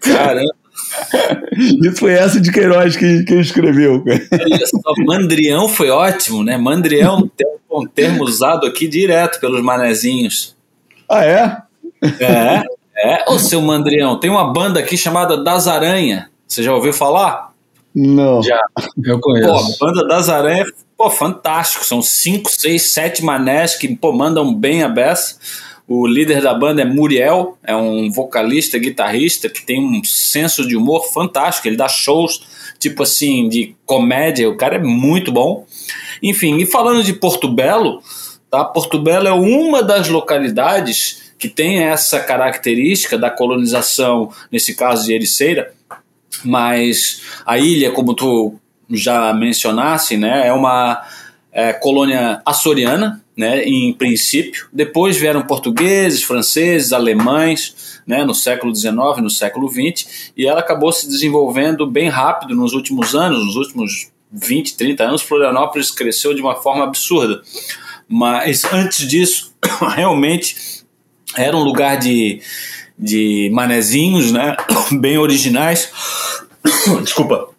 Caramba! 0.01 0.53
Isso 1.83 1.97
foi 1.97 2.13
essa 2.13 2.39
de 2.39 2.51
Queiroz 2.51 2.95
que, 2.95 3.23
que 3.23 3.35
escreveu. 3.35 4.03
mandrião 5.05 5.67
foi 5.67 5.89
ótimo, 5.89 6.43
né? 6.43 6.57
Mandrião 6.57 7.29
é 7.39 7.75
um 7.75 7.87
termo 7.87 8.23
usado 8.23 8.65
aqui 8.65 8.87
direto 8.87 9.39
pelos 9.39 9.61
manezinhos. 9.61 10.55
Ah, 11.09 11.25
é? 11.25 11.57
É, 12.19 12.63
é. 12.97 13.25
Ô, 13.27 13.39
seu 13.39 13.61
Mandrião, 13.61 14.19
tem 14.19 14.29
uma 14.29 14.51
banda 14.51 14.79
aqui 14.79 14.97
chamada 14.97 15.41
Das 15.41 15.67
Aranha. 15.67 16.29
Você 16.47 16.61
já 16.61 16.73
ouviu 16.73 16.93
falar? 16.93 17.46
Não. 17.99 18.43
Já. 18.43 18.61
Eu 19.03 19.19
conheço. 19.19 19.49
Pô, 19.49 19.85
a 19.85 19.87
banda 19.87 20.07
Das 20.07 20.29
Aranha, 20.29 20.63
pô, 20.95 21.09
fantástico. 21.09 21.83
São 21.83 21.99
cinco, 21.99 22.51
seis, 22.51 22.93
sete 22.93 23.23
manés 23.23 23.75
que, 23.75 23.95
pô, 23.95 24.13
mandam 24.13 24.53
bem 24.53 24.83
a 24.83 24.87
beça. 24.87 25.37
O 25.87 26.05
líder 26.05 26.41
da 26.41 26.53
banda 26.53 26.83
é 26.83 26.85
Muriel, 26.85 27.57
é 27.63 27.75
um 27.75 28.11
vocalista, 28.11 28.77
guitarrista 28.77 29.49
que 29.49 29.65
tem 29.65 29.83
um 29.83 30.03
senso 30.03 30.67
de 30.67 30.75
humor 30.75 31.11
fantástico. 31.11 31.67
Ele 31.67 31.77
dá 31.77 31.87
shows 31.87 32.45
tipo 32.77 33.01
assim 33.01 33.49
de 33.49 33.75
comédia, 33.83 34.47
o 34.47 34.55
cara 34.55 34.75
é 34.75 34.83
muito 34.83 35.31
bom. 35.31 35.65
Enfim, 36.21 36.57
e 36.57 36.67
falando 36.67 37.03
de 37.03 37.13
Porto 37.13 37.47
Belo, 37.47 38.03
tá? 38.51 38.63
Porto 38.63 39.01
Belo 39.01 39.27
é 39.27 39.33
uma 39.33 39.81
das 39.81 40.07
localidades 40.07 41.33
que 41.39 41.47
tem 41.47 41.79
essa 41.79 42.19
característica 42.19 43.17
da 43.17 43.31
colonização, 43.31 44.31
nesse 44.51 44.75
caso 44.75 45.05
de 45.05 45.13
Ericeira, 45.13 45.73
mas 46.43 47.21
a 47.45 47.57
ilha, 47.57 47.91
como 47.91 48.13
tu 48.13 48.55
já 48.89 49.33
mencionasse, 49.33 50.17
né, 50.17 50.47
é 50.47 50.53
uma 50.53 51.03
é, 51.51 51.73
colônia 51.73 52.41
açoriana, 52.45 53.21
né, 53.35 53.63
em 53.63 53.93
princípio. 53.93 54.67
Depois 54.73 55.17
vieram 55.17 55.43
portugueses, 55.43 56.23
franceses, 56.23 56.91
alemães, 56.91 58.01
né, 58.05 58.23
no 58.23 58.33
século 58.33 58.75
XIX, 58.75 58.95
no 59.21 59.29
século 59.29 59.69
XX, 59.69 60.31
e 60.35 60.47
ela 60.47 60.59
acabou 60.59 60.91
se 60.91 61.07
desenvolvendo 61.07 61.85
bem 61.85 62.09
rápido 62.09 62.55
nos 62.55 62.73
últimos 62.73 63.13
anos, 63.13 63.45
nos 63.45 63.55
últimos 63.55 64.11
20, 64.31 64.75
30 64.75 65.03
anos, 65.03 65.21
Florianópolis 65.21 65.91
cresceu 65.91 66.33
de 66.33 66.41
uma 66.41 66.55
forma 66.55 66.83
absurda. 66.83 67.41
Mas 68.07 68.63
antes 68.65 69.07
disso, 69.07 69.53
realmente 69.95 70.55
era 71.35 71.55
um 71.55 71.63
lugar 71.63 71.97
de, 71.97 72.41
de 72.97 73.49
manezinhos, 73.53 74.31
né, 74.31 74.55
bem 74.99 75.17
originais. 75.17 75.91
Desculpa. 77.03 77.49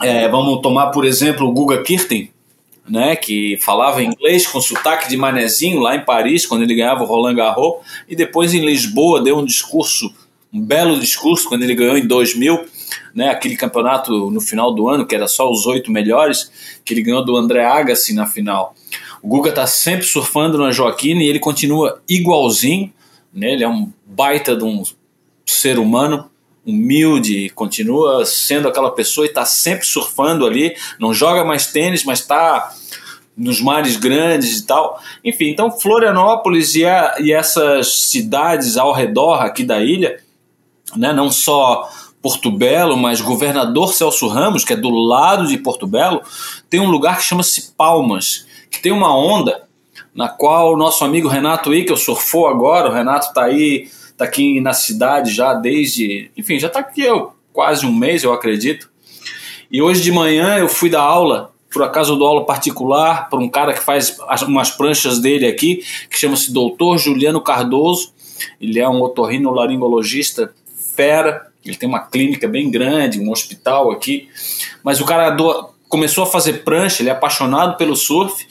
É, 0.00 0.28
vamos 0.28 0.60
tomar, 0.60 0.88
por 0.88 1.04
exemplo, 1.04 1.46
o 1.46 1.52
Guga 1.52 1.82
Kirten, 1.82 2.30
né, 2.88 3.16
que 3.16 3.56
falava 3.62 4.02
inglês 4.02 4.46
com 4.46 4.60
sotaque 4.60 5.08
de 5.08 5.16
manezinho 5.16 5.80
lá 5.80 5.96
em 5.96 6.04
Paris, 6.04 6.46
quando 6.46 6.62
ele 6.62 6.74
ganhava 6.74 7.02
o 7.02 7.06
Roland 7.06 7.34
Garros, 7.34 7.76
e 8.08 8.16
depois 8.16 8.52
em 8.52 8.64
Lisboa 8.64 9.22
deu 9.22 9.38
um 9.38 9.44
discurso, 9.44 10.12
um 10.52 10.60
belo 10.60 10.98
discurso, 10.98 11.48
quando 11.48 11.62
ele 11.62 11.74
ganhou 11.74 11.96
em 11.96 12.06
2000, 12.06 12.66
né, 13.14 13.30
aquele 13.30 13.56
campeonato 13.56 14.30
no 14.30 14.40
final 14.40 14.74
do 14.74 14.88
ano, 14.88 15.06
que 15.06 15.14
era 15.14 15.28
só 15.28 15.50
os 15.50 15.64
oito 15.66 15.90
melhores, 15.90 16.50
que 16.84 16.92
ele 16.92 17.02
ganhou 17.02 17.24
do 17.24 17.36
André 17.36 17.64
Agassi 17.64 18.12
na 18.12 18.26
final. 18.26 18.74
O 19.22 19.28
Guga 19.28 19.52
tá 19.52 19.66
sempre 19.66 20.04
surfando 20.04 20.58
na 20.58 20.70
Joaquina 20.70 21.22
e 21.22 21.28
ele 21.28 21.38
continua 21.38 22.02
igualzinho, 22.08 22.92
né, 23.32 23.52
ele 23.52 23.64
é 23.64 23.68
um 23.68 23.90
baita 24.04 24.54
de 24.54 24.64
um 24.64 24.82
ser 25.46 25.78
humano, 25.78 26.28
humilde, 26.66 27.50
continua 27.50 28.24
sendo 28.24 28.68
aquela 28.68 28.90
pessoa 28.90 29.26
e 29.26 29.28
está 29.28 29.44
sempre 29.44 29.86
surfando 29.86 30.46
ali, 30.46 30.74
não 30.98 31.12
joga 31.12 31.44
mais 31.44 31.66
tênis, 31.66 32.04
mas 32.04 32.20
está 32.20 32.72
nos 33.36 33.60
mares 33.60 33.96
grandes 33.96 34.60
e 34.60 34.66
tal. 34.66 35.00
Enfim, 35.24 35.50
então 35.50 35.70
Florianópolis 35.70 36.74
e, 36.74 36.84
a, 36.84 37.16
e 37.18 37.32
essas 37.32 38.08
cidades 38.08 38.76
ao 38.76 38.92
redor 38.92 39.42
aqui 39.42 39.64
da 39.64 39.82
ilha, 39.82 40.20
né, 40.96 41.12
não 41.12 41.30
só 41.30 41.88
Porto 42.22 42.50
Belo, 42.50 42.96
mas 42.96 43.20
Governador 43.20 43.92
Celso 43.92 44.26
Ramos, 44.28 44.64
que 44.64 44.72
é 44.72 44.76
do 44.76 44.88
lado 44.88 45.46
de 45.46 45.58
Porto 45.58 45.86
Belo, 45.86 46.22
tem 46.70 46.80
um 46.80 46.90
lugar 46.90 47.18
que 47.18 47.24
chama-se 47.24 47.72
Palmas, 47.76 48.46
que 48.70 48.80
tem 48.80 48.92
uma 48.92 49.14
onda 49.14 49.64
na 50.14 50.28
qual 50.28 50.72
o 50.72 50.76
nosso 50.76 51.04
amigo 51.04 51.28
Renato 51.28 51.74
Ickel 51.74 51.96
surfou 51.96 52.46
agora, 52.46 52.88
o 52.88 52.94
Renato 52.94 53.26
está 53.26 53.44
aí 53.44 53.88
está 54.14 54.24
aqui 54.24 54.60
na 54.60 54.72
cidade 54.72 55.32
já 55.32 55.52
desde. 55.54 56.30
Enfim, 56.36 56.58
já 56.58 56.68
está 56.68 56.80
aqui 56.80 57.02
eu, 57.02 57.32
quase 57.52 57.84
um 57.84 57.92
mês, 57.92 58.22
eu 58.24 58.32
acredito. 58.32 58.90
E 59.70 59.82
hoje 59.82 60.00
de 60.00 60.12
manhã 60.12 60.56
eu 60.56 60.68
fui 60.68 60.88
dar 60.88 61.02
aula, 61.02 61.52
por 61.70 61.82
acaso 61.82 62.12
eu 62.12 62.16
dou 62.16 62.28
aula 62.28 62.46
particular, 62.46 63.28
para 63.28 63.38
um 63.38 63.48
cara 63.48 63.72
que 63.74 63.82
faz 63.82 64.16
umas 64.46 64.70
pranchas 64.70 65.18
dele 65.18 65.46
aqui, 65.46 65.84
que 66.08 66.16
chama-se 66.16 66.52
Doutor 66.52 66.98
Juliano 66.98 67.40
Cardoso. 67.40 68.12
Ele 68.60 68.78
é 68.78 68.88
um 68.88 69.02
otorrinolaringologista 69.02 70.54
fera, 70.94 71.48
ele 71.64 71.76
tem 71.76 71.88
uma 71.88 72.00
clínica 72.00 72.46
bem 72.46 72.70
grande, 72.70 73.20
um 73.20 73.32
hospital 73.32 73.90
aqui. 73.90 74.28
Mas 74.82 75.00
o 75.00 75.04
cara 75.04 75.30
do, 75.30 75.70
começou 75.88 76.24
a 76.24 76.26
fazer 76.26 76.64
prancha, 76.64 77.02
ele 77.02 77.10
é 77.10 77.12
apaixonado 77.12 77.76
pelo 77.76 77.96
surf 77.96 78.46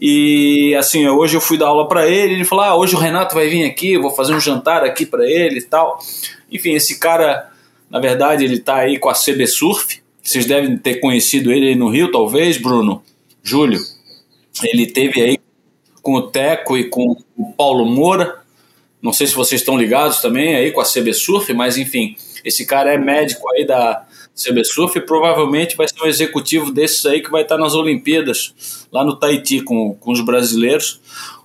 e 0.00 0.74
assim, 0.76 1.06
hoje 1.06 1.36
eu 1.36 1.40
fui 1.40 1.58
dar 1.58 1.66
aula 1.66 1.86
para 1.86 2.08
ele, 2.08 2.34
ele 2.34 2.44
falou: 2.44 2.64
"Ah, 2.64 2.76
hoje 2.76 2.94
o 2.94 2.98
Renato 2.98 3.34
vai 3.34 3.48
vir 3.48 3.64
aqui, 3.64 3.98
vou 3.98 4.10
fazer 4.10 4.34
um 4.34 4.40
jantar 4.40 4.82
aqui 4.82 5.04
para 5.04 5.28
ele 5.28 5.58
e 5.58 5.62
tal". 5.62 5.98
Enfim, 6.50 6.72
esse 6.72 6.98
cara, 6.98 7.50
na 7.90 8.00
verdade, 8.00 8.44
ele 8.44 8.58
tá 8.58 8.76
aí 8.76 8.98
com 8.98 9.10
a 9.10 9.14
CB 9.14 9.46
Surf. 9.46 10.00
Vocês 10.22 10.46
devem 10.46 10.78
ter 10.78 10.96
conhecido 10.96 11.52
ele 11.52 11.74
no 11.74 11.88
Rio, 11.90 12.10
talvez, 12.10 12.56
Bruno, 12.56 13.02
Júlio. 13.42 13.80
Ele 14.62 14.86
teve 14.86 15.20
aí 15.20 15.38
com 16.02 16.14
o 16.14 16.22
Teco 16.22 16.78
e 16.78 16.84
com 16.88 17.16
o 17.36 17.52
Paulo 17.52 17.84
Moura. 17.84 18.40
Não 19.02 19.12
sei 19.12 19.26
se 19.26 19.34
vocês 19.34 19.60
estão 19.60 19.76
ligados 19.76 20.20
também 20.20 20.54
aí 20.56 20.72
com 20.72 20.80
a 20.80 20.84
CB 20.84 21.12
Surf, 21.14 21.52
mas 21.52 21.76
enfim, 21.76 22.16
esse 22.44 22.66
cara 22.66 22.92
é 22.92 22.98
médico 22.98 23.50
aí 23.52 23.66
da 23.66 24.06
CB 24.42 24.64
Surf 24.64 24.98
e 24.98 25.02
provavelmente 25.02 25.76
vai 25.76 25.86
ser 25.88 26.02
um 26.02 26.06
executivo 26.06 26.72
desses 26.72 27.04
aí 27.06 27.22
que 27.22 27.30
vai 27.30 27.42
estar 27.42 27.58
nas 27.58 27.74
Olimpíadas, 27.74 28.86
lá 28.92 29.04
no 29.04 29.16
Tahiti 29.16 29.60
com, 29.60 29.94
com 29.94 30.12
os 30.12 30.20
brasileiros. 30.20 31.00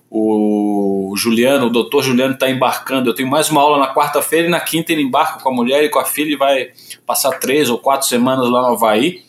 O 0.10 1.14
Juliano, 1.18 1.66
o 1.66 1.70
doutor 1.70 2.04
Juliano 2.04 2.36
está 2.36 2.50
embarcando. 2.50 3.10
Eu 3.10 3.14
tenho 3.14 3.30
mais 3.30 3.50
uma 3.50 3.62
aula 3.62 3.78
na 3.78 3.94
quarta-feira 3.94 4.48
e 4.48 4.50
na 4.50 4.62
quinta 4.62 4.94
ele 4.94 5.02
embarca 5.02 5.42
com 5.42 5.50
a 5.50 5.54
mulher 5.54 5.84
e 5.84 5.90
com 5.90 6.00
a 6.00 6.06
filha 6.06 6.32
e 6.32 6.38
vai 6.38 6.70
passar 7.06 7.32
três 7.40 7.70
ou 7.70 7.78
quatro 7.78 8.08
semanas 8.08 8.50
lá 8.50 8.62
no 8.62 8.76
Havaí. 8.76 9.24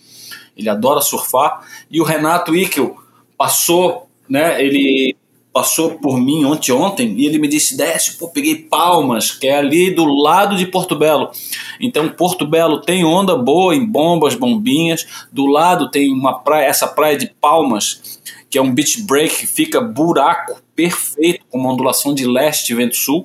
Ele 0.56 0.68
adora 0.68 1.00
surfar. 1.00 1.66
E 1.90 2.00
o 2.00 2.04
Renato 2.04 2.54
Ickel 2.54 2.96
passou, 3.36 4.08
né? 4.28 4.62
Ele 4.62 5.16
passou 5.56 5.92
por 5.92 6.20
mim 6.20 6.44
ontem 6.44 6.70
ontem 6.70 7.14
e 7.16 7.24
ele 7.24 7.38
me 7.38 7.48
disse: 7.48 7.78
Desce, 7.78 8.18
pô, 8.18 8.28
peguei 8.28 8.56
Palmas, 8.56 9.30
que 9.30 9.46
é 9.46 9.56
ali 9.56 9.90
do 9.90 10.04
lado 10.04 10.54
de 10.54 10.66
Porto 10.66 10.94
Belo. 10.94 11.30
Então, 11.80 12.10
Porto 12.10 12.46
Belo 12.46 12.82
tem 12.82 13.06
onda 13.06 13.34
boa 13.34 13.74
em 13.74 13.82
bombas, 13.82 14.34
bombinhas. 14.34 15.06
Do 15.32 15.46
lado 15.46 15.90
tem 15.90 16.12
uma 16.12 16.40
praia, 16.40 16.66
essa 16.66 16.86
praia 16.86 17.16
de 17.16 17.32
Palmas, 17.40 18.20
que 18.50 18.58
é 18.58 18.62
um 18.62 18.70
beach 18.70 19.00
break 19.00 19.34
que 19.34 19.46
fica 19.46 19.80
buraco 19.80 20.60
perfeito, 20.74 21.46
com 21.48 21.58
uma 21.58 21.72
ondulação 21.72 22.12
de 22.12 22.26
leste 22.26 22.74
e 22.74 22.76
vento-sul. 22.76 23.24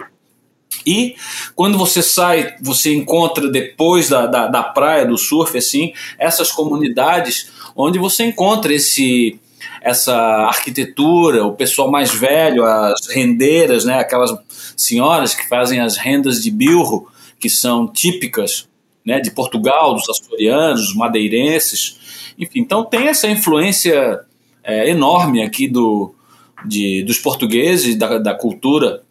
E 0.87 1.15
quando 1.53 1.77
você 1.77 2.01
sai, 2.01 2.55
você 2.61 2.95
encontra 2.95 3.49
depois 3.49 4.07
da, 4.07 4.25
da, 4.25 4.47
da, 4.47 4.63
praia, 4.63 5.05
do 5.05 5.17
surf, 5.17 5.57
assim, 5.57 5.91
essas 6.17 6.49
comunidades 6.49 7.51
onde 7.75 7.99
você 7.99 8.23
encontra 8.23 8.73
esse 8.73 9.37
essa 9.81 10.15
arquitetura, 10.15 11.43
o 11.43 11.53
pessoal 11.53 11.89
mais 11.89 12.13
velho, 12.13 12.63
as 12.63 13.07
rendeiras, 13.07 13.83
né, 13.83 13.95
aquelas 13.95 14.31
senhoras 14.77 15.33
que 15.33 15.49
fazem 15.49 15.79
as 15.79 15.97
rendas 15.97 16.41
de 16.41 16.51
bilro, 16.51 17.07
que 17.39 17.49
são 17.49 17.87
típicas 17.87 18.69
né, 19.03 19.19
de 19.19 19.31
Portugal, 19.31 19.95
dos 19.95 20.07
açorianos, 20.07 20.81
dos 20.81 20.95
madeirenses. 20.95 22.33
Enfim, 22.37 22.59
então 22.59 22.85
tem 22.85 23.07
essa 23.07 23.27
influência 23.27 24.21
é, 24.63 24.87
enorme 24.87 25.41
aqui 25.41 25.67
do, 25.67 26.13
de, 26.63 27.03
dos 27.03 27.17
portugueses, 27.17 27.95
da, 27.95 28.19
da 28.19 28.35
cultura 28.35 29.01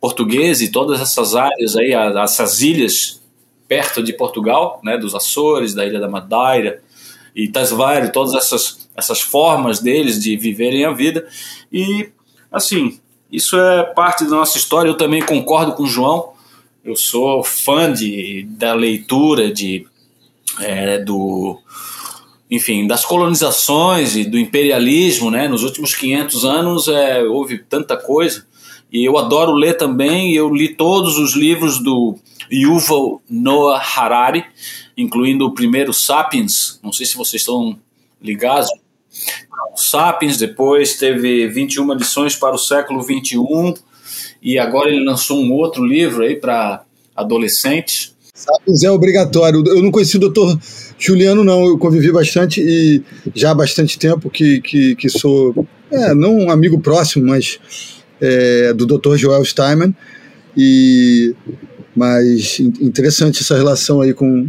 portuguesa 0.00 0.64
e 0.64 0.68
todas 0.68 1.00
essas 1.00 1.36
áreas 1.36 1.76
aí, 1.76 1.92
essas 1.92 2.60
ilhas 2.60 3.22
perto 3.68 4.02
de 4.02 4.12
Portugal, 4.12 4.80
né, 4.82 4.96
dos 4.96 5.14
Açores, 5.14 5.74
da 5.74 5.86
Ilha 5.86 6.00
da 6.00 6.08
Madeira 6.08 6.82
e 7.38 7.46
Tasvare, 7.46 8.12
todas 8.12 8.34
essas, 8.34 8.88
essas 8.96 9.20
formas 9.20 9.78
deles 9.78 10.20
de 10.20 10.36
viverem 10.36 10.84
a 10.84 10.92
vida. 10.92 11.24
E, 11.72 12.08
assim, 12.50 12.98
isso 13.30 13.56
é 13.56 13.84
parte 13.84 14.24
da 14.24 14.30
nossa 14.30 14.58
história. 14.58 14.88
Eu 14.88 14.96
também 14.96 15.22
concordo 15.22 15.72
com 15.74 15.84
o 15.84 15.86
João. 15.86 16.32
Eu 16.84 16.96
sou 16.96 17.44
fã 17.44 17.92
de, 17.92 18.44
da 18.50 18.74
leitura, 18.74 19.52
de, 19.52 19.86
é, 20.58 20.98
do, 20.98 21.56
enfim, 22.50 22.88
das 22.88 23.04
colonizações 23.04 24.16
e 24.16 24.24
do 24.24 24.36
imperialismo, 24.36 25.30
né? 25.30 25.46
Nos 25.46 25.62
últimos 25.62 25.94
500 25.94 26.44
anos 26.44 26.88
é, 26.88 27.22
houve 27.22 27.58
tanta 27.58 27.96
coisa 27.96 28.44
e 28.92 29.04
eu 29.04 29.16
adoro 29.16 29.52
ler 29.52 29.74
também. 29.74 30.34
Eu 30.34 30.52
li 30.52 30.74
todos 30.74 31.16
os 31.18 31.36
livros 31.36 31.78
do 31.78 32.16
Yuval 32.50 33.22
Noah 33.30 33.80
Harari, 33.80 34.44
incluindo 34.98 35.46
o 35.46 35.54
primeiro 35.54 35.94
Sapiens. 35.94 36.80
Não 36.82 36.92
sei 36.92 37.06
se 37.06 37.16
vocês 37.16 37.40
estão 37.40 37.78
ligados. 38.20 38.68
Sapiens, 39.76 40.36
depois 40.36 40.98
teve 40.98 41.46
21 41.46 41.94
lições 41.94 42.34
para 42.34 42.54
o 42.54 42.58
século 42.58 43.00
21 43.02 43.74
e 44.42 44.58
agora 44.58 44.90
ele 44.90 45.04
lançou 45.04 45.40
um 45.40 45.52
outro 45.52 45.84
livro 45.84 46.22
aí 46.22 46.34
para 46.34 46.82
adolescentes. 47.14 48.14
Sapiens 48.34 48.82
é 48.82 48.90
obrigatório. 48.90 49.62
Eu 49.66 49.82
não 49.82 49.92
conheci 49.92 50.16
o 50.16 50.20
doutor 50.20 50.58
Juliano, 50.98 51.44
não. 51.44 51.64
Eu 51.64 51.78
convivi 51.78 52.10
bastante 52.10 52.60
e 52.60 53.02
já 53.34 53.52
há 53.52 53.54
bastante 53.54 53.98
tempo 53.98 54.28
que, 54.28 54.60
que, 54.60 54.96
que 54.96 55.08
sou, 55.08 55.66
é, 55.90 56.12
não 56.12 56.36
um 56.36 56.50
amigo 56.50 56.80
próximo, 56.80 57.26
mas 57.26 57.60
é, 58.20 58.72
do 58.72 58.84
Dr. 58.84 59.16
Joel 59.16 59.44
Steinman. 59.44 59.94
E, 60.56 61.34
mas 61.94 62.58
interessante 62.60 63.42
essa 63.42 63.56
relação 63.56 64.00
aí 64.00 64.12
com. 64.12 64.48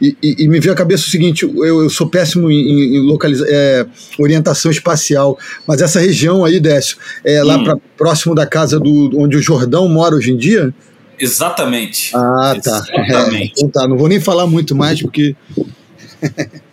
E, 0.00 0.16
e, 0.22 0.44
e 0.44 0.48
me 0.48 0.58
veio 0.60 0.72
à 0.72 0.76
cabeça 0.76 1.06
o 1.06 1.10
seguinte: 1.10 1.44
eu, 1.44 1.64
eu 1.64 1.90
sou 1.90 2.08
péssimo 2.08 2.50
em, 2.50 2.96
em 2.96 3.00
localiza, 3.00 3.46
é, 3.48 3.86
orientação 4.18 4.70
espacial, 4.70 5.38
mas 5.66 5.82
essa 5.82 6.00
região 6.00 6.44
aí, 6.44 6.58
Décio, 6.58 6.96
é 7.24 7.42
lá 7.42 7.56
hum. 7.56 7.64
pra, 7.64 7.76
próximo 7.96 8.34
da 8.34 8.46
casa 8.46 8.80
do 8.80 9.10
onde 9.14 9.36
o 9.36 9.42
Jordão 9.42 9.88
mora 9.88 10.14
hoje 10.14 10.32
em 10.32 10.36
dia? 10.36 10.72
Exatamente. 11.18 12.12
Ah, 12.14 12.56
tá. 12.62 12.84
Exatamente. 12.96 13.42
É, 13.42 13.52
então 13.60 13.68
tá, 13.68 13.86
não 13.86 13.98
vou 13.98 14.08
nem 14.08 14.20
falar 14.20 14.46
muito 14.46 14.74
mais 14.74 15.00
porque. 15.00 15.36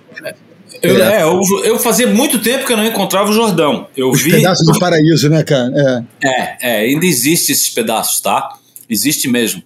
Eu, 0.80 1.02
é. 1.02 1.18
é, 1.18 1.24
eu, 1.24 1.42
eu, 1.64 1.80
fazia 1.80 2.06
muito 2.06 2.40
tempo 2.40 2.64
que 2.64 2.72
eu 2.72 2.78
não 2.78 2.86
encontrava 2.86 3.32
o 3.32 3.34
Jordão. 3.34 3.88
Eu 3.98 4.12
Os 4.12 4.22
vi. 4.22 4.30
pedaços 4.30 4.64
do 4.64 4.78
paraíso, 4.80 5.28
né, 5.28 5.44
cara? 5.44 6.06
É. 6.22 6.28
é, 6.28 6.58
é, 6.62 6.80
ainda 6.82 7.04
existe 7.04 7.52
esses 7.52 7.70
pedaços, 7.70 8.20
tá? 8.22 8.58
Existe 8.88 9.28
mesmo. 9.28 9.64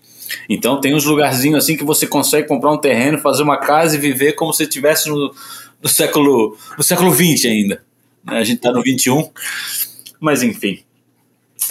Então 0.50 0.80
tem 0.80 0.94
uns 0.94 1.06
lugarzinhos 1.06 1.64
assim 1.64 1.78
que 1.78 1.84
você 1.84 2.08
consegue 2.08 2.48
comprar 2.48 2.72
um 2.72 2.78
terreno, 2.78 3.18
fazer 3.20 3.44
uma 3.44 3.58
casa 3.58 3.96
e 3.96 4.00
viver 4.00 4.34
como 4.34 4.54
se 4.54 4.64
estivesse 4.64 5.10
no, 5.10 5.34
no 5.82 5.90
século 5.90 6.58
no 6.78 6.84
século 6.84 7.12
20 7.12 7.48
ainda. 7.48 7.84
Né? 8.26 8.38
A 8.38 8.44
gente 8.44 8.62
tá 8.62 8.72
no 8.72 8.82
21. 8.82 9.30
Mas 10.20 10.44
enfim. 10.44 10.80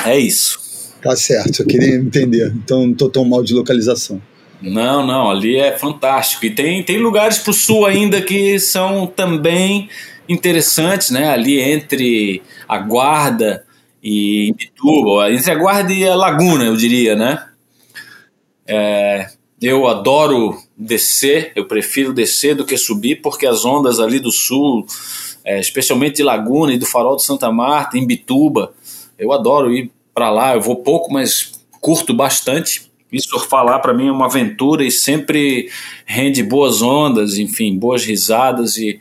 É 0.05 0.19
isso. 0.19 0.59
Tá 1.03 1.17
certo, 1.17 1.63
eu 1.63 1.67
queria 1.67 1.95
entender. 1.97 2.53
Então 2.55 2.87
não 2.87 2.95
tô 2.95 3.09
tão 3.09 3.25
mal 3.25 3.43
de 3.43 3.55
localização. 3.55 4.21
Não, 4.61 5.07
não, 5.07 5.31
ali 5.31 5.57
é 5.57 5.77
fantástico. 5.77 6.45
E 6.45 6.51
tem, 6.51 6.83
tem 6.83 6.99
lugares 6.99 7.39
para 7.39 7.51
o 7.51 7.55
sul 7.55 7.87
ainda 7.87 8.21
que 8.21 8.59
são 8.59 9.07
também 9.07 9.89
interessantes, 10.29 11.11
né? 11.11 11.31
Ali 11.31 11.59
entre 11.59 12.43
a 12.69 12.79
Guarda 12.79 13.65
e 14.03 14.49
Imbituba, 14.49 15.33
entre 15.33 15.51
a 15.51 15.55
Guarda 15.55 15.93
e 15.93 16.07
a 16.07 16.15
Laguna, 16.15 16.65
eu 16.65 16.77
diria, 16.77 17.17
né? 17.17 17.47
É, 18.73 19.29
eu 19.61 19.89
adoro 19.89 20.57
descer, 20.77 21.53
eu 21.57 21.67
prefiro 21.67 22.15
descer 22.15 22.55
do 22.55 22.65
que 22.65 22.79
subir, 22.79 23.17
porque 23.17 23.45
as 23.47 23.65
ondas 23.65 23.99
ali 23.99 24.21
do 24.21 24.31
sul, 24.31 24.87
é, 25.45 25.59
especialmente 25.59 26.17
de 26.17 26.23
Laguna 26.23 26.73
e 26.73 26.79
do 26.79 26.87
Farol 26.87 27.17
de 27.17 27.25
Santa 27.25 27.51
Marta, 27.51 27.99
em 27.99 28.07
Bituba, 28.07 28.73
eu 29.19 29.33
adoro 29.33 29.73
ir 29.73 29.91
para 30.15 30.31
lá. 30.31 30.55
Eu 30.55 30.61
vou 30.61 30.77
pouco, 30.77 31.13
mas 31.13 31.61
curto 31.81 32.15
bastante. 32.15 32.89
E 33.13 33.21
surfar 33.21 33.65
lá 33.65 33.77
para 33.81 33.93
mim 33.93 34.07
é 34.07 34.13
uma 34.13 34.27
aventura 34.27 34.85
e 34.85 34.91
sempre 34.91 35.69
rende 36.07 36.45
boas 36.45 36.81
ondas, 36.81 37.39
enfim, 37.39 37.77
boas 37.77 38.05
risadas 38.05 38.77
e 38.77 39.01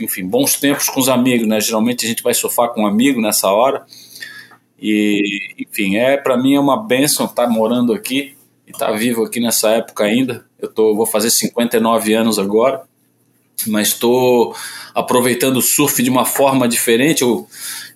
enfim, 0.00 0.26
bons 0.26 0.56
tempos 0.56 0.88
com 0.88 0.98
os 0.98 1.10
amigos, 1.10 1.46
né? 1.46 1.60
Geralmente 1.60 2.06
a 2.06 2.08
gente 2.08 2.22
vai 2.22 2.32
surfar 2.32 2.70
com 2.70 2.82
um 2.82 2.86
amigo 2.86 3.20
nessa 3.20 3.50
hora. 3.50 3.84
E, 4.80 5.54
enfim, 5.58 5.96
é 5.96 6.16
para 6.16 6.38
mim 6.38 6.54
é 6.54 6.60
uma 6.60 6.82
benção 6.82 7.26
estar 7.26 7.46
morando 7.46 7.92
aqui 7.92 8.34
e 8.72 8.76
estar 8.76 8.92
vivo 8.92 9.24
aqui 9.24 9.40
nessa 9.40 9.70
época 9.70 10.04
ainda. 10.04 10.44
Eu 10.60 10.68
tô, 10.68 10.94
vou 10.94 11.06
fazer 11.06 11.30
59 11.30 12.14
anos 12.14 12.38
agora, 12.38 12.82
mas 13.66 13.88
estou 13.88 14.54
aproveitando 14.94 15.56
o 15.58 15.62
surf 15.62 16.02
de 16.02 16.10
uma 16.10 16.24
forma 16.24 16.68
diferente. 16.68 17.22
Eu 17.22 17.46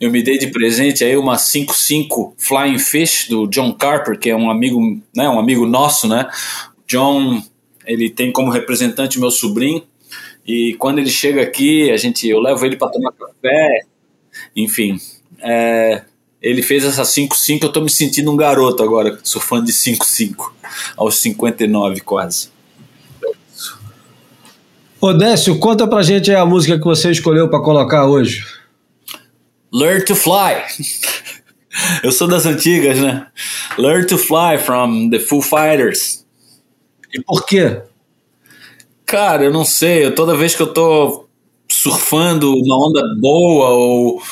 eu 0.01 0.11
me 0.11 0.23
dei 0.23 0.39
de 0.39 0.49
presente 0.49 1.05
aí 1.05 1.17
uma 1.17 1.39
55 1.39 2.35
Flying 2.37 2.79
Fish 2.79 3.29
do 3.29 3.47
John 3.47 3.73
Carper, 3.73 4.19
que 4.19 4.29
é 4.29 4.37
um 4.37 4.51
amigo, 4.51 4.81
né, 5.15 5.29
um 5.29 5.39
amigo 5.39 5.67
nosso, 5.67 6.07
né? 6.07 6.29
John, 6.87 7.43
ele 7.87 8.11
tem 8.11 8.31
como 8.31 8.51
representante 8.51 9.19
meu 9.19 9.31
sobrinho, 9.31 9.83
e 10.47 10.75
quando 10.79 10.99
ele 10.99 11.11
chega 11.11 11.43
aqui, 11.43 11.91
a 11.91 11.97
gente, 11.97 12.29
eu 12.29 12.39
levo 12.39 12.65
ele 12.65 12.77
para 12.77 12.91
tomar 12.91 13.13
café, 13.13 13.87
enfim, 14.55 14.99
é, 15.41 16.03
ele 16.47 16.63
fez 16.63 16.85
essa 16.85 17.03
5-5, 17.03 17.65
eu 17.65 17.73
tô 17.73 17.81
me 17.81 17.91
sentindo 17.91 18.31
um 18.31 18.37
garoto 18.37 18.81
agora, 18.81 19.19
fã 19.41 19.63
de 19.63 19.73
5-5, 19.73 20.53
aos 20.97 21.17
59 21.17 22.01
quase. 22.03 22.51
Ô 25.01 25.13
Décio, 25.13 25.59
conta 25.59 25.89
pra 25.89 26.03
gente 26.03 26.33
a 26.33 26.47
música 26.47 26.79
que 26.79 26.85
você 26.85 27.11
escolheu 27.11 27.51
para 27.51 27.61
colocar 27.61 28.07
hoje. 28.07 28.47
Learn 29.73 30.05
to 30.05 30.15
Fly. 30.15 30.63
Eu 32.03 32.13
sou 32.13 32.29
das 32.29 32.47
antigas, 32.47 33.01
né? 33.01 33.27
Learn 33.77 34.07
to 34.07 34.17
Fly 34.17 34.57
from 34.65 35.11
the 35.11 35.19
Foo 35.19 35.43
Fighters. 35.43 36.25
E 37.13 37.21
por 37.21 37.45
quê? 37.45 37.83
Cara, 39.05 39.45
eu 39.45 39.53
não 39.53 39.65
sei. 39.65 40.11
Toda 40.13 40.37
vez 40.37 40.55
que 40.55 40.63
eu 40.63 40.73
tô 40.73 41.27
surfando 41.69 42.55
uma 42.55 42.89
onda 42.89 43.03
boa 43.21 43.71
ou 43.71 44.23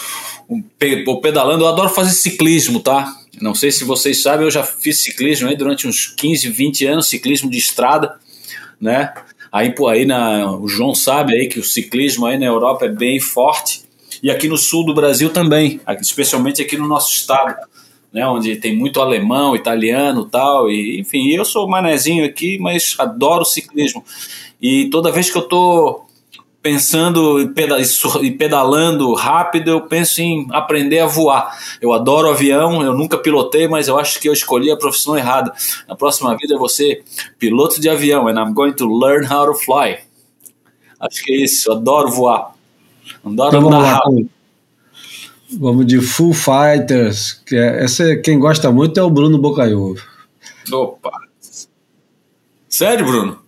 pedalando, 1.23 1.65
eu 1.65 1.69
adoro 1.69 1.89
fazer 1.89 2.13
ciclismo, 2.13 2.81
tá? 2.81 3.15
Não 3.41 3.55
sei 3.55 3.71
se 3.71 3.85
vocês 3.85 4.23
sabem, 4.23 4.47
eu 4.47 4.51
já 4.51 4.63
fiz 4.63 5.03
ciclismo 5.03 5.49
aí 5.49 5.57
durante 5.57 5.87
uns 5.87 6.07
15, 6.07 6.49
20 6.49 6.87
anos, 6.87 7.09
ciclismo 7.09 7.51
de 7.51 7.59
estrada, 7.59 8.19
né? 8.81 9.13
Aí, 9.51 9.73
pô, 9.73 9.89
aí 9.89 10.05
na, 10.05 10.51
o 10.53 10.67
João 10.69 10.95
sabe 10.95 11.35
aí 11.35 11.49
que 11.49 11.61
o 11.61 11.65
ciclismo 11.65 12.27
aí 12.27 12.39
na 12.39 12.47
Europa 12.47 12.87
é 12.87 12.89
bem 12.89 13.21
forte 13.21 13.83
e 14.23 14.31
aqui 14.31 14.49
no 14.49 14.57
sul 14.57 14.85
do 14.85 14.95
Brasil 14.95 15.31
também, 15.31 15.81
especialmente 16.01 16.63
aqui 16.63 16.77
no 16.77 16.89
nosso 16.89 17.13
estado, 17.13 17.57
né, 18.13 18.27
onde 18.27 18.57
tem 18.57 18.77
muito 18.77 19.01
alemão, 19.01 19.55
italiano 19.55 20.25
tal, 20.25 20.71
e 20.71 21.01
enfim, 21.01 21.29
eu 21.31 21.45
sou 21.45 21.69
manezinho 21.69 22.25
aqui, 22.25 22.59
mas 22.59 22.95
adoro 22.99 23.45
ciclismo. 23.45 24.05
E 24.63 24.89
toda 24.91 25.13
vez 25.13 25.31
que 25.31 25.37
eu 25.37 25.43
estou 25.43 26.04
pensando 26.65 27.53
e 28.23 28.31
pedalando 28.31 29.13
rápido, 29.13 29.71
eu 29.71 29.83
penso 29.83 30.23
em 30.23 30.47
aprender 30.51 31.01
a 31.01 31.07
voar. 31.07 31.55
Eu 31.79 31.93
adoro 31.93 32.31
avião, 32.31 32.83
eu 32.83 32.95
nunca 32.95 33.19
pilotei, 33.19 33.69
mas 33.69 33.87
eu 33.87 33.99
acho 33.99 34.19
que 34.19 34.27
eu 34.27 34.33
escolhi 34.33 34.71
a 34.71 34.77
profissão 34.77 35.15
errada. 35.15 35.53
Na 35.87 35.95
próxima 35.95 36.35
vida 36.35 36.55
eu 36.55 36.59
vou 36.59 36.71
ser 36.71 37.05
piloto 37.39 37.79
de 37.79 37.91
avião, 37.91 38.27
and 38.29 38.43
I'm 38.43 38.55
going 38.55 38.73
to 38.73 38.89
learn 38.89 39.27
how 39.31 39.45
to 39.45 39.59
fly. 39.59 39.99
Acho 40.99 41.23
que 41.23 41.35
é 41.35 41.45
isso, 41.45 41.69
eu 41.69 41.75
adoro 41.75 42.11
voar. 42.11 42.55
Adoro 43.23 43.49
então, 43.49 43.61
vamos 43.61 43.85
lá. 43.85 44.01
Vamos 45.61 45.87
de 45.87 46.01
Full 46.01 46.33
Fighters. 46.33 47.43
Que 47.47 47.57
é, 47.57 47.85
essa, 47.85 48.17
quem 48.17 48.39
gosta 48.39 48.73
muito 48.73 48.99
é 48.99 49.03
o 49.03 49.11
Bruno 49.11 49.37
Bocaiúva. 49.37 50.01
Opa! 50.73 51.13
Sério, 52.71 53.05
Bruno? 53.05 53.44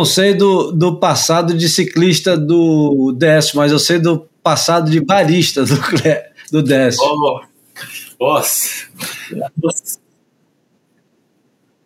Não 0.00 0.04
sei 0.06 0.32
do, 0.32 0.72
do 0.72 0.96
passado 0.96 1.52
de 1.52 1.68
ciclista 1.68 2.34
do 2.34 3.12
DS, 3.12 3.52
mas 3.52 3.70
eu 3.70 3.78
sei 3.78 3.98
do 3.98 4.26
passado 4.42 4.90
de 4.90 4.98
barista 4.98 5.62
do, 5.62 5.74
do 6.50 6.62
DS. 6.62 6.96
Oh, 6.98 7.40
nossa. 8.18 8.86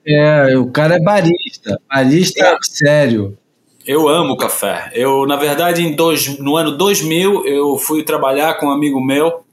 É, 0.07 0.57
o 0.57 0.71
cara 0.71 0.95
é 0.95 1.01
barista. 1.01 1.77
Barista 1.93 2.45
é. 2.45 2.57
sério. 2.63 3.37
Eu 3.85 4.09
amo 4.09 4.37
café. 4.37 4.93
Eu, 4.95 5.27
na 5.27 5.35
verdade, 5.35 5.83
em 5.83 5.97
dois, 5.97 6.39
no 6.39 6.57
ano 6.57 6.77
2000, 6.77 7.45
eu 7.47 7.77
fui 7.77 8.05
trabalhar 8.05 8.55
com 8.55 8.67
um 8.67 8.71
amigo 8.71 9.05
meu 9.05 9.45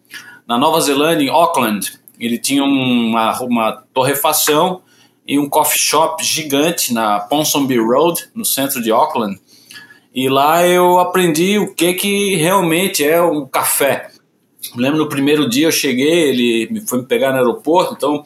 na 0.48 0.56
Nova 0.56 0.80
Zelândia, 0.82 1.26
em 1.26 1.30
Auckland. 1.30 1.94
Ele 2.20 2.38
tinha 2.38 2.64
uma, 2.64 3.42
uma 3.42 3.84
torrefação 3.92 4.84
e 5.28 5.40
um 5.40 5.50
coffee 5.50 5.80
shop 5.80 6.24
gigante 6.24 6.94
na 6.94 7.20
Ponsonby 7.20 7.78
Road, 7.78 8.30
no 8.34 8.46
centro 8.46 8.82
de 8.82 8.92
Auckland. 8.92 9.40
E 10.14 10.28
lá 10.28 10.68
eu 10.68 11.00
aprendi 11.00 11.58
o 11.58 11.74
que, 11.74 11.94
que 11.94 12.36
realmente 12.36 13.04
é 13.04 13.22
um 13.22 13.46
café. 13.46 14.10
lembro 14.76 15.00
no 15.00 15.10
primeiro 15.10 15.50
dia 15.50 15.68
eu 15.68 15.72
cheguei, 15.72 16.30
ele 16.30 16.82
foi 16.88 17.00
me 17.00 17.06
pegar 17.06 17.32
no 17.32 17.38
aeroporto, 17.38 17.94
então 17.94 18.24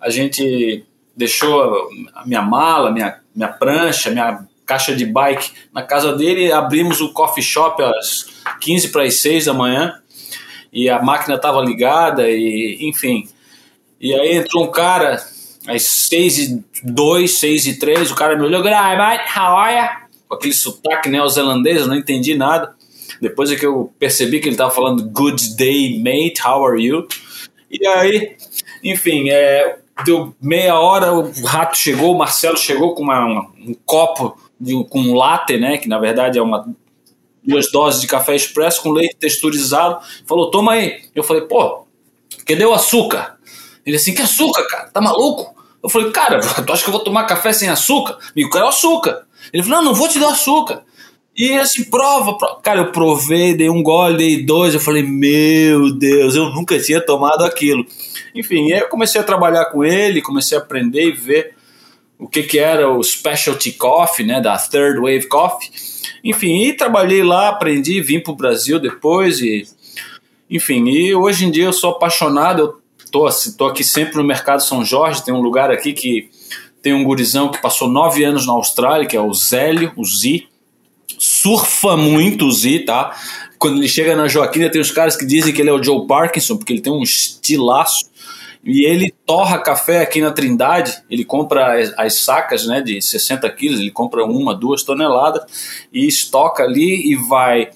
a 0.00 0.10
gente 0.10 0.84
deixou 1.16 1.88
a 2.14 2.26
minha 2.26 2.42
mala, 2.42 2.90
minha, 2.90 3.20
minha 3.34 3.48
prancha, 3.48 4.10
minha 4.10 4.44
caixa 4.66 4.94
de 4.94 5.06
bike 5.06 5.50
na 5.72 5.82
casa 5.82 6.12
dele, 6.14 6.52
abrimos 6.52 7.00
o 7.00 7.12
coffee 7.12 7.42
shop 7.42 7.82
às 7.82 8.26
15 8.60 8.88
para 8.88 9.04
as 9.04 9.14
6 9.20 9.46
da 9.46 9.54
manhã 9.54 9.94
e 10.72 10.88
a 10.88 11.02
máquina 11.02 11.36
estava 11.36 11.60
ligada, 11.60 12.28
e 12.28 12.78
enfim. 12.82 13.28
E 14.00 14.14
aí 14.14 14.36
entrou 14.36 14.64
um 14.64 14.70
cara, 14.70 15.16
às 15.68 15.82
6 15.82 16.38
e 16.38 16.64
2, 16.82 17.38
6 17.38 17.66
e 17.66 17.78
3, 17.78 18.10
o 18.10 18.14
cara 18.14 18.36
me 18.36 18.44
olhou, 18.44 18.64
mate, 18.64 19.38
how 19.38 19.56
are 19.56 19.76
you? 19.76 20.08
Com 20.26 20.34
aquele 20.34 20.54
sotaque 20.54 21.08
neozelandês, 21.08 21.82
eu 21.82 21.86
não 21.86 21.96
entendi 21.96 22.34
nada. 22.34 22.74
Depois 23.20 23.50
é 23.50 23.56
que 23.56 23.66
eu 23.66 23.92
percebi 23.98 24.40
que 24.40 24.48
ele 24.48 24.54
estava 24.54 24.70
falando 24.70 25.08
Good 25.10 25.56
day, 25.56 25.98
mate, 25.98 26.40
how 26.46 26.66
are 26.66 26.82
you? 26.82 27.06
E 27.70 27.86
aí, 27.86 28.36
enfim, 28.82 29.28
é, 29.28 29.78
deu 30.04 30.34
meia 30.40 30.78
hora, 30.78 31.12
o 31.12 31.44
rato 31.44 31.76
chegou, 31.76 32.14
o 32.14 32.18
Marcelo 32.18 32.56
chegou 32.56 32.94
com 32.94 33.02
uma, 33.02 33.24
uma, 33.26 33.52
um 33.58 33.74
copo 33.84 34.38
de, 34.58 34.72
com 34.88 35.00
um 35.00 35.14
latte, 35.14 35.58
né, 35.58 35.76
que 35.76 35.88
na 35.88 35.98
verdade 35.98 36.38
é 36.38 36.42
uma 36.42 36.66
duas 37.44 37.70
doses 37.70 38.00
de 38.00 38.06
café 38.06 38.36
expresso 38.36 38.82
com 38.82 38.90
leite 38.90 39.16
texturizado. 39.16 39.98
Falou, 40.26 40.50
toma 40.50 40.72
aí. 40.72 41.00
Eu 41.14 41.22
falei, 41.22 41.42
pô, 41.42 41.86
cadê 42.46 42.64
o 42.64 42.74
açúcar? 42.74 43.38
Ele 43.86 43.96
assim, 43.96 44.14
que 44.14 44.20
açúcar, 44.20 44.66
cara? 44.68 44.90
Tá 44.90 45.00
maluco? 45.00 45.57
Eu 45.82 45.88
falei, 45.88 46.10
cara, 46.10 46.40
tu 46.64 46.72
acha 46.72 46.82
que 46.82 46.88
eu 46.88 46.92
vou 46.92 47.04
tomar 47.04 47.24
café 47.24 47.52
sem 47.52 47.68
açúcar? 47.68 48.18
Eu 48.34 48.50
quero 48.50 48.68
açúcar. 48.68 49.26
Ele 49.52 49.62
falou, 49.62 49.78
não, 49.78 49.90
não 49.90 49.94
vou 49.94 50.08
te 50.08 50.18
dar 50.18 50.30
açúcar. 50.30 50.82
E 51.36 51.52
assim, 51.56 51.84
prova, 51.84 52.36
prova. 52.36 52.60
Cara, 52.60 52.80
eu 52.80 52.90
provei, 52.90 53.54
dei 53.54 53.70
um 53.70 53.80
gole, 53.80 54.16
dei 54.16 54.44
dois. 54.44 54.74
Eu 54.74 54.80
falei, 54.80 55.04
meu 55.04 55.94
Deus, 55.94 56.34
eu 56.34 56.50
nunca 56.50 56.78
tinha 56.80 57.00
tomado 57.00 57.44
aquilo. 57.44 57.86
Enfim, 58.34 58.72
aí 58.72 58.80
eu 58.80 58.88
comecei 58.88 59.20
a 59.20 59.24
trabalhar 59.24 59.66
com 59.66 59.84
ele, 59.84 60.20
comecei 60.20 60.58
a 60.58 60.60
aprender 60.60 61.04
e 61.04 61.12
ver 61.12 61.54
o 62.18 62.26
que, 62.26 62.42
que 62.42 62.58
era 62.58 62.90
o 62.90 63.02
Specialty 63.02 63.72
Coffee, 63.72 64.26
né, 64.26 64.40
da 64.40 64.58
Third 64.58 64.98
Wave 64.98 65.28
Coffee. 65.28 65.70
Enfim, 66.24 66.64
e 66.64 66.72
trabalhei 66.72 67.22
lá, 67.22 67.50
aprendi, 67.50 68.00
vim 68.00 68.18
para 68.18 68.32
o 68.32 68.36
Brasil 68.36 68.80
depois 68.80 69.40
e... 69.40 69.64
Enfim, 70.50 70.88
e 70.88 71.14
hoje 71.14 71.44
em 71.44 71.50
dia 71.50 71.66
eu 71.66 71.72
sou 71.74 71.90
apaixonado, 71.90 72.62
eu 72.62 72.80
tô, 73.10 73.28
tô 73.56 73.66
aqui 73.66 73.84
sempre 73.84 74.16
no 74.16 74.24
Mercado 74.24 74.62
São 74.62 74.84
Jorge, 74.84 75.24
tem 75.24 75.34
um 75.34 75.40
lugar 75.40 75.70
aqui 75.70 75.92
que 75.92 76.30
tem 76.82 76.92
um 76.92 77.04
gurizão 77.04 77.50
que 77.50 77.60
passou 77.60 77.88
nove 77.88 78.24
anos 78.24 78.46
na 78.46 78.52
Austrália, 78.52 79.06
que 79.06 79.16
é 79.16 79.20
o 79.20 79.32
Zélio, 79.34 79.92
o 79.96 80.04
Z, 80.04 80.46
surfa 81.18 81.96
muito 81.96 82.46
o 82.46 82.52
Z, 82.52 82.80
tá? 82.80 83.16
Quando 83.58 83.78
ele 83.78 83.88
chega 83.88 84.14
na 84.14 84.28
Joaquina, 84.28 84.70
tem 84.70 84.80
os 84.80 84.92
caras 84.92 85.16
que 85.16 85.26
dizem 85.26 85.52
que 85.52 85.60
ele 85.60 85.70
é 85.70 85.72
o 85.72 85.82
Joe 85.82 86.06
Parkinson, 86.06 86.56
porque 86.56 86.72
ele 86.72 86.80
tem 86.80 86.92
um 86.92 87.02
estilaço. 87.02 88.08
E 88.64 88.84
ele 88.84 89.14
torra 89.24 89.58
café 89.58 90.00
aqui 90.00 90.20
na 90.20 90.30
Trindade, 90.30 91.02
ele 91.08 91.24
compra 91.24 91.80
as, 91.80 91.94
as 91.96 92.14
sacas 92.20 92.66
né, 92.66 92.80
de 92.80 93.00
60 93.00 93.48
quilos, 93.50 93.80
ele 93.80 93.90
compra 93.90 94.24
uma, 94.24 94.54
duas 94.54 94.82
toneladas 94.82 95.42
e 95.92 96.06
estoca 96.06 96.64
ali 96.64 97.12
e 97.12 97.16
vai 97.16 97.70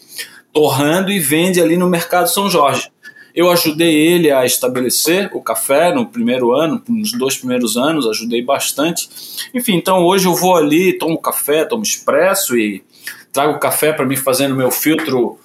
torrando 0.52 1.10
e 1.10 1.18
vende 1.18 1.60
ali 1.60 1.76
no 1.76 1.88
Mercado 1.88 2.28
São 2.28 2.50
Jorge. 2.50 2.90
Eu 3.34 3.50
ajudei 3.50 3.94
ele 3.94 4.30
a 4.30 4.44
estabelecer 4.44 5.30
o 5.32 5.40
café 5.40 5.94
no 5.94 6.06
primeiro 6.06 6.52
ano, 6.52 6.82
nos 6.88 7.12
dois 7.12 7.36
primeiros 7.36 7.76
anos, 7.76 8.06
ajudei 8.06 8.42
bastante. 8.42 9.08
Enfim, 9.54 9.76
então 9.76 10.04
hoje 10.04 10.26
eu 10.26 10.34
vou 10.34 10.56
ali, 10.56 10.98
tomo 10.98 11.18
café, 11.18 11.64
tomo 11.64 11.82
expresso 11.82 12.56
e 12.56 12.84
trago 13.32 13.58
café 13.58 13.92
para 13.92 14.04
mim 14.04 14.16
fazer 14.16 14.48
no 14.48 14.54
meu 14.54 14.70
filtro 14.70 15.38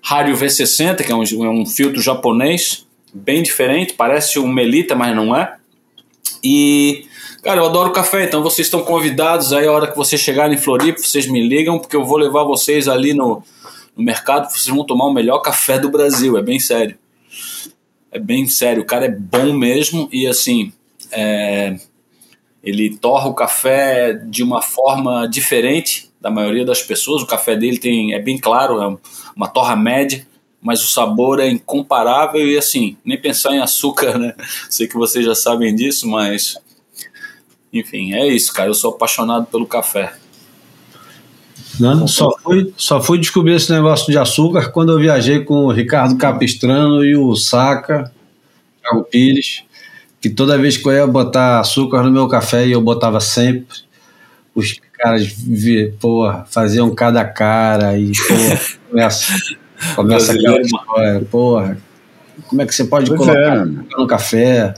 Rádio 0.00 0.36
V60, 0.36 1.02
que 1.02 1.10
é 1.10 1.14
um, 1.14 1.44
é 1.44 1.50
um 1.50 1.66
filtro 1.66 2.00
japonês, 2.00 2.86
bem 3.12 3.42
diferente, 3.42 3.94
parece 3.94 4.38
um 4.38 4.46
Melita, 4.46 4.94
mas 4.94 5.16
não 5.16 5.34
é. 5.34 5.56
E, 6.42 7.06
cara, 7.42 7.60
eu 7.60 7.64
adoro 7.64 7.90
café, 7.90 8.24
então 8.24 8.42
vocês 8.42 8.66
estão 8.66 8.82
convidados 8.82 9.52
aí 9.52 9.66
a 9.66 9.72
hora 9.72 9.86
que 9.86 9.96
vocês 9.96 10.20
chegarem 10.20 10.56
em 10.56 10.60
Floripa, 10.60 10.98
vocês 10.98 11.26
me 11.26 11.46
ligam, 11.46 11.78
porque 11.78 11.96
eu 11.96 12.04
vou 12.04 12.18
levar 12.18 12.44
vocês 12.44 12.86
ali 12.86 13.14
no, 13.14 13.42
no 13.96 14.04
mercado, 14.04 14.52
vocês 14.52 14.66
vão 14.66 14.84
tomar 14.84 15.06
o 15.06 15.12
melhor 15.12 15.38
café 15.38 15.78
do 15.78 15.88
Brasil, 15.88 16.36
é 16.36 16.42
bem 16.42 16.60
sério. 16.60 16.96
É 18.14 18.18
bem 18.20 18.46
sério, 18.46 18.82
o 18.82 18.86
cara 18.86 19.06
é 19.06 19.10
bom 19.10 19.52
mesmo 19.52 20.08
e 20.12 20.24
assim, 20.24 20.72
é, 21.10 21.76
ele 22.62 22.96
torra 22.96 23.28
o 23.28 23.34
café 23.34 24.12
de 24.12 24.40
uma 24.44 24.62
forma 24.62 25.26
diferente 25.26 26.12
da 26.20 26.30
maioria 26.30 26.64
das 26.64 26.80
pessoas. 26.80 27.22
O 27.22 27.26
café 27.26 27.56
dele 27.56 27.76
tem, 27.76 28.14
é 28.14 28.20
bem 28.20 28.38
claro, 28.38 28.80
é 28.80 28.96
uma 29.34 29.48
torra 29.48 29.74
média, 29.74 30.24
mas 30.62 30.80
o 30.84 30.86
sabor 30.86 31.40
é 31.40 31.48
incomparável 31.48 32.48
e 32.48 32.56
assim, 32.56 32.96
nem 33.04 33.20
pensar 33.20 33.52
em 33.52 33.58
açúcar, 33.58 34.16
né? 34.16 34.32
Sei 34.70 34.86
que 34.86 34.94
vocês 34.94 35.24
já 35.24 35.34
sabem 35.34 35.74
disso, 35.74 36.08
mas 36.08 36.56
enfim, 37.72 38.14
é 38.14 38.28
isso, 38.28 38.52
cara. 38.52 38.70
Eu 38.70 38.74
sou 38.74 38.92
apaixonado 38.92 39.46
pelo 39.46 39.66
café. 39.66 40.14
Não, 41.80 42.06
só 42.06 42.30
fui, 42.42 42.72
só 42.76 43.02
fui 43.02 43.18
descobrir 43.18 43.54
esse 43.54 43.72
negócio 43.72 44.10
de 44.10 44.18
açúcar 44.18 44.70
quando 44.70 44.92
eu 44.92 44.98
viajei 44.98 45.40
com 45.40 45.66
o 45.66 45.72
Ricardo 45.72 46.16
Capistrano 46.16 47.04
e 47.04 47.16
o 47.16 47.34
Saca, 47.34 48.12
Thiago 48.80 49.04
Pires, 49.04 49.64
que 50.20 50.30
toda 50.30 50.58
vez 50.58 50.76
que 50.76 50.86
eu 50.86 50.92
ia 50.92 51.06
botar 51.06 51.60
açúcar 51.60 52.02
no 52.02 52.10
meu 52.10 52.28
café, 52.28 52.66
e 52.66 52.72
eu 52.72 52.80
botava 52.80 53.20
sempre, 53.20 53.78
os 54.54 54.80
caras 54.92 55.34
porra, 56.00 56.46
faziam 56.48 56.94
cada 56.94 57.24
cara 57.24 57.98
e 57.98 58.12
porra, 58.12 58.60
começa, 58.90 59.34
começa 59.96 60.32
aquela 60.32 60.60
história, 60.60 61.26
porra, 61.30 61.78
como 62.46 62.62
é 62.62 62.66
que 62.66 62.74
você 62.74 62.84
pode 62.84 63.08
pois 63.08 63.18
colocar 63.18 63.56
é. 63.56 63.64
no 63.64 64.06
café? 64.06 64.74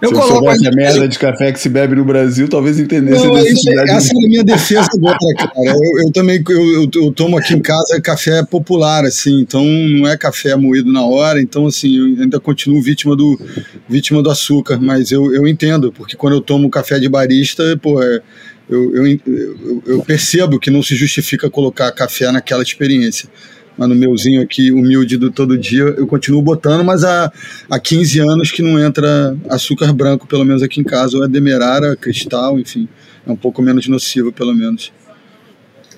Eu 0.00 0.10
Se 0.10 0.14
eu 0.14 0.22
soubesse 0.22 0.68
a 0.68 0.70
merda 0.72 1.08
de 1.08 1.18
café 1.18 1.50
que 1.50 1.58
se 1.58 1.70
bebe 1.70 1.94
no 1.94 2.04
Brasil, 2.04 2.46
talvez 2.48 2.78
entendesse 2.78 3.24
não, 3.24 3.34
a 3.34 3.42
necessidade. 3.42 3.88
Isso, 3.88 3.96
essa 3.96 4.12
é 4.12 4.26
a 4.26 4.28
minha 4.28 4.44
defesa 4.44 4.88
agora, 4.92 5.18
cara. 5.38 5.52
Eu, 5.56 6.04
eu 6.04 6.12
também 6.12 6.42
eu, 6.48 6.90
eu, 6.94 7.12
tomo 7.12 7.38
aqui 7.38 7.54
em 7.54 7.62
casa 7.62 7.98
café 8.00 8.44
popular, 8.44 9.04
assim, 9.06 9.40
então 9.40 9.64
não 9.64 10.06
é 10.06 10.14
café 10.16 10.54
moído 10.54 10.92
na 10.92 11.02
hora, 11.02 11.40
então 11.40 11.66
assim, 11.66 11.96
eu 11.96 12.22
ainda 12.22 12.38
continuo 12.38 12.82
vítima 12.82 13.16
do, 13.16 13.40
vítima 13.88 14.22
do 14.22 14.30
açúcar, 14.30 14.78
mas 14.78 15.10
eu, 15.10 15.34
eu 15.34 15.48
entendo, 15.48 15.90
porque 15.90 16.14
quando 16.14 16.34
eu 16.34 16.40
tomo 16.42 16.68
café 16.68 16.98
de 16.98 17.08
barista, 17.08 17.62
pô, 17.80 18.02
é, 18.02 18.20
eu, 18.68 18.94
eu, 18.96 19.82
eu 19.86 20.02
percebo 20.02 20.58
que 20.58 20.70
não 20.70 20.82
se 20.82 20.94
justifica 20.94 21.48
colocar 21.48 21.90
café 21.92 22.30
naquela 22.30 22.62
experiência 22.62 23.30
mas 23.76 23.88
no 23.88 23.94
meuzinho 23.94 24.42
aqui, 24.42 24.72
humilde 24.72 25.16
do 25.16 25.30
todo 25.30 25.58
dia, 25.58 25.82
eu 25.82 26.06
continuo 26.06 26.40
botando, 26.40 26.84
mas 26.84 27.04
há, 27.04 27.30
há 27.70 27.78
15 27.78 28.20
anos 28.20 28.50
que 28.50 28.62
não 28.62 28.78
entra 28.78 29.36
açúcar 29.48 29.92
branco, 29.92 30.26
pelo 30.26 30.44
menos 30.44 30.62
aqui 30.62 30.80
em 30.80 30.84
casa, 30.84 31.16
ou 31.16 31.24
é 31.24 31.28
demerara, 31.28 31.96
cristal, 31.96 32.58
enfim, 32.58 32.88
é 33.26 33.30
um 33.30 33.36
pouco 33.36 33.60
menos 33.60 33.86
nocivo, 33.86 34.32
pelo 34.32 34.54
menos. 34.54 34.92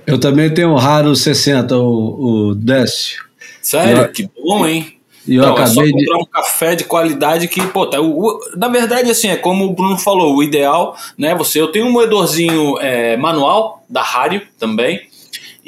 Eu 0.06 0.18
também 0.18 0.52
tenho 0.52 0.70
um 0.70 0.76
raro 0.76 1.14
60, 1.14 1.76
o, 1.76 2.50
o 2.50 2.55
Décio. 2.55 3.24
Sério? 3.60 4.02
Eu, 4.02 4.09
que 4.09 4.28
bom, 4.42 4.66
hein? 4.66 4.94
E 5.26 5.36
eu 5.36 5.44
acabei 5.44 5.64
é 5.64 5.66
só 5.66 5.82
comprar 5.82 6.16
de... 6.16 6.22
um 6.22 6.24
café 6.24 6.74
de 6.74 6.84
qualidade 6.84 7.48
que, 7.48 7.60
pô, 7.66 7.86
tá, 7.86 8.00
o, 8.00 8.40
na 8.56 8.68
verdade, 8.68 9.10
assim, 9.10 9.28
é 9.28 9.36
como 9.36 9.66
o 9.66 9.74
Bruno 9.74 9.98
falou, 9.98 10.34
o 10.34 10.42
ideal, 10.42 10.96
né, 11.18 11.34
você, 11.34 11.60
eu 11.60 11.68
tenho 11.68 11.86
um 11.86 11.92
moedorzinho 11.92 12.78
é, 12.80 13.14
manual 13.18 13.84
da 13.88 14.02
Rádio 14.02 14.40
também, 14.59 15.02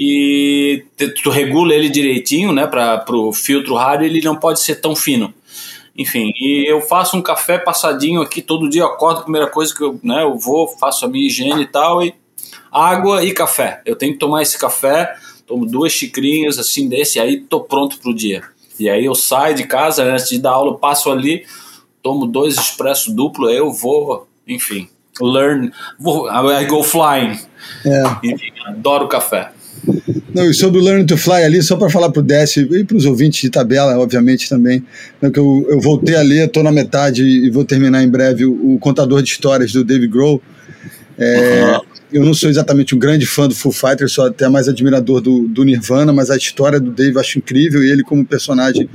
e 0.02 0.82
tu 1.22 1.28
regula 1.28 1.74
ele 1.74 1.90
direitinho, 1.90 2.52
né, 2.52 2.66
para 2.66 3.04
o 3.10 3.34
filtro 3.34 3.74
rádio, 3.74 4.06
ele 4.06 4.22
não 4.22 4.34
pode 4.34 4.58
ser 4.60 4.76
tão 4.76 4.96
fino. 4.96 5.34
Enfim, 5.94 6.32
e 6.40 6.64
eu 6.66 6.80
faço 6.80 7.18
um 7.18 7.20
café 7.20 7.58
passadinho 7.58 8.22
aqui 8.22 8.40
todo 8.40 8.70
dia, 8.70 8.80
eu 8.80 8.86
acordo, 8.86 9.18
a 9.18 9.22
primeira 9.24 9.46
coisa 9.46 9.74
que 9.74 9.84
eu, 9.84 10.00
né, 10.02 10.22
eu 10.22 10.38
vou, 10.38 10.66
faço 10.66 11.04
a 11.04 11.08
minha 11.08 11.26
higiene 11.26 11.64
e 11.64 11.66
tal, 11.66 12.02
e 12.02 12.14
água 12.72 13.22
e 13.22 13.34
café. 13.34 13.82
Eu 13.84 13.94
tenho 13.94 14.14
que 14.14 14.18
tomar 14.18 14.40
esse 14.40 14.58
café, 14.58 15.14
tomo 15.46 15.66
duas 15.66 15.92
xicrinhas 15.92 16.58
assim 16.58 16.88
desse, 16.88 17.20
aí 17.20 17.38
tô 17.38 17.60
pronto 17.60 17.98
pro 17.98 18.14
dia. 18.14 18.42
E 18.78 18.88
aí 18.88 19.04
eu 19.04 19.14
saio 19.14 19.54
de 19.54 19.64
casa, 19.64 20.02
antes 20.02 20.30
de 20.30 20.38
dar 20.38 20.52
aula, 20.52 20.78
passo 20.78 21.10
ali, 21.10 21.44
tomo 22.02 22.26
dois 22.26 22.56
expresso 22.56 23.14
duplo, 23.14 23.48
aí 23.48 23.58
eu 23.58 23.70
vou, 23.70 24.26
enfim, 24.48 24.88
learn, 25.20 25.70
vou, 25.98 26.26
I 26.26 26.64
go 26.64 26.82
flying. 26.82 27.38
É. 27.84 28.02
Enfim, 28.24 28.50
adoro 28.64 29.06
café. 29.06 29.52
Não, 30.34 30.48
e 30.48 30.54
sobre 30.54 30.80
o 30.80 30.82
Learn 30.82 31.04
to 31.04 31.16
Fly 31.16 31.42
ali, 31.42 31.62
só 31.62 31.76
para 31.76 31.90
falar 31.90 32.10
para 32.10 32.20
o 32.20 32.22
Décio 32.22 32.62
e 32.76 32.84
para 32.84 32.96
os 32.96 33.04
ouvintes 33.04 33.40
de 33.40 33.50
tabela, 33.50 33.98
obviamente 33.98 34.48
também, 34.48 34.84
né, 35.20 35.30
que 35.30 35.38
eu, 35.38 35.66
eu 35.68 35.80
voltei 35.80 36.14
a 36.14 36.22
ler, 36.22 36.46
estou 36.46 36.62
na 36.62 36.70
metade 36.70 37.22
e 37.24 37.50
vou 37.50 37.64
terminar 37.64 38.02
em 38.02 38.08
breve 38.08 38.44
o, 38.44 38.74
o 38.74 38.78
Contador 38.78 39.22
de 39.22 39.30
Histórias 39.30 39.72
do 39.72 39.84
Dave 39.84 40.06
Grohl. 40.06 40.40
É, 41.18 41.64
uhum. 41.64 41.80
Eu 42.12 42.24
não 42.24 42.34
sou 42.34 42.48
exatamente 42.48 42.94
um 42.94 42.98
grande 42.98 43.26
fã 43.26 43.46
do 43.46 43.54
Full 43.54 43.72
Fighter, 43.72 44.08
sou 44.08 44.26
até 44.26 44.48
mais 44.48 44.68
admirador 44.68 45.20
do, 45.20 45.46
do 45.46 45.64
Nirvana, 45.64 46.12
mas 46.12 46.30
a 46.30 46.36
história 46.36 46.80
do 46.80 46.90
Dave 46.90 47.18
acho 47.18 47.38
incrível 47.38 47.84
e 47.84 47.90
ele 47.90 48.02
como 48.02 48.24
personagem 48.24 48.88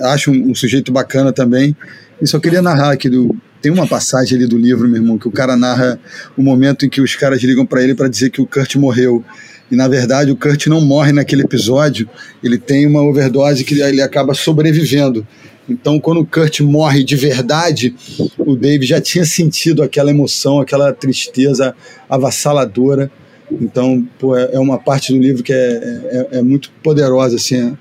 acho 0.00 0.30
um, 0.30 0.50
um 0.50 0.54
sujeito 0.54 0.90
bacana 0.92 1.32
também. 1.32 1.76
E 2.20 2.26
só 2.26 2.38
queria 2.38 2.62
narrar 2.62 2.92
aqui 2.92 3.08
do, 3.08 3.36
tem 3.62 3.70
uma 3.70 3.86
passagem 3.86 4.36
ali 4.36 4.46
do 4.46 4.58
livro, 4.58 4.88
meu 4.88 5.00
irmão, 5.00 5.16
que 5.16 5.28
o 5.28 5.30
cara 5.30 5.56
narra 5.56 5.98
o 6.36 6.42
momento 6.42 6.84
em 6.84 6.88
que 6.88 7.00
os 7.00 7.14
caras 7.14 7.40
ligam 7.42 7.64
para 7.64 7.82
ele 7.82 7.94
para 7.94 8.08
dizer 8.08 8.30
que 8.30 8.40
o 8.40 8.46
Kurt 8.46 8.74
morreu. 8.74 9.24
E 9.70 9.76
na 9.76 9.88
verdade 9.88 10.30
o 10.30 10.36
Kurt 10.36 10.66
não 10.66 10.80
morre 10.80 11.12
naquele 11.12 11.42
episódio, 11.42 12.08
ele 12.42 12.58
tem 12.58 12.86
uma 12.86 13.02
overdose 13.02 13.64
que 13.64 13.80
ele 13.80 14.02
acaba 14.02 14.34
sobrevivendo. 14.34 15.26
Então, 15.68 15.98
quando 16.00 16.20
o 16.20 16.26
Kurt 16.26 16.60
morre 16.60 17.04
de 17.04 17.14
verdade, 17.16 17.94
o 18.36 18.56
Dave 18.56 18.84
já 18.84 19.00
tinha 19.00 19.24
sentido 19.24 19.82
aquela 19.82 20.10
emoção, 20.10 20.60
aquela 20.60 20.92
tristeza 20.92 21.74
avassaladora. 22.08 23.10
Então, 23.50 24.06
pô, 24.18 24.36
é, 24.36 24.50
é 24.52 24.58
uma 24.58 24.78
parte 24.78 25.12
do 25.12 25.18
livro 25.18 25.42
que 25.42 25.52
é, 25.52 26.26
é, 26.32 26.38
é 26.38 26.42
muito 26.42 26.70
poderosa, 26.82 27.36
assim, 27.36 27.76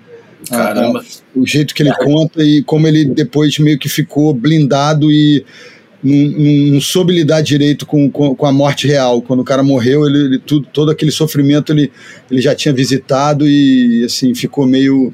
Caramba. 0.49 0.99
A, 0.99 1.01
a, 1.01 1.39
o 1.39 1.45
jeito 1.45 1.73
que 1.73 1.83
ele 1.83 1.93
conta 1.95 2.43
e 2.43 2.63
como 2.63 2.87
ele 2.87 3.05
depois 3.05 3.57
meio 3.59 3.77
que 3.77 3.89
ficou 3.89 4.33
blindado 4.33 5.11
e 5.11 5.45
não, 6.03 6.73
não, 6.73 6.81
soube 6.81 7.13
lidar 7.13 7.41
direito 7.41 7.85
com, 7.85 8.09
com, 8.09 8.35
com, 8.35 8.45
a 8.45 8.51
morte 8.51 8.87
real. 8.87 9.21
Quando 9.21 9.41
o 9.41 9.45
cara 9.45 9.61
morreu, 9.61 10.05
ele, 10.07 10.25
ele, 10.25 10.39
tudo, 10.39 10.67
todo 10.73 10.91
aquele 10.91 11.11
sofrimento 11.11 11.71
ele, 11.71 11.91
ele 12.29 12.41
já 12.41 12.55
tinha 12.55 12.73
visitado 12.73 13.47
e 13.47 14.03
assim 14.05 14.33
ficou 14.33 14.65
meio 14.65 15.13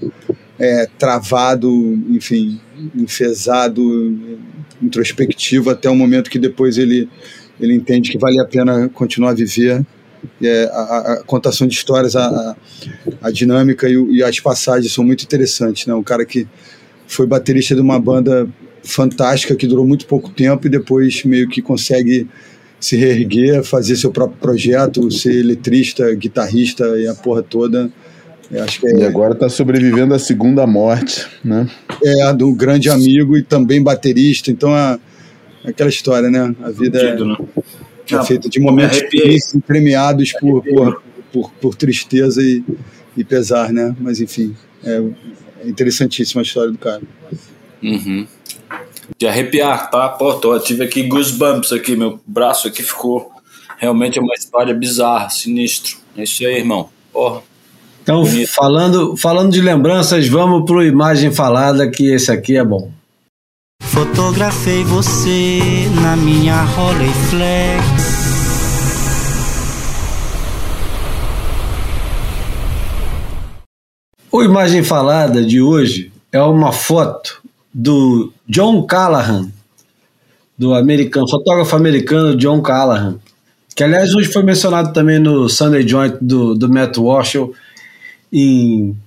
é, 0.57 0.87
travado, 0.97 1.69
enfim, 2.09 2.59
enfesado, 2.95 4.17
introspectivo 4.81 5.69
até 5.69 5.89
o 5.89 5.95
momento 5.95 6.29
que 6.29 6.39
depois 6.39 6.77
ele, 6.77 7.09
ele 7.59 7.73
entende 7.73 8.11
que 8.11 8.17
vale 8.17 8.39
a 8.39 8.45
pena 8.45 8.89
continuar 8.89 9.31
a 9.31 9.35
viver. 9.35 9.85
É, 10.41 10.63
a, 10.73 11.13
a, 11.13 11.23
contação 11.25 11.67
de 11.67 11.75
histórias, 11.75 12.15
a, 12.15 12.55
a 13.21 13.31
dinâmica 13.31 13.87
e, 13.87 13.93
e, 13.93 14.23
as 14.23 14.39
passagens 14.39 14.91
são 14.91 15.03
muito 15.03 15.23
interessantes. 15.23 15.85
Né? 15.85 15.93
Um 15.93 16.03
cara 16.03 16.25
que 16.25 16.47
foi 17.07 17.27
baterista 17.27 17.75
de 17.75 17.81
uma 17.81 17.99
banda 17.99 18.47
fantástica 18.83 19.55
que 19.55 19.67
durou 19.67 19.85
muito 19.85 20.05
pouco 20.05 20.29
tempo 20.29 20.67
e 20.67 20.69
depois 20.69 21.23
meio 21.23 21.47
que 21.49 21.61
consegue 21.61 22.27
se 22.79 22.95
reerguer, 22.95 23.63
fazer 23.63 23.95
seu 23.95 24.11
próprio 24.11 24.37
projeto, 24.39 25.09
ser 25.11 25.39
eletrista, 25.39 26.13
guitarrista 26.13 26.85
e 26.97 27.07
a 27.07 27.15
porra 27.15 27.41
toda. 27.41 27.91
Eu 28.51 28.63
acho 28.63 28.79
que 28.79 28.87
é, 28.87 28.99
e 28.99 29.03
agora 29.03 29.33
está 29.33 29.49
sobrevivendo 29.49 30.13
à 30.13 30.19
segunda 30.19 30.65
morte, 30.65 31.27
né? 31.43 31.69
É, 32.03 32.33
do 32.33 32.53
grande 32.53 32.89
amigo 32.89 33.35
e 33.35 33.43
também 33.43 33.81
baterista. 33.81 34.51
Então, 34.51 34.73
a, 34.73 34.97
aquela 35.65 35.89
história, 35.89 36.29
né? 36.29 36.55
A 36.63 36.71
vida 36.71 36.99
é, 36.99 37.19
né? 37.19 37.37
é 38.09 38.23
feita 38.23 38.47
de 38.47 38.59
momentos 38.59 39.01
premiados 39.65 40.31
por, 40.33 40.63
por, 40.63 41.03
por, 41.33 41.51
por, 41.53 41.75
tristeza 41.75 42.41
e, 42.41 42.63
e 43.17 43.23
pesar, 43.23 43.73
né? 43.73 43.93
Mas, 43.99 44.21
enfim, 44.21 44.55
é, 44.83 45.03
é 45.65 45.67
interessantíssima 45.67 46.41
a 46.41 46.43
história 46.43 46.71
do 46.71 46.77
cara. 46.77 47.01
Uhum. 47.83 48.25
De 49.17 49.27
arrepiar, 49.27 49.89
tá? 49.89 50.09
Pô, 50.09 50.33
tô, 50.35 50.59
tive 50.59 50.83
aqui 50.83 51.03
goosebumps 51.03 51.71
aqui, 51.71 51.95
meu 51.95 52.19
braço 52.25 52.67
aqui 52.67 52.83
ficou. 52.83 53.31
Realmente 53.77 54.19
é 54.19 54.21
uma 54.21 54.33
história 54.35 54.73
bizarra, 54.73 55.29
sinistro. 55.29 55.97
É 56.15 56.23
isso 56.23 56.45
aí, 56.45 56.57
irmão. 56.57 56.89
Porra. 57.11 57.41
Então, 58.01 58.23
falando, 58.47 59.17
falando 59.17 59.51
de 59.51 59.59
lembranças, 59.59 60.27
vamos 60.27 60.65
pro 60.65 60.83
Imagem 60.83 61.31
Falada, 61.31 61.89
que 61.89 62.11
esse 62.11 62.31
aqui 62.31 62.55
é 62.55 62.63
bom. 62.63 62.89
Fotografei 63.81 64.83
você 64.83 65.59
na 66.01 66.15
minha 66.15 66.63
Rolleiflex. 66.63 68.17
O 74.31 74.43
Imagem 74.43 74.83
Falada 74.83 75.43
de 75.43 75.61
hoje 75.61 76.11
é 76.31 76.41
uma 76.41 76.71
foto 76.71 77.41
do 77.79 78.33
John 78.49 78.87
Callahan, 78.87 79.51
do 80.57 80.73
americano, 80.73 81.29
fotógrafo 81.29 81.75
americano 81.75 82.35
John 82.35 82.59
Callahan, 82.59 83.19
que 83.75 83.83
aliás 83.83 84.15
hoje 84.15 84.33
foi 84.33 84.41
mencionado 84.41 84.91
também 84.91 85.19
no 85.19 85.47
Sunday 85.47 85.87
Joint 85.87 86.17
do, 86.19 86.55
do 86.55 86.67
Matt 86.67 86.97
Walsh 86.97 87.35
em, 88.33 88.97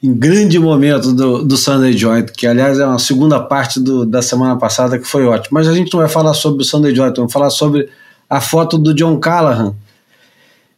em 0.00 0.14
grande 0.14 0.56
momento 0.56 1.12
do, 1.12 1.44
do 1.44 1.56
Sunday 1.56 1.94
Joint, 1.94 2.30
que 2.30 2.46
aliás 2.46 2.78
é 2.78 2.86
uma 2.86 3.00
segunda 3.00 3.40
parte 3.40 3.80
do, 3.80 4.06
da 4.06 4.22
semana 4.22 4.56
passada 4.56 5.00
que 5.00 5.04
foi 5.04 5.26
ótima. 5.26 5.58
Mas 5.58 5.66
a 5.66 5.74
gente 5.74 5.92
não 5.92 5.98
vai 5.98 6.08
falar 6.08 6.34
sobre 6.34 6.62
o 6.62 6.64
Sunday 6.64 6.94
Joint, 6.94 7.16
vamos 7.16 7.32
falar 7.32 7.50
sobre 7.50 7.88
a 8.30 8.40
foto 8.40 8.78
do 8.78 8.94
John 8.94 9.18
Callahan. 9.18 9.74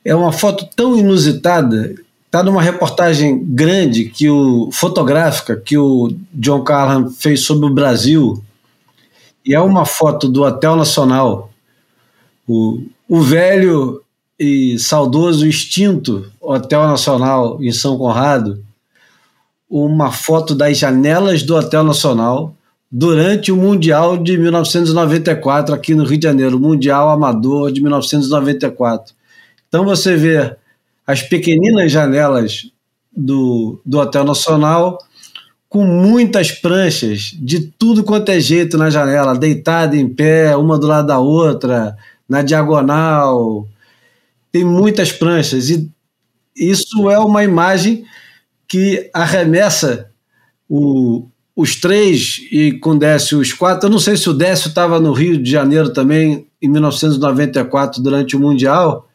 É 0.02 0.14
uma 0.14 0.32
foto 0.32 0.66
tão 0.74 0.96
inusitada, 0.96 1.94
está 2.34 2.42
numa 2.42 2.60
reportagem 2.60 3.44
grande 3.44 4.06
que 4.06 4.28
o 4.28 4.68
fotográfica 4.72 5.54
que 5.54 5.78
o 5.78 6.12
John 6.32 6.64
Callahan 6.64 7.08
fez 7.08 7.44
sobre 7.44 7.66
o 7.66 7.72
Brasil. 7.72 8.42
E 9.46 9.54
é 9.54 9.60
uma 9.60 9.86
foto 9.86 10.28
do 10.28 10.42
Hotel 10.42 10.74
Nacional. 10.74 11.52
O, 12.48 12.82
o 13.08 13.22
velho 13.22 14.02
e 14.36 14.76
saudoso 14.80 15.46
extinto 15.46 16.28
Hotel 16.40 16.88
Nacional 16.88 17.62
em 17.62 17.70
São 17.70 17.96
Conrado 17.96 18.64
uma 19.70 20.10
foto 20.10 20.56
das 20.56 20.76
janelas 20.76 21.44
do 21.44 21.54
Hotel 21.54 21.84
Nacional 21.84 22.52
durante 22.90 23.52
o 23.52 23.56
Mundial 23.56 24.16
de 24.16 24.36
1994 24.36 25.72
aqui 25.72 25.94
no 25.94 26.04
Rio 26.04 26.18
de 26.18 26.26
Janeiro, 26.26 26.58
Mundial 26.58 27.10
Amador 27.10 27.70
de 27.70 27.80
1994. 27.80 29.14
Então 29.68 29.84
você 29.84 30.16
vê 30.16 30.56
as 31.06 31.22
pequeninas 31.22 31.90
janelas 31.90 32.70
do, 33.14 33.80
do 33.84 33.98
Hotel 33.98 34.24
Nacional 34.24 34.98
com 35.68 35.84
muitas 35.84 36.52
pranchas 36.52 37.36
de 37.36 37.60
tudo 37.60 38.04
quanto 38.04 38.28
é 38.28 38.38
jeito 38.38 38.78
na 38.78 38.90
janela, 38.90 39.36
deitada 39.36 39.96
em 39.96 40.08
pé, 40.08 40.56
uma 40.56 40.78
do 40.78 40.86
lado 40.86 41.08
da 41.08 41.18
outra, 41.18 41.96
na 42.28 42.42
diagonal, 42.42 43.68
tem 44.52 44.64
muitas 44.64 45.10
pranchas 45.10 45.70
e 45.70 45.90
isso 46.56 47.10
é 47.10 47.18
uma 47.18 47.42
imagem 47.42 48.04
que 48.68 49.10
arremessa 49.12 50.08
o, 50.68 51.26
os 51.56 51.74
três 51.74 52.40
e 52.52 52.72
com 52.72 52.96
Décio 52.96 53.40
os 53.40 53.52
quatro. 53.52 53.88
Eu 53.88 53.90
não 53.90 53.98
sei 53.98 54.16
se 54.16 54.30
o 54.30 54.32
Décio 54.32 54.68
estava 54.68 55.00
no 55.00 55.12
Rio 55.12 55.42
de 55.42 55.50
Janeiro 55.50 55.92
também 55.92 56.46
em 56.62 56.68
1994 56.68 58.00
durante 58.00 58.36
o 58.36 58.40
Mundial, 58.40 59.08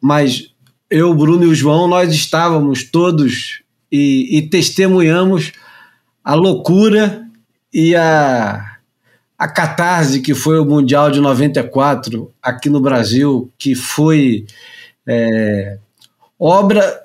mas 0.00 0.52
eu, 0.90 1.14
Bruno 1.14 1.44
e 1.44 1.48
o 1.48 1.54
João, 1.54 1.86
nós 1.86 2.12
estávamos 2.12 2.82
todos 2.82 3.62
e, 3.90 4.38
e 4.38 4.42
testemunhamos 4.42 5.52
a 6.24 6.34
loucura 6.34 7.26
e 7.72 7.94
a, 7.94 8.78
a 9.38 9.48
catarse 9.48 10.20
que 10.20 10.34
foi 10.34 10.58
o 10.58 10.64
Mundial 10.64 11.10
de 11.10 11.20
94 11.20 12.32
aqui 12.42 12.68
no 12.68 12.80
Brasil, 12.80 13.52
que 13.58 13.74
foi 13.74 14.46
é, 15.06 15.78
obra. 16.38 17.02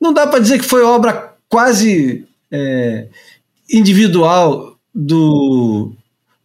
Não 0.00 0.12
dá 0.12 0.26
para 0.26 0.40
dizer 0.40 0.58
que 0.58 0.64
foi 0.64 0.82
obra 0.82 1.34
quase 1.48 2.26
é, 2.50 3.08
individual 3.70 4.76
do, 4.94 5.92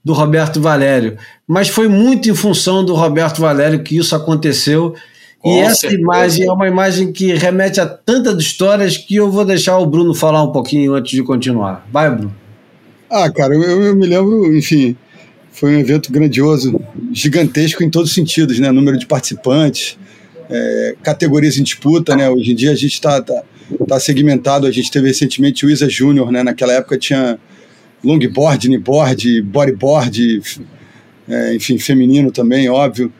do 0.03 0.13
Roberto 0.13 0.59
Valério, 0.61 1.17
mas 1.47 1.69
foi 1.69 1.87
muito 1.87 2.29
em 2.29 2.35
função 2.35 2.83
do 2.83 2.95
Roberto 2.95 3.41
Valério 3.41 3.83
que 3.83 3.97
isso 3.97 4.15
aconteceu. 4.15 4.95
Com 5.39 5.55
e 5.55 5.59
essa 5.59 5.75
certeza. 5.75 6.01
imagem 6.01 6.45
é 6.45 6.51
uma 6.51 6.67
imagem 6.67 7.11
que 7.13 7.33
remete 7.33 7.79
a 7.79 7.85
tantas 7.87 8.37
histórias 8.43 8.97
que 8.97 9.15
eu 9.15 9.31
vou 9.31 9.45
deixar 9.45 9.77
o 9.77 9.85
Bruno 9.85 10.13
falar 10.13 10.43
um 10.43 10.51
pouquinho 10.51 10.93
antes 10.93 11.11
de 11.11 11.23
continuar. 11.23 11.87
Vai, 11.91 12.13
Bruno. 12.13 12.35
Ah, 13.09 13.31
cara, 13.31 13.53
eu, 13.53 13.61
eu 13.61 13.95
me 13.95 14.05
lembro, 14.05 14.55
enfim, 14.55 14.95
foi 15.51 15.75
um 15.75 15.79
evento 15.79 16.11
grandioso, 16.11 16.79
gigantesco 17.11 17.83
em 17.83 17.89
todos 17.89 18.09
os 18.09 18.15
sentidos, 18.15 18.59
né? 18.59 18.69
Número 18.71 18.97
de 18.97 19.05
participantes, 19.05 19.97
é, 20.49 20.95
categorias 21.01 21.57
em 21.57 21.63
disputa, 21.63 22.15
né? 22.15 22.29
Hoje 22.29 22.51
em 22.51 22.55
dia 22.55 22.71
a 22.71 22.75
gente 22.75 22.93
está 22.93 23.21
tá, 23.21 23.41
tá 23.87 23.99
segmentado, 23.99 24.67
a 24.67 24.71
gente 24.71 24.91
teve 24.91 25.07
recentemente 25.07 25.65
o 25.65 25.69
Isa 25.69 25.89
Júnior, 25.89 26.31
né? 26.31 26.43
Naquela 26.43 26.73
época 26.73 26.97
tinha 26.97 27.39
longboard, 28.03 28.67
kneeboard, 28.67 29.41
bodyboard, 29.41 30.41
é, 31.27 31.55
enfim, 31.55 31.77
feminino 31.77 32.31
também, 32.31 32.69
óbvio. 32.69 33.11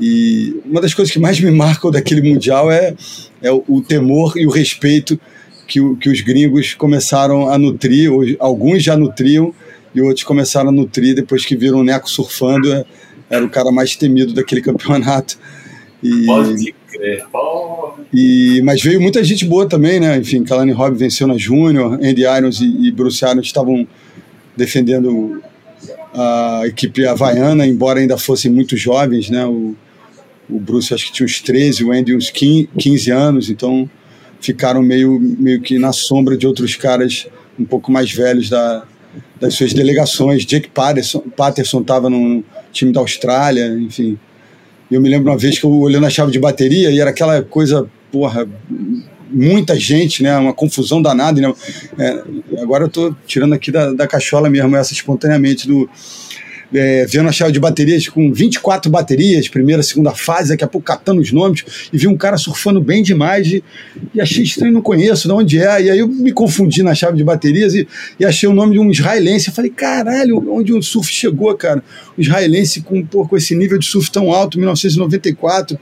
E 0.00 0.60
uma 0.64 0.80
das 0.80 0.92
coisas 0.92 1.12
que 1.12 1.20
mais 1.20 1.40
me 1.40 1.50
marcam 1.50 1.90
daquele 1.90 2.20
Mundial 2.20 2.70
é, 2.70 2.94
é 3.40 3.52
o, 3.52 3.64
o 3.68 3.80
temor 3.80 4.36
e 4.36 4.46
o 4.46 4.50
respeito 4.50 5.18
que, 5.66 5.80
o, 5.80 5.96
que 5.96 6.08
os 6.08 6.20
gringos 6.20 6.74
começaram 6.74 7.48
a 7.48 7.56
nutrir, 7.58 8.10
alguns 8.38 8.82
já 8.82 8.96
nutriam 8.96 9.54
e 9.94 10.00
outros 10.00 10.24
começaram 10.24 10.70
a 10.70 10.72
nutrir 10.72 11.14
depois 11.14 11.46
que 11.46 11.56
viram 11.56 11.78
o 11.78 11.84
Neco 11.84 12.10
surfando, 12.10 12.72
é, 12.72 12.84
era 13.30 13.44
o 13.44 13.50
cara 13.50 13.70
mais 13.70 13.96
temido 13.96 14.34
daquele 14.34 14.60
campeonato. 14.60 15.38
E, 16.02 16.26
Pode 16.26 16.74
crer. 16.90 17.24
E, 18.12 18.60
mas 18.62 18.82
veio 18.82 19.00
muita 19.00 19.22
gente 19.24 19.44
boa 19.44 19.68
também, 19.68 19.98
né? 19.98 20.18
Enfim, 20.18 20.44
Kalani 20.44 20.72
Robb 20.72 20.96
venceu 20.96 21.26
na 21.26 21.36
Júnior, 21.36 21.94
Andy 21.94 22.22
Irons 22.22 22.60
e, 22.60 22.88
e 22.88 22.90
Bruce 22.90 23.24
Irons 23.24 23.46
estavam 23.46 23.86
defendendo 24.56 25.42
a 26.14 26.62
equipe 26.66 27.04
havaiana, 27.04 27.66
embora 27.66 27.98
ainda 28.00 28.16
fossem 28.16 28.50
muito 28.50 28.76
jovens, 28.76 29.28
né? 29.28 29.44
O, 29.44 29.74
o 30.48 30.60
Bruce 30.60 30.94
acho 30.94 31.06
que 31.06 31.12
tinha 31.12 31.26
uns 31.26 31.40
13, 31.40 31.84
o 31.84 31.92
Andy 31.92 32.14
uns 32.14 32.30
15 32.30 33.10
anos, 33.10 33.50
então 33.50 33.88
ficaram 34.40 34.82
meio, 34.82 35.18
meio 35.20 35.60
que 35.60 35.78
na 35.78 35.92
sombra 35.92 36.36
de 36.36 36.46
outros 36.46 36.76
caras 36.76 37.26
um 37.58 37.64
pouco 37.64 37.90
mais 37.90 38.12
velhos 38.12 38.48
da, 38.48 38.84
das 39.40 39.54
suas 39.54 39.72
delegações. 39.72 40.44
Jake 40.44 40.70
Patterson 40.70 41.80
estava 41.80 42.10
no 42.10 42.44
time 42.72 42.92
da 42.92 43.00
Austrália, 43.00 43.68
enfim. 43.68 44.18
Eu 44.90 45.00
me 45.00 45.08
lembro 45.08 45.30
uma 45.30 45.38
vez 45.38 45.58
que 45.58 45.64
eu 45.64 45.70
olhando 45.70 46.06
a 46.06 46.10
chave 46.10 46.30
de 46.30 46.38
bateria 46.38 46.90
e 46.90 47.00
era 47.00 47.10
aquela 47.10 47.42
coisa, 47.42 47.88
porra, 48.12 48.46
muita 49.34 49.78
gente, 49.78 50.22
né? 50.22 50.36
Uma 50.36 50.54
confusão 50.54 51.02
danada. 51.02 51.40
Né? 51.40 51.52
É, 51.98 52.60
agora 52.62 52.84
eu 52.84 52.88
estou 52.88 53.14
tirando 53.26 53.52
aqui 53.52 53.70
da, 53.70 53.92
da 53.92 54.06
cachola 54.06 54.48
mesmo 54.48 54.76
essa 54.76 54.92
espontaneamente 54.92 55.66
do 55.66 55.88
é, 56.74 57.06
vendo 57.06 57.28
a 57.28 57.32
chave 57.32 57.52
de 57.52 57.60
baterias 57.60 58.08
com 58.08 58.32
24 58.32 58.90
baterias, 58.90 59.48
primeira, 59.48 59.82
segunda 59.82 60.12
fase, 60.12 60.50
daqui 60.50 60.64
a 60.64 60.66
pouco 60.66 60.86
catando 60.86 61.20
os 61.20 61.30
nomes, 61.30 61.64
e 61.92 61.96
vi 61.96 62.08
um 62.08 62.16
cara 62.16 62.36
surfando 62.36 62.80
bem 62.80 63.02
demais 63.02 63.46
e, 63.46 63.62
e 64.12 64.20
achei 64.20 64.42
estranho, 64.42 64.72
não 64.72 64.82
conheço, 64.82 65.28
de 65.28 65.34
onde 65.34 65.58
é. 65.60 65.82
E 65.82 65.90
aí 65.90 65.98
eu 65.98 66.08
me 66.08 66.32
confundi 66.32 66.82
na 66.82 66.94
chave 66.94 67.16
de 67.16 67.24
baterias 67.24 67.74
e, 67.74 67.86
e 68.18 68.24
achei 68.24 68.48
o 68.48 68.52
nome 68.52 68.72
de 68.72 68.80
um 68.80 68.90
israelense. 68.90 69.48
Eu 69.48 69.54
falei, 69.54 69.70
caralho, 69.70 70.44
onde 70.52 70.72
o 70.72 70.82
surf 70.82 71.12
chegou, 71.12 71.54
cara? 71.54 71.82
Um 72.18 72.20
israelense 72.20 72.80
com, 72.80 73.04
pô, 73.04 73.26
com 73.26 73.36
esse 73.36 73.54
nível 73.54 73.78
de 73.78 73.86
surf 73.86 74.10
tão 74.10 74.32
alto, 74.32 74.58
1994, 74.58 75.78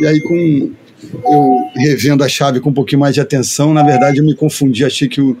e 0.00 0.06
aí 0.06 0.20
com 0.20 0.70
eu 1.02 1.70
revendo 1.76 2.22
a 2.22 2.28
chave 2.28 2.60
com 2.60 2.70
um 2.70 2.74
pouquinho 2.74 3.00
mais 3.00 3.14
de 3.14 3.20
atenção, 3.20 3.72
na 3.72 3.82
verdade 3.82 4.18
eu 4.18 4.24
me 4.24 4.34
confundi, 4.34 4.84
achei 4.84 5.08
que 5.08 5.20
o, 5.20 5.36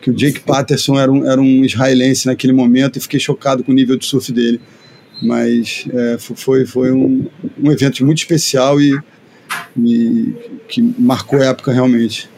que 0.00 0.10
o 0.10 0.14
Jake 0.14 0.40
Patterson 0.40 0.98
era 0.98 1.10
um, 1.10 1.30
era 1.30 1.40
um 1.40 1.64
israelense 1.64 2.26
naquele 2.26 2.52
momento 2.52 2.98
e 2.98 3.00
fiquei 3.00 3.20
chocado 3.20 3.62
com 3.62 3.72
o 3.72 3.74
nível 3.74 3.96
de 3.96 4.04
surf 4.04 4.32
dele. 4.32 4.60
Mas 5.22 5.86
é, 5.92 6.18
foi, 6.18 6.66
foi 6.66 6.92
um, 6.92 7.26
um 7.62 7.70
evento 7.70 8.04
muito 8.04 8.18
especial 8.18 8.80
e, 8.80 8.98
e 9.78 10.34
que 10.68 10.82
marcou 10.98 11.40
a 11.40 11.46
época 11.46 11.72
realmente. 11.72 12.28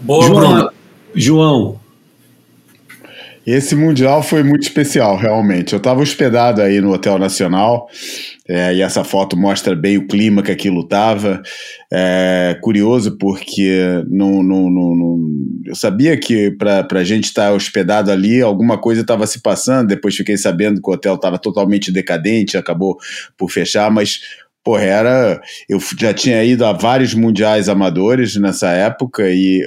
Boa, 0.00 0.26
João, 0.26 0.70
João, 1.14 1.80
esse 3.46 3.74
Mundial 3.74 4.22
foi 4.22 4.42
muito 4.42 4.62
especial, 4.62 5.16
realmente. 5.16 5.72
Eu 5.72 5.78
estava 5.78 6.00
hospedado 6.00 6.62
aí 6.62 6.80
no 6.80 6.92
Hotel 6.92 7.18
Nacional, 7.18 7.88
é, 8.48 8.74
e 8.74 8.82
essa 8.82 9.04
foto 9.04 9.36
mostra 9.36 9.74
bem 9.74 9.96
o 9.96 10.06
clima 10.06 10.42
que 10.42 10.50
aquilo 10.50 10.80
estava. 10.80 11.40
É, 11.92 12.58
curioso, 12.60 13.16
porque 13.16 14.02
não, 14.08 14.42
não, 14.42 14.68
não, 14.68 14.96
não 14.96 15.32
eu 15.64 15.76
sabia 15.76 16.16
que 16.18 16.50
para 16.50 16.86
a 16.90 17.04
gente 17.04 17.24
estar 17.24 17.48
tá 17.48 17.52
hospedado 17.52 18.10
ali, 18.10 18.42
alguma 18.42 18.78
coisa 18.78 19.02
estava 19.02 19.26
se 19.26 19.40
passando. 19.40 19.88
Depois 19.88 20.16
fiquei 20.16 20.36
sabendo 20.36 20.82
que 20.82 20.90
o 20.90 20.92
hotel 20.92 21.14
estava 21.14 21.38
totalmente 21.38 21.92
decadente, 21.92 22.56
acabou 22.56 22.96
por 23.36 23.50
fechar, 23.50 23.90
mas 23.90 24.20
Porra, 24.64 24.84
era. 24.84 25.40
Eu 25.68 25.80
já 25.98 26.14
tinha 26.14 26.44
ido 26.44 26.64
a 26.64 26.72
vários 26.72 27.14
mundiais 27.14 27.68
amadores 27.68 28.36
nessa 28.36 28.70
época 28.70 29.28
e 29.28 29.60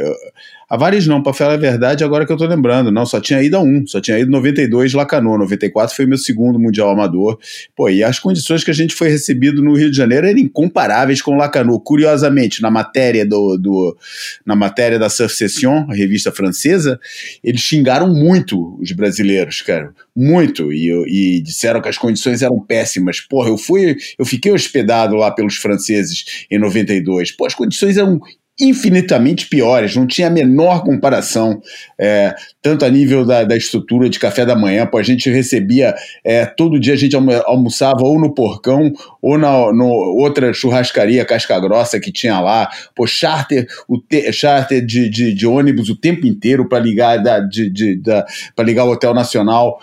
a 0.70 0.78
vários 0.78 1.06
não, 1.06 1.22
para 1.22 1.34
falar 1.34 1.54
a 1.54 1.58
verdade, 1.58 2.04
agora 2.04 2.26
que 2.26 2.32
eu 2.32 2.38
tô 2.38 2.46
lembrando. 2.46 2.92
Não, 2.92 3.06
só 3.06 3.20
tinha 3.20 3.42
ido 3.42 3.58
a 3.58 3.62
um, 3.62 3.86
só 3.86 4.02
tinha 4.02 4.18
ido 4.20 4.32
92 4.32 4.94
Lacanô, 4.94 5.38
94 5.38 5.96
foi 5.96 6.06
meu 6.06 6.18
segundo 6.18 6.60
Mundial 6.60 6.90
Amador. 6.90 7.38
Pô, 7.76 7.90
e 7.90 8.04
as 8.04 8.20
condições 8.20 8.64
que 8.64 8.72
a 8.72 8.74
gente 8.74 8.96
foi 8.96 9.10
recebido 9.10 9.62
no 9.62 9.76
Rio 9.76 9.92
de 9.92 9.98
Janeiro 9.98 10.28
eram 10.28 10.40
incomparáveis 10.40 11.22
com 11.22 11.36
Lacanô. 11.36 11.80
Curiosamente, 11.80 12.62
na 12.62 12.72
matéria 12.72 13.26
do, 13.26 13.58
do 13.58 13.98
na 14.46 14.56
matéria 14.56 14.98
da 14.98 15.10
Surf 15.10 15.36
Session, 15.36 15.86
a 15.90 15.94
revista 15.94 16.32
francesa, 16.32 17.00
eles 17.44 17.62
xingaram 17.62 18.12
muito 18.14 18.78
os 18.82 18.92
brasileiros, 18.92 19.62
cara. 19.62 19.94
Muito. 20.16 20.72
E, 20.72 21.38
e 21.38 21.42
disseram 21.42 21.82
que 21.82 21.90
as 21.90 21.98
condições 21.98 22.42
eram 22.42 22.60
péssimas. 22.60 23.20
Porra, 23.20 23.50
eu 23.50 23.58
fui, 23.58 23.98
eu 24.18 24.26
fiquei 24.26 24.52
hospedado 24.52 25.16
lá 25.16 25.32
pelos 25.32 25.58
franceses 25.58 26.46
em 26.50 26.58
92. 26.58 27.32
Pô, 27.32 27.46
as 27.46 27.54
condições 27.54 27.98
eram 27.98 28.20
infinitamente 28.60 29.48
piores, 29.48 29.96
não 29.96 30.08
tinha 30.08 30.28
a 30.28 30.32
menor 30.32 30.84
comparação, 30.84 31.62
é, 32.00 32.34
tanto 32.62 32.86
a 32.86 32.90
nível 32.90 33.26
da, 33.26 33.44
da, 33.44 33.58
estrutura 33.58 34.10
de 34.10 34.18
café 34.18 34.46
da 34.46 34.56
manhã, 34.56 34.86
pô, 34.86 34.98
a 34.98 35.04
gente 35.04 35.30
recebia, 35.30 35.94
é, 36.24 36.46
todo 36.46 36.80
dia 36.80 36.94
a 36.94 36.98
gente 36.98 37.16
almoçava 37.16 38.04
ou 38.04 38.18
no 38.18 38.34
Porcão 38.34 38.94
ou 39.22 39.38
na 39.38 39.74
no, 39.74 39.88
outra 39.88 40.54
churrascaria 40.54 41.26
casca 41.26 41.60
grossa 41.60 42.00
que 42.00 42.14
tinha 42.14 42.40
lá, 42.40 42.70
pô, 42.96 43.06
charter, 43.06 43.68
o 43.90 44.00
te, 44.00 44.32
charter 44.32 44.86
de, 44.86 45.10
de, 45.10 45.34
de, 45.34 45.46
ônibus 45.46 45.90
o 45.90 45.96
tempo 45.96 46.26
inteiro 46.26 46.70
para 46.70 46.80
ligar, 46.80 47.18
de, 47.50 47.70
de, 47.70 47.98
da, 47.98 48.26
ligar 48.60 48.86
o 48.86 48.92
Hotel 48.92 49.14
Nacional 49.14 49.80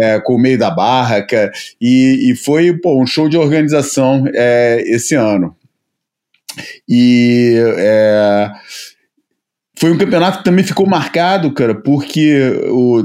é, 0.00 0.18
com 0.20 0.34
o 0.34 0.38
meio 0.38 0.58
da 0.58 0.70
barra, 0.70 1.26
e, 1.78 2.30
e 2.30 2.34
foi 2.36 2.72
pô, 2.72 3.02
um 3.02 3.06
show 3.06 3.28
de 3.28 3.36
organização 3.36 4.24
é, 4.32 4.82
esse 4.86 5.14
ano. 5.14 5.54
E 6.88 7.54
é, 7.78 8.50
foi 9.78 9.92
um 9.92 9.98
campeonato 9.98 10.38
que 10.38 10.44
também 10.44 10.64
ficou 10.64 10.86
marcado, 10.86 11.52
cara, 11.52 11.74
porque 11.74 12.50
o, 12.70 13.04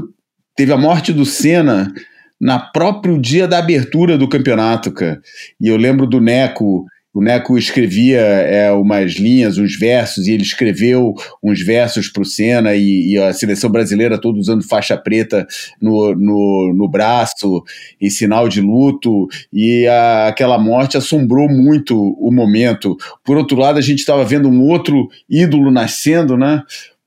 teve 0.56 0.72
a 0.72 0.78
morte 0.78 1.12
do 1.12 1.24
Senna 1.24 1.92
na 2.40 2.58
próprio 2.58 3.20
dia 3.20 3.46
da 3.46 3.58
abertura 3.58 4.16
do 4.16 4.28
campeonato, 4.28 4.90
cara. 4.92 5.20
E 5.60 5.68
eu 5.68 5.76
lembro 5.76 6.06
do 6.06 6.20
Neco 6.20 6.86
o 7.12 7.20
Neco 7.20 7.58
escrevia 7.58 8.20
é, 8.20 8.70
umas 8.72 9.14
linhas, 9.14 9.58
uns 9.58 9.76
versos, 9.76 10.26
e 10.26 10.32
ele 10.32 10.42
escreveu 10.42 11.14
uns 11.42 11.60
versos 11.60 12.08
para 12.08 12.22
o 12.22 12.24
Senna, 12.24 12.74
e, 12.74 13.12
e, 13.12 13.18
a 13.18 13.32
seleção 13.32 13.70
brasileira 13.70 14.20
toda 14.20 14.38
usando 14.38 14.62
faixa 14.62 14.96
preta 14.96 15.46
no, 15.80 16.14
no, 16.14 16.72
no 16.74 16.88
braço, 16.88 17.62
em 18.00 18.08
sinal 18.08 18.48
de 18.48 18.60
luto, 18.60 19.26
e 19.52 19.86
a, 19.88 20.28
aquela 20.28 20.58
morte 20.58 20.96
assombrou 20.96 21.48
muito 21.48 21.96
o 21.96 22.30
momento. 22.30 22.96
Por 23.24 23.36
outro 23.36 23.56
lado, 23.58 23.78
a 23.78 23.82
gente 23.82 23.98
estava 23.98 24.24
vendo 24.24 24.48
um 24.48 24.62
outro 24.62 25.08
ídolo 25.28 25.70
nascendo, 25.70 26.36
né? 26.36 26.62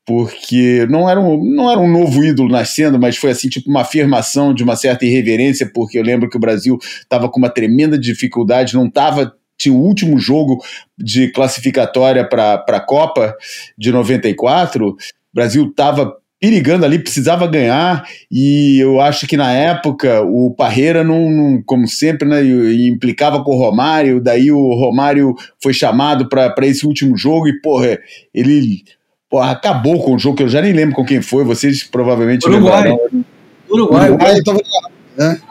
porque 0.05 0.85
não 0.89 1.09
era, 1.09 1.19
um, 1.19 1.41
não 1.55 1.71
era 1.71 1.79
um 1.79 1.89
novo 1.89 2.25
ídolo 2.25 2.49
nascendo, 2.49 2.99
mas 2.99 3.15
foi 3.15 3.31
assim, 3.31 3.47
tipo 3.47 3.69
uma 3.69 3.81
afirmação 3.81 4.53
de 4.53 4.61
uma 4.61 4.75
certa 4.75 5.05
irreverência, 5.05 5.69
porque 5.73 5.97
eu 5.97 6.03
lembro 6.03 6.29
que 6.29 6.35
o 6.35 6.39
Brasil 6.39 6.77
estava 6.81 7.29
com 7.29 7.39
uma 7.39 7.49
tremenda 7.49 7.97
dificuldade, 7.97 8.75
não 8.75 8.87
estava 8.87 9.33
o 9.69 9.75
último 9.75 10.17
jogo 10.17 10.63
de 10.97 11.31
classificatória 11.31 12.27
para 12.27 12.63
a 12.67 12.79
Copa 12.79 13.35
de 13.77 13.91
94, 13.91 14.89
o 14.89 14.95
Brasil 15.33 15.67
estava 15.67 16.15
perigando 16.39 16.83
ali, 16.83 16.99
precisava 16.99 17.47
ganhar, 17.47 18.03
e 18.29 18.77
eu 18.77 18.99
acho 18.99 19.25
que 19.25 19.37
na 19.37 19.53
época 19.53 20.21
o 20.23 20.53
Parreira 20.53 21.01
não, 21.01 21.31
não 21.31 21.63
como 21.63 21.87
sempre, 21.87 22.27
né, 22.27 22.43
implicava 22.43 23.41
com 23.41 23.55
o 23.55 23.57
Romário, 23.57 24.19
daí 24.19 24.51
o 24.51 24.73
Romário 24.73 25.35
foi 25.61 25.73
chamado 25.73 26.27
para 26.27 26.53
esse 26.63 26.85
último 26.85 27.15
jogo 27.15 27.47
e, 27.47 27.61
porra, 27.61 27.97
ele 28.33 28.83
porra, 29.29 29.51
acabou 29.51 30.03
com 30.03 30.15
o 30.15 30.19
jogo, 30.19 30.35
que 30.35 30.43
eu 30.43 30.49
já 30.49 30.61
nem 30.61 30.73
lembro 30.73 30.93
com 30.93 31.05
quem 31.05 31.21
foi, 31.21 31.45
vocês 31.45 31.81
provavelmente 31.81 32.45
Uruguai. 32.45 32.89
lembrarão. 32.89 33.25
Uruguai, 33.69 34.09
Uruguai, 34.09 34.35
Uruguai, 34.35 34.91
né? 35.17 35.41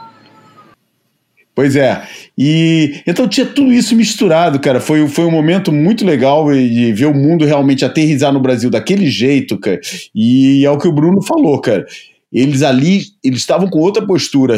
Pois 1.55 1.77
é. 1.77 2.03
E 2.37 3.03
então 3.07 3.29
tinha 3.29 3.45
tudo 3.45 3.73
isso 3.73 3.95
misturado, 3.95 4.59
cara. 4.59 4.81
Foi, 4.81 5.07
foi 5.07 5.25
um 5.25 5.31
momento 5.31 5.71
muito 5.71 6.05
legal 6.05 6.51
de 6.51 6.93
ver 6.93 7.07
o 7.07 7.15
mundo 7.15 7.45
realmente 7.45 7.85
aterrizar 7.85 8.33
no 8.33 8.41
Brasil 8.41 8.71
daquele 8.71 9.11
jeito, 9.11 9.59
cara. 9.59 9.79
E 10.15 10.65
é 10.65 10.71
o 10.71 10.79
que 10.79 10.89
o 10.89 10.93
Bruno 10.93 11.21
falou, 11.23 11.61
cara. 11.61 11.85
Eles 12.33 12.63
ali, 12.63 13.03
eles 13.23 13.41
estavam 13.41 13.69
com 13.69 13.79
outra 13.79 14.07
postura 14.07 14.57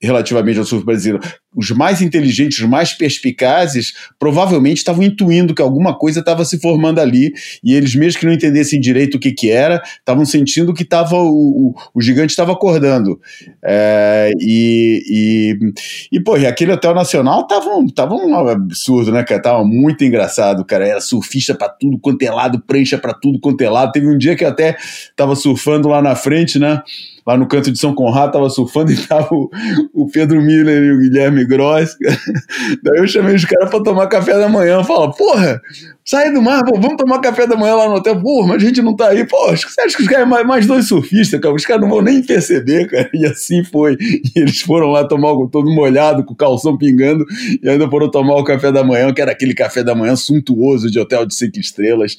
relativamente 0.00 0.58
ao 0.58 0.64
surf 0.64 0.84
brasileiro 0.84 1.20
os 1.54 1.70
mais 1.70 2.02
inteligentes, 2.02 2.58
os 2.58 2.68
mais 2.68 2.92
perspicazes, 2.92 3.94
provavelmente 4.18 4.78
estavam 4.78 5.04
intuindo 5.04 5.54
que 5.54 5.62
alguma 5.62 5.96
coisa 5.96 6.20
estava 6.20 6.44
se 6.44 6.58
formando 6.60 6.98
ali, 6.98 7.32
e 7.62 7.74
eles, 7.74 7.94
mesmo 7.94 8.18
que 8.18 8.26
não 8.26 8.32
entendessem 8.32 8.80
direito 8.80 9.16
o 9.16 9.20
que, 9.20 9.32
que 9.32 9.50
era, 9.50 9.80
estavam 9.98 10.24
sentindo 10.24 10.74
que 10.74 10.84
tava, 10.84 11.16
o, 11.16 11.28
o, 11.68 11.74
o 11.94 12.02
gigante 12.02 12.30
estava 12.30 12.52
acordando. 12.52 13.20
É, 13.64 14.32
e, 14.40 15.02
e, 15.08 16.16
e, 16.16 16.20
pô, 16.20 16.36
e 16.36 16.46
aquele 16.46 16.72
Hotel 16.72 16.94
Nacional 16.94 17.42
estava 17.42 17.70
tava 17.94 18.14
um 18.14 18.34
absurdo, 18.34 19.12
né, 19.12 19.22
cara? 19.22 19.40
Tava 19.40 19.64
muito 19.64 20.04
engraçado, 20.04 20.64
cara. 20.64 20.86
Era 20.86 21.00
surfista 21.00 21.54
para 21.54 21.68
tudo 21.68 21.98
quanto 21.98 22.22
é 22.22 22.30
lado, 22.30 22.62
prancha 22.66 22.98
para 22.98 23.14
tudo 23.14 23.38
quanto 23.38 23.60
é 23.62 23.70
lado. 23.70 23.92
Teve 23.92 24.08
um 24.08 24.18
dia 24.18 24.34
que 24.34 24.44
eu 24.44 24.48
até 24.48 24.76
estava 24.78 25.36
surfando 25.36 25.88
lá 25.88 26.02
na 26.02 26.16
frente, 26.16 26.58
né? 26.58 26.82
Lá 27.26 27.38
no 27.38 27.46
canto 27.46 27.72
de 27.72 27.78
São 27.78 27.94
Conrado, 27.94 28.28
estava 28.28 28.50
surfando 28.50 28.92
e 28.92 28.96
tava 28.96 29.28
o, 29.34 29.50
o 29.94 30.10
Pedro 30.10 30.42
Miller 30.42 30.82
e 30.82 30.92
o 30.92 31.00
Guilherme 31.00 31.44
Gross. 31.46 31.96
Daí 32.82 32.98
eu 32.98 33.08
chamei 33.08 33.34
os 33.34 33.44
caras 33.46 33.70
para 33.70 33.82
tomar 33.82 34.06
café 34.08 34.38
da 34.38 34.46
manhã. 34.46 34.84
Fala, 34.84 35.10
porra, 35.10 35.60
sai 36.04 36.30
do 36.30 36.42
mar, 36.42 36.62
pô, 36.64 36.78
vamos 36.78 36.96
tomar 36.96 37.20
café 37.20 37.46
da 37.46 37.56
manhã 37.56 37.76
lá 37.76 37.88
no 37.88 37.94
hotel. 37.94 38.20
Porra, 38.20 38.48
mas 38.48 38.62
a 38.62 38.66
gente 38.66 38.82
não 38.82 38.94
tá 38.94 39.08
aí. 39.08 39.24
Pô, 39.24 39.56
você 39.56 39.80
acha 39.80 39.96
que 39.96 40.02
os 40.02 40.08
caras 40.08 40.28
mais, 40.28 40.46
mais 40.46 40.66
dois 40.66 40.86
surfistas, 40.86 41.40
cara? 41.40 41.54
Os 41.54 41.64
caras 41.64 41.80
não 41.80 41.88
vão 41.88 42.02
nem 42.02 42.22
perceber, 42.22 42.88
cara. 42.88 43.08
E 43.14 43.24
assim 43.24 43.64
foi. 43.64 43.96
E 44.00 44.38
eles 44.38 44.60
foram 44.60 44.88
lá 44.88 45.06
tomar 45.06 45.28
algo 45.28 45.48
todo 45.48 45.70
molhado, 45.70 46.24
com 46.24 46.34
o 46.34 46.36
calção 46.36 46.76
pingando, 46.76 47.24
e 47.62 47.68
ainda 47.68 47.88
foram 47.88 48.10
tomar 48.10 48.36
o 48.36 48.44
café 48.44 48.70
da 48.70 48.84
manhã, 48.84 49.12
que 49.14 49.22
era 49.22 49.32
aquele 49.32 49.54
café 49.54 49.82
da 49.82 49.94
manhã 49.94 50.14
suntuoso 50.14 50.90
de 50.90 50.98
hotel 51.00 51.24
de 51.24 51.34
cinco 51.34 51.58
estrelas. 51.58 52.18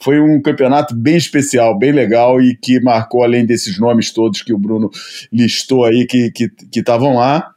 Foi 0.00 0.20
um 0.20 0.40
campeonato 0.40 0.94
bem 0.94 1.16
especial, 1.16 1.76
bem 1.76 1.90
legal 1.90 2.40
e 2.40 2.56
que 2.56 2.80
marcou, 2.80 3.24
além 3.24 3.44
desses 3.44 3.78
nomes 3.80 4.12
todos 4.12 4.43
que 4.44 4.52
o 4.52 4.58
Bruno 4.58 4.90
listou 5.32 5.84
aí, 5.84 6.06
que 6.06 6.30
estavam 6.74 7.10
que, 7.10 7.14
que 7.14 7.18
lá 7.18 7.54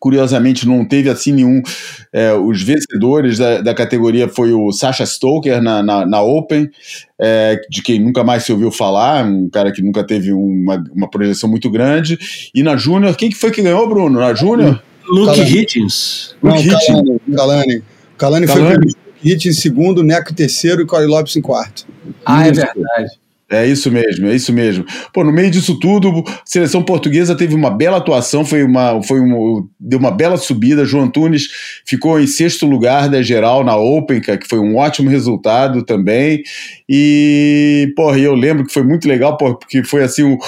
Curiosamente, 0.00 0.66
não 0.66 0.84
teve 0.84 1.08
assim 1.08 1.32
nenhum. 1.32 1.62
É, 2.12 2.32
os 2.32 2.60
vencedores 2.60 3.38
da, 3.38 3.60
da, 3.60 3.74
categoria 3.74 4.28
foi 4.28 4.52
o 4.52 4.72
Sasha 4.72 5.06
Stoker 5.06 5.62
na, 5.62 5.80
na, 5.80 6.04
na 6.04 6.22
Open, 6.22 6.68
é, 7.18 7.60
de 7.70 7.82
quem 7.82 8.00
nunca 8.00 8.24
mais 8.24 8.42
se 8.42 8.52
ouviu 8.52 8.72
falar, 8.72 9.24
um 9.24 9.48
cara 9.48 9.70
que 9.70 9.82
nunca 9.82 10.04
teve 10.04 10.32
uma, 10.32 10.82
uma 10.92 11.08
projeção 11.08 11.48
muito 11.48 11.70
grande. 11.70 12.18
E 12.52 12.64
na 12.64 12.76
Júnior, 12.76 13.16
quem 13.16 13.30
que 13.30 13.36
foi 13.36 13.52
que 13.52 13.62
ganhou, 13.62 13.88
Bruno? 13.88 14.18
Na 14.18 14.34
Júnior? 14.34 14.82
Luke 15.08 15.40
Hitchens. 15.40 16.34
Luke 16.42 16.58
Hitchens. 16.58 17.20
Kalani. 17.34 17.82
Kalani 18.18 18.46
foi 18.48 18.62
o 18.62 18.80
Hitchens 19.22 19.56
em 19.56 19.60
segundo, 19.60 20.02
Neco 20.02 20.32
em 20.32 20.34
terceiro 20.34 20.82
e 20.82 20.86
Corey 20.86 21.06
Lopes 21.06 21.36
em 21.36 21.40
quarto. 21.40 21.86
Ah, 22.24 22.46
é 22.46 22.50
verdade. 22.50 23.18
É 23.48 23.64
isso 23.64 23.92
mesmo, 23.92 24.26
é 24.26 24.34
isso 24.34 24.52
mesmo. 24.52 24.84
Pô, 25.12 25.22
no 25.22 25.32
meio 25.32 25.48
disso 25.50 25.78
tudo, 25.78 26.24
a 26.26 26.40
seleção 26.44 26.82
portuguesa 26.82 27.36
teve 27.36 27.54
uma 27.54 27.70
bela 27.70 27.98
atuação, 27.98 28.44
foi 28.44 28.64
uma, 28.64 29.00
foi 29.04 29.20
uma, 29.20 29.64
deu 29.78 30.00
uma 30.00 30.10
bela 30.10 30.36
subida. 30.36 30.84
João 30.84 31.04
Antunes 31.04 31.46
ficou 31.86 32.18
em 32.18 32.26
sexto 32.26 32.66
lugar 32.66 33.08
da 33.08 33.22
geral 33.22 33.62
na 33.62 33.76
Open, 33.76 34.20
que 34.20 34.48
foi 34.48 34.58
um 34.58 34.76
ótimo 34.76 35.08
resultado 35.08 35.84
também. 35.84 36.42
E, 36.88 37.92
porra, 37.94 38.18
eu 38.18 38.34
lembro 38.34 38.66
que 38.66 38.72
foi 38.72 38.82
muito 38.82 39.06
legal, 39.06 39.36
porque 39.36 39.84
foi 39.84 40.02
assim 40.02 40.24
um 40.24 40.38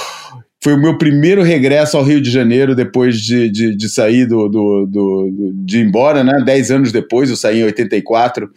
foi 0.61 0.73
o 0.73 0.81
meu 0.81 0.97
primeiro 0.97 1.41
regresso 1.41 1.97
ao 1.97 2.03
Rio 2.03 2.21
de 2.21 2.29
Janeiro 2.29 2.75
depois 2.75 3.19
de, 3.21 3.49
de, 3.49 3.75
de 3.75 3.89
sair 3.89 4.25
do, 4.25 4.49
do, 4.49 4.85
do, 4.85 5.53
de 5.53 5.79
ir 5.79 5.85
embora, 5.85 6.23
né? 6.23 6.41
Dez 6.43 6.69
anos 6.69 6.91
depois, 6.91 7.29
eu 7.29 7.37
saí 7.37 7.61
em 7.61 7.63
84 7.63 8.49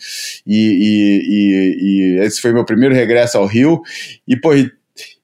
e, 0.46 0.56
e, 0.56 1.22
e, 1.28 2.18
e 2.18 2.24
esse 2.24 2.40
foi 2.40 2.52
meu 2.52 2.64
primeiro 2.64 2.94
regresso 2.94 3.38
ao 3.38 3.46
Rio. 3.46 3.80
E, 4.26 4.36
pô, 4.36 4.50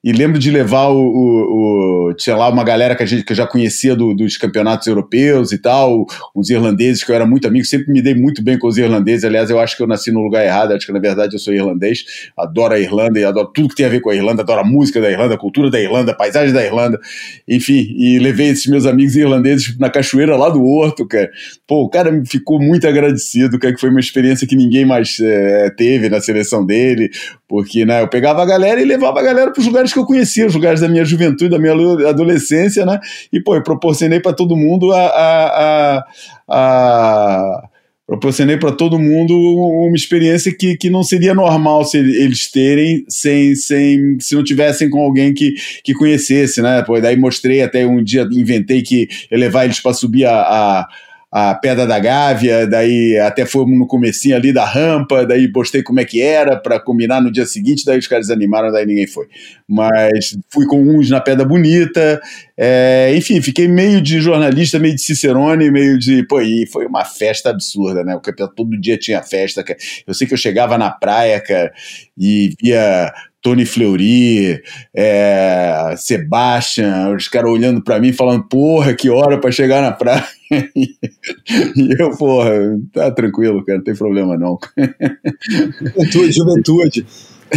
e 0.02 0.12
lembro 0.12 0.38
de 0.38 0.48
levar 0.48 0.88
o, 0.88 1.00
o, 1.00 2.10
o, 2.10 2.14
Tinha 2.14 2.36
lá 2.36 2.48
uma 2.48 2.62
galera 2.62 2.94
que, 2.94 3.02
a 3.02 3.06
gente, 3.06 3.24
que 3.24 3.32
eu 3.32 3.36
já 3.36 3.46
conhecia 3.46 3.96
do, 3.96 4.14
dos 4.14 4.36
campeonatos 4.36 4.86
europeus 4.86 5.50
e 5.50 5.58
tal, 5.58 6.06
uns 6.34 6.48
irlandeses 6.50 7.02
que 7.02 7.10
eu 7.10 7.16
era 7.16 7.26
muito 7.26 7.48
amigo, 7.48 7.64
sempre 7.64 7.92
me 7.92 8.00
dei 8.00 8.14
muito 8.14 8.40
bem 8.42 8.56
com 8.56 8.68
os 8.68 8.78
irlandeses. 8.78 9.24
Aliás, 9.24 9.50
eu 9.50 9.58
acho 9.58 9.76
que 9.76 9.82
eu 9.82 9.88
nasci 9.88 10.12
no 10.12 10.20
lugar 10.20 10.44
errado, 10.44 10.72
acho 10.72 10.86
que 10.86 10.92
na 10.92 11.00
verdade 11.00 11.34
eu 11.34 11.40
sou 11.40 11.52
irlandês, 11.52 12.04
adoro 12.38 12.74
a 12.74 12.78
Irlanda 12.78 13.18
e 13.18 13.24
adoro 13.24 13.50
tudo 13.52 13.70
que 13.70 13.74
tem 13.74 13.86
a 13.86 13.88
ver 13.88 14.00
com 14.00 14.10
a 14.10 14.14
Irlanda, 14.14 14.42
adoro 14.42 14.60
a 14.60 14.64
música 14.64 15.00
da 15.00 15.10
Irlanda, 15.10 15.34
a 15.34 15.38
cultura 15.38 15.68
da 15.68 15.80
Irlanda, 15.80 16.12
a 16.12 16.14
paisagem 16.14 16.54
da 16.54 16.64
Irlanda, 16.64 17.00
enfim. 17.48 17.92
E 17.96 18.20
levei 18.20 18.50
esses 18.50 18.66
meus 18.66 18.86
amigos 18.86 19.16
irlandeses 19.16 19.76
na 19.78 19.90
cachoeira 19.90 20.36
lá 20.36 20.48
do 20.48 20.62
Horto, 20.64 21.06
cara. 21.08 21.28
Pô, 21.66 21.82
o 21.82 21.88
cara 21.88 22.22
ficou 22.24 22.60
muito 22.60 22.86
agradecido, 22.86 23.58
cara, 23.58 23.74
que 23.74 23.80
foi 23.80 23.90
uma 23.90 24.00
experiência 24.00 24.46
que 24.46 24.54
ninguém 24.54 24.86
mais 24.86 25.18
é, 25.20 25.70
teve 25.70 26.08
na 26.08 26.20
seleção 26.20 26.64
dele, 26.64 27.10
porque 27.48 27.84
né, 27.84 28.02
eu 28.02 28.08
pegava 28.08 28.42
a 28.42 28.46
galera 28.46 28.80
e 28.80 28.84
levava 28.84 29.18
a 29.18 29.22
galera 29.22 29.50
para 29.50 29.60
os 29.60 29.66
lugares 29.66 29.87
que 29.92 29.98
eu 29.98 30.06
conhecia, 30.06 30.46
os 30.46 30.54
lugares 30.54 30.80
da 30.80 30.88
minha 30.88 31.04
juventude, 31.04 31.50
da 31.50 31.58
minha 31.58 31.72
adolescência, 32.08 32.84
né? 32.84 32.98
E, 33.32 33.40
pô, 33.40 33.54
eu 33.54 33.62
proporcionei 33.62 34.20
para 34.20 34.32
todo 34.32 34.56
mundo 34.56 34.92
a, 34.92 35.00
a, 35.00 35.98
a, 35.98 36.04
a 36.48 37.68
proporcionei 38.08 38.56
para 38.56 38.72
todo 38.72 38.98
mundo 38.98 39.36
uma 39.36 39.94
experiência 39.94 40.50
que, 40.50 40.78
que 40.78 40.88
não 40.88 41.02
seria 41.02 41.34
normal 41.34 41.84
se 41.84 41.98
eles 41.98 42.50
terem 42.50 43.04
sem, 43.06 43.54
sem 43.54 44.18
se 44.18 44.34
não 44.34 44.42
tivessem 44.42 44.88
com 44.88 45.00
alguém 45.00 45.34
que, 45.34 45.54
que 45.84 45.92
conhecesse, 45.92 46.62
né? 46.62 46.82
Pô, 46.82 46.98
daí 46.98 47.18
mostrei 47.18 47.60
até 47.60 47.86
um 47.86 48.02
dia 48.02 48.26
inventei 48.32 48.80
que 48.80 49.08
eu 49.30 49.38
levar 49.38 49.66
eles 49.66 49.78
para 49.78 49.92
subir 49.92 50.24
a, 50.24 50.40
a 50.40 50.88
a 51.30 51.54
Pedra 51.54 51.86
da 51.86 51.98
Gávea, 51.98 52.66
daí 52.66 53.18
até 53.18 53.44
fomos 53.44 53.78
no 53.78 53.86
comecinho 53.86 54.34
ali 54.34 54.50
da 54.50 54.64
rampa, 54.64 55.26
daí 55.26 55.46
postei 55.52 55.82
como 55.82 56.00
é 56.00 56.04
que 56.04 56.22
era 56.22 56.56
para 56.56 56.80
combinar 56.80 57.20
no 57.20 57.30
dia 57.30 57.44
seguinte, 57.44 57.84
daí 57.84 57.98
os 57.98 58.06
caras 58.06 58.30
animaram, 58.30 58.72
daí 58.72 58.86
ninguém 58.86 59.06
foi. 59.06 59.26
Mas 59.68 60.38
fui 60.48 60.66
com 60.66 60.80
uns 60.80 61.10
na 61.10 61.20
Pedra 61.20 61.44
Bonita, 61.44 62.20
é, 62.56 63.12
enfim, 63.14 63.42
fiquei 63.42 63.68
meio 63.68 64.00
de 64.00 64.20
jornalista, 64.20 64.78
meio 64.78 64.94
de 64.94 65.02
cicerone, 65.02 65.70
meio 65.70 65.98
de... 65.98 66.26
Pô, 66.26 66.40
e 66.40 66.66
foi 66.66 66.86
uma 66.86 67.04
festa 67.04 67.50
absurda, 67.50 68.02
né? 68.02 68.16
O 68.16 68.20
campeonato 68.20 68.56
todo 68.56 68.80
dia 68.80 68.96
tinha 68.96 69.22
festa, 69.22 69.62
cara. 69.62 69.78
Eu 70.06 70.14
sei 70.14 70.26
que 70.26 70.32
eu 70.32 70.38
chegava 70.38 70.78
na 70.78 70.90
praia, 70.90 71.38
cara, 71.40 71.70
e 72.16 72.54
via 72.60 73.12
Tony 73.48 73.64
Fleury, 73.64 74.62
é, 74.94 75.94
Sebastian, 75.96 77.14
os 77.16 77.28
caras 77.28 77.50
olhando 77.50 77.82
para 77.82 77.98
mim 77.98 78.12
falando, 78.12 78.44
porra, 78.44 78.92
que 78.92 79.08
hora 79.08 79.38
para 79.38 79.50
chegar 79.50 79.80
na 79.80 79.90
praia. 79.90 80.22
e 80.52 81.96
eu, 81.98 82.10
porra, 82.10 82.50
tá 82.92 83.10
tranquilo, 83.10 83.64
cara, 83.64 83.78
não 83.78 83.84
tem 83.84 83.94
problema 83.94 84.36
não. 84.36 84.58
Juventude, 85.80 86.32
juventude. 86.32 87.06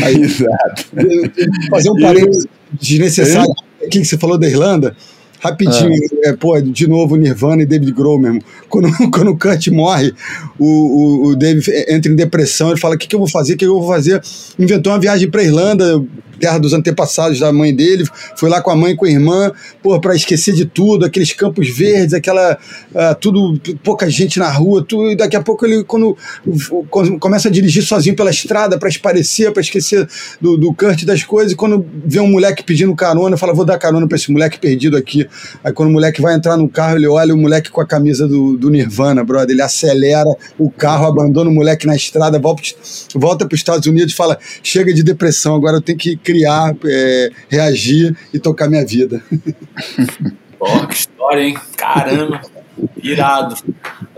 Aí, 0.02 0.16
Exato. 0.22 0.86
Fazer 1.70 1.90
um 1.90 2.00
parênteses 2.00 2.48
desnecessário. 2.72 3.52
O 3.82 3.90
que 3.90 4.06
você 4.06 4.18
falou 4.18 4.38
da 4.38 4.48
Irlanda? 4.48 4.96
Rapidinho, 5.42 5.92
ah. 6.24 6.30
é, 6.30 6.34
pô, 6.34 6.60
de 6.62 6.88
novo 6.88 7.16
Nirvana 7.16 7.64
e 7.64 7.66
David 7.66 7.92
Grohl 7.92 8.20
mesmo. 8.20 8.42
Quando, 8.70 8.90
quando 9.12 9.32
o 9.32 9.38
Kurt 9.38 9.68
morre, 9.70 10.14
o, 10.60 10.66
o, 10.66 11.28
o 11.30 11.36
David 11.36 11.68
entra 11.90 12.12
em 12.12 12.16
depressão, 12.16 12.70
ele 12.70 12.80
fala: 12.80 12.96
o 12.96 12.98
que, 12.98 13.08
que 13.08 13.16
eu 13.16 13.20
vou 13.20 13.28
fazer? 13.28 13.56
O 13.56 13.58
que 13.58 13.66
eu 13.66 13.80
vou 13.80 13.88
fazer? 13.88 14.22
Inventou 14.60 14.94
uma 14.94 15.00
viagem 15.00 15.30
para 15.30 15.44
Irlanda, 15.44 16.04
terra 16.42 16.58
dos 16.58 16.74
antepassados 16.74 17.40
da 17.40 17.54
mãe 17.54 17.74
dele, 17.74 18.04
foi 18.36 18.50
lá 18.50 18.60
com 18.62 18.72
a 18.72 18.76
mãe, 18.76 18.96
com 18.96 19.06
a 19.06 19.10
irmã, 19.10 19.52
pô, 19.82 20.00
para 20.02 20.16
esquecer 20.16 20.54
de 20.56 20.66
tudo, 20.66 21.06
aqueles 21.06 21.32
campos 21.34 21.70
verdes, 21.70 22.16
aquela 22.16 22.58
uh, 22.92 23.16
tudo, 23.20 23.60
pouca 23.84 24.10
gente 24.10 24.40
na 24.40 24.50
rua, 24.50 24.84
tudo, 24.84 25.12
e 25.12 25.16
daqui 25.16 25.36
a 25.36 25.42
pouco 25.42 25.66
ele 25.66 25.84
quando, 25.84 26.18
quando 26.90 27.20
começa 27.20 27.48
a 27.48 27.52
dirigir 27.52 27.84
sozinho 27.84 28.16
pela 28.16 28.32
estrada 28.32 28.80
para 28.80 28.90
esparecer, 28.90 29.52
para 29.52 29.62
esquecer 29.62 30.08
do, 30.42 30.58
do 30.58 30.74
Kurt 30.74 31.06
das 31.06 31.24
coisas, 31.24 31.54
e 31.54 31.56
quando 31.56 31.86
vê 32.04 32.20
um 32.20 32.28
moleque 32.28 32.64
pedindo 32.64 32.96
carona, 32.96 33.38
fala, 33.38 33.54
vou 33.54 33.64
dar 33.64 33.78
carona 33.78 34.08
para 34.08 34.18
esse 34.18 34.32
moleque 34.32 34.60
perdido 34.60 34.98
aqui. 34.98 35.28
Aí 35.64 35.72
quando 35.72 35.90
o 35.90 35.92
moleque 35.92 36.22
vai 36.22 36.34
entrar 36.34 36.58
no 36.58 36.68
carro, 36.68 36.98
ele 36.98 37.08
olha 37.08 37.36
o 37.36 37.38
moleque 37.38 37.70
com 37.70 37.82
a 37.82 37.86
camisa 37.86 38.28
do, 38.28 38.58
do 38.58 38.70
Nirvana, 38.72 39.24
brother, 39.24 39.52
ele 39.52 39.62
acelera 39.62 40.36
o 40.58 40.72
carro, 40.72 41.06
abandona 41.06 41.50
o 41.52 41.54
moleque 41.54 41.86
na 41.86 41.96
estrada, 41.96 42.40
volta, 42.40 42.64
volta 43.14 43.46
para 43.46 43.54
os 43.54 43.60
Estados 43.60 43.86
Unidos 43.86 44.14
e 44.14 44.16
fala, 44.16 44.40
chega 44.64 44.92
de 44.92 45.04
depressão, 45.04 45.56
agora 45.56 45.78
eu 45.78 45.82
tenho 45.82 45.98
que 45.98 46.18
criar, 46.32 46.76
é, 46.86 47.30
reagir 47.50 48.16
e 48.34 48.40
tocar 48.40 48.70
minha 48.70 48.86
vida. 48.86 49.22
Pô, 50.58 50.88
que 50.88 50.94
história, 50.94 51.42
hein? 51.42 51.58
Caramba, 51.76 52.42
irado. 53.02 53.56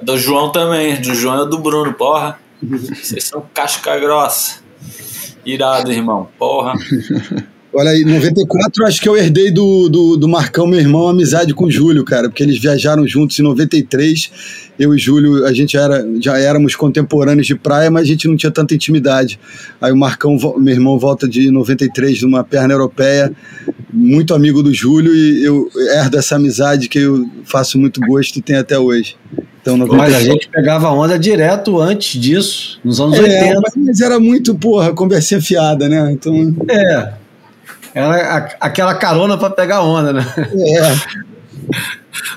Do 0.02 0.18
João 0.18 0.52
também, 0.52 1.02
do 1.02 1.16
João 1.16 1.46
e 1.46 1.50
do 1.50 1.58
Bruno, 1.58 1.94
porra. 1.94 2.40
Vocês 2.62 3.24
são 3.24 3.46
casca 3.54 3.98
grossa. 4.00 4.62
Irado, 5.46 5.92
irmão, 5.92 6.30
porra. 6.38 6.74
Olha 7.76 7.90
aí, 7.90 8.06
94 8.06 8.86
acho 8.86 9.02
que 9.02 9.10
eu 9.10 9.18
herdei 9.18 9.50
do, 9.50 9.90
do, 9.90 10.16
do 10.16 10.30
Marcão, 10.30 10.68
meu 10.68 10.80
irmão, 10.80 11.08
amizade 11.08 11.56
com 11.56 11.66
o 11.66 11.72
Júlio, 11.72 12.06
cara, 12.06 12.30
porque 12.30 12.44
eles 12.44 12.60
viajaram 12.60 13.08
juntos 13.08 13.40
em 13.40 13.42
93. 13.42 14.32
Eu 14.78 14.94
e 14.94 14.98
Júlio, 15.00 15.44
a 15.44 15.52
gente 15.52 15.76
era, 15.76 16.06
já 16.20 16.38
éramos 16.38 16.76
contemporâneos 16.76 17.48
de 17.48 17.56
praia, 17.56 17.90
mas 17.90 18.04
a 18.04 18.06
gente 18.06 18.28
não 18.28 18.36
tinha 18.36 18.52
tanta 18.52 18.76
intimidade. 18.76 19.40
Aí 19.82 19.92
o 19.92 19.98
Marcão, 19.98 20.38
meu 20.58 20.74
irmão, 20.74 21.00
volta 21.00 21.28
de 21.28 21.50
93 21.50 22.22
numa 22.22 22.44
perna 22.44 22.76
europeia, 22.76 23.32
muito 23.92 24.36
amigo 24.36 24.62
do 24.62 24.72
Júlio, 24.72 25.16
e 25.16 25.44
eu 25.44 25.68
herdo 25.96 26.18
essa 26.18 26.36
amizade 26.36 26.88
que 26.88 27.00
eu 27.00 27.28
faço 27.44 27.80
muito 27.80 28.00
gosto 28.02 28.38
e 28.38 28.42
tenho 28.42 28.60
até 28.60 28.78
hoje. 28.78 29.16
Então, 29.62 29.78
mas 29.78 30.14
a 30.14 30.20
gente 30.20 30.48
pegava 30.50 30.92
onda 30.92 31.18
direto 31.18 31.80
antes 31.80 32.22
disso, 32.22 32.80
nos 32.84 33.00
anos 33.00 33.18
é, 33.18 33.22
80. 33.22 33.62
Mas 33.78 34.00
era 34.00 34.20
muito, 34.20 34.54
porra, 34.54 34.94
conversinha 34.94 35.42
fiada, 35.42 35.90
né? 35.90 36.12
Então... 36.12 36.56
É, 36.70 37.23
era 37.94 38.56
aquela 38.60 38.96
carona 38.96 39.38
para 39.38 39.50
pegar 39.50 39.82
onda, 39.82 40.14
né? 40.14 40.26
É. 40.78 41.24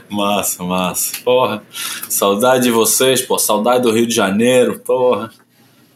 massa, 0.09 0.63
massa. 0.63 1.13
Porra, 1.25 1.63
saudade 2.09 2.65
de 2.65 2.71
vocês, 2.71 3.23
pô, 3.23 3.39
saudade 3.39 3.83
do 3.83 3.93
Rio 3.93 4.07
de 4.07 4.15
Janeiro, 4.15 4.79
porra. 4.81 5.31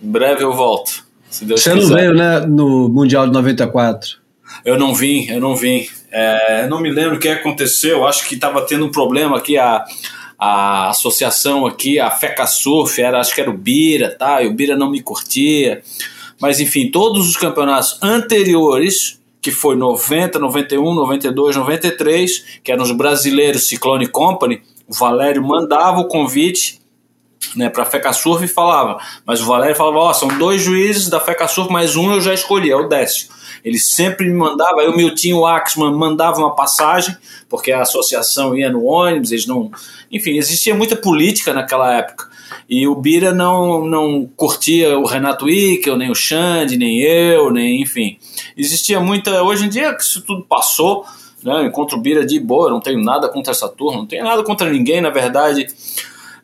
Em 0.03 0.11
breve 0.11 0.43
eu 0.43 0.53
volto. 0.53 1.05
Se 1.29 1.45
Deus 1.45 1.63
Você 1.63 1.73
quiser. 1.73 1.89
não 1.89 1.97
veio, 1.97 2.15
né, 2.15 2.41
no 2.41 2.89
Mundial 2.89 3.27
de 3.27 3.33
94? 3.33 4.19
Eu 4.65 4.79
não 4.79 4.95
vim, 4.95 5.27
eu 5.29 5.41
não 5.41 5.55
vim. 5.55 5.87
É, 6.11 6.67
não 6.67 6.81
me 6.81 6.91
lembro 6.91 7.17
o 7.17 7.21
que 7.21 7.29
aconteceu, 7.29 8.07
acho 8.07 8.29
que 8.29 8.35
estava 8.35 8.63
tendo 8.63 8.85
um 8.85 8.91
problema 8.91 9.37
aqui, 9.37 9.57
a, 9.57 9.85
a 10.37 10.89
associação 10.89 11.67
aqui, 11.67 12.01
a 12.01 12.11
FECA 12.11 12.47
Surf, 12.47 13.01
era, 13.01 13.21
acho 13.21 13.33
que 13.33 13.41
era 13.41 13.51
o 13.51 13.57
Bira, 13.57 14.11
tá? 14.11 14.43
E 14.43 14.49
o 14.49 14.55
Bira 14.55 14.77
não 14.77 14.91
me 14.91 15.01
curtia. 15.01 15.83
Mas 16.41 16.59
enfim, 16.59 16.91
todos 16.91 17.29
os 17.29 17.37
campeonatos 17.37 17.99
anteriores 18.03 19.20
que 19.41 19.51
foi 19.51 19.77
90, 19.77 20.39
91, 20.39 20.95
92, 20.95 21.57
93, 21.57 22.61
que 22.63 22.71
eram 22.71 22.83
os 22.83 22.93
brasileiros 22.93 23.69
Ciclone 23.69 24.07
Company, 24.07 24.63
o 24.87 24.95
Valério 24.95 25.43
mandava 25.43 26.01
o 26.01 26.09
convite 26.09 26.81
né, 27.57 27.69
para 27.69 27.85
a 27.85 27.87
FECA 27.87 28.13
Surf 28.13 28.45
e 28.45 28.49
falava, 28.49 28.99
mas 29.25 29.41
o 29.41 29.47
Valério 29.47 29.75
falava, 29.75 29.99
ó, 29.99 30.11
oh, 30.11 30.15
são 30.15 30.29
dois 30.29 30.63
juízes 30.63 31.09
da 31.09 31.19
FECA 31.19 31.49
Surf, 31.49 31.73
mas 31.73 31.97
um 31.97 32.13
eu 32.13 32.21
já 32.21 32.35
escolhi, 32.35 32.71
é 32.71 32.77
o 32.77 32.89
Décio. 32.89 33.29
Ele 33.65 33.79
sempre 33.79 34.27
me 34.27 34.35
mandava, 34.35 34.81
aí 34.81 34.89
o 34.89 34.97
Miltinho 34.97 35.45
Axman 35.45 35.93
mandava 35.93 36.39
uma 36.39 36.55
passagem, 36.55 37.17
porque 37.49 37.73
a 37.73 37.83
associação 37.83 38.57
ia 38.57 38.71
no 38.71 38.85
ônibus, 38.85 39.33
eles 39.33 39.47
não... 39.47 39.71
Enfim, 40.11 40.37
existia 40.37 40.75
muita 40.75 40.97
política 40.97 41.53
naquela 41.53 41.93
época. 41.95 42.30
E 42.71 42.87
o 42.87 42.95
Bira 42.95 43.35
não, 43.35 43.85
não 43.85 44.31
curtia 44.37 44.97
o 44.97 45.05
Renato 45.05 45.51
Ickel, 45.51 45.97
nem 45.97 46.09
o 46.09 46.15
Xande, 46.15 46.77
nem 46.77 47.01
eu, 47.01 47.51
nem 47.51 47.83
enfim. 47.83 48.17
Existia 48.57 49.01
muita. 49.01 49.43
Hoje 49.43 49.67
em 49.67 49.69
dia 49.69 49.97
isso 49.99 50.23
tudo 50.23 50.45
passou. 50.45 51.05
Né? 51.43 51.67
Encontro 51.67 51.99
o 51.99 52.01
Bira 52.01 52.25
de 52.25 52.39
boa, 52.39 52.71
não 52.71 52.81
tenho 52.81 53.03
nada 53.03 53.29
contra 53.29 53.51
essa 53.51 53.69
turma, 53.69 53.99
não 53.99 54.07
tenho 54.07 54.23
nada 54.23 54.45
contra 54.45 54.71
ninguém, 54.71 55.01
na 55.01 55.11
verdade. 55.11 55.67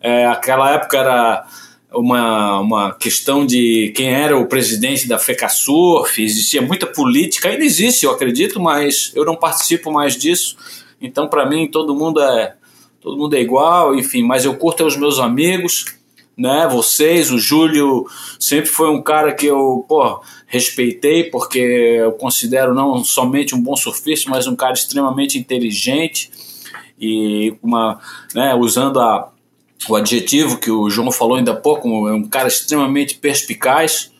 É, 0.00 0.26
aquela 0.26 0.72
época 0.72 0.98
era 0.98 1.46
uma, 1.94 2.60
uma 2.60 2.94
questão 2.94 3.46
de 3.46 3.92
quem 3.94 4.08
era 4.08 4.36
o 4.36 4.46
presidente 4.46 5.06
da 5.06 5.20
FECASURF, 5.20 6.22
existia 6.22 6.60
muita 6.60 6.86
política, 6.86 7.48
ainda 7.48 7.64
existe, 7.64 8.04
eu 8.04 8.10
acredito, 8.10 8.58
mas 8.58 9.12
eu 9.14 9.24
não 9.24 9.36
participo 9.36 9.92
mais 9.92 10.16
disso. 10.16 10.56
Então, 11.00 11.28
para 11.28 11.48
mim, 11.48 11.68
todo 11.68 11.94
mundo 11.94 12.20
é 12.20 12.54
todo 13.00 13.16
mundo 13.16 13.36
é 13.36 13.40
igual, 13.40 13.94
enfim, 13.94 14.24
mas 14.24 14.44
eu 14.44 14.56
curto 14.56 14.84
os 14.84 14.96
meus 14.96 15.20
amigos, 15.20 15.95
né? 16.36 16.68
Vocês, 16.70 17.30
o 17.30 17.38
Júlio 17.38 18.06
sempre 18.38 18.68
foi 18.68 18.90
um 18.90 19.02
cara 19.02 19.32
que 19.32 19.46
eu, 19.46 19.84
pô, 19.88 20.20
respeitei 20.46 21.24
porque 21.24 21.58
eu 21.58 22.12
considero 22.12 22.74
não 22.74 23.02
somente 23.02 23.54
um 23.54 23.60
bom 23.60 23.74
surfista, 23.74 24.28
mas 24.28 24.46
um 24.46 24.54
cara 24.54 24.74
extremamente 24.74 25.38
inteligente 25.38 26.30
e 27.00 27.54
uma, 27.62 27.98
né, 28.34 28.54
usando 28.54 29.00
a, 29.00 29.30
o 29.88 29.96
adjetivo 29.96 30.58
que 30.58 30.70
o 30.70 30.90
João 30.90 31.10
falou 31.10 31.36
ainda 31.36 31.52
há 31.52 31.56
pouco, 31.56 32.08
é 32.08 32.12
um 32.12 32.26
cara 32.26 32.48
extremamente 32.48 33.16
perspicaz 33.16 34.10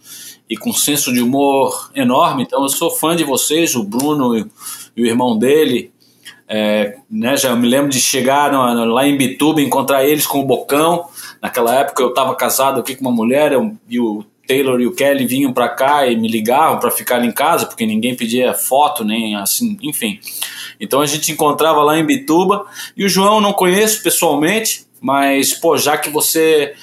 e 0.49 0.57
com 0.57 0.73
senso 0.73 1.13
de 1.13 1.21
humor 1.21 1.91
enorme. 1.95 2.43
Então 2.45 2.63
eu 2.63 2.69
sou 2.69 2.91
fã 2.91 3.17
de 3.17 3.25
vocês, 3.25 3.75
o 3.75 3.83
Bruno 3.83 4.37
e, 4.37 4.47
e 4.97 5.03
o 5.03 5.07
irmão 5.07 5.39
dele. 5.39 5.93
É, 6.49 6.99
né, 7.11 7.37
já 7.37 7.57
me 7.57 7.67
lembro 7.67 7.91
de 7.91 8.01
chegar 8.01 8.53
no, 8.53 8.85
lá 8.85 9.07
em 9.07 9.17
Bituba, 9.17 9.61
encontrar 9.61 10.05
eles 10.05 10.27
com 10.27 10.41
o 10.41 10.47
Bocão. 10.47 11.07
Naquela 11.41 11.75
época 11.75 12.03
eu 12.03 12.11
estava 12.11 12.35
casado 12.35 12.81
aqui 12.81 12.97
com 12.97 13.03
uma 13.03 13.15
mulher 13.15 13.53
eu, 13.53 13.77
e 13.89 14.01
o 14.01 14.25
Taylor 14.47 14.81
e 14.81 14.87
o 14.87 14.93
Kelly 14.93 15.27
vinham 15.27 15.53
para 15.53 15.69
cá 15.69 16.07
e 16.07 16.17
me 16.17 16.29
ligavam 16.29 16.79
para 16.79 16.91
ficar 16.91 17.25
em 17.25 17.33
casa, 17.33 17.67
porque 17.67 17.85
ninguém 17.85 18.15
pedia 18.15 18.55
foto, 18.55 19.05
nem 19.05 19.35
assim, 19.35 19.77
enfim. 19.83 20.21
Então 20.81 21.01
a 21.01 21.07
gente 21.07 21.33
encontrava 21.33 21.83
lá 21.83 21.99
em 21.99 22.05
Bituba. 22.05 22.65
E 22.97 23.05
o 23.05 23.09
João 23.09 23.41
não 23.41 23.53
conheço 23.53 24.03
pessoalmente, 24.03 24.87
mas, 25.01 25.53
pô, 25.53 25.77
já 25.77 25.97
que 25.97 26.11
você 26.11 26.75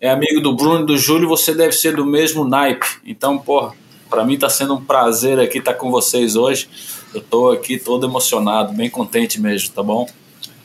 é 0.00 0.10
amigo 0.10 0.40
do 0.40 0.54
Bruno 0.54 0.82
e 0.82 0.86
do 0.86 0.96
Júlio, 0.96 1.28
você 1.28 1.54
deve 1.54 1.72
ser 1.72 1.94
do 1.94 2.06
mesmo 2.06 2.44
naipe. 2.44 2.86
Então, 3.04 3.38
pô, 3.38 3.70
para 4.08 4.24
mim 4.24 4.34
está 4.34 4.48
sendo 4.48 4.74
um 4.74 4.84
prazer 4.84 5.38
aqui 5.38 5.58
estar 5.58 5.74
tá 5.74 5.78
com 5.78 5.90
vocês 5.90 6.36
hoje. 6.36 6.68
Eu 7.12 7.20
estou 7.20 7.52
aqui 7.52 7.78
todo 7.78 8.06
emocionado, 8.06 8.72
bem 8.72 8.88
contente 8.88 9.40
mesmo, 9.40 9.70
tá 9.70 9.82
bom? 9.82 10.08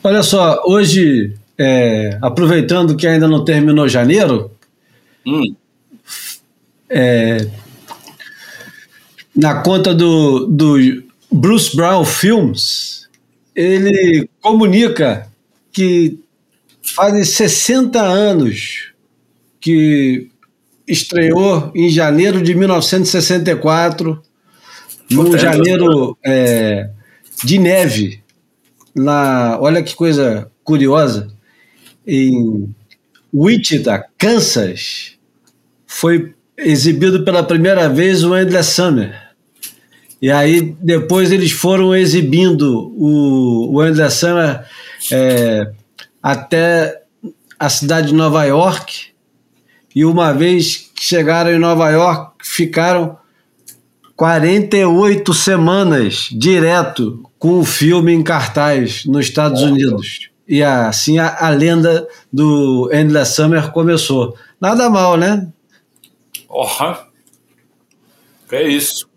Olha 0.02 0.22
só, 0.22 0.62
hoje, 0.64 1.34
é, 1.58 2.18
aproveitando 2.20 2.96
que 2.96 3.06
ainda 3.06 3.26
não 3.26 3.44
terminou 3.44 3.88
janeiro, 3.88 4.50
hum. 5.26 5.54
é, 6.88 7.48
na 9.34 9.62
conta 9.62 9.94
do, 9.94 10.46
do 10.46 11.04
Bruce 11.30 11.74
Brown 11.76 12.04
Films, 12.04 13.08
ele 13.54 14.28
comunica 14.40 15.28
que 15.72 16.18
fazem 16.82 17.24
60 17.24 18.00
anos 18.00 18.92
que 19.60 20.30
estreou 20.86 21.72
em 21.74 21.90
janeiro 21.90 22.40
de 22.40 22.54
1964, 22.54 24.22
num 25.10 25.36
janeiro 25.36 26.16
é, 26.24 26.90
de 27.42 27.58
neve, 27.58 28.22
na, 28.94 29.58
olha 29.60 29.82
que 29.82 29.94
coisa 29.94 30.50
curiosa, 30.62 31.35
em 32.06 32.74
Wichita, 33.32 34.06
Kansas, 34.16 35.12
foi 35.86 36.34
exibido 36.56 37.24
pela 37.24 37.42
primeira 37.42 37.88
vez 37.88 38.24
o 38.24 38.36
Endless 38.36 38.72
Summer. 38.72 39.14
E 40.20 40.30
aí 40.30 40.74
depois 40.80 41.30
eles 41.30 41.52
foram 41.52 41.94
exibindo 41.94 42.92
o, 42.96 43.74
o 43.74 43.84
Endless 43.84 44.18
Summer 44.18 44.64
é, 45.12 45.70
até 46.22 47.02
a 47.58 47.68
cidade 47.68 48.08
de 48.08 48.14
Nova 48.14 48.44
York 48.44 49.08
e 49.94 50.04
uma 50.04 50.32
vez 50.32 50.90
que 50.94 51.02
chegaram 51.02 51.50
em 51.50 51.58
Nova 51.58 51.90
York, 51.90 52.32
ficaram 52.42 53.16
48 54.14 55.34
semanas 55.34 56.28
direto 56.32 57.22
com 57.38 57.58
o 57.58 57.64
filme 57.64 58.12
em 58.12 58.22
cartaz 58.22 59.04
nos 59.04 59.26
Estados. 59.26 59.62
Unidos. 59.62 60.30
E 60.48 60.62
assim 60.62 61.18
a, 61.18 61.46
a, 61.46 61.50
lenda 61.50 62.06
do 62.32 62.88
Endless 62.92 63.34
Summer 63.34 63.72
começou. 63.72 64.36
Nada 64.60 64.88
mal, 64.88 65.16
né? 65.16 65.48
Porra! 66.46 67.06
Que 68.48 68.56
é 68.56 68.68
isso? 68.68 69.08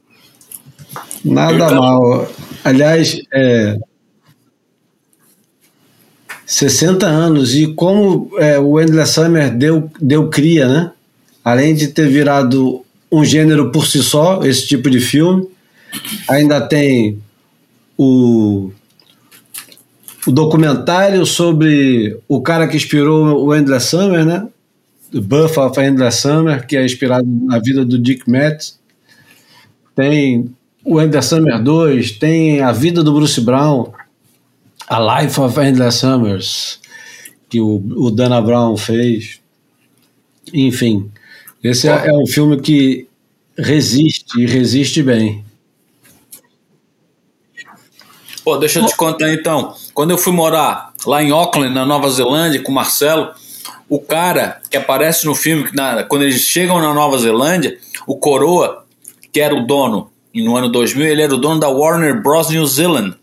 Nada 1.23 1.69
mal. 1.72 2.27
Aliás, 2.64 3.22
é, 3.31 3.77
60 6.49 7.06
anos. 7.06 7.53
E 7.53 7.68
como 7.76 8.31
é, 8.39 8.57
o 8.57 8.80
Endless 8.81 9.14
Summer 9.14 9.56
deu, 9.56 9.91
deu 10.01 10.30
cria, 10.30 10.68
né? 10.68 10.91
Além 11.45 11.76
de 11.76 11.89
ter 11.89 12.10
virado 12.10 12.84
um 13.11 13.23
gênero 13.23 13.72
por 13.72 13.85
si 13.85 14.01
só, 14.01 14.43
esse 14.43 14.68
tipo 14.68 14.89
de 14.89 14.99
filme, 14.99 15.47
ainda 16.27 16.60
tem 16.60 17.22
o, 17.97 18.72
o 20.27 20.31
documentário 20.31 21.25
sobre 21.25 22.19
o 22.27 22.41
cara 22.41 22.67
que 22.67 22.77
inspirou 22.77 23.45
o 23.45 23.55
Endless 23.55 23.87
Summer, 23.87 24.25
né? 24.25 24.47
The 25.11 25.19
Buff 25.19 25.59
of 25.59 25.79
Endless 25.79 26.21
Summer, 26.21 26.65
que 26.67 26.77
é 26.77 26.85
inspirado 26.85 27.27
na 27.27 27.59
vida 27.59 27.83
do 27.83 27.97
Dick 27.97 28.29
Metz. 28.29 28.79
Tem 29.95 30.53
o 30.83 31.01
Endless 31.01 31.29
Summer 31.29 31.61
2, 31.61 32.11
tem 32.11 32.61
a 32.61 32.71
vida 32.71 33.03
do 33.03 33.13
Bruce 33.13 33.39
Brown, 33.41 33.91
a 34.87 35.21
Life 35.21 35.39
of 35.39 35.59
Endless 35.59 35.99
Summers, 35.99 36.79
que 37.49 37.59
o, 37.59 37.83
o 37.95 38.11
Dana 38.11 38.41
Brown 38.41 38.77
fez. 38.77 39.39
Enfim, 40.53 41.11
esse 41.63 41.87
é, 41.87 42.07
é 42.07 42.13
um 42.13 42.25
filme 42.25 42.59
que 42.59 43.07
resiste 43.57 44.39
e 44.39 44.45
resiste 44.45 45.03
bem. 45.03 45.43
Pô, 48.43 48.57
deixa 48.57 48.79
eu 48.79 48.85
te 48.85 48.95
contar 48.95 49.31
então. 49.31 49.75
Quando 49.99 50.11
eu 50.11 50.17
fui 50.17 50.31
morar 50.31 50.93
lá 51.05 51.21
em 51.21 51.30
Auckland, 51.30 51.76
na 51.76 51.85
Nova 51.85 52.09
Zelândia, 52.09 52.63
com 52.63 52.71
o 52.71 52.76
Marcelo, 52.76 53.34
o 53.89 53.99
cara 53.99 54.61
que 54.71 54.77
aparece 54.77 55.26
no 55.26 55.35
filme, 55.35 55.69
na, 55.73 56.05
quando 56.05 56.21
eles 56.21 56.39
chegam 56.39 56.80
na 56.80 56.93
Nova 56.93 57.17
Zelândia, 57.17 57.77
o 58.07 58.15
Coroa, 58.15 58.85
que 59.34 59.41
era 59.41 59.53
o 59.53 59.67
dono, 59.67 60.09
e 60.34 60.41
no 60.41 60.55
ano 60.55 60.69
2000 60.71 61.05
ele 61.05 61.21
era 61.21 61.34
o 61.34 61.38
dono 61.38 61.59
da 61.59 61.67
Warner 61.67 62.23
Bros. 62.23 62.49
New 62.49 62.65
Zealand. 62.65 63.13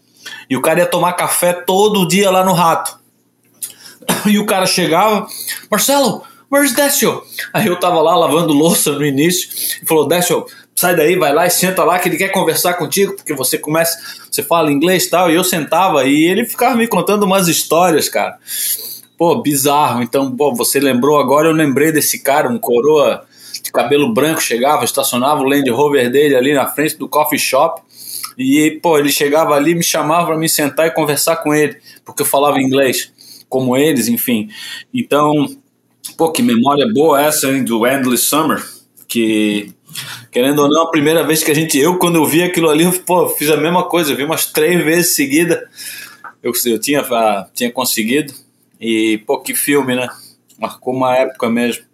E 0.51 0.55
o 0.55 0.61
cara 0.61 0.81
ia 0.81 0.87
tomar 0.87 1.15
café 1.15 1.55
todo 1.55 2.07
dia 2.07 2.31
lá 2.31 2.45
no 2.45 2.53
rato. 2.53 2.99
E 4.27 4.39
o 4.39 4.45
cara 4.45 4.67
chegava, 4.67 5.27
Marcelo, 5.71 6.25
where's 6.53 6.75
Décio? 6.75 7.23
Aí 7.55 7.69
eu 7.69 7.81
tava 7.81 8.03
lá 8.03 8.15
lavando 8.15 8.53
louça 8.53 8.93
no 8.93 9.07
início 9.07 9.49
e 9.83 9.87
falou: 9.87 10.07
Décio, 10.07 10.45
sai 10.77 10.95
daí, 10.95 11.17
vai 11.17 11.33
lá 11.33 11.47
e 11.47 11.51
senta 11.51 11.83
lá 11.83 11.99
que 11.99 12.09
ele 12.09 12.19
quer 12.19 12.29
conversar 12.29 12.75
contigo, 12.75 13.17
porque 13.17 13.33
você 13.33 13.57
começa, 13.57 13.99
você 14.31 14.43
fala 14.43 14.71
inglês 14.71 15.07
e 15.07 15.11
tal. 15.11 15.31
E 15.31 15.35
eu 15.35 15.43
sentava 15.43 16.05
e 16.05 16.25
ele 16.25 16.45
ficava 16.45 16.77
me 16.77 16.87
contando 16.87 17.25
umas 17.25 17.49
histórias, 17.49 18.09
cara. 18.11 18.39
Pô, 19.17 19.41
bizarro. 19.41 20.03
Então, 20.03 20.31
pô, 20.37 20.55
você 20.55 20.79
lembrou 20.79 21.19
agora, 21.19 21.49
eu 21.49 21.53
lembrei 21.53 21.91
desse 21.91 22.23
cara, 22.23 22.49
um 22.49 22.59
coroa 22.59 23.25
de 23.63 23.73
cabelo 23.73 24.13
branco, 24.13 24.41
chegava, 24.43 24.85
estacionava 24.85 25.41
o 25.41 25.45
Land 25.45 25.69
Rover 25.71 26.11
dele 26.11 26.37
ali 26.37 26.53
na 26.53 26.67
frente 26.67 26.97
do 26.99 27.09
coffee 27.09 27.39
shop 27.39 27.81
e, 28.37 28.79
pô, 28.83 28.99
ele 28.99 29.11
chegava 29.11 29.55
ali, 29.55 29.75
me 29.75 29.83
chamava 29.83 30.27
para 30.27 30.37
me 30.37 30.49
sentar 30.49 30.87
e 30.87 30.91
conversar 30.91 31.37
com 31.37 31.55
ele, 31.55 31.79
porque 32.05 32.21
eu 32.21 32.27
falava 32.27 32.61
inglês, 32.61 33.11
como 33.49 33.75
eles, 33.77 34.09
enfim. 34.09 34.51
Então, 34.93 35.33
pô, 36.19 36.31
que 36.31 36.43
memória 36.43 36.87
boa 36.93 37.21
essa, 37.21 37.49
hein, 37.49 37.65
do 37.65 37.87
Endless 37.87 38.25
Summer, 38.25 38.63
que, 39.09 39.73
querendo 40.31 40.61
ou 40.61 40.69
não, 40.69 40.83
a 40.83 40.91
primeira 40.91 41.25
vez 41.25 41.43
que 41.43 41.51
a 41.51 41.55
gente, 41.55 41.79
eu, 41.79 41.99
quando 41.99 42.17
eu 42.17 42.25
vi 42.25 42.43
aquilo 42.43 42.69
ali, 42.69 42.85
eu, 42.85 42.93
pô, 42.93 43.29
fiz 43.29 43.51
a 43.51 43.57
mesma 43.57 43.85
coisa, 43.85 44.13
eu 44.13 44.17
vi 44.17 44.25
umas 44.25 44.47
três 44.47 44.83
vezes 44.85 45.15
seguida, 45.15 45.69
eu, 46.43 46.53
eu 46.67 46.79
tinha, 46.79 47.01
ah, 47.01 47.47
tinha 47.55 47.71
conseguido, 47.71 48.33
e, 48.81 49.19
pô, 49.27 49.41
que 49.41 49.55
filme, 49.55 49.95
né? 49.95 50.09
Marcou 50.59 50.95
uma 50.95 51.15
época 51.17 51.49
mesmo. 51.49 51.85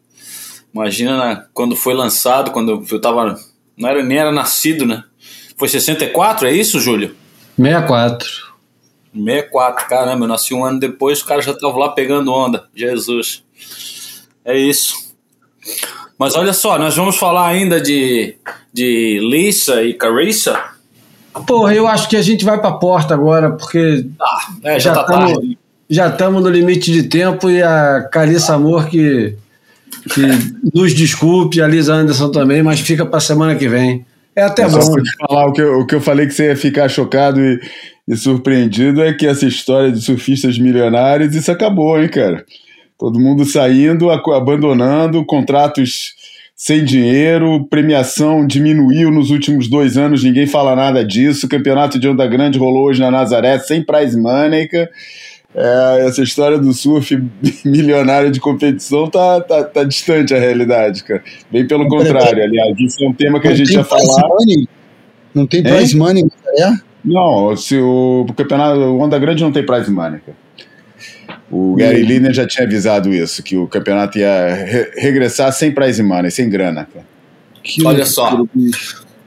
Imagina 0.74 1.18
né, 1.18 1.46
quando 1.52 1.76
foi 1.76 1.94
lançado, 1.94 2.50
quando 2.50 2.84
eu 2.90 3.00
tava. 3.00 3.38
Não 3.76 3.88
era, 3.88 4.02
nem 4.02 4.18
era 4.18 4.32
nascido, 4.32 4.86
né? 4.86 5.04
Foi 5.56 5.68
64, 5.68 6.46
é 6.46 6.52
isso, 6.52 6.80
Júlio? 6.80 7.14
64. 7.56 8.52
64, 9.14 9.88
caramba, 9.88 10.24
eu 10.24 10.28
nasci 10.28 10.54
um 10.54 10.64
ano 10.64 10.80
depois, 10.80 11.20
o 11.20 11.26
cara 11.26 11.42
já 11.42 11.52
estava 11.52 11.76
lá 11.78 11.90
pegando 11.90 12.32
onda. 12.32 12.68
Jesus. 12.74 13.44
É 14.44 14.56
isso. 14.58 15.12
Mas 16.22 16.36
olha 16.36 16.52
só, 16.52 16.78
nós 16.78 16.94
vamos 16.94 17.16
falar 17.16 17.48
ainda 17.48 17.80
de, 17.80 18.36
de 18.72 19.18
Lisa 19.20 19.82
e 19.82 19.92
Carissa. 19.92 20.56
Porra, 21.48 21.74
eu 21.74 21.88
acho 21.88 22.08
que 22.08 22.16
a 22.16 22.22
gente 22.22 22.44
vai 22.44 22.60
pra 22.60 22.70
porta 22.70 23.12
agora, 23.12 23.50
porque. 23.50 24.06
Ah, 24.20 24.52
é, 24.62 24.78
já, 24.78 24.94
já 24.94 24.94
tá 24.94 25.04
tamo, 25.04 25.34
tarde. 25.34 25.58
Já 25.90 26.06
estamos 26.06 26.40
no 26.40 26.48
limite 26.48 26.92
de 26.92 27.02
tempo 27.02 27.50
e 27.50 27.60
a 27.60 28.08
Carissa 28.12 28.54
Amor 28.54 28.86
que, 28.86 29.34
que 30.14 30.22
nos 30.72 30.94
desculpe, 30.94 31.60
a 31.60 31.66
Lisa 31.66 31.92
Anderson 31.92 32.30
também, 32.30 32.62
mas 32.62 32.78
fica 32.78 33.04
pra 33.04 33.18
semana 33.18 33.56
que 33.56 33.66
vem. 33.66 34.06
É 34.36 34.44
até 34.44 34.68
bom. 34.68 34.78
falar 35.26 35.48
o 35.48 35.52
que, 35.52 35.60
eu, 35.60 35.80
o 35.80 35.86
que 35.88 35.96
eu 35.96 36.00
falei 36.00 36.28
que 36.28 36.34
você 36.34 36.50
ia 36.50 36.56
ficar 36.56 36.88
chocado 36.88 37.40
e, 37.40 37.60
e 38.06 38.16
surpreendido 38.16 39.02
é 39.02 39.12
que 39.12 39.26
essa 39.26 39.44
história 39.44 39.90
de 39.90 40.00
surfistas 40.00 40.56
milionários, 40.56 41.34
isso 41.34 41.50
acabou, 41.50 42.00
hein, 42.00 42.08
cara? 42.08 42.44
Todo 43.02 43.18
mundo 43.18 43.44
saindo, 43.44 44.10
abandonando, 44.10 45.24
contratos 45.24 46.14
sem 46.54 46.84
dinheiro, 46.84 47.66
premiação 47.68 48.46
diminuiu 48.46 49.10
nos 49.10 49.32
últimos 49.32 49.68
dois 49.68 49.96
anos, 49.96 50.22
ninguém 50.22 50.46
fala 50.46 50.76
nada 50.76 51.04
disso. 51.04 51.46
O 51.46 51.48
campeonato 51.48 51.98
de 51.98 52.08
onda 52.08 52.24
grande 52.28 52.60
rolou 52.60 52.84
hoje 52.84 53.00
na 53.00 53.10
Nazaré 53.10 53.58
sem 53.58 53.82
prize 53.84 54.16
money. 54.16 54.68
É, 55.52 56.06
essa 56.06 56.22
história 56.22 56.56
do 56.58 56.72
surf 56.72 57.20
milionário 57.66 58.30
de 58.30 58.38
competição 58.38 59.10
tá, 59.10 59.40
tá, 59.40 59.64
tá 59.64 59.82
distante 59.82 60.32
a 60.32 60.38
realidade, 60.38 61.02
cara. 61.02 61.24
Bem 61.50 61.66
pelo 61.66 61.88
contrário, 61.88 62.40
aliás, 62.40 62.78
isso 62.78 63.04
é 63.04 63.08
um 63.08 63.12
tema 63.12 63.40
que 63.40 63.48
Não 63.48 63.52
a 63.52 63.56
gente 63.56 63.66
tem 63.66 63.78
ia 63.78 63.82
falar. 63.84 64.00
prize 64.04 64.28
money? 64.28 64.68
Não 65.34 65.44
tem 65.44 65.58
Hein? 65.58 65.66
prize 65.66 65.96
money, 65.96 66.24
é? 66.56 66.70
Não, 67.04 67.56
se 67.56 67.76
o, 67.78 68.24
campeonato 68.36 68.78
Onda 68.96 69.18
Grande 69.18 69.42
não 69.42 69.50
tem 69.50 69.66
prize 69.66 69.90
money, 69.90 70.20
cara. 70.20 70.41
O 71.52 71.74
Gary 71.76 72.02
Lineker 72.02 72.32
já 72.34 72.46
tinha 72.46 72.66
avisado 72.66 73.12
isso, 73.12 73.42
que 73.42 73.56
o 73.58 73.68
campeonato 73.68 74.18
ia 74.18 74.54
re- 74.54 74.90
regressar 74.96 75.52
sem 75.52 75.70
prize 75.70 76.02
money, 76.02 76.30
sem 76.30 76.48
grana. 76.48 76.88
Cara. 76.92 77.04
Olha 77.84 78.06
só. 78.06 78.42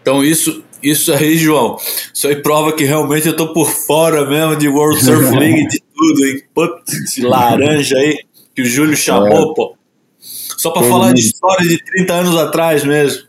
Então 0.01 0.23
isso, 0.23 0.63
isso 0.81 1.13
aí, 1.13 1.37
João, 1.37 1.77
isso 2.13 2.27
aí 2.27 2.35
prova 2.37 2.73
que 2.73 2.83
realmente 2.83 3.27
eu 3.27 3.35
tô 3.35 3.53
por 3.53 3.69
fora 3.69 4.27
mesmo 4.27 4.55
de 4.55 4.67
World 4.67 5.03
Surf 5.03 5.29
League, 5.37 5.67
de 5.67 5.79
tudo, 5.95 6.25
hein? 6.25 6.41
Putz, 6.53 6.93
esse 6.93 7.21
laranja 7.21 7.95
aí 7.97 8.17
que 8.55 8.63
o 8.63 8.65
Júlio 8.65 8.97
chamou, 8.97 9.53
pô. 9.53 9.75
Só 10.19 10.71
pra 10.71 10.81
Todo 10.81 10.91
falar 10.91 11.13
de 11.13 11.21
história 11.21 11.67
de 11.67 11.77
30 11.83 12.13
anos 12.13 12.35
atrás 12.37 12.83
mesmo. 12.83 13.23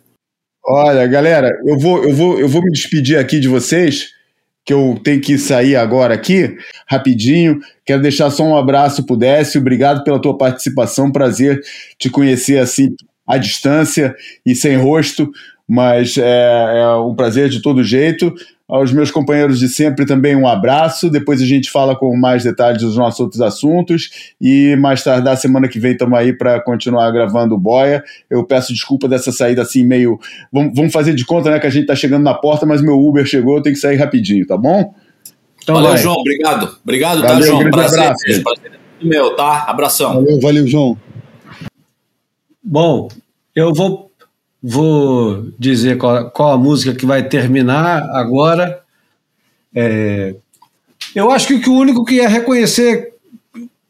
Olha, 0.64 1.06
galera, 1.06 1.50
eu 1.66 1.78
vou, 1.78 2.02
eu, 2.02 2.14
vou, 2.14 2.40
eu 2.40 2.48
vou 2.48 2.62
me 2.62 2.70
despedir 2.72 3.18
aqui 3.18 3.38
de 3.38 3.46
vocês, 3.48 4.08
que 4.66 4.74
eu 4.74 5.00
tenho 5.02 5.20
que 5.20 5.38
sair 5.38 5.76
agora 5.76 6.12
aqui, 6.12 6.56
rapidinho. 6.88 7.60
Quero 7.84 8.02
deixar 8.02 8.30
só 8.30 8.42
um 8.42 8.56
abraço 8.56 9.06
pro 9.06 9.16
Décio, 9.16 9.60
obrigado 9.60 10.02
pela 10.02 10.20
tua 10.20 10.36
participação, 10.36 11.12
prazer 11.12 11.62
te 11.96 12.10
conhecer 12.10 12.58
assim 12.58 12.96
à 13.24 13.38
distância 13.38 14.14
e 14.44 14.56
sem 14.56 14.76
rosto, 14.76 15.30
mas 15.68 16.18
é, 16.18 16.80
é 16.80 16.96
um 16.96 17.14
prazer 17.14 17.48
de 17.48 17.62
todo 17.62 17.84
jeito. 17.84 18.34
Aos 18.68 18.92
meus 18.92 19.12
companheiros 19.12 19.60
de 19.60 19.68
sempre 19.68 20.04
também 20.04 20.34
um 20.34 20.46
abraço. 20.46 21.08
Depois 21.08 21.40
a 21.40 21.46
gente 21.46 21.70
fala 21.70 21.94
com 21.94 22.16
mais 22.16 22.42
detalhes 22.42 22.82
dos 22.82 22.96
nossos 22.96 23.20
outros 23.20 23.40
assuntos. 23.40 24.32
E 24.40 24.74
mais 24.76 25.04
tardar, 25.04 25.36
semana 25.36 25.68
que 25.68 25.78
vem, 25.78 25.92
estamos 25.92 26.18
aí 26.18 26.32
para 26.32 26.60
continuar 26.60 27.10
gravando 27.12 27.54
o 27.54 27.58
Boia. 27.58 28.02
Eu 28.28 28.44
peço 28.44 28.72
desculpa 28.72 29.08
dessa 29.08 29.30
saída 29.30 29.62
assim, 29.62 29.84
meio. 29.84 30.18
Vamos, 30.52 30.72
vamos 30.74 30.92
fazer 30.92 31.14
de 31.14 31.24
conta 31.24 31.50
né, 31.50 31.60
que 31.60 31.66
a 31.66 31.70
gente 31.70 31.82
está 31.82 31.94
chegando 31.94 32.24
na 32.24 32.34
porta, 32.34 32.66
mas 32.66 32.82
meu 32.82 32.98
Uber 32.98 33.24
chegou, 33.24 33.56
eu 33.56 33.62
tenho 33.62 33.74
que 33.74 33.80
sair 33.80 33.96
rapidinho, 33.96 34.46
tá 34.46 34.56
bom? 34.56 34.94
Então 35.62 35.76
Valeu, 35.76 35.90
vai. 35.90 35.98
João, 35.98 36.16
obrigado. 36.16 36.78
Obrigado, 36.82 37.22
tá, 37.22 37.28
Valeu, 37.28 37.46
João? 37.46 37.58
grande 37.58 37.76
Prazer, 37.76 38.00
abraço. 38.00 38.42
prazer 38.42 38.76
meu, 39.02 39.34
tá? 39.36 39.64
Abração. 39.68 40.14
Valeu, 40.14 40.40
valeu, 40.40 40.66
João. 40.66 40.96
Bom, 42.62 43.08
eu 43.54 43.72
vou, 43.72 44.05
vou 44.62 45.48
dizer 45.58 45.98
qual, 45.98 46.30
qual 46.30 46.52
a 46.52 46.58
música 46.58 46.94
que 46.94 47.06
vai 47.06 47.22
terminar 47.28 48.02
agora. 48.10 48.80
É, 49.74 50.34
eu 51.14 51.30
acho 51.30 51.46
que 51.46 51.68
o 51.68 51.74
único 51.74 52.04
que 52.04 52.14
ia 52.14 52.28
reconhecer 52.28 53.14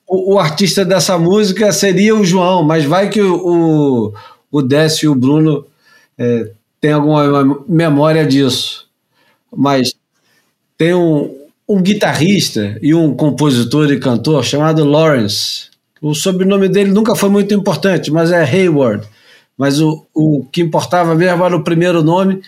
o, 0.06 0.34
o 0.34 0.38
artista 0.38 0.84
dessa 0.84 1.18
música 1.18 1.72
seria 1.72 2.14
o 2.14 2.24
João, 2.24 2.62
mas 2.62 2.84
vai 2.84 3.08
que 3.08 3.20
o, 3.20 3.34
o, 3.34 4.14
o 4.50 4.62
Décio 4.62 5.06
e 5.06 5.08
o 5.08 5.14
Bruno 5.14 5.66
é, 6.16 6.50
tem 6.80 6.92
alguma 6.92 7.64
memória 7.68 8.24
disso. 8.24 8.86
Mas 9.54 9.94
tem 10.78 10.94
um, 10.94 11.34
um 11.68 11.80
guitarrista 11.82 12.78
e 12.80 12.94
um 12.94 13.14
compositor 13.14 13.90
e 13.90 13.98
cantor 13.98 14.44
chamado 14.44 14.84
Lawrence. 14.84 15.68
O 16.00 16.14
sobrenome 16.14 16.68
dele 16.68 16.90
nunca 16.90 17.16
foi 17.16 17.28
muito 17.28 17.54
importante, 17.54 18.10
mas 18.10 18.30
é 18.30 18.42
Hayward. 18.42 19.06
Mas 19.56 19.80
o, 19.80 20.06
o 20.14 20.44
que 20.52 20.60
importava 20.60 21.14
mesmo 21.14 21.44
era 21.44 21.56
o 21.56 21.64
primeiro 21.64 22.02
nome. 22.02 22.42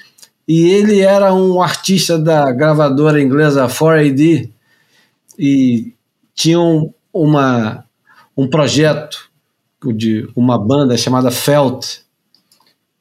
E 0.47 0.69
ele 0.71 1.01
era 1.01 1.33
um 1.33 1.61
artista 1.61 2.19
da 2.19 2.51
gravadora 2.53 3.21
inglesa 3.21 3.67
4AD 3.67 4.49
e 5.39 5.93
tinha 6.35 6.59
um, 6.59 6.93
uma, 7.13 7.85
um 8.37 8.49
projeto 8.49 9.29
de 9.95 10.29
uma 10.35 10.59
banda 10.59 10.97
chamada 10.97 11.31
Felt, 11.31 11.99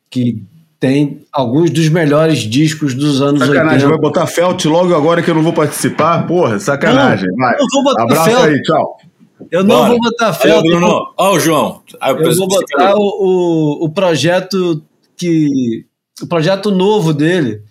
que 0.10 0.44
tem 0.80 1.26
alguns 1.32 1.72
dos 1.72 1.90
melhores 1.90 2.40
discos 2.40 2.94
dos 2.94 3.22
anos 3.22 3.40
Sacanagem, 3.40 3.88
80. 3.88 3.90
vai 3.90 3.98
botar 3.98 4.28
Felt 4.28 4.66
logo 4.66 4.94
agora 4.94 5.24
que 5.24 5.30
eu 5.30 5.36
não 5.36 5.42
vou 5.42 5.54
participar? 5.54 6.28
Porra, 6.28 6.60
sacanagem. 6.60 7.28
Não, 7.30 7.38
vai. 7.38 7.56
eu 7.56 7.66
vou 7.74 7.84
botar 7.84 8.04
Abraço 8.04 8.30
Felt. 8.30 8.46
aí, 8.46 8.62
tchau. 8.62 9.00
Eu 9.52 9.64
não 9.64 9.78
Bora. 9.78 9.90
vou 9.90 10.00
botar 10.00 10.32
Valeu, 10.32 10.62
Felt. 10.62 10.66
Bruno. 10.66 11.14
Ó, 11.18 11.36
o 11.36 11.40
João. 11.40 11.84
Ah, 12.00 12.12
Eu 12.12 12.36
vou 12.36 12.48
botar 12.48 12.96
o, 12.96 13.02
o, 13.02 13.86
o 13.86 13.90
projeto 13.90 14.84
que. 15.16 15.86
O 16.22 16.28
projeto 16.28 16.72
novo 16.72 17.14
dele, 17.14 17.62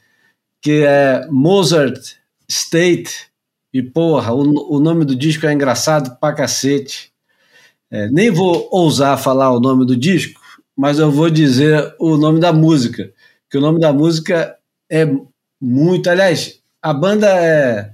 que 0.63 0.85
é 0.85 1.27
Mozart 1.31 2.15
State. 2.49 3.27
E, 3.75 3.83
porra, 3.83 4.33
o, 4.33 4.77
o 4.77 4.79
nome 4.81 5.05
do 5.05 5.17
disco 5.17 5.45
é 5.47 5.53
engraçado 5.53 6.17
pra 6.21 6.33
cacete. 6.33 7.11
É, 7.91 8.09
nem 8.09 8.31
vou 8.31 8.69
ousar 8.71 9.19
falar 9.19 9.53
o 9.53 9.61
nome 9.61 9.85
do 9.85 9.97
disco, 9.97 10.41
mas 10.77 10.99
eu 10.99 11.11
vou 11.11 11.29
dizer 11.31 11.95
o 11.99 12.17
nome 12.17 12.41
da 12.41 12.53
música. 12.53 13.13
Que 13.51 13.59
o 13.59 13.61
nome 13.61 13.81
da 13.81 13.93
música 13.93 14.57
é 14.91 15.07
muito. 15.61 16.09
Aliás, 16.09 16.61
a 16.81 16.93
banda 16.95 17.27
é, 17.29 17.93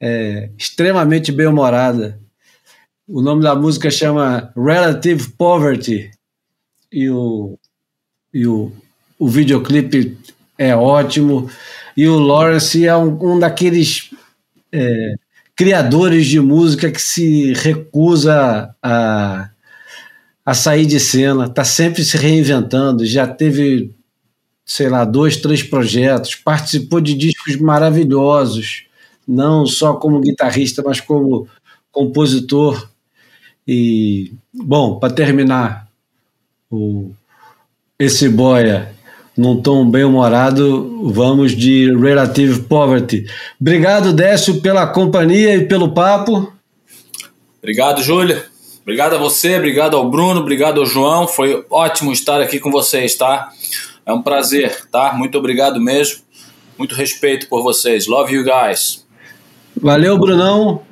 é 0.00 0.50
extremamente 0.58 1.30
bem-humorada. 1.30 2.18
O 3.08 3.20
nome 3.20 3.42
da 3.42 3.54
música 3.54 3.90
chama 3.90 4.52
Relative 4.56 5.30
Poverty 5.32 6.10
e 6.90 7.10
o, 7.10 7.58
e 8.32 8.46
o, 8.46 8.70
o 9.18 9.28
videoclipe 9.28 10.16
é 10.56 10.74
ótimo. 10.76 11.50
E 11.96 12.06
o 12.06 12.18
Lawrence 12.18 12.86
é 12.86 12.96
um, 12.96 13.34
um 13.34 13.38
daqueles 13.40 14.10
é, 14.70 15.14
criadores 15.56 16.26
de 16.26 16.38
música 16.38 16.92
que 16.92 17.02
se 17.02 17.52
recusa 17.54 18.72
a, 18.80 19.50
a 20.46 20.54
sair 20.54 20.86
de 20.86 21.00
cena, 21.00 21.46
está 21.46 21.64
sempre 21.64 22.04
se 22.04 22.16
reinventando. 22.16 23.04
Já 23.04 23.26
teve, 23.26 23.92
sei 24.64 24.88
lá, 24.88 25.04
dois, 25.04 25.36
três 25.38 25.60
projetos, 25.60 26.36
participou 26.36 27.00
de 27.00 27.14
discos 27.14 27.56
maravilhosos, 27.56 28.84
não 29.26 29.66
só 29.66 29.94
como 29.94 30.20
guitarrista, 30.20 30.82
mas 30.84 31.00
como 31.00 31.48
compositor. 31.90 32.91
E, 33.66 34.32
bom, 34.52 34.98
para 34.98 35.12
terminar, 35.12 35.88
o, 36.70 37.10
esse 37.98 38.28
boia 38.28 38.92
num 39.36 39.62
tom 39.62 39.88
bem 39.88 40.04
humorado, 40.04 41.10
vamos 41.10 41.56
de 41.56 41.94
Relative 41.96 42.62
Poverty. 42.62 43.26
Obrigado, 43.60 44.12
Décio, 44.12 44.60
pela 44.60 44.86
companhia 44.86 45.56
e 45.56 45.66
pelo 45.66 45.92
papo. 45.92 46.52
Obrigado, 47.58 48.02
Júlia. 48.02 48.44
Obrigado 48.82 49.14
a 49.14 49.18
você, 49.18 49.56
obrigado 49.56 49.96
ao 49.96 50.10
Bruno, 50.10 50.40
obrigado 50.40 50.80
ao 50.80 50.86
João. 50.86 51.28
Foi 51.28 51.64
ótimo 51.70 52.12
estar 52.12 52.40
aqui 52.40 52.58
com 52.58 52.70
vocês, 52.70 53.14
tá? 53.14 53.50
É 54.04 54.12
um 54.12 54.20
prazer, 54.20 54.88
tá? 54.90 55.12
Muito 55.14 55.38
obrigado 55.38 55.80
mesmo. 55.80 56.20
Muito 56.76 56.94
respeito 56.94 57.48
por 57.48 57.62
vocês. 57.62 58.08
Love 58.08 58.34
you 58.34 58.44
guys. 58.44 59.06
Valeu, 59.80 60.18
Brunão. 60.18 60.82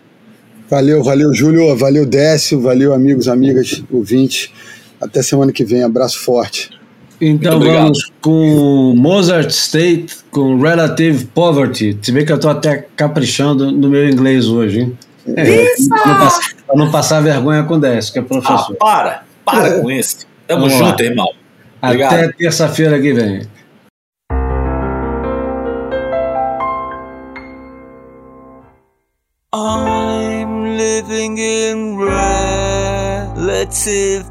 Valeu, 0.70 1.02
valeu, 1.02 1.34
Júlio. 1.34 1.76
Valeu, 1.76 2.07
Décio. 2.07 2.60
Valeu, 2.60 2.94
amigos, 2.94 3.26
amigas, 3.28 3.82
ouvintes. 3.90 4.50
Até 5.00 5.23
semana 5.23 5.50
que 5.52 5.65
vem. 5.65 5.82
Abraço 5.82 6.20
forte. 6.20 6.70
Então 7.20 7.60
vamos 7.60 8.10
com 8.23 8.94
Mozart 8.97 9.50
State, 9.50 10.16
com 10.31 10.58
Relative 10.58 11.26
Poverty. 11.26 11.99
Se 12.00 12.10
vê 12.12 12.24
que 12.24 12.32
eu 12.32 12.36
estou 12.36 12.50
até 12.50 12.86
caprichando 12.97 13.70
no 13.70 13.90
meu 13.90 14.08
inglês 14.08 14.47
hoje, 14.47 14.81
hein? 14.81 14.99
Isso! 15.26 15.89
Para 15.90 16.76
não 16.76 16.90
passar 16.90 17.20
vergonha 17.20 17.62
com 17.65 17.74
o 17.74 17.78
Décio, 17.78 18.12
que 18.12 18.18
é 18.18 18.23
Ah, 18.23 18.24
professor. 18.24 18.74
para! 18.76 19.24
Para 19.44 19.81
com 19.81 19.90
isso. 19.90 20.26
Tamo 20.47 20.62
Vamos 20.66 20.81
lá. 20.81 20.89
junto, 20.90 21.02
irmão. 21.02 21.28
Obrigado. 21.82 22.15
Até 22.15 22.32
terça-feira 22.32 22.99
que 23.00 23.12
vem. 23.12 23.42
I'm 29.52 29.90
in 31.39 31.97
relative 31.97 34.31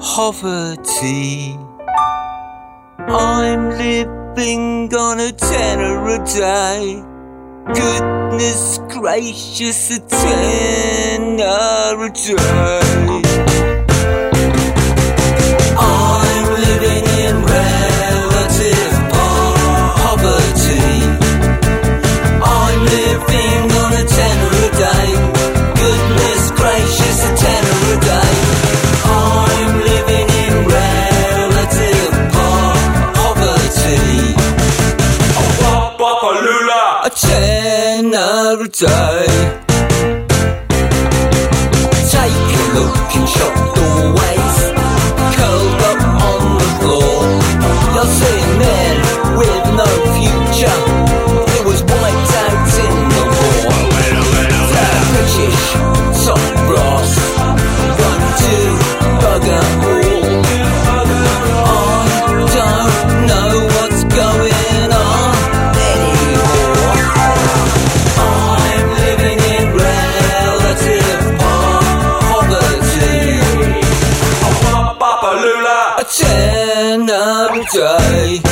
poverty. 0.00 1.56
I'm 2.98 3.70
living 3.70 4.92
on 4.94 5.20
a 5.20 5.32
tenner 5.32 6.08
a 6.08 6.18
day. 6.24 7.02
Goodness 7.66 8.78
gracious, 8.88 9.90
a 9.90 10.00
tenner 10.00 12.04
a 12.04 12.10
day. 12.10 13.22
A 38.52 38.68
tenner 38.68 38.90
a 38.90 39.61
die 77.74 78.51